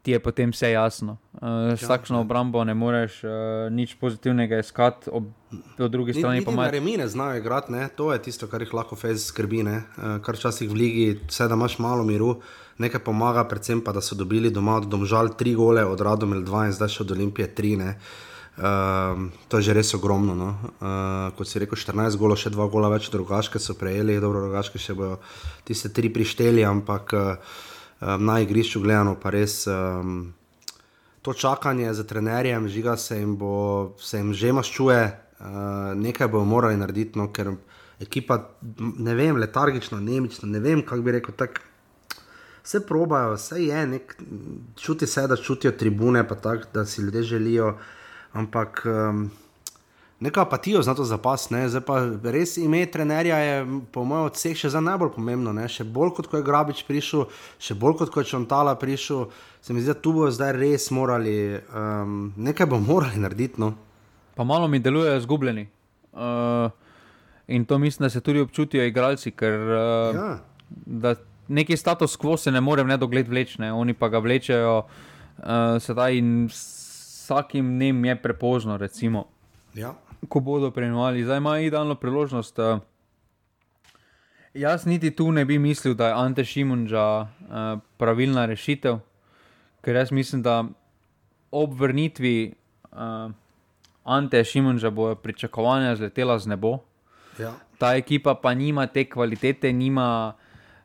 Ti 0.02 0.10
je 0.10 0.20
potem 0.20 0.50
vse 0.50 0.70
jasno. 0.70 1.16
Uh, 1.32 1.76
s 1.76 1.82
ja, 1.82 1.88
takšno 1.88 2.16
ja. 2.16 2.20
obrambo 2.20 2.64
ne 2.64 2.74
moreš 2.74 3.20
uh, 3.24 3.30
nič 3.72 3.94
pozitivnega 4.00 4.58
iskati, 4.58 5.10
ob, 5.12 5.28
po 5.76 5.88
drugi 5.88 6.14
strani 6.16 6.44
pa 6.44 6.52
imaš. 6.52 6.70
Remine 6.72 7.08
znajo 7.08 7.38
igrati, 7.38 7.72
ne? 7.72 7.88
to 7.96 8.12
je 8.12 8.22
tisto, 8.22 8.48
kar 8.48 8.62
jih 8.62 8.74
lahko 8.74 8.96
fez 8.96 9.26
skrbi. 9.28 9.60
Uh, 9.60 10.18
kar 10.24 10.36
včasih 10.36 10.70
v 10.70 10.74
ligi, 10.74 11.06
vse 11.28 11.48
da 11.48 11.58
imaš 11.58 11.78
malo 11.78 12.04
miru, 12.04 12.40
nekaj 12.78 13.04
pomaga, 13.04 13.44
predvsem 13.44 13.84
pa, 13.84 13.92
da 13.92 14.00
so 14.00 14.16
dobili 14.16 14.50
doma 14.50 14.78
od 14.80 14.88
domžal 14.88 15.34
tri 15.36 15.54
gole, 15.54 15.84
od 15.84 16.00
Radomel 16.00 16.44
dva 16.44 16.66
in 16.70 16.72
zdaj 16.72 16.96
še 16.96 17.02
od 17.04 17.16
Olimpije 17.18 17.52
tri. 17.54 17.76
Ne? 17.76 17.96
Uh, 18.60 19.28
to 19.48 19.60
je 19.60 19.68
že 19.68 19.74
res 19.76 19.92
ogromno. 19.94 20.34
No? 20.34 20.48
Uh, 20.80 21.28
kot 21.36 21.48
si 21.48 21.60
rekel, 21.60 21.76
14 21.76 22.16
golo, 22.16 22.36
še 22.36 22.52
2 22.52 22.70
gola 22.72 22.88
več, 22.92 23.12
drugačke 23.12 23.60
so 23.60 23.76
prejeli, 23.76 24.16
dobro, 24.20 24.48
drugačke 24.48 24.80
še 24.80 24.96
bojo 24.96 25.20
tiste 25.68 25.92
tri 25.92 26.08
prišteli, 26.08 26.64
ampak 26.64 27.14
uh, 27.16 27.60
um, 28.00 28.24
na 28.24 28.40
igrišču 28.40 28.80
gledano, 28.80 29.16
pa 29.20 29.30
res 29.30 29.66
um, 29.66 30.32
to 31.22 31.32
čakanje 31.32 31.94
za 31.94 32.04
trenerjem, 32.04 32.68
žiga 32.68 32.96
se 32.96 33.18
jim, 33.18 33.36
bo, 33.36 33.94
se 33.98 34.18
jim 34.18 34.34
že 34.34 34.52
maščuje, 34.52 35.00
uh, 35.40 35.46
nekaj 35.96 36.28
bojo 36.28 36.44
morali 36.44 36.76
narediti, 36.76 37.18
no, 37.18 37.30
ker 37.32 37.54
ekipa, 38.00 38.40
ne 38.78 39.14
vem, 39.14 39.36
letargično, 39.36 40.00
nemično, 40.00 40.48
ne 40.48 40.60
vem, 40.60 40.82
kako 40.84 41.02
bi 41.02 41.18
rekel. 41.18 41.36
Tak, 41.36 41.60
Vse 42.64 42.86
probajo, 42.86 43.34
vse 43.34 43.56
je, 43.64 43.86
nek, 43.86 44.16
čuti 44.76 45.06
se, 45.06 45.26
da 45.26 45.36
čutijo 45.36 45.72
tribune, 45.72 46.28
pa 46.28 46.34
tako, 46.34 46.68
da 46.74 46.84
si 46.86 47.02
ljudje 47.02 47.22
želijo, 47.22 47.78
ampak 48.32 48.82
um, 48.86 49.30
neko 50.20 50.40
apatijo 50.40 50.82
za 50.82 50.94
to 50.94 51.04
zapas. 51.04 51.50
Ne? 51.50 51.68
Zdaj 51.68 51.82
pa 51.86 51.96
res 52.22 52.56
ime 52.56 52.86
trenerja 52.86 53.38
je, 53.38 53.66
po 53.92 54.04
mojem, 54.04 54.28
od 54.28 54.36
vseh 54.36 54.56
še 54.56 54.70
za 54.72 54.80
najbolj 54.84 55.14
pomembno. 55.16 55.52
Ne? 55.56 55.66
Še 55.68 55.84
bolj 55.84 56.12
kot 56.18 56.28
ko 56.30 56.40
je 56.40 56.46
Grabič 56.46 56.84
prišel, 56.88 57.26
še 57.58 57.74
bolj 57.74 58.00
kot 58.02 58.12
ko 58.12 58.20
je 58.20 58.30
Čontala 58.32 58.76
prišel. 58.80 59.30
Se 59.64 59.72
mi 59.72 59.80
zdi, 59.80 59.94
da 59.94 60.00
tu 60.00 60.12
bojo 60.16 60.30
zdaj 60.32 60.52
res 60.58 60.90
morali, 60.94 61.36
um, 61.72 62.30
nekaj 62.36 62.68
bomo 62.68 62.94
morali 62.94 63.20
narediti. 63.20 63.60
No? 63.60 63.72
Pa 64.36 64.44
malo 64.44 64.68
mi 64.68 64.80
delujejo 64.80 65.16
izgubljeni. 65.20 65.66
Uh, 66.12 66.68
in 67.48 67.64
to 67.64 67.78
mislim, 67.78 68.06
da 68.06 68.10
se 68.10 68.20
tudi 68.20 68.40
občutijo 68.40 68.84
igralci, 68.84 69.32
ker 69.32 69.56
uh, 69.72 70.16
ja. 70.16 71.14
neki 71.48 71.76
status 71.76 72.18
quo 72.18 72.36
se 72.36 72.52
ne 72.52 72.60
more 72.60 72.84
v 72.84 72.92
nedogled 72.92 73.28
vleči, 73.28 73.60
ne? 73.62 73.72
oni 73.72 73.94
pa 73.94 74.08
ga 74.08 74.20
vlečejo 74.20 74.76
uh, 74.84 75.80
sedaj 75.80 76.18
in 76.18 76.46
vsakim 76.50 77.76
dnem 77.78 78.04
je 78.04 78.16
prepozno. 78.22 78.78
Ja 79.74 79.94
ko 80.28 80.40
bodo 80.40 80.70
preimenovali. 80.70 81.24
Zdaj 81.24 81.36
ima 81.36 81.58
idealno 81.58 81.94
priložnost. 81.94 82.58
Uh, 82.58 82.78
jaz 84.54 84.86
niti 84.86 85.10
tu 85.10 85.32
ne 85.32 85.44
bi 85.44 85.58
mislil, 85.58 85.94
da 85.94 86.08
je 86.08 86.14
Ante 86.14 86.44
Šimunča 86.44 87.20
uh, 87.20 87.26
pravilna 87.96 88.46
rešitev, 88.46 88.98
ker 89.80 89.96
jaz 89.96 90.12
mislim, 90.12 90.42
da 90.42 90.64
ob 91.50 91.80
vrnitvi 91.80 92.54
uh, 92.92 93.30
Ante 94.04 94.44
Šimunča 94.44 94.90
bo 94.90 95.14
pričakovanja 95.14 95.96
zletela 95.96 96.38
z 96.38 96.46
nebo. 96.46 96.78
Ja. 97.38 97.52
Ta 97.78 97.94
ekipa 97.96 98.34
pa 98.34 98.54
nima 98.54 98.86
te 98.86 99.04
kvalitete, 99.04 99.72
nima, 99.72 100.32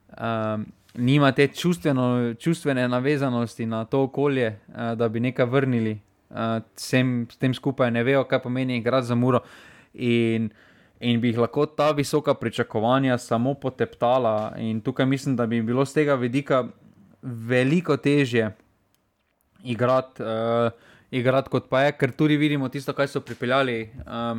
uh, 0.09 0.61
nima 0.93 1.31
te 1.31 1.47
čustveno, 1.47 2.33
čustvene 2.33 2.87
navezanosti 2.87 3.65
na 3.65 3.85
to 3.85 4.03
okolje, 4.03 4.59
uh, 4.67 4.75
da 4.95 5.09
bi 5.09 5.19
nekaj 5.19 5.45
vrnili. 5.45 5.99
Uh, 6.35 6.57
uh, 6.57 6.61
sem, 6.75 7.27
s 7.31 7.37
tem 7.39 7.53
skupaj 7.53 7.91
ne 7.91 8.03
vejo, 8.03 8.23
kaj 8.27 8.43
pomeni 8.43 8.77
igrati 8.77 9.07
za 9.07 9.15
muro. 9.15 9.39
In, 9.93 10.49
in 10.99 11.21
bi 11.21 11.31
jih 11.31 11.39
lahko 11.39 11.65
ta 11.65 11.91
visoka 11.91 12.33
pričakovanja 12.33 13.17
samo 13.17 13.53
poteptala. 13.53 14.53
In 14.57 14.81
tukaj 14.81 15.05
mislim, 15.05 15.35
da 15.35 15.45
bi 15.45 15.61
bilo 15.61 15.85
z 15.85 15.93
tega 16.01 16.15
vidika 16.15 16.65
veliko 17.21 17.97
težje 17.97 18.51
igrati, 19.63 20.23
uh, 20.23 20.71
igrati 21.11 21.49
kot 21.49 21.69
pa 21.69 21.81
je, 21.81 21.95
ker 21.97 22.11
tudi 22.11 22.37
vidimo 22.37 22.69
tisto, 22.69 22.93
kaj 22.93 23.07
so 23.07 23.21
pripeljali. 23.21 23.89
Uh, 24.05 24.37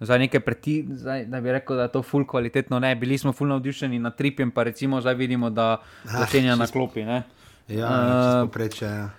Zdaj, 0.00 0.18
nekaj 0.18 0.40
preti, 0.40 0.86
zdaj, 0.96 1.26
da 1.28 1.42
bi 1.44 1.52
rekel, 1.52 1.76
da 1.76 1.82
je 1.82 1.92
to 1.92 2.00
ful 2.02 2.22
kvalitetno. 2.24 2.78
Ne, 2.80 2.94
bili 2.96 3.18
smo 3.18 3.34
ful 3.36 3.50
navdušeni 3.52 3.98
na 3.98 4.10
tripjem, 4.10 4.48
pa 4.50 4.62
recimo 4.64 5.00
zdaj 5.00 5.14
vidimo, 5.14 5.50
da 5.50 5.76
Ah, 6.08 6.24
začenja 6.24 6.56
na 6.56 6.66
klopi. 6.66 7.04
Ne. 7.04 7.22
Ja, 7.68 7.86
Eh, 7.86 8.42
uh, 8.42 8.48
preče. 8.50 8.84
Ja. 8.86 9.10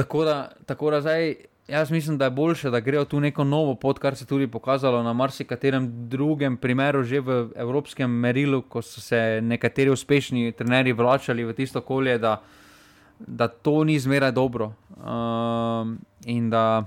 Tako 0.00 0.24
da, 0.24 0.48
tako 0.66 0.90
da 0.90 1.00
zdaj, 1.00 1.34
jaz 1.68 1.90
mislim, 1.90 2.18
da 2.18 2.24
je 2.24 2.30
boljše, 2.30 2.70
da 2.70 2.80
grejo 2.80 3.04
tu 3.04 3.20
neko 3.20 3.44
novo 3.44 3.74
pot, 3.74 3.98
kar 3.98 4.16
se 4.16 4.24
je 4.24 4.28
tudi 4.28 4.46
pokazalo 4.46 5.02
na 5.02 5.12
marsikaterem 5.12 6.08
drugem 6.08 6.56
primeru, 6.56 7.02
že 7.02 7.20
v 7.20 7.50
evropskem 7.56 8.10
merilu, 8.10 8.62
ko 8.62 8.82
so 8.82 9.00
se 9.00 9.40
nekateri 9.42 9.90
uspešni 9.90 10.52
trenerji 10.52 10.92
vračali 10.92 11.44
v 11.44 11.52
tisto 11.52 11.78
okolje, 11.78 12.18
da, 12.18 12.40
da 13.18 13.48
to 13.48 13.84
ni 13.84 13.98
zmeraj 13.98 14.32
dobro. 14.32 14.72
Um, 14.96 15.98
in 16.24 16.50
da. 16.50 16.84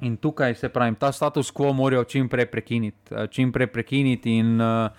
In 0.00 0.16
tukaj 0.16 0.54
se 0.54 0.68
pravi, 0.68 0.94
ta 0.94 1.12
status 1.12 1.48
quo 1.50 1.72
morajo 1.72 2.04
čim 2.04 2.28
prej 2.28 2.46
prekiniti, 2.46 3.14
eh, 3.14 3.26
čim 3.26 3.52
prej 3.52 3.66
prekiniti 3.66 4.36
in, 4.38 4.60
eh, 4.60 4.90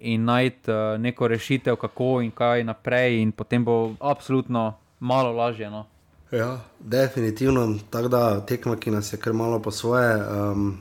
in 0.00 0.24
najti 0.24 0.70
eh, 0.70 0.98
neko 0.98 1.28
rešitev, 1.28 1.76
kako 1.76 2.20
in 2.22 2.30
kaj 2.30 2.62
naprej, 2.64 3.18
in 3.22 3.32
potem 3.32 3.64
bo 3.64 3.96
absolutno 4.00 4.74
malo 5.00 5.32
lažje. 5.32 5.70
No. 5.70 5.86
Ja, 6.34 6.60
definitivno. 6.80 7.78
Tako 7.90 8.08
da 8.08 8.46
tekma, 8.46 8.76
ki 8.76 8.90
nas 8.90 9.12
je 9.12 9.18
kar 9.18 9.32
malo 9.32 9.58
po 9.62 9.70
svoje, 9.70 10.16
um, 10.16 10.78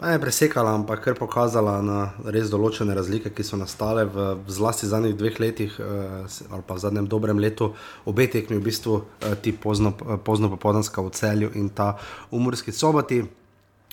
ne 0.00 0.20
presekala, 0.20 0.74
ampak 0.74 1.02
kar 1.04 1.14
pokazala 1.18 1.74
na 1.84 1.98
res 2.24 2.48
določene 2.48 2.96
razlike, 2.96 3.34
ki 3.36 3.44
so 3.44 3.58
nastale 3.60 4.06
v 4.08 4.30
zlasti 4.48 4.88
zadnjih 4.88 5.18
dveh 5.20 5.40
letih, 5.44 5.76
uh, 5.76 6.24
ali 6.48 6.64
pa 6.64 6.78
v 6.78 6.84
zadnjem 6.86 7.10
dobrem 7.12 7.36
letu, 7.36 7.74
obe 8.08 8.30
tekmi 8.32 8.56
v 8.56 8.64
bistvu 8.70 8.96
uh, 8.96 9.36
ti 9.44 9.52
pozno, 9.52 9.92
pozno 10.24 10.48
popoldanska 10.48 11.04
v 11.04 11.12
celju 11.20 11.52
in 11.60 11.68
ta 11.68 11.98
umorski 12.30 12.72
soboti. 12.72 13.20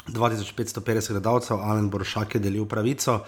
2550 0.07 1.11
gledalcev, 1.11 1.59
Alen 1.59 1.91
Boršak 1.91 2.39
je 2.39 2.45
delil 2.47 2.63
pravico. 2.63 3.19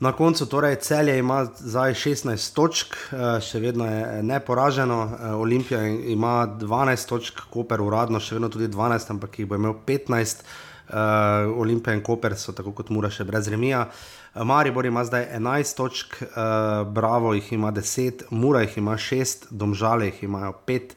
Na 0.00 0.12
koncu 0.12 0.46
torej 0.46 0.76
celje 0.76 1.18
ima 1.18 1.46
zdaj 1.58 1.94
16 1.94 2.54
točk, 2.54 2.96
eh, 3.12 3.40
še 3.40 3.58
vedno 3.60 3.86
je 3.88 4.22
neporaženo, 4.22 4.98
eh, 5.04 5.32
Olimpija 5.32 5.86
ima 5.86 6.46
12 6.46 7.08
točk, 7.08 7.40
Koper 7.50 7.80
uradno 7.80 8.20
še 8.20 8.34
vedno 8.34 8.48
tudi 8.48 8.68
12, 8.68 9.10
ampak 9.10 9.38
jih 9.38 9.48
bo 9.48 9.54
imel 9.54 9.74
15. 9.86 10.44
Uh, 10.86 11.58
Olimpija 11.58 11.94
in 11.94 12.02
Koper 12.02 12.36
so 12.38 12.52
tako 12.52 12.70
kot 12.70 12.92
Mura 12.94 13.08
še 13.10 13.24
brez 13.24 13.48
remija. 13.48 13.88
Eh, 14.34 14.44
Maribor 14.44 14.86
ima 14.86 15.02
zdaj 15.04 15.26
11 15.34 15.74
točk, 15.74 16.20
uh, 16.22 16.86
Bravo 16.86 17.32
jih 17.34 17.52
ima 17.52 17.72
10, 17.72 18.22
Mura 18.30 18.60
jih 18.60 18.78
ima 18.78 18.94
6, 18.96 19.48
Domžale 19.50 20.06
jih 20.06 20.22
imajo 20.22 20.52
5. 20.66 20.94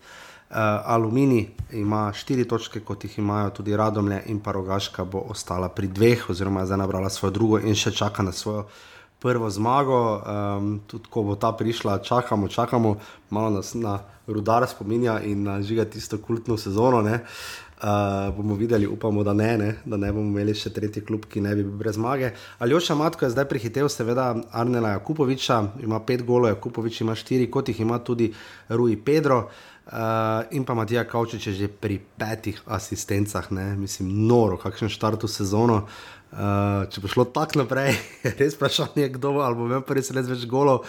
Uh, 0.49 0.55
Alumini 0.85 1.49
ima 1.71 2.11
štiri 2.13 2.45
točke, 2.45 2.79
kot 2.79 3.03
jih 3.03 3.17
imajo 3.17 3.49
tudi 3.49 3.75
Radomlje, 3.77 4.21
in 4.25 4.39
pa 4.39 4.51
Rogaška 4.51 5.05
bo 5.05 5.23
ostala 5.29 5.69
pri 5.69 5.87
dveh, 5.87 6.29
oziroma 6.29 6.61
je 6.61 6.65
zdaj 6.65 6.77
nabrala 6.77 7.09
svojo 7.09 7.31
drugo 7.31 7.59
in 7.59 7.75
še 7.75 7.91
čaka 7.91 8.23
na 8.23 8.31
svojo 8.31 8.67
prvo 9.19 9.49
zmago. 9.49 10.21
Um, 10.57 10.79
tudi 10.87 11.09
ko 11.09 11.23
bo 11.23 11.35
ta 11.35 11.51
prišla, 11.51 11.99
čakamo, 11.99 12.47
čakamo, 12.47 12.97
malo 13.29 13.49
nas 13.49 13.73
na 13.73 13.99
rudar 14.27 14.67
spominja 14.67 15.19
in 15.21 15.43
na 15.43 15.61
žiga 15.61 15.85
tisto 15.85 16.17
kultno 16.17 16.57
sezono. 16.57 17.01
Ne? 17.01 17.19
Uh, 17.79 18.35
bomo 18.35 18.55
videli, 18.55 18.87
upamo, 18.87 19.23
da 19.23 19.33
ne, 19.33 19.57
ne, 19.57 19.75
da 19.85 19.97
ne 19.97 20.11
bomo 20.11 20.27
imeli 20.27 20.51
še 20.55 20.69
tretji 20.75 20.99
klub, 21.07 21.23
ki 21.31 21.39
ne 21.41 21.53
bi 21.55 21.63
bil 21.63 21.77
brez 21.79 21.95
zmage. 21.95 22.33
Aljoša 22.59 22.95
Matko 22.99 23.23
je 23.25 23.31
zdaj 23.31 23.47
prihitev, 23.47 23.87
seveda, 23.87 24.33
Arnela 24.51 24.97
Jakupoviča, 24.97 25.61
ima 25.83 26.01
pet 26.03 26.25
golov, 26.27 26.51
Jakupovič 26.51 27.01
ima 27.05 27.15
štiri, 27.15 27.47
kot 27.47 27.71
jih 27.71 27.79
ima 27.79 28.01
tudi 28.03 28.33
Rui 28.67 28.99
Pedro. 28.99 29.45
Uh, 29.89 30.43
in 30.53 30.67
pa 30.67 30.75
Matija 30.77 31.01
Kavčič 31.07 31.47
je 31.47 31.53
že 31.53 31.67
pri 31.67 31.97
petih 31.97 32.59
asistencah, 32.67 33.47
ne? 33.51 33.71
mislim, 33.79 34.11
noro, 34.27 34.59
kakšen 34.61 34.91
štart 34.91 35.23
v 35.23 35.31
sezono. 35.31 35.79
Uh, 35.87 36.18
če 36.29 37.01
bo 37.01 37.09
šlo 37.09 37.25
tako 37.33 37.63
naprej, 37.63 37.95
res 38.39 38.57
vprašanje, 38.57 39.07
kdo 39.15 39.37
bo 39.37 39.45
ali 39.45 39.57
bo 39.57 39.69
imel 39.69 39.81
prvi 39.85 40.05
res 40.13 40.29
več 40.29 40.45
golov 40.49 40.85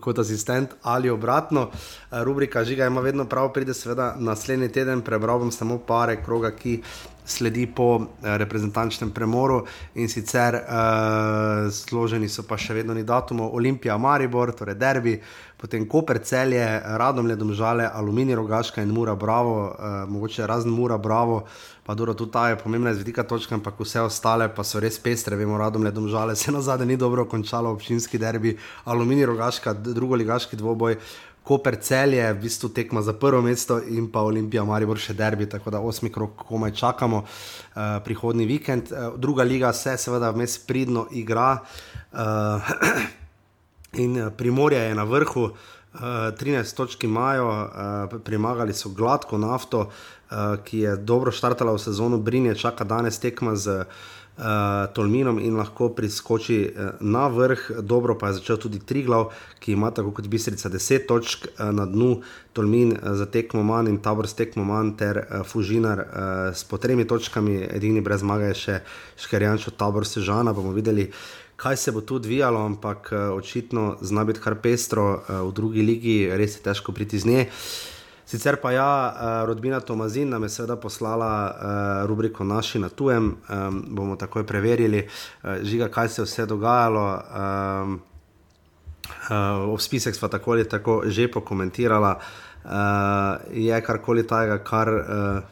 kot 0.00 0.18
asistent 0.18 0.74
ali 0.82 1.10
obratno. 1.10 1.60
Uh, 1.60 2.22
rubrika 2.22 2.64
Žiga 2.64 2.86
ima 2.86 3.00
vedno 3.00 3.24
prav, 3.24 3.52
pride 3.52 3.74
seveda 3.74 4.14
naslednji 4.18 4.68
teden, 4.72 5.00
prebral 5.00 5.38
bom 5.38 5.52
samo 5.52 5.78
pare 5.78 6.18
kroga, 6.24 6.50
ki 6.50 6.82
sledi 7.24 7.66
po 7.66 7.94
uh, 7.96 8.06
reprezentančnem 8.22 9.10
premoru 9.10 9.64
in 9.94 10.08
sicer 10.08 10.54
uh, 10.54 11.70
zloženi 11.72 12.28
so 12.28 12.44
pa 12.48 12.56
še 12.56 12.74
vedno 12.74 12.94
ni 12.94 13.04
datumov, 13.04 13.54
Olimpija, 13.56 13.98
Maribor, 13.98 14.52
torej 14.52 14.76
derbi, 14.76 15.18
potem 15.58 15.88
Koper, 15.88 16.18
Celje, 16.22 16.62
Radomlje, 16.84 17.36
Domžale, 17.36 17.90
Aluminij, 17.92 18.34
Rogaška 18.38 18.82
in 18.82 18.94
Mura, 18.94 19.14
Bravo, 19.14 19.66
uh, 19.66 20.10
mogoče 20.10 20.46
razen 20.46 20.70
Mura, 20.70 20.98
Bravo, 20.98 21.44
pa 21.86 21.94
dobro, 21.94 22.14
tudi 22.14 22.32
ta 22.32 22.48
je 22.48 22.58
pomembna 22.58 22.90
iz 22.90 22.98
vidika 22.98 23.22
točke, 23.22 23.54
ampak 23.54 23.80
vse 23.80 24.00
ostale 24.00 24.48
pa 24.54 24.64
so 24.64 24.80
res 24.80 24.98
pestre, 25.02 25.36
vemo, 25.36 25.58
Radomlje, 25.58 25.90
Domžale, 25.90 26.36
se 26.36 26.52
na 26.52 26.62
zadnje 26.62 26.86
ni 26.86 26.96
dobro 26.96 27.24
končalo 27.24 27.70
občinski 27.74 28.18
derbi, 28.18 28.56
Aluminij, 28.84 29.26
Rogaška, 29.26 29.72
drugo 29.72 30.14
ligaški 30.14 30.56
dvoboj. 30.56 30.96
Koper 31.48 31.78
celje, 31.80 32.20
v 32.32 32.42
bistvu 32.42 32.68
tekma 32.76 33.00
za 33.02 33.14
prvo 33.16 33.40
mesto 33.42 33.78
in 33.80 34.10
pa 34.12 34.20
Olimpija, 34.20 34.66
Maribor 34.68 34.98
še 35.00 35.14
derbi, 35.16 35.46
tako 35.48 35.72
da 35.72 35.80
osmi 35.80 36.12
krok 36.12 36.44
komaj 36.44 36.74
čakamo 36.76 37.22
uh, 37.24 38.02
prihodni 38.04 38.44
vikend. 38.44 38.92
Uh, 38.92 39.16
druga 39.16 39.48
liga 39.48 39.72
se 39.72 39.96
seveda 39.96 40.28
vmes 40.30 40.58
pridno 40.68 41.06
igra 41.10 41.54
uh, 42.12 42.68
in 43.98 44.16
uh, 44.16 44.32
Primorje 44.36 44.78
je 44.78 44.94
na 44.94 45.04
vrhu, 45.04 45.42
uh, 45.42 46.00
13 46.00 46.76
točk 46.76 47.04
imajo, 47.04 47.48
uh, 47.48 48.20
premagali 48.24 48.72
so 48.72 48.88
gladko 48.88 49.38
nafto, 49.38 49.80
uh, 49.80 50.36
ki 50.64 50.78
je 50.78 50.96
dobro 50.96 51.32
štartala 51.32 51.72
v 51.72 51.78
sezono, 51.78 52.18
Brinje 52.18 52.54
čaka 52.54 52.84
danes 52.84 53.18
tekma 53.18 53.56
z 53.56 53.84
uh, 54.38 54.44
Tolminom 54.94 55.38
in 55.38 55.56
lahko 55.56 55.88
priskoči 55.88 56.58
uh, 56.70 56.90
na 57.00 57.26
vrh. 57.28 57.70
Dobro 57.82 58.18
pa 58.18 58.28
je 58.28 58.38
začel 58.38 58.56
tudi 58.56 58.78
Triglav, 58.78 59.32
ki 59.58 59.72
ima 59.72 59.90
tako 59.90 60.10
kot 60.10 60.28
Bistrica 60.28 60.68
10 60.68 61.06
točk 61.08 61.46
uh, 61.46 61.72
na 61.72 61.86
dnu, 61.86 62.20
Tolmin 62.52 62.92
uh, 62.92 63.14
za 63.14 63.26
tekmo 63.26 63.62
manj 63.62 63.88
in 63.88 63.98
Tabor 63.98 64.28
s 64.28 64.34
tekmo 64.34 64.64
manj, 64.64 64.94
ter 64.96 65.18
uh, 65.18 65.42
Fužinar 65.46 65.98
uh, 65.98 66.06
s 66.54 66.64
po 66.64 66.78
tremi 66.78 67.06
točkami, 67.06 67.66
edini 67.70 68.00
brez 68.00 68.20
zmage 68.20 68.52
je 68.52 68.54
še 68.54 68.80
Škerjančo 69.16 69.70
Tabor 69.70 70.06
Sežana. 70.06 70.52
Bomo 70.52 70.72
videli. 70.72 71.10
Kaj 71.58 71.76
se 71.76 71.92
bo 71.92 72.00
tu 72.00 72.14
odvijalo, 72.14 72.60
ampak 72.66 73.10
uh, 73.12 73.36
očitno 73.36 73.96
zna 74.00 74.24
biti 74.24 74.40
kar 74.40 74.54
pestro 74.62 75.04
uh, 75.10 75.48
v 75.48 75.52
drugi 75.52 75.82
ligi, 75.82 76.30
res 76.30 76.54
je 76.54 76.60
težko 76.62 76.92
priti 76.94 77.18
z 77.18 77.26
nje. 77.26 77.46
Sicer 78.26 78.60
pa 78.62 78.70
ja, 78.72 78.90
uh, 79.10 79.46
rodbina 79.48 79.80
Tomazin 79.80 80.30
nam 80.30 80.42
je 80.46 80.52
seveda 80.54 80.76
poslala 80.76 81.30
uh, 81.50 82.06
rubriko 82.06 82.44
Naši 82.44 82.78
na 82.78 82.88
tujem, 82.88 83.32
um, 83.34 83.80
bomo 83.90 84.14
takoj 84.16 84.46
preverili, 84.46 85.00
uh, 85.02 85.56
žiga, 85.62 85.88
kaj 85.88 86.08
se 86.08 86.20
je 86.22 86.26
vse 86.28 86.46
dogajalo. 86.46 87.06
Um, 87.10 87.98
uh, 89.26 89.74
v 89.74 89.80
spisek 89.82 90.14
smo 90.14 90.28
tako 90.28 90.52
ali 90.52 90.68
tako 90.68 91.02
že 91.06 91.26
pokomentirala. 91.26 92.20
Uh, 92.64 92.70
je 93.50 93.82
karkoli 93.82 94.26
tajega, 94.26 94.60
kar 94.62 94.88
uh, 94.94 95.02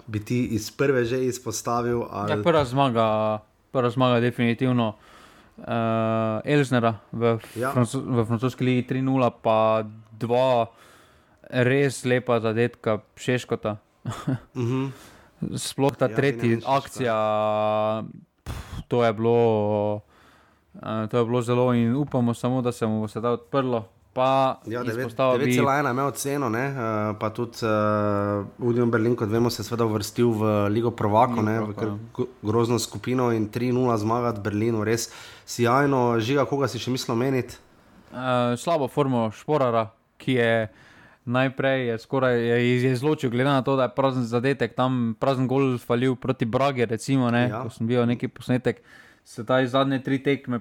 bi 0.06 0.22
ti 0.22 0.44
iz 0.54 0.70
prve 0.70 1.04
že 1.04 1.24
izpostavil? 1.24 2.06
Ali... 2.10 2.30
Ja, 2.30 2.42
prva 2.42 2.64
zmaga, 2.64 3.42
prva 3.72 3.90
zmaga 3.90 4.20
definitivno 4.20 4.88
uh, 4.88 5.15
Elžnera 6.44 7.00
v, 7.12 7.38
Ja. 7.56 7.72
ja. 7.72 7.84
v 7.84 8.24
francoski 8.28 8.64
ligi 8.64 8.82
3-0, 8.88 9.30
pa 9.42 9.86
dva 10.12 10.68
res 11.50 12.04
lepa 12.04 12.40
zadetka 12.40 13.00
Šeškota. 13.16 13.76
Uh 14.04 14.12
-huh. 14.68 14.90
Sploh 15.56 15.96
ta 15.96 16.08
Ja, 16.08 16.16
tretji 16.16 16.60
akcija, 16.64 17.16
pf, 18.44 18.88
to 18.88 19.04
je 19.04 19.12
bilo. 19.12 19.40
Uh, 20.76 21.08
to 21.08 21.18
je 21.18 21.24
bilo 21.24 21.42
zelo 21.42 21.72
in 21.74 21.96
upamo 21.96 22.34
samo, 22.34 22.62
da 22.62 22.72
se 22.72 22.86
mu 22.86 23.00
bo 23.00 23.08
sedaj 23.08 23.32
odprlo. 23.32 23.88
Pa 24.16 24.28
Ja, 24.64 24.80
izpostavil 24.82 25.42
bi- 25.42 25.52
9,1 25.52 25.60
je 25.84 25.90
imel 25.90 26.10
ceno, 26.12 26.48
ne? 26.48 26.64
uh, 26.66 26.78
pa 27.14 27.28
tudi 27.28 27.60
uh, 27.60 28.40
Union 28.58 28.88
Berlin, 28.88 29.12
kot 29.12 29.28
vemo, 29.28 29.50
se 29.50 29.60
je 29.60 29.66
seveda 29.66 29.84
uvrstil 29.84 30.30
v 30.30 30.42
Ligo 30.70 30.90
Prvako, 30.90 31.42
ne? 31.42 31.60
v 31.62 31.74
kar 31.74 31.88
ja. 31.88 31.96
gro- 32.10 32.30
grozno 32.42 32.78
skupino 32.78 33.28
in 33.30 33.46
3-0 33.46 33.76
zmagati 33.94 34.40
Berlinu, 34.40 34.80
res 34.82 35.10
sjajno. 35.44 36.16
Žiga, 36.18 36.44
koga 36.44 36.66
si 36.66 36.78
še 36.78 36.88
mislil 36.88 37.12
omeniti? 37.12 37.60
uh, 38.08 38.18
slabo 38.56 38.88
formo 38.88 39.28
Šporara, 39.30 39.90
ki 40.16 40.32
je 40.34 40.52
najprej 41.26 41.86
je 41.86 41.94
skoraj 41.98 42.34
je, 42.34 42.56
je 42.80 42.92
izločil, 42.92 43.28
glede 43.28 43.50
na 43.50 43.60
to, 43.60 43.74
da 43.74 43.82
je 43.82 43.92
prazen 43.92 44.24
zadetek, 44.24 44.72
tam 44.72 45.12
prazen 45.14 45.44
gol 45.44 45.76
falil 45.76 46.14
proti 46.16 46.46
Bragi, 46.46 46.86
recimo, 46.86 47.28
ne, 47.28 47.48
Ja. 47.48 47.60
ko 47.60 47.68
sem 47.68 47.84
bil 47.84 48.06
neki 48.06 48.28
posnetek, 48.28 48.80
se 49.22 49.42
taj 49.42 49.66
zadnje 49.68 49.98
tri 50.00 50.18
tekme, 50.18 50.60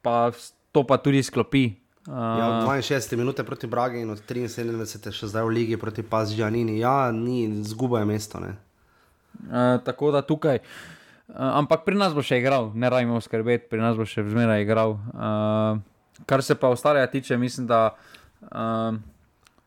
pa 0.00 0.30
to 0.70 0.84
pa 0.84 0.96
tudi 0.96 1.18
sklopi. 1.20 1.72
Ja, 2.06 2.60
Uh, 2.62 2.68
od 2.68 2.84
62 2.84 3.16
minut 3.16 3.40
proti 3.46 3.66
Bragi 3.66 4.00
in 4.04 4.10
od 4.10 4.20
73 4.28 5.08
še 5.08 5.28
zdaj 5.32 5.44
v 5.48 5.54
Ligi 5.56 5.76
proti 5.80 6.02
Pazžanini. 6.04 6.76
Ja, 6.76 7.08
ni, 7.08 7.48
zguba 7.64 8.02
je 8.02 8.08
mesto. 8.08 8.40
Ne? 8.44 8.60
Uh, 9.48 9.80
tako 9.80 10.12
da 10.12 10.20
tukaj. 10.20 10.60
Uh, 10.60 11.64
ampak 11.64 11.88
pri 11.88 11.96
nas 11.96 12.12
bo 12.12 12.20
še 12.20 12.42
igral, 12.42 12.68
ne 12.76 12.92
rajmo 12.92 13.16
skrbeti, 13.24 13.70
pri 13.72 13.80
nas 13.80 13.96
bo 13.96 14.04
še 14.04 14.20
zmeraj 14.20 14.66
igral. 14.66 15.00
Uh, 15.16 15.80
kar 16.28 16.44
se 16.44 16.52
pa 16.60 16.68
ostalega 16.68 17.08
tiče, 17.08 17.40
mislim, 17.40 17.66
da 17.72 17.96
uh, 18.52 19.00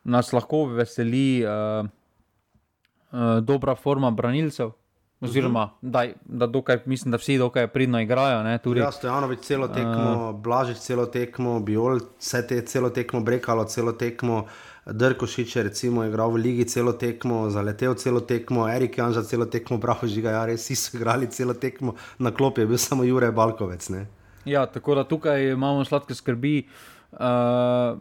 nas 0.06 0.30
lahko 0.30 0.68
veseli 0.78 1.42
uh, 1.42 1.82
uh, 1.82 3.42
dobra 3.42 3.74
forma 3.74 4.14
branilcev. 4.14 4.78
Oziroma, 5.20 5.64
uh 5.64 5.70
-huh. 5.70 5.90
daj, 5.90 6.12
da, 6.24 6.46
dokaj, 6.46 6.78
mislim, 6.84 7.10
da 7.10 7.16
vsi 7.16 7.38
dokaj 7.38 7.66
pridno 7.66 8.00
igrajo. 8.00 8.42
Ne, 8.42 8.58
tudi, 8.58 8.80
ja, 8.80 8.92
Stojanovič 8.92 9.40
celo 9.40 9.68
tekmo, 9.68 10.30
uh, 10.30 10.40
Blažič 10.40 10.78
celo 10.78 11.06
tekmo, 11.06 11.60
Biol 11.60 11.98
vse 12.18 12.46
te 12.46 12.60
celo 12.66 12.90
tekmo, 12.90 13.20
Brekalo 13.20 13.64
celo 13.64 13.92
tekmo. 13.92 14.46
Drkošič 14.86 15.56
je 15.56 15.62
recimo 15.62 16.04
igral 16.04 16.30
v 16.30 16.36
Ligi 16.36 16.64
celo 16.64 16.92
tekmo, 16.92 17.50
zaletel 17.50 17.94
celo 17.94 18.20
tekmo, 18.20 18.68
Erik 18.68 18.98
Janža 18.98 19.22
celo 19.22 19.44
tekmo, 19.44 19.76
bravo 19.84 20.06
žiga, 20.06 20.30
ja, 20.30 20.46
res 20.46 20.68
so 20.72 20.96
igrali 20.96 21.26
celo 21.26 21.54
tekmo, 21.54 21.94
na 22.18 22.30
klopi 22.30 22.60
je 22.60 22.66
bil 22.66 22.78
samo 22.78 23.04
Jurek 23.04 23.34
Balkovec. 23.34 23.88
Ne? 23.88 24.06
Ja, 24.44 24.66
tako 24.66 24.94
da 24.94 25.04
tukaj 25.04 25.50
imamo 25.50 25.84
sladke 25.84 26.14
skrbi. 26.14 26.68
Uh, 27.12 27.98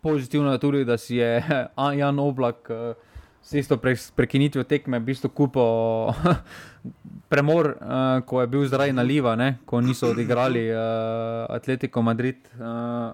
pozitivno 0.00 0.52
je 0.52 0.58
tudi, 0.58 0.84
da 0.84 0.98
si 0.98 1.16
je 1.16 1.44
Jan 1.98 2.18
Oblak 2.18 2.70
uh, 2.70 3.07
s 3.42 3.52
isto 3.52 3.76
pre, 3.76 3.96
prekinitvijo 4.16 4.64
tekme 4.64 4.98
v 4.98 5.02
bistvu 5.02 5.30
kupil 5.30 5.62
premor, 7.28 7.66
uh, 7.80 8.26
ko 8.26 8.40
je 8.40 8.46
bil 8.46 8.66
zdaj 8.68 8.92
na 8.92 9.02
Liva, 9.02 9.36
ne? 9.36 9.58
ko 9.66 9.80
niso 9.80 10.10
odigrali 10.10 10.70
uh, 10.70 10.78
Atletico 11.48 12.02
Madrid, 12.02 12.36
uh, 12.58 12.66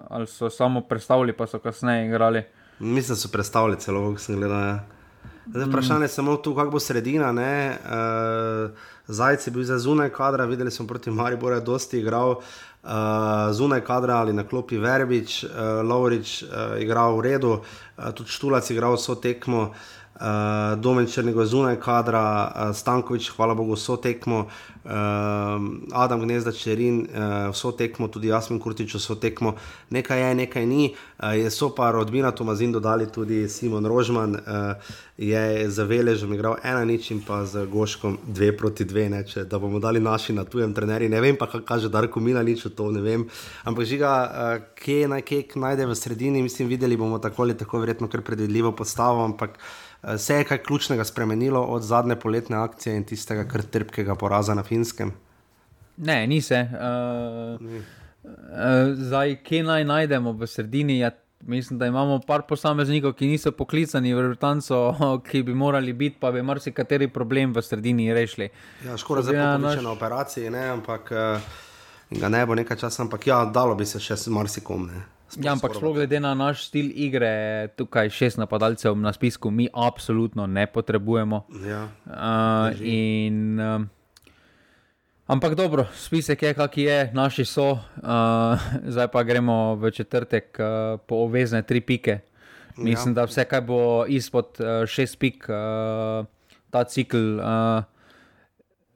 ali 0.09 0.27
so 0.27 0.49
samo 0.49 0.81
predstavili, 0.81 1.33
pa 1.33 1.47
so 1.47 1.59
kasneje 1.59 2.07
igrali. 2.07 2.43
Mislim, 2.79 3.15
da 3.15 3.21
so 3.21 3.29
predstavili 3.31 3.79
celo, 3.79 4.09
kako 4.09 4.19
sem 4.19 4.35
gledal. 4.35 4.59
Ja. 4.59 4.83
Zdaj, 5.45 5.65
vprašanje 5.65 6.03
je 6.03 6.07
samo 6.07 6.37
tu, 6.37 6.55
kako 6.55 6.71
bo 6.71 6.79
sredina. 6.79 7.31
Uh, 7.31 8.71
Zajec 9.07 9.47
je 9.47 9.51
bil 9.51 9.63
za 9.63 9.77
zunaj 9.77 10.09
kadra, 10.09 10.45
videli 10.45 10.71
smo 10.71 10.87
proti 10.87 11.11
Mariboru, 11.11 11.55
da 11.55 11.61
je 11.61 11.65
dosti 11.65 11.99
igral 11.99 12.29
uh, 12.29 12.39
zunaj 13.51 13.81
kadra 13.81 14.15
ali 14.15 14.33
na 14.33 14.43
klopi 14.43 14.77
Verbič, 14.77 15.43
uh, 15.43 15.49
Lovrič 15.83 16.43
uh, 16.43 16.49
igral 16.81 17.17
v 17.17 17.21
redu, 17.21 17.51
uh, 17.51 18.11
tudi 18.15 18.29
Štulac 18.29 18.69
igral 18.71 18.97
vso 18.97 19.15
tekmo. 19.15 19.61
Uh, 19.61 19.75
uh, 20.15 20.79
Domen 20.79 21.07
Črnega 21.07 21.45
zunaj 21.45 21.79
kadra, 21.79 22.51
uh, 22.55 22.75
Stankovič, 22.75 23.29
hvala 23.35 23.55
Bogu, 23.55 23.75
vso 23.75 23.97
tekmo, 23.97 24.45
uh, 24.47 24.91
Adam 25.93 26.21
Gnezda 26.21 26.51
Čerin, 26.51 27.07
uh, 27.07 27.51
vso 27.51 27.71
tekmo, 27.71 28.07
tudi 28.07 28.27
Jasmin 28.27 28.59
Kurtič, 28.59 28.95
vso 28.95 29.15
tekmo, 29.15 29.55
nekaj 29.89 30.21
je, 30.21 30.35
nekaj 30.35 30.65
ni. 30.65 30.93
Uh, 31.19 31.35
je 31.35 31.51
so 31.51 31.69
pa 31.75 31.91
rodbina 31.91 32.31
Tomazin 32.31 32.71
dodali 32.71 33.11
tudi 33.11 33.49
Simon 33.49 33.85
Rožman, 33.85 34.35
uh, 34.35 34.95
je 35.17 35.69
za 35.71 35.83
veležem 35.83 36.33
igral 36.33 36.57
ena 36.63 36.83
nič 36.85 37.11
in 37.11 37.21
pa 37.23 37.45
z 37.45 37.65
Goškom 37.71 38.17
dve 38.27 38.51
proti 38.57 38.83
dve, 38.85 39.09
neče, 39.09 39.45
da 39.47 39.59
bomo 39.59 39.79
dali 39.79 39.99
naši 39.99 40.33
na 40.33 40.43
tujem 40.43 40.73
trenerju. 40.73 41.09
Ne 41.09 41.21
vem 41.21 41.37
pa, 41.39 41.47
kaj 41.47 41.63
kaže 41.63 41.89
Darko 41.89 42.19
Mila, 42.19 42.43
nič 42.43 42.65
o 42.65 42.69
to 42.69 42.91
ne 42.91 43.01
vem. 43.01 43.27
Ampak 43.63 43.87
žiga, 43.87 44.11
uh, 44.11 44.63
kje 44.75 45.07
naj 45.07 45.23
kek 45.23 45.55
najde 45.55 45.87
v 45.87 45.95
sredini, 45.95 46.43
mislim, 46.43 46.67
videli 46.67 46.97
bomo 46.97 47.19
tako 47.19 47.43
ali 47.43 47.57
tako 47.57 47.79
verjetno 47.79 48.07
kar 48.07 48.21
predvidljivo 48.21 48.71
postavo, 48.75 49.23
ampak 49.23 49.59
se 50.17 50.35
je 50.35 50.43
kaj 50.43 50.57
ključnega 50.63 51.03
spremenilo 51.03 51.61
od 51.61 51.81
zadnje 51.81 52.15
poletne 52.15 52.57
akcije 52.57 52.95
in 52.95 53.03
tistega 53.03 53.47
kar 53.47 53.61
trpkega 53.61 54.15
poraza 54.15 54.53
na 54.53 54.63
finskem? 54.63 55.11
Ne, 55.97 56.27
ni 56.27 56.41
se. 56.41 56.67
Uh, 56.71 57.61
ni. 57.61 57.77
Uh, 57.77 57.83
zdaj, 58.93 59.35
kje 59.43 59.63
naj 59.63 59.85
najdemo 59.85 60.31
v 60.31 60.47
sredini? 60.47 60.99
Ja, 60.99 61.11
mislim, 61.41 61.79
da 61.79 61.85
imamo 61.85 62.19
par 62.27 62.41
posameznikov, 62.49 63.13
ki 63.13 63.27
niso 63.27 63.51
poklicani 63.51 64.13
v 64.13 64.27
Rutanco, 64.27 64.95
ki 65.29 65.43
bi 65.43 65.53
morali 65.53 65.93
biti, 65.93 66.17
pa 66.19 66.31
bi 66.31 66.41
marsikateri 66.41 67.07
problem 67.07 67.53
v 67.53 67.61
sredini 67.61 68.13
rešili. 68.13 68.49
Ja, 68.85 68.97
škoda 68.97 69.21
za 69.21 69.57
naš... 69.57 69.81
na 69.83 69.91
operaciji, 69.91 70.49
ne, 70.49 70.67
ampak 70.69 71.11
uh, 71.11 71.41
ga 72.19 72.29
ne 72.29 72.45
bo 72.45 72.55
nekaj 72.55 72.77
časa, 72.77 73.03
ampak 73.03 73.27
ja, 73.27 73.45
dalo 73.45 73.75
bi 73.75 73.85
se 73.85 73.99
še 73.99 74.17
marsikom. 74.27 74.89
Ne. 74.91 75.14
Ja, 75.41 75.51
ampak 75.51 75.75
sploh 75.75 75.97
glede 75.97 76.19
na 76.21 76.31
naš 76.37 76.69
stil 76.69 76.93
igre, 76.93 77.67
tukaj 77.75 78.09
šest 78.13 78.37
napadalcev 78.37 78.95
na 78.95 79.11
spisku, 79.13 79.51
mi 79.51 79.67
absolutno 79.73 80.47
ne 80.47 80.67
potrebujemo. 80.67 81.43
Ja, 81.65 81.89
uh, 82.05 82.71
in, 82.79 83.59
uh, 83.59 83.81
ampak 85.27 85.57
dobro, 85.57 85.87
spisek 85.97 86.45
je, 86.45 86.53
kak 86.53 86.77
je, 86.77 86.99
naši 87.13 87.45
so, 87.45 87.73
uh, 87.75 88.67
zdaj 88.93 89.09
pa 89.11 89.25
gremo 89.27 89.75
v 89.75 89.91
četrtek 89.91 90.55
uh, 90.61 91.01
po 91.03 91.25
obvezne 91.25 91.65
tri 91.65 91.81
pike. 91.81 92.19
Mislim, 92.77 93.15
ja. 93.15 93.23
da 93.23 93.25
vse, 93.25 93.45
kar 93.47 93.63
bo 93.63 94.05
izpod 94.07 94.59
uh, 94.59 94.83
šest 94.87 95.19
pik, 95.19 95.47
uh, 95.49 96.27
ta 96.69 96.83
cikl, 96.83 97.39
uh, 97.39 97.83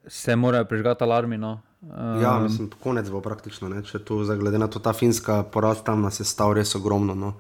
se 0.08 0.36
morajo 0.36 0.66
prižgati 0.66 1.04
alarmi. 1.04 1.38
No. 1.38 1.62
Um, 1.82 2.22
ja, 2.22 2.40
mislim, 2.40 2.70
konec 2.84 3.10
bo 3.10 3.22
praktično. 3.22 3.70
Ne? 3.70 3.84
Če 3.88 4.02
tu 4.04 4.20
glede 4.28 4.60
na 4.60 4.68
to, 4.68 4.82
ta 4.84 4.92
finska 4.94 5.44
porast 5.48 5.86
tam 5.88 6.02
nas 6.04 6.20
je 6.20 6.26
stal 6.28 6.54
res 6.54 6.76
ogromno. 6.76 7.16
No? 7.16 7.34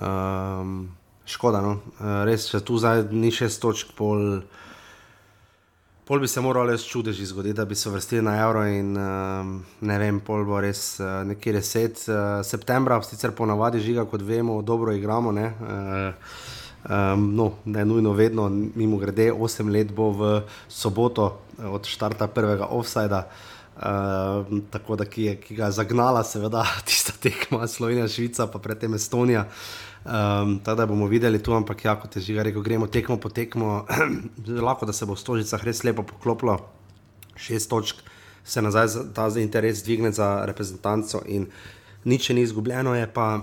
Um, 0.00 0.88
škoda, 1.28 1.60
no? 1.60 1.80
Uh, 1.98 2.22
res, 2.24 2.48
če 2.48 2.62
tu 2.64 2.78
zdaj 2.80 3.04
ni 3.12 3.28
šest 3.34 3.60
točk, 3.60 3.92
pol, 3.98 4.40
pol 6.08 6.22
bi 6.24 6.30
se 6.30 6.40
moralo 6.40 6.72
res 6.72 6.86
čudeži 6.88 7.28
zgoditi, 7.28 7.58
da 7.58 7.66
bi 7.68 7.76
se 7.76 7.92
vrstili 7.92 8.24
na 8.24 8.38
evro 8.46 8.62
in 8.64 8.96
um, 8.96 9.58
ne 9.84 9.98
vem, 10.00 10.22
pol 10.24 10.46
bo 10.48 10.60
res 10.64 10.94
uh, 11.02 11.20
nekje 11.28 11.56
reset. 11.58 12.04
Uh, 12.08 12.40
septembra, 12.48 13.02
sicer 13.04 13.36
ponavadi 13.36 13.82
žiga, 13.84 14.06
kot 14.08 14.24
vemo, 14.24 14.62
dobro 14.62 14.96
igramo. 14.96 15.36
Uh, 15.36 16.54
Um, 16.86 17.32
no, 17.34 17.48
ne 17.64 17.82
nujno 17.84 18.12
vedno, 18.14 18.44
mimo 18.48 19.00
grede, 19.00 19.32
8 19.34 19.72
let 19.74 19.88
bo 19.90 20.12
v 20.14 20.28
soboto 20.70 21.24
od 21.58 21.82
začetka 21.82 22.28
prvega 22.30 22.68
offsajda. 22.70 23.24
Uh, 23.26 23.55
Uh, 23.76 24.62
tako 24.70 24.96
da 24.96 25.04
ki, 25.04 25.34
ki 25.36 25.54
ga 25.54 25.66
je 25.68 25.76
zagnala, 25.76 26.22
seveda, 26.24 26.62
tista 26.88 27.12
tekma, 27.20 27.66
Slovenija, 27.68 28.08
Švica, 28.08 28.46
pa 28.48 28.58
predtem 28.58 28.94
Estonija. 28.94 29.44
Um, 30.04 30.58
tako 30.64 30.76
da 30.76 30.86
bomo 30.86 31.06
videli 31.06 31.42
tu, 31.42 31.52
ampak 31.52 31.84
ja, 31.84 31.96
kot 32.00 32.16
je 32.16 32.22
že 32.22 32.42
rekel, 32.42 32.62
gremo 32.62 32.86
tekmo 32.86 33.18
po 33.20 33.28
tekmo. 33.28 33.84
lahko 34.68 34.86
da 34.86 34.92
se 34.92 35.06
bo 35.06 35.12
v 35.14 35.20
Stožicah 35.20 35.64
res 35.64 35.84
lepo 35.84 36.02
poklopilo, 36.02 36.56
šest 37.36 37.68
točk 37.70 38.00
se 38.44 38.62
nazaj 38.62 38.88
za, 38.88 39.02
ta 39.12 39.30
za 39.30 39.40
interes 39.40 39.82
dvigne 39.84 40.12
za 40.12 40.44
reprezentanco 40.46 41.20
in 41.26 41.46
nič 42.04 42.28
ni 42.28 42.40
izgubljeno, 42.46 42.94
je 42.94 43.12
pa 43.12 43.42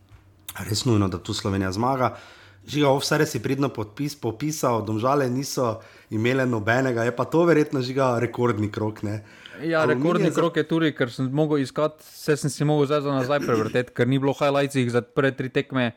res 0.68 0.84
nujno, 0.84 1.08
da 1.08 1.18
tu 1.18 1.34
Slovenija 1.34 1.72
zmaga. 1.72 2.16
Žiga, 2.62 2.92
vse 2.94 3.18
res 3.18 3.32
je 3.34 3.40
pridno 3.42 3.72
podpis, 3.74 4.14
popisal, 4.14 4.84
domžale 4.86 5.26
niso 5.30 5.80
imele 6.14 6.46
nobenega, 6.46 7.02
je 7.08 7.14
pa 7.16 7.24
to 7.26 7.42
verjetno 7.48 7.82
žiga 7.82 8.14
rekordni 8.22 8.70
krok. 8.70 9.02
Ne? 9.02 9.22
Ja, 9.66 9.82
rekordni 9.84 10.30
za... 10.30 10.36
krok 10.38 10.56
je 10.56 10.64
tudi, 10.68 10.92
ker 10.94 11.10
sem 11.10 11.26
mogel 11.34 11.64
iskati, 11.64 12.06
vse 12.06 12.36
sem 12.38 12.52
si 12.54 12.64
mogel 12.68 12.86
zdaj 12.86 13.02
za 13.08 13.16
nazaj 13.18 13.42
prevrteti, 13.42 13.94
ker 13.96 14.06
ni 14.06 14.22
bilo 14.22 14.34
highlightsih 14.38 14.92
za 14.94 15.02
prve 15.02 15.34
tri 15.34 15.50
tekme, 15.50 15.90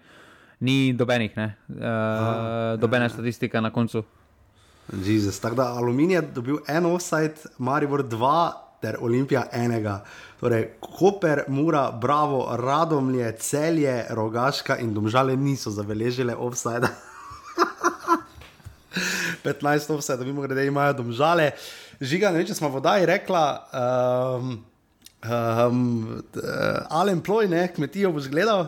ni 0.66 0.94
dobenih, 0.98 1.38
uh, 1.38 1.54
A, 1.86 2.76
dobene 2.82 3.06
ja. 3.06 3.14
statistike 3.14 3.62
na 3.62 3.70
koncu. 3.70 4.02
Jezus, 5.06 5.40
tako 5.40 5.56
da 5.62 5.70
Aluminij 5.78 6.16
je 6.16 6.22
dobil 6.34 6.58
en 6.68 6.86
offside, 6.86 7.46
Maribor 7.58 8.04
dva, 8.04 8.65
ter 8.86 9.00
Olimpija 9.02 9.48
enega. 9.54 10.00
Torej, 10.40 10.68
Koper, 10.80 11.46
Mura, 11.48 11.88
Bravo, 11.92 12.46
Radomlje, 12.60 13.32
Celje, 13.42 14.06
Rogaška 14.10 14.78
in 14.78 14.94
Domžale 14.94 15.36
niso 15.36 15.74
zabeležile 15.74 16.36
offside. 16.36 16.92
15 19.44 19.94
offside, 19.96 20.18
da 20.18 20.24
bi 20.24 20.34
mogli, 20.34 20.56
da 20.56 20.64
imajo 20.64 20.94
Domžale. 21.02 21.52
Žiga, 22.02 22.32
ne 22.32 22.42
vem, 22.42 22.48
če 22.48 22.58
smo 22.58 22.70
vodaj 22.70 23.06
rekla. 23.10 23.46
Um, 23.74 24.58
um, 25.26 26.24
Alen 26.90 27.22
ploj, 27.26 27.50
ne, 27.50 27.68
kmetijo 27.74 28.12
boš 28.14 28.30
gledal. 28.30 28.68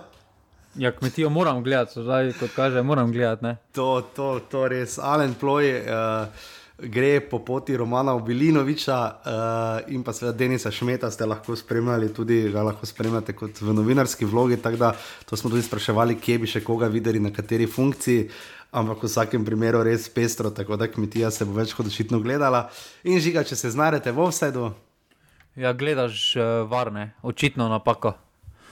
Ja, 0.77 0.91
kmetijo 0.93 1.29
moram 1.33 1.63
gledati, 1.65 2.01
zdaj 2.01 2.33
kot 2.39 2.53
kaže, 2.55 2.81
moram 2.85 3.11
gledati. 3.11 3.57
To, 3.77 4.01
to, 4.15 4.37
to 4.49 4.67
res. 4.69 4.97
Alen 5.01 5.33
ploj. 5.37 5.73
Uh, 5.81 6.53
Gre 6.77 7.21
po 7.25 7.39
poti 7.41 7.77
Romana 7.77 8.13
Obilinoviča 8.13 8.97
uh, 8.97 9.93
in 9.93 10.03
pa 10.05 10.13
seveda 10.13 10.37
Denisa 10.37 10.69
Šmeta, 10.71 11.09
ste 11.11 11.25
lahko 11.25 11.55
spremljali, 11.57 12.11
tudi 12.13 12.51
ga 12.53 12.61
lahko 12.67 12.85
spremljate 12.85 13.33
kot 13.33 13.61
v 13.61 13.73
novinarski 13.73 14.25
vlogi. 14.29 14.59
Tako 14.61 14.77
da 14.77 14.91
to 15.25 15.37
smo 15.37 15.49
tudi 15.49 15.65
spraševali, 15.65 16.19
kje 16.21 16.37
bi 16.43 16.51
še 16.51 16.61
koga 16.61 16.91
videli, 16.93 17.19
na 17.19 17.33
kateri 17.33 17.65
funkciji. 17.65 18.27
Uh, 18.27 18.57
ampak 18.71 19.03
v 19.03 19.07
vsakem 19.07 19.45
primeru 19.45 19.81
res 19.83 20.07
pestro, 20.11 20.51
tako 20.51 20.77
da 20.77 20.87
kmetija 20.91 21.31
se 21.31 21.45
bo 21.47 21.55
več 21.57 21.73
kot 21.77 21.87
očitno 21.87 22.19
gledala. 22.19 22.67
In 23.07 23.19
žiga, 23.23 23.45
če 23.47 23.55
se 23.55 23.71
znajdete 23.71 24.11
v 24.11 24.27
vsedu. 24.29 24.71
Ja, 25.57 25.73
gledaš 25.73 26.35
uh, 26.37 26.67
varne, 26.69 27.13
očitno 27.25 27.69
napako. 27.71 28.13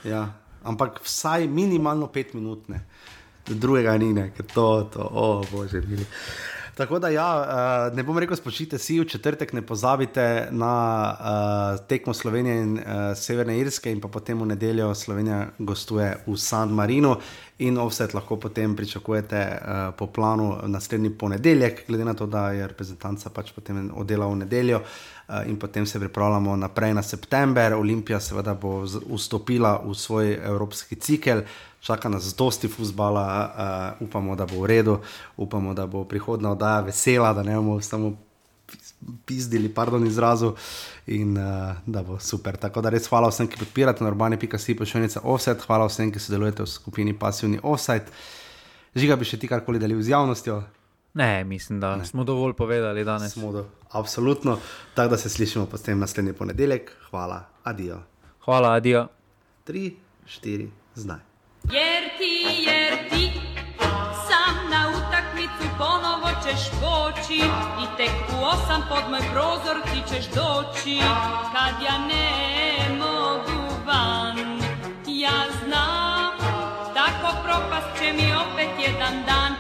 Ja, 0.06 0.36
ampak 0.64 1.02
vsaj 1.06 1.48
minimalno 1.50 2.12
pet 2.12 2.36
minut, 2.38 2.68
ne. 2.70 2.86
drugega 3.46 3.94
ni, 4.02 4.10
ne, 4.14 4.32
ker 4.34 4.46
to, 4.50 4.90
to, 4.94 5.06
o 5.06 5.26
oh, 5.40 5.48
bože, 5.52 5.82
mili. 5.86 6.06
Tako 6.76 7.00
da, 7.00 7.10
ja, 7.10 7.28
uh, 7.90 7.96
ne 7.96 8.04
bom 8.04 8.18
rekel, 8.20 8.36
spočite 8.36 8.76
si 8.78 8.98
v 9.00 9.06
četrtek, 9.08 9.54
ne 9.54 9.62
pozabite 9.62 10.48
na 10.52 10.72
uh, 11.16 11.86
tekmo 11.88 12.14
Slovenije 12.14 12.56
in 12.64 12.74
uh, 12.74 12.84
Severne 13.16 13.56
Irske, 13.60 13.92
in 13.92 14.02
pa 14.04 14.12
potem 14.12 14.42
v 14.42 14.50
nedeljo 14.50 14.90
Slovenija 14.96 15.46
gostuje 15.58 16.10
v 16.28 16.36
San 16.38 16.74
Marinu. 16.76 17.16
In 17.64 17.78
offset 17.80 18.14
lahko 18.14 18.36
potem 18.36 18.76
pričakujete 18.76 19.40
uh, 19.40 19.96
po 19.96 20.08
planu 20.08 20.58
naslednji 20.68 21.10
ponedeljek, 21.10 21.86
glede 21.88 22.06
na 22.06 22.14
to, 22.14 22.28
da 22.28 22.52
je 22.52 22.68
reprezentanca 22.68 23.30
pač 23.30 23.54
potem 23.56 23.92
oddelala 23.96 24.34
v 24.34 24.42
nedeljo. 24.44 24.82
Uh, 24.84 25.48
in 25.48 25.56
potem 25.60 25.86
se 25.86 26.00
pripravljamo 26.00 26.56
naprej 26.56 26.94
na 26.94 27.04
september. 27.04 27.74
Olimpija, 27.74 28.20
seveda, 28.20 28.54
bo 28.54 28.84
vstopila 28.84 29.80
v 29.86 29.96
svoj 29.96 30.34
evropski 30.44 30.96
cikel, 30.96 31.48
čaka 31.86 32.10
nas 32.10 32.34
dosti 32.36 32.68
fusbala, 32.68 33.26
uh, 34.00 34.08
upamo, 34.08 34.36
da 34.36 34.46
bo 34.46 34.64
v 34.64 34.66
redu, 34.66 35.00
upamo, 35.38 35.74
da 35.74 35.86
bo 35.88 36.04
prihodna 36.04 36.52
oddaja 36.52 36.82
vesela, 36.82 37.34
da 37.34 37.44
ne 37.44 37.56
bomo 37.56 37.82
samo 37.82 38.16
pizdili, 39.26 39.70
pardon, 39.70 40.08
izrazu 40.08 40.56
in 41.08 41.38
uh, 41.38 41.76
da 41.86 42.04
bo 42.04 42.18
super. 42.20 42.58
Tako 42.58 42.82
da 42.82 42.90
res 42.90 43.06
hvala 43.10 43.30
vsem, 43.30 43.48
ki 43.48 43.60
podpirate 43.62 44.04
normani.si 44.04 44.76
pošiljnica 44.78 45.22
offset, 45.24 45.62
hvala 45.68 45.86
vsem, 45.86 46.10
ki 46.12 46.20
sodelujete 46.20 46.66
v 46.66 46.72
skupini 46.72 47.14
pasivni 47.14 47.62
offset. 47.64 48.10
Žiga 48.96 49.20
bi 49.22 49.30
še 49.30 49.38
ti 49.38 49.52
karkoli 49.52 49.80
delil 49.80 50.02
z 50.02 50.16
javnostjo. 50.16 50.64
Ne, 51.16 51.44
mislim, 51.46 51.80
da 51.80 51.94
ne. 51.96 52.06
smo 52.06 52.26
dovolj 52.26 52.58
povedali 52.58 53.06
danes. 53.06 53.38
Smo 53.38 53.52
do, 53.52 53.68
absolutno. 53.92 54.58
Tako 54.98 55.14
da 55.14 55.22
se 55.22 55.30
slišimo 55.30 55.68
potem 55.70 56.00
naslednji 56.00 56.34
ponedeljek. 56.34 56.92
Hvala, 57.12 57.44
adijo. 57.64 58.02
Hvala, 58.48 58.74
adijo. 58.82 59.08
Tri, 59.64 59.96
štiri, 60.26 60.68
znaj. 60.96 61.35
Jer 61.72 62.04
ti, 62.18 62.66
jer 62.68 63.10
ti, 63.10 63.32
sam 64.28 64.70
na 64.70 64.90
utakmicu 64.90 65.66
ponovo 65.78 66.30
ćeš 66.44 66.70
poći 66.82 67.42
i 67.84 67.98
tek 67.98 68.12
u 68.40 68.46
osam 68.46 68.86
pod 68.90 69.04
moj 69.10 69.22
prozor 69.34 69.82
ti 69.84 70.14
ćeš 70.14 70.26
doći 70.26 71.00
kad 71.54 71.82
ja 71.86 71.98
ne 71.98 72.96
mogu 73.00 73.76
van. 73.86 74.60
Ja 75.08 75.42
znam, 75.64 76.32
tako 76.94 77.36
propast 77.44 78.00
će 78.00 78.14
mi 78.14 78.34
opet 78.36 78.70
jedan 78.88 79.24
dan. 79.26 79.46